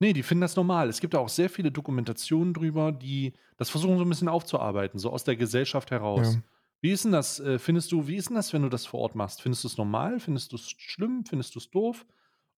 Nee, 0.00 0.12
die 0.12 0.22
finden 0.22 0.42
das 0.42 0.56
normal. 0.56 0.88
Es 0.88 1.00
gibt 1.00 1.14
auch 1.14 1.28
sehr 1.28 1.48
viele 1.48 1.70
Dokumentationen 1.70 2.52
drüber, 2.54 2.90
die 2.92 3.32
das 3.56 3.70
versuchen 3.70 3.98
so 3.98 4.04
ein 4.04 4.08
bisschen 4.08 4.28
aufzuarbeiten, 4.28 4.98
so 4.98 5.10
aus 5.10 5.24
der 5.24 5.36
Gesellschaft 5.36 5.90
heraus. 5.92 6.34
Ja. 6.34 6.40
Wie 6.80 6.90
ist 6.90 7.04
denn 7.04 7.12
das, 7.12 7.38
äh, 7.38 7.58
findest 7.60 7.92
du, 7.92 8.08
wie 8.08 8.16
ist 8.16 8.28
denn 8.28 8.34
das, 8.36 8.52
wenn 8.52 8.62
du 8.62 8.68
das 8.68 8.84
vor 8.84 9.00
Ort 9.00 9.14
machst? 9.14 9.40
Findest 9.40 9.62
du 9.62 9.68
es 9.68 9.78
normal? 9.78 10.18
Findest 10.18 10.50
du 10.50 10.56
es 10.56 10.70
schlimm? 10.76 11.24
Findest 11.24 11.54
du 11.54 11.60
es 11.60 11.70
doof? 11.70 12.04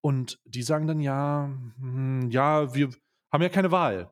Und 0.00 0.40
die 0.46 0.62
sagen 0.62 0.86
dann, 0.86 1.00
ja, 1.00 1.50
hm, 1.78 2.30
ja, 2.30 2.74
wir 2.74 2.88
haben 3.30 3.42
ja 3.42 3.48
keine 3.50 3.70
Wahl. 3.70 4.10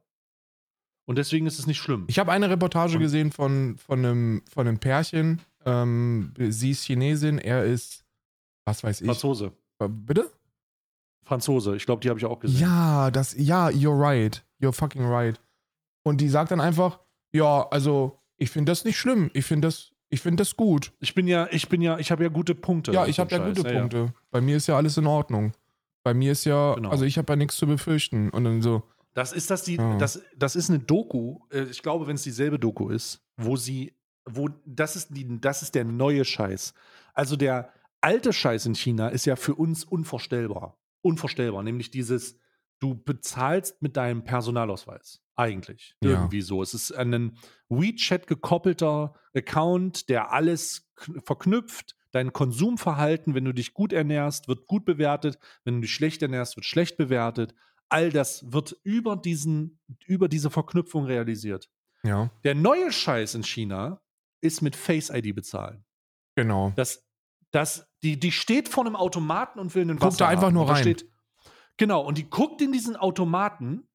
Und 1.06 1.16
deswegen 1.16 1.46
ist 1.46 1.58
es 1.58 1.66
nicht 1.66 1.78
schlimm. 1.78 2.04
Ich 2.08 2.18
habe 2.18 2.30
eine 2.32 2.48
Reportage 2.50 2.98
gesehen 2.98 3.32
von, 3.32 3.76
von, 3.78 3.98
einem, 3.98 4.42
von 4.50 4.68
einem 4.68 4.78
Pärchen. 4.78 5.40
Ähm, 5.66 6.32
sie 6.38 6.70
ist 6.70 6.84
Chinesin, 6.84 7.38
er 7.38 7.64
ist, 7.64 8.04
was 8.64 8.82
weiß 8.84 9.00
ich. 9.00 9.06
Franzose. 9.06 9.52
Bitte? 9.78 10.30
Franzose, 11.24 11.76
ich 11.76 11.86
glaube, 11.86 12.00
die 12.00 12.08
habe 12.08 12.18
ich 12.18 12.24
auch 12.26 12.40
gesehen. 12.40 12.60
Ja, 12.60 13.10
das, 13.10 13.34
ja, 13.38 13.68
you're 13.68 13.98
right. 13.98 14.44
You're 14.60 14.72
fucking 14.72 15.04
right. 15.04 15.40
Und 16.02 16.20
die 16.20 16.28
sagt 16.28 16.50
dann 16.50 16.60
einfach, 16.60 16.98
ja, 17.32 17.66
also, 17.70 18.18
ich 18.36 18.50
finde 18.50 18.72
das 18.72 18.84
nicht 18.84 18.98
schlimm. 18.98 19.30
Ich 19.34 19.44
finde 19.44 19.68
das, 19.68 19.92
ich 20.10 20.20
finde 20.20 20.40
das 20.42 20.56
gut. 20.56 20.92
Ich 21.00 21.14
bin 21.14 21.26
ja, 21.28 21.48
ich 21.50 21.68
bin 21.68 21.80
ja, 21.80 21.98
ich 21.98 22.10
habe 22.10 22.24
ja 22.24 22.28
gute 22.28 22.54
Punkte. 22.54 22.92
Ja, 22.92 23.06
ich 23.06 23.18
habe 23.20 23.30
ja 23.30 23.38
Scheiß. 23.38 23.56
gute 23.56 23.72
Punkte. 23.72 24.14
Bei 24.30 24.40
mir 24.40 24.56
ist 24.56 24.66
ja 24.66 24.76
alles 24.76 24.96
in 24.96 25.06
Ordnung. 25.06 25.52
Bei 26.02 26.12
mir 26.12 26.32
ist 26.32 26.44
ja, 26.44 26.74
Genau. 26.74 26.90
also 26.90 27.04
ich 27.04 27.16
habe 27.18 27.32
ja 27.32 27.36
nichts 27.36 27.56
zu 27.56 27.66
befürchten. 27.66 28.28
Und 28.30 28.44
dann 28.44 28.60
so, 28.62 28.82
Das 29.14 29.32
ist 29.32 29.50
das 29.50 29.62
die, 29.62 29.76
Ja. 29.76 29.96
das, 29.98 30.20
das 30.36 30.56
ist 30.56 30.68
eine 30.70 30.80
Doku. 30.80 31.38
äh, 31.50 31.62
Ich 31.64 31.82
glaube, 31.82 32.06
wenn 32.08 32.16
es 32.16 32.22
dieselbe 32.24 32.58
Doku 32.58 32.88
ist, 32.88 33.22
wo 33.36 33.56
sie, 33.56 33.92
wo 34.24 34.48
das 34.66 34.96
ist 34.96 35.08
die, 35.16 35.40
das 35.40 35.62
ist 35.62 35.74
der 35.74 35.84
neue 35.84 36.24
Scheiß. 36.24 36.74
Also 37.14 37.36
der 37.36 37.72
alte 38.00 38.32
Scheiß 38.32 38.66
in 38.66 38.74
China 38.74 39.08
ist 39.08 39.26
ja 39.26 39.36
für 39.36 39.54
uns 39.54 39.84
unvorstellbar, 39.84 40.78
unvorstellbar. 41.02 41.62
Nämlich 41.62 41.90
dieses, 41.90 42.38
du 42.80 42.94
bezahlst 42.94 43.80
mit 43.82 43.96
deinem 43.96 44.24
Personalausweis 44.24 45.20
eigentlich 45.36 45.96
Ja. 46.02 46.10
irgendwie 46.10 46.42
so. 46.42 46.62
Es 46.62 46.74
ist 46.74 46.92
einen 46.92 47.38
WeChat 47.68 48.26
gekoppelter 48.26 49.14
Account, 49.34 50.08
der 50.08 50.32
alles 50.32 50.90
verknüpft. 51.24 51.96
Dein 52.10 52.32
Konsumverhalten, 52.32 53.34
wenn 53.34 53.44
du 53.46 53.54
dich 53.54 53.72
gut 53.72 53.92
ernährst, 53.92 54.46
wird 54.46 54.66
gut 54.66 54.84
bewertet. 54.84 55.38
Wenn 55.64 55.76
du 55.76 55.80
dich 55.80 55.94
schlecht 55.94 56.20
ernährst, 56.22 56.56
wird 56.56 56.66
schlecht 56.66 56.96
bewertet. 56.98 57.54
All 57.88 58.10
das 58.10 58.52
wird 58.52 58.76
über, 58.82 59.16
diesen, 59.16 59.78
über 60.06 60.28
diese 60.28 60.50
Verknüpfung 60.50 61.04
realisiert. 61.06 61.70
ja, 62.02 62.30
Der 62.44 62.54
neue 62.54 62.92
Scheiß 62.92 63.34
in 63.34 63.42
China 63.44 64.00
ist 64.42 64.60
mit 64.60 64.76
Face 64.76 65.08
ID 65.10 65.34
bezahlen. 65.34 65.84
genau. 66.34 66.72
Das, 66.76 67.06
das, 67.50 67.86
die, 68.02 68.18
die 68.18 68.32
steht 68.32 68.68
vor 68.68 68.84
einem 68.84 68.96
Automaten 68.96 69.58
und 69.58 69.74
will 69.74 69.82
einen 69.82 69.98
Guckt 69.98 70.02
da 70.02 70.06
Wasser 70.24 70.28
einfach 70.28 70.46
haben. 70.46 70.54
nur 70.54 70.66
da 70.66 70.72
rein. 70.72 70.82
Steht, 70.82 71.08
genau, 71.76 72.04
und 72.04 72.18
die 72.18 72.28
guckt 72.28 72.60
in 72.60 72.72
diesen 72.72 72.96
Automaten 72.96 73.88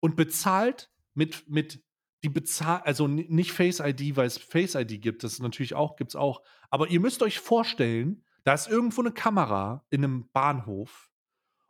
und 0.00 0.16
bezahlt 0.16 0.90
mit, 1.14 1.48
mit 1.48 1.82
die 2.22 2.28
bezahlt, 2.28 2.86
also 2.86 3.08
nicht 3.08 3.52
Face 3.52 3.80
ID, 3.80 4.16
weil 4.16 4.26
es 4.26 4.38
Face 4.38 4.74
ID 4.74 5.00
gibt, 5.00 5.24
das 5.24 5.38
natürlich 5.38 5.74
auch, 5.74 5.96
gibt 5.96 6.10
es 6.10 6.16
auch. 6.16 6.42
Aber 6.68 6.88
ihr 6.88 7.00
müsst 7.00 7.22
euch 7.22 7.38
vorstellen, 7.38 8.24
da 8.44 8.54
ist 8.54 8.68
irgendwo 8.68 9.00
eine 9.00 9.12
Kamera 9.12 9.84
in 9.90 10.04
einem 10.04 10.28
Bahnhof 10.32 11.10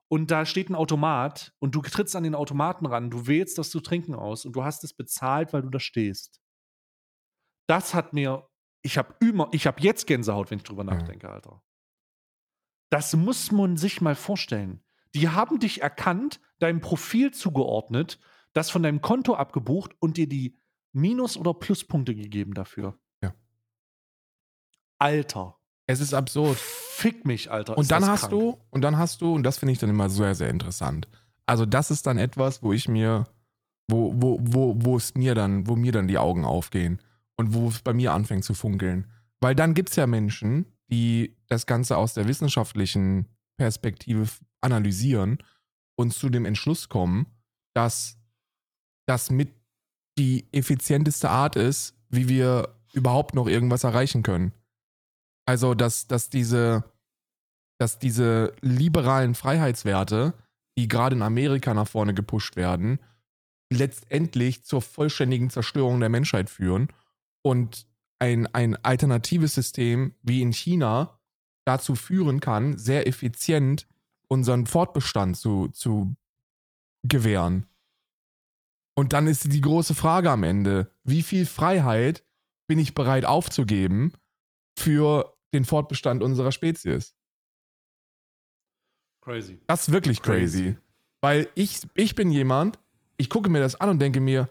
und 0.09 0.31
da 0.31 0.45
steht 0.45 0.71
ein 0.71 0.75
Automat 0.75 1.53
und 1.61 1.75
du 1.75 1.83
trittst 1.83 2.17
an 2.17 2.25
den 2.25 2.35
Automaten 2.35 2.87
ran, 2.87 3.11
du 3.11 3.27
wählst 3.27 3.59
das 3.59 3.71
zu 3.71 3.81
trinken 3.81 4.15
aus 4.15 4.45
und 4.45 4.57
du 4.57 4.65
hast 4.65 4.83
es 4.83 4.93
bezahlt, 4.93 5.53
weil 5.53 5.63
du 5.63 5.71
da 5.71 5.79
stehst. 5.79 6.41
Das 7.71 7.95
hat 7.95 8.13
mir, 8.13 8.51
ich 8.83 8.99
habe 8.99 9.15
immer, 9.21 9.49
ich 9.53 9.69
habe 9.69 9.81
jetzt 9.81 10.09
Gänsehaut, 10.09 10.51
wenn 10.51 10.59
ich 10.59 10.65
drüber 10.65 10.83
nachdenke, 10.83 11.31
Alter. 11.31 11.63
Das 12.91 13.15
muss 13.15 13.53
man 13.53 13.77
sich 13.77 14.01
mal 14.01 14.17
vorstellen. 14.17 14.83
Die 15.15 15.29
haben 15.29 15.61
dich 15.61 15.81
erkannt, 15.81 16.41
deinem 16.59 16.81
Profil 16.81 17.31
zugeordnet, 17.31 18.19
das 18.55 18.71
von 18.71 18.83
deinem 18.83 19.01
Konto 19.01 19.37
abgebucht 19.37 19.95
und 20.01 20.17
dir 20.17 20.29
die 20.29 20.59
Minus- 20.91 21.37
oder 21.37 21.55
Pluspunkte 21.55 22.17
gegeben 22.17 22.55
dafür. 22.55 22.99
Ja. 23.23 23.37
Alter. 24.99 25.57
Es 25.87 26.01
ist 26.01 26.13
absurd. 26.13 26.57
Fick 26.59 27.25
mich, 27.25 27.53
Alter. 27.53 27.79
Und 27.79 27.89
dann 27.93 28.05
hast 28.05 28.23
krank. 28.23 28.33
du, 28.33 28.61
und 28.71 28.81
dann 28.81 28.99
hast 28.99 29.21
du, 29.21 29.33
und 29.33 29.45
das 29.45 29.59
finde 29.59 29.75
ich 29.75 29.79
dann 29.79 29.91
immer 29.91 30.11
sehr, 30.11 30.35
sehr 30.35 30.51
interessant. 30.51 31.07
Also, 31.47 31.67
das 31.67 31.93
ist 31.93 32.05
dann 32.09 32.19
etwas, 32.19 32.65
wo 32.65 32.73
ich 32.73 32.89
mir, 32.89 33.29
wo, 33.87 34.13
wo, 34.17 34.41
wo, 34.41 34.75
wo 34.77 34.97
es 34.97 35.15
mir 35.15 35.37
dann, 35.37 35.69
wo 35.69 35.77
mir 35.77 35.93
dann 35.93 36.09
die 36.09 36.19
Augen 36.19 36.45
aufgehen 36.45 37.01
und 37.41 37.55
wo 37.55 37.69
es 37.69 37.81
bei 37.81 37.95
mir 37.95 38.13
anfängt 38.13 38.45
zu 38.45 38.55
funkeln. 38.55 39.11
Weil 39.41 39.55
dann 39.55 39.73
gibt 39.73 39.89
es 39.89 39.97
ja 39.97 40.07
Menschen, 40.07 40.67
die 40.93 41.37
das 41.49 41.67
Ganze 41.67 41.97
aus 41.97 42.13
der 42.15 42.29
wissenschaftlichen 42.29 43.27
Perspektive 43.57 44.29
analysieren 44.61 45.39
und 45.97 46.13
zu 46.13 46.29
dem 46.29 46.45
Entschluss 46.45 46.91
kommen, 46.91 47.27
dass 47.75 48.19
das 49.07 49.31
mit 49.31 49.49
die 50.19 50.47
effizienteste 50.53 51.31
Art 51.31 51.57
ist, 51.57 51.95
wie 52.11 52.29
wir 52.29 52.77
überhaupt 52.93 53.35
noch 53.35 53.47
irgendwas 53.47 53.85
erreichen 53.85 54.23
können. 54.23 54.53
Also, 55.47 55.75
dass, 55.75 56.07
dass 56.07 56.29
diese, 56.29 56.85
dass 57.79 57.99
diese 57.99 58.53
liberalen 58.61 59.35
Freiheitswerte, 59.35 60.35
die 60.77 60.89
gerade 60.89 61.17
in 61.17 61.23
Amerika 61.23 61.73
nach 61.73 61.89
vorne 61.89 62.13
gepusht 62.13 62.57
werden, 62.57 62.99
letztendlich 63.73 64.65
zur 64.65 64.83
vollständigen 64.83 65.49
Zerstörung 65.49 66.01
der 66.01 66.09
Menschheit 66.11 66.51
führen 66.51 66.89
und 67.43 67.87
ein, 68.19 68.47
ein 68.49 68.77
alternatives 68.85 69.55
System 69.55 70.15
wie 70.23 70.43
in 70.43 70.53
China 70.53 71.19
dazu 71.65 71.95
führen 71.95 72.41
kann, 72.41 72.79
sehr 72.79 73.07
effizient 73.07 73.87
unseren 74.29 74.67
Fortbestand 74.67 75.37
zu, 75.37 75.69
zu 75.69 76.15
gewähren. 77.03 77.67
Und 78.95 79.13
dann 79.13 79.27
ist 79.27 79.53
die 79.53 79.61
große 79.61 79.95
Frage 79.95 80.31
am 80.31 80.43
Ende, 80.43 80.91
wie 81.05 81.23
viel 81.23 81.47
Freiheit 81.47 82.25
bin 82.67 82.79
ich 82.79 82.95
bereit 82.95 83.25
aufzugeben 83.25 84.13
für 84.79 85.37
den 85.53 85.65
Fortbestand 85.65 86.23
unserer 86.23 86.53
Spezies? 86.53 87.15
Crazy. 89.23 89.61
Das 89.67 89.89
ist 89.89 89.93
wirklich 89.93 90.23
crazy. 90.23 90.63
Crazy. 90.63 90.77
Weil 91.21 91.49
ich, 91.55 91.81
ich 91.95 92.15
bin 92.15 92.31
jemand, 92.31 92.79
ich 93.17 93.29
gucke 93.29 93.51
mir 93.51 93.61
das 93.61 93.77
an 93.77 93.91
und 93.91 93.99
denke 93.99 94.21
mir, 94.21 94.49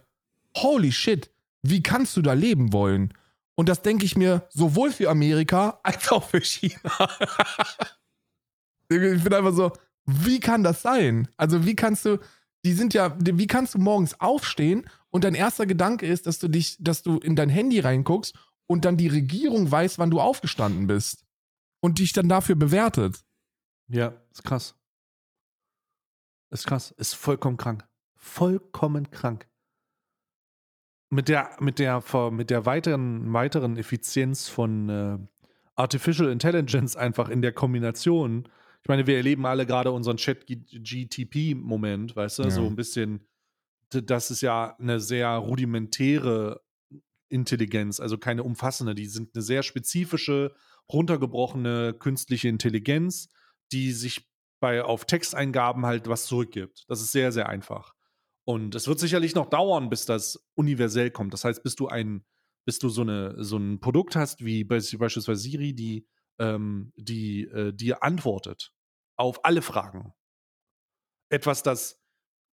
holy 0.58 0.92
shit, 0.92 1.32
wie 1.62 1.84
kannst 1.84 2.16
du 2.18 2.22
da 2.22 2.34
leben 2.34 2.74
wollen? 2.74 3.14
Und 3.56 3.68
das 3.68 3.82
denke 3.82 4.06
ich 4.06 4.16
mir 4.16 4.48
sowohl 4.50 4.92
für 4.92 5.10
Amerika 5.10 5.80
als 5.84 6.12
auch 6.12 6.24
für 6.30 6.42
China. 6.42 6.80
ich 8.90 9.24
bin 9.24 9.34
einfach 9.34 9.54
so, 9.54 9.72
wie 10.06 10.40
kann 10.40 10.64
das 10.64 10.82
sein? 10.82 11.28
Also 11.36 11.66
wie 11.66 11.76
kannst 11.76 12.06
du, 12.06 12.20
die 12.64 12.74
sind 12.74 12.94
ja, 12.94 13.18
wie 13.20 13.48
kannst 13.48 13.76
du 13.76 13.80
morgens 13.80 14.20
aufstehen 14.20 14.90
und 15.10 15.24
dein 15.24 15.36
erster 15.36 15.66
Gedanke 15.66 16.06
ist, 16.06 16.26
dass 16.26 16.40
du 16.40 16.48
dich, 16.48 16.78
dass 16.80 17.04
du 17.04 17.18
in 17.18 17.36
dein 17.36 17.50
Handy 17.50 17.80
reinguckst 17.80 18.34
und 18.66 18.86
dann 18.86 18.98
die 18.98 19.08
Regierung 19.08 19.70
weiß, 19.70 20.00
wann 20.00 20.12
du 20.12 20.22
aufgestanden 20.22 20.88
bist 20.88 21.26
und 21.82 22.00
dich 22.00 22.14
dann 22.14 22.30
dafür 22.30 22.56
bewertet. 22.56 23.26
Ja, 23.88 24.14
ist 24.32 24.44
krass. 24.44 24.76
Ist 26.52 26.66
krass. 26.66 26.92
Ist 26.92 27.16
vollkommen 27.16 27.58
krank. 27.58 27.88
Vollkommen 28.16 29.12
krank. 29.12 29.49
Mit 31.10 31.28
der, 31.28 31.50
mit 31.60 31.80
der, 31.80 32.04
mit 32.32 32.50
der 32.50 32.66
weiteren, 32.66 33.34
weiteren 33.34 33.78
Effizienz 33.78 34.48
von 34.48 34.90
äh, 34.90 35.18
Artificial 35.76 36.30
Intelligence 36.30 36.96
einfach 36.96 37.30
in 37.30 37.42
der 37.42 37.54
Kombination. 37.54 38.48
Ich 38.84 38.90
meine, 38.90 39.08
wir 39.08 39.18
erleben 39.18 39.46
alle 39.46 39.66
gerade 39.66 39.92
unseren 39.92 40.18
Chat-GTP-Moment, 40.18 42.16
weißt 42.16 42.40
du? 42.40 42.44
Ja. 42.44 42.50
So 42.52 42.66
ein 42.68 42.76
bisschen, 42.76 43.28
das 43.90 44.30
ist 44.30 44.42
ja 44.42 44.76
eine 44.78 45.00
sehr 45.00 45.30
rudimentäre 45.30 46.62
Intelligenz, 47.30 48.00
also 48.00 48.18
keine 48.18 48.44
umfassende. 48.44 48.94
Die 48.94 49.06
sind 49.06 49.36
eine 49.36 49.42
sehr 49.42 49.64
spezifische, 49.64 50.54
runtergebrochene 50.92 51.96
künstliche 51.98 52.50
Intelligenz, 52.50 53.30
die 53.72 53.92
sich 53.92 54.28
bei, 54.60 54.84
auf 54.84 55.06
Texteingaben 55.06 55.86
halt 55.86 56.08
was 56.10 56.26
zurückgibt. 56.26 56.86
Das 56.88 57.02
ist 57.02 57.12
sehr, 57.12 57.32
sehr 57.32 57.48
einfach. 57.48 57.96
Und 58.50 58.74
es 58.74 58.88
wird 58.88 58.98
sicherlich 58.98 59.36
noch 59.36 59.46
dauern, 59.46 59.92
bis 59.92 60.08
das 60.08 60.44
universell 60.56 61.12
kommt. 61.12 61.34
Das 61.34 61.44
heißt, 61.46 61.62
bis 61.62 61.76
du 61.76 61.88
ein, 61.88 62.26
bis 62.66 62.80
du 62.80 62.90
so, 62.90 63.04
eine, 63.04 63.36
so 63.44 63.58
ein 63.58 63.80
Produkt 63.80 64.16
hast, 64.16 64.44
wie 64.44 64.64
bei- 64.64 64.80
beispielsweise 64.98 65.40
Siri, 65.40 65.76
die, 65.76 66.08
ähm, 66.40 66.92
die 66.96 67.44
äh, 67.44 67.72
dir 67.74 68.02
antwortet 68.02 68.74
auf 69.18 69.46
alle 69.46 69.62
Fragen. 69.62 70.16
Etwas, 71.32 71.62
das 71.62 72.02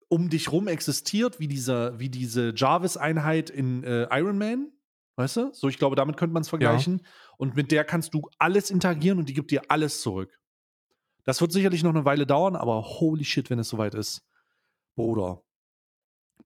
um 0.10 0.30
dich 0.30 0.52
rum 0.52 0.68
existiert, 0.68 1.40
wie, 1.40 1.48
dieser, 1.48 1.98
wie 1.98 2.10
diese 2.10 2.52
Jarvis-Einheit 2.54 3.50
in 3.50 3.86
äh, 3.86 4.10
Iron 4.20 4.38
Man. 4.38 4.74
Weißt 5.16 5.38
du? 5.38 5.54
So, 5.54 5.70
ich 5.70 5.78
glaube, 5.78 5.96
damit 5.96 6.18
könnte 6.18 6.34
man 6.34 6.42
es 6.42 6.50
vergleichen. 6.50 7.08
Und 7.38 7.56
mit 7.56 7.72
der 7.72 7.86
kannst 7.86 8.14
du 8.14 8.30
alles 8.38 8.70
interagieren 8.70 9.18
und 9.18 9.30
die 9.30 9.34
gibt 9.34 9.50
dir 9.50 9.62
alles 9.70 10.02
zurück. 10.02 10.38
Das 11.24 11.40
wird 11.40 11.54
sicherlich 11.54 11.84
noch 11.84 11.96
eine 11.96 12.04
Weile 12.04 12.28
dauern, 12.28 12.58
aber 12.58 12.82
holy 12.84 13.24
shit, 13.24 13.50
wenn 13.50 13.60
es 13.60 13.70
soweit 13.70 13.94
ist. 13.96 14.28
Bruder. 14.98 15.45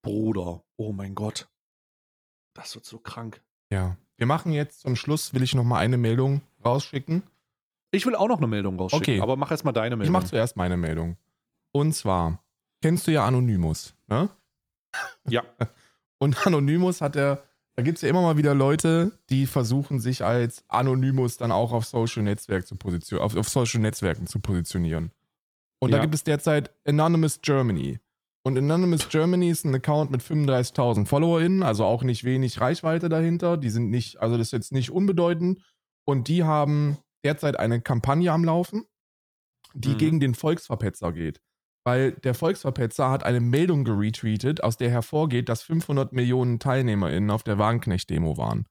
Bruder. 0.01 0.63
Oh 0.77 0.91
mein 0.93 1.15
Gott. 1.15 1.47
Das 2.53 2.75
wird 2.75 2.85
so 2.85 2.99
krank. 2.99 3.41
Ja. 3.71 3.97
Wir 4.17 4.25
machen 4.25 4.51
jetzt 4.51 4.81
zum 4.81 4.95
Schluss, 4.95 5.33
will 5.33 5.43
ich 5.43 5.55
noch 5.55 5.63
mal 5.63 5.79
eine 5.79 5.97
Meldung 5.97 6.41
rausschicken. 6.65 7.23
Ich 7.91 8.05
will 8.05 8.15
auch 8.15 8.27
noch 8.27 8.37
eine 8.37 8.47
Meldung 8.47 8.77
rausschicken, 8.77 9.01
Okay. 9.15 9.21
aber 9.21 9.35
mach 9.35 9.51
erst 9.51 9.65
mal 9.65 9.71
deine 9.71 9.95
Ich 9.95 9.99
Meldung. 9.99 10.13
mache 10.13 10.27
zuerst 10.27 10.57
meine 10.57 10.77
Meldung. 10.77 11.17
Und 11.71 11.93
zwar, 11.93 12.43
kennst 12.81 13.07
du 13.07 13.11
ja 13.11 13.25
Anonymous, 13.25 13.95
ne? 14.07 14.29
ja. 15.27 15.43
Und 16.17 16.45
Anonymous 16.45 17.01
hat 17.01 17.15
er, 17.15 17.43
da 17.75 17.83
gibt 17.83 17.97
es 17.97 18.01
ja 18.01 18.09
immer 18.09 18.21
mal 18.21 18.37
wieder 18.37 18.53
Leute, 18.53 19.11
die 19.29 19.47
versuchen, 19.47 19.99
sich 20.01 20.23
als 20.23 20.63
Anonymous 20.67 21.37
dann 21.37 21.51
auch 21.51 21.71
auf 21.71 21.85
Social 21.85 22.23
Netzwerk 22.23 22.67
zu 22.67 22.75
positionieren, 22.75 23.25
auf, 23.25 23.35
auf 23.37 23.47
Social 23.49 23.79
Netzwerken 23.81 24.27
zu 24.27 24.39
positionieren. 24.39 25.11
Und 25.79 25.91
da 25.91 25.97
Ja. 25.97 26.01
gibt 26.03 26.13
es 26.15 26.23
derzeit 26.25 26.71
Anonymous 26.85 27.39
Germany. 27.41 27.99
Und 28.45 28.57
Anonymous 28.57 29.09
Germany 29.09 29.49
ist 29.49 29.65
ein 29.65 29.75
Account 29.75 30.11
mit 30.11 30.21
35.000 30.21 31.05
FollowerInnen, 31.07 31.61
also 31.61 31.85
auch 31.85 32.03
nicht 32.03 32.23
wenig 32.23 32.61
Reichweite 32.61 33.09
dahinter. 33.09 33.57
Die 33.57 33.69
sind 33.69 33.89
nicht, 33.89 34.21
also 34.21 34.37
das 34.37 34.47
ist 34.47 34.51
jetzt 34.53 34.71
nicht 34.71 34.91
unbedeutend. 34.91 35.61
Und 36.07 36.27
die 36.27 36.43
haben 36.43 36.97
derzeit 37.25 37.59
eine 37.59 37.81
Kampagne 37.81 38.31
am 38.31 38.45
Laufen, 38.45 38.85
die 39.73 39.89
Mhm. 39.89 39.97
gegen 39.97 40.19
den 40.19 40.35
Volksverpetzer 40.35 41.11
geht. 41.11 41.41
Weil 41.85 42.13
der 42.13 42.33
Volksverpetzer 42.33 43.09
hat 43.09 43.23
eine 43.23 43.39
Meldung 43.39 43.83
geretweetet, 43.83 44.63
aus 44.63 44.77
der 44.77 44.89
hervorgeht, 44.89 45.49
dass 45.49 45.61
500 45.63 46.13
Millionen 46.13 46.59
TeilnehmerInnen 46.59 47.31
auf 47.31 47.43
der 47.43 47.57
Wagenknecht-Demo 47.57 48.37
waren. 48.37 48.65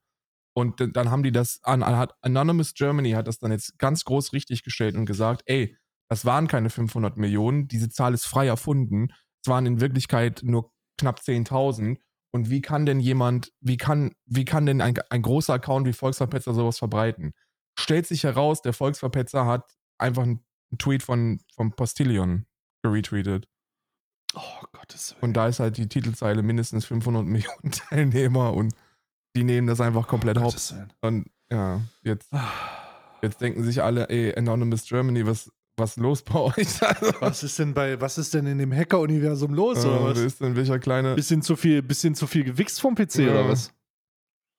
Und 0.57 0.97
dann 0.97 1.11
haben 1.11 1.23
die 1.23 1.33
das 1.33 1.61
an, 1.63 1.85
hat 1.85 2.15
Anonymous 2.23 2.75
Germany 2.75 3.13
hat 3.13 3.29
das 3.29 3.39
dann 3.39 3.53
jetzt 3.53 3.79
ganz 3.79 4.05
groß 4.05 4.33
richtig 4.33 4.65
gestellt 4.65 4.97
und 4.97 5.07
gesagt, 5.07 5.43
ey, 5.47 5.77
das 6.11 6.25
waren 6.25 6.49
keine 6.49 6.71
500 6.71 7.17
Millionen, 7.17 7.69
diese 7.69 7.91
Zahl 7.91 8.15
ist 8.15 8.27
frei 8.27 8.47
erfunden. 8.47 9.09
Es 9.45 9.51
waren 9.51 9.67
in 9.67 9.81
Wirklichkeit 9.81 10.41
nur 10.43 10.73
knapp 10.99 11.21
10.000. 11.21 11.99
Und 12.31 12.51
wie 12.51 12.61
kann 12.61 12.85
denn 12.87 13.01
jemand, 13.01 13.53
wie 13.61 13.77
kann, 13.79 14.13
wie 14.27 14.45
kann 14.45 14.67
denn 14.67 14.81
ein, 14.81 14.99
ein 15.11 15.23
großer 15.23 15.55
Account 15.55 15.87
wie 15.87 15.93
Volksverpetzer 15.93 16.53
sowas 16.55 16.79
verbreiten? 16.79 17.33
Stellt 17.79 18.07
sich 18.07 18.25
heraus, 18.25 18.61
der 18.61 18.73
Volksverpetzer 18.75 19.47
hat 19.47 19.77
einfach 19.99 20.25
einen 20.25 20.45
Tweet 20.79 21.03
von, 21.03 21.41
vom 21.55 21.73
Postillion 21.73 22.47
geretweetet. 22.83 23.49
Oh 24.35 24.41
Gottes 24.73 25.13
Willen. 25.13 25.23
Und 25.23 25.33
da 25.35 25.49
ist 25.49 25.61
halt 25.61 25.79
die 25.79 25.89
Titelzeile 25.89 26.43
mindestens 26.43 26.85
500 26.85 27.25
Millionen 27.25 27.71
Teilnehmer 27.73 28.53
und 28.53 28.75
die 29.35 29.45
nehmen 29.45 29.67
das 29.67 29.81
einfach 29.81 30.07
komplett. 30.07 30.37
Gottes 30.37 30.75
Willen. 30.75 30.93
Und 31.01 31.31
ja, 31.51 31.81
jetzt, 32.03 32.33
Ah. 32.33 32.47
jetzt 33.23 33.41
denken 33.41 33.63
sich 33.63 33.83
alle, 33.83 34.09
ey, 34.11 34.37
Anonymous 34.37 34.85
Germany, 34.87 35.25
was, 35.27 35.51
was 35.79 35.97
los 35.97 36.23
bei 36.23 36.39
euch? 36.41 36.55
Also, 36.83 37.13
Was 37.21 37.43
ist 37.43 37.59
denn 37.59 37.75
bei, 37.75 38.01
was 38.01 38.19
ist 38.19 38.35
denn 38.35 38.47
in 38.47 38.59
dem 38.59 38.73
Hacker-Universum 38.73 39.55
los, 39.55 39.85
oder 39.85 39.97
äh, 39.97 40.01
wer 40.05 40.11
was? 40.11 40.19
ist 40.21 40.41
denn 40.41 40.57
welcher 40.57 40.79
kleine, 40.79 41.15
Bisschen 41.15 41.43
zu 41.43 41.57
viel, 41.57 41.83
bisschen 41.83 42.15
zu 42.15 42.27
viel 42.27 42.45
gewichst 42.45 42.81
vom 42.81 42.95
PC, 42.95 43.17
Ja. 43.19 43.31
oder 43.33 43.49
was? 43.49 43.73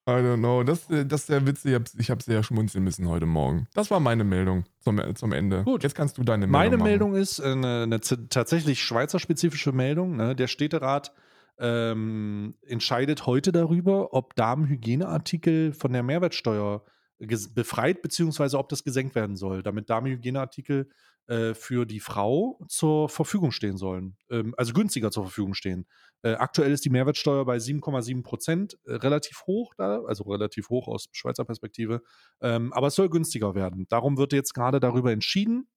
I 0.08 0.14
don't 0.14 0.38
know, 0.38 0.64
das, 0.64 0.90
äh, 0.90 1.06
das 1.06 1.22
ist 1.22 1.30
der 1.30 1.46
Witz, 1.46 1.66
ich 1.66 1.74
habe 1.76 1.84
ich 2.00 2.10
hab 2.10 2.22
sehr 2.24 2.42
schmunzeln 2.42 2.84
müssen 2.84 3.08
heute 3.08 3.28
Morgen. 3.28 3.68
Das 3.76 3.92
war 3.92 4.00
meine 4.00 4.24
Meldung 4.24 4.64
zum, 4.80 5.00
zum 5.16 5.34
Ende. 5.34 5.64
Gut. 5.64 5.84
Jetzt 5.84 5.94
kannst 5.94 6.18
du 6.18 6.24
deine 6.24 6.48
Meldung 6.48 6.52
Meine 6.52 6.78
machen. 6.78 6.90
Meldung 6.90 7.16
ist 7.16 7.38
äh, 7.38 7.44
eine, 7.52 7.84
eine 7.84 8.02
z- 8.02 8.30
tatsächlich 8.32 8.82
schweizerspezifische 8.84 9.72
Meldung. 9.72 10.16
Ne? 10.16 10.36
Der 10.36 10.48
Städterat 10.48 11.14
ähm, 11.60 12.56
entscheidet 12.66 13.28
heute 13.28 13.52
darüber, 13.52 14.14
ob 14.14 14.34
Damenhygieneartikel 14.36 15.74
von 15.74 15.94
der 15.94 16.02
Mehrwertsteuer 16.02 16.78
ges- 16.78 16.90
befreit 17.20 18.02
beziehungsweise 18.02 18.58
ob 18.58 18.70
das 18.70 18.84
gesenkt 18.84 19.16
werden 19.16 19.36
soll, 19.36 19.62
damit 19.64 19.90
Damenhygieneartikel 19.90 20.90
äh, 21.30 21.54
für 21.54 21.86
die 21.86 22.00
Frau 22.00 22.60
zur 22.68 23.08
Verfügung 23.08 23.52
stehen 23.52 23.78
sollen, 23.78 24.18
ähm, 24.32 24.56
also 24.58 24.74
günstiger 24.74 25.12
zur 25.12 25.26
Verfügung 25.26 25.54
stehen. 25.54 25.86
Äh, 26.24 26.32
aktuell 26.32 26.72
ist 26.72 26.86
die 26.86 26.90
Mehrwertsteuer 26.90 27.46
bei 27.46 27.58
7,7 27.58 28.24
Prozent, 28.24 28.80
äh, 28.86 28.94
relativ 28.96 29.44
hoch 29.46 29.76
da, 29.78 30.02
also 30.06 30.24
relativ 30.24 30.70
hoch 30.70 30.88
aus 30.88 31.06
Schweizer 31.12 31.46
Perspektive, 31.46 32.02
ähm, 32.42 32.74
aber 32.74 32.88
es 32.88 32.96
soll 32.96 33.10
günstiger 33.10 33.54
werden. 33.54 33.86
Darum 33.90 34.18
wird 34.18 34.34
jetzt 34.34 34.54
gerade 34.54 34.80
darüber 34.80 35.12
entschieden 35.12 35.70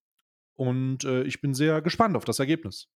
und 0.54 1.04
äh, 1.04 1.24
ich 1.24 1.42
bin 1.42 1.52
sehr 1.52 1.82
gespannt 1.82 2.16
auf 2.16 2.24
das 2.24 2.38
Ergebnis. 2.38 2.88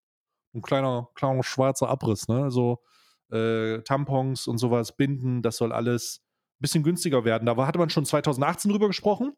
Ein 0.54 0.62
kleiner, 0.62 1.10
kleiner 1.14 1.42
schwarzer 1.42 1.88
Abriss, 1.88 2.26
ne? 2.28 2.44
Also 2.44 2.82
Tampons 3.28 4.46
und 4.46 4.58
sowas, 4.58 4.96
Binden, 4.96 5.42
das 5.42 5.56
soll 5.56 5.72
alles 5.72 6.25
bisschen 6.60 6.82
günstiger 6.82 7.24
werden. 7.24 7.46
Da 7.46 7.56
hatte 7.66 7.78
man 7.78 7.90
schon 7.90 8.04
2018 8.04 8.70
drüber 8.70 8.86
gesprochen, 8.88 9.32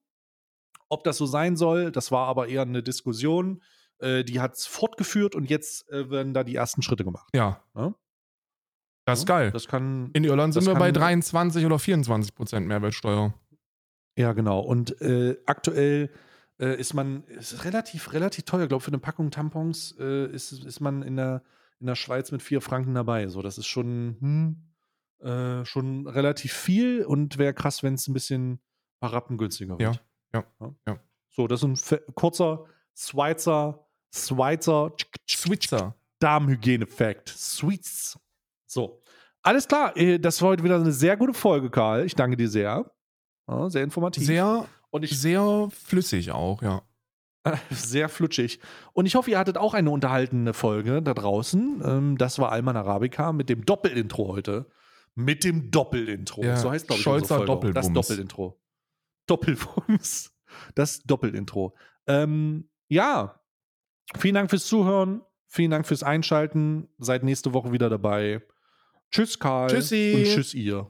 ob 0.88 1.04
das 1.04 1.16
so 1.16 1.26
sein 1.26 1.56
soll. 1.56 1.90
Das 1.92 2.10
war 2.12 2.26
aber 2.28 2.48
eher 2.48 2.62
eine 2.62 2.82
Diskussion. 2.82 3.62
Äh, 3.98 4.24
die 4.24 4.40
hat 4.40 4.54
es 4.54 4.66
fortgeführt 4.66 5.34
und 5.34 5.50
jetzt 5.50 5.88
äh, 5.90 6.10
werden 6.10 6.34
da 6.34 6.44
die 6.44 6.54
ersten 6.54 6.82
Schritte 6.82 7.04
gemacht. 7.04 7.28
Ja. 7.34 7.62
Ja? 7.74 7.94
Das 9.06 9.20
ist 9.20 9.28
Ja, 9.28 9.36
geil. 9.38 9.50
Das 9.52 9.66
kann. 9.66 10.10
In 10.12 10.24
Irland 10.24 10.54
sind 10.54 10.66
wir 10.66 10.74
bei 10.74 10.92
kann- 10.92 11.00
23 11.00 11.64
oder 11.66 11.78
24 11.78 12.34
Prozent 12.34 12.66
Mehrwertsteuer. 12.66 13.34
Ja, 14.16 14.32
genau. 14.32 14.60
Und 14.60 15.00
äh, 15.00 15.36
aktuell 15.46 16.10
äh, 16.60 16.78
ist 16.78 16.92
man 16.92 17.24
ist 17.24 17.64
relativ, 17.64 18.12
relativ 18.12 18.44
teuer. 18.44 18.62
Ich 18.64 18.68
glaube, 18.68 18.82
für 18.84 18.88
eine 18.90 18.98
Packung 18.98 19.30
Tampons 19.30 19.96
äh, 19.98 20.26
ist, 20.26 20.52
ist 20.52 20.80
man 20.80 21.02
in 21.02 21.16
der, 21.16 21.42
in 21.80 21.86
der 21.86 21.94
Schweiz 21.94 22.30
mit 22.32 22.42
vier 22.42 22.60
Franken 22.60 22.94
dabei. 22.94 23.28
So, 23.28 23.42
das 23.42 23.58
ist 23.58 23.66
schon, 23.66 24.16
hm, 24.20 24.67
äh, 25.20 25.64
schon 25.64 26.06
relativ 26.06 26.52
viel 26.52 27.04
und 27.04 27.38
wäre 27.38 27.54
krass, 27.54 27.82
wenn 27.82 27.94
es 27.94 28.08
ein 28.08 28.14
bisschen 28.14 28.60
paar 29.00 29.12
Rappen 29.12 29.38
günstiger 29.38 29.78
wird. 29.78 30.02
Ja, 30.32 30.44
ja. 30.86 30.98
So, 31.30 31.46
das 31.46 31.62
ist 31.62 31.92
ein 31.92 32.14
kurzer 32.14 32.64
Schweizer, 32.94 33.86
Schweizer 34.12 34.92
Switzer. 35.28 35.94
Darmhygiene-Fact. 36.20 37.28
Sweets. 37.28 38.18
So. 38.66 39.00
Alles 39.42 39.68
klar, 39.68 39.96
äh, 39.96 40.18
das 40.18 40.42
war 40.42 40.50
heute 40.50 40.64
wieder 40.64 40.76
eine 40.76 40.92
sehr 40.92 41.16
gute 41.16 41.34
Folge, 41.34 41.70
Karl. 41.70 42.04
Ich 42.04 42.14
danke 42.14 42.36
dir 42.36 42.48
sehr. 42.48 42.90
Ja, 43.48 43.70
sehr 43.70 43.84
informativ. 43.84 44.26
Sehr, 44.26 44.66
und 44.90 45.04
ich 45.04 45.18
sehr 45.18 45.68
flüssig 45.70 46.32
auch, 46.32 46.60
ja. 46.60 46.82
sehr 47.70 48.08
flutschig. 48.08 48.60
Und 48.92 49.06
ich 49.06 49.14
hoffe, 49.14 49.30
ihr 49.30 49.38
hattet 49.38 49.56
auch 49.56 49.74
eine 49.74 49.90
unterhaltende 49.90 50.52
Folge 50.52 51.02
da 51.02 51.14
draußen. 51.14 51.82
Ähm, 51.84 52.18
das 52.18 52.38
war 52.38 52.52
Alman 52.52 52.76
Arabica 52.76 53.32
mit 53.32 53.48
dem 53.48 53.64
Doppelintro 53.64 54.28
heute. 54.28 54.66
Mit 55.18 55.42
dem 55.42 55.72
Doppelintro. 55.72 56.44
Ja, 56.44 56.56
so 56.56 56.70
heißt, 56.70 56.86
glaube 56.86 56.98
ich, 56.98 57.02
Scholzer 57.02 57.40
auch. 57.40 57.40
Das 57.40 57.46
Doppelbums. 57.46 57.92
Doppelintro. 57.92 58.60
Doppelbums. 59.26 60.32
Das 60.76 61.02
Doppelintro. 61.02 61.74
Ähm, 62.06 62.70
ja, 62.86 63.40
vielen 64.16 64.36
Dank 64.36 64.48
fürs 64.48 64.66
Zuhören. 64.66 65.22
Vielen 65.48 65.72
Dank 65.72 65.86
fürs 65.86 66.04
Einschalten. 66.04 66.88
Seid 66.98 67.24
nächste 67.24 67.52
Woche 67.52 67.72
wieder 67.72 67.90
dabei. 67.90 68.42
Tschüss, 69.10 69.40
Karl. 69.40 69.68
Tschüssi. 69.68 70.14
Und 70.16 70.24
tschüss, 70.24 70.54
ihr. 70.54 70.88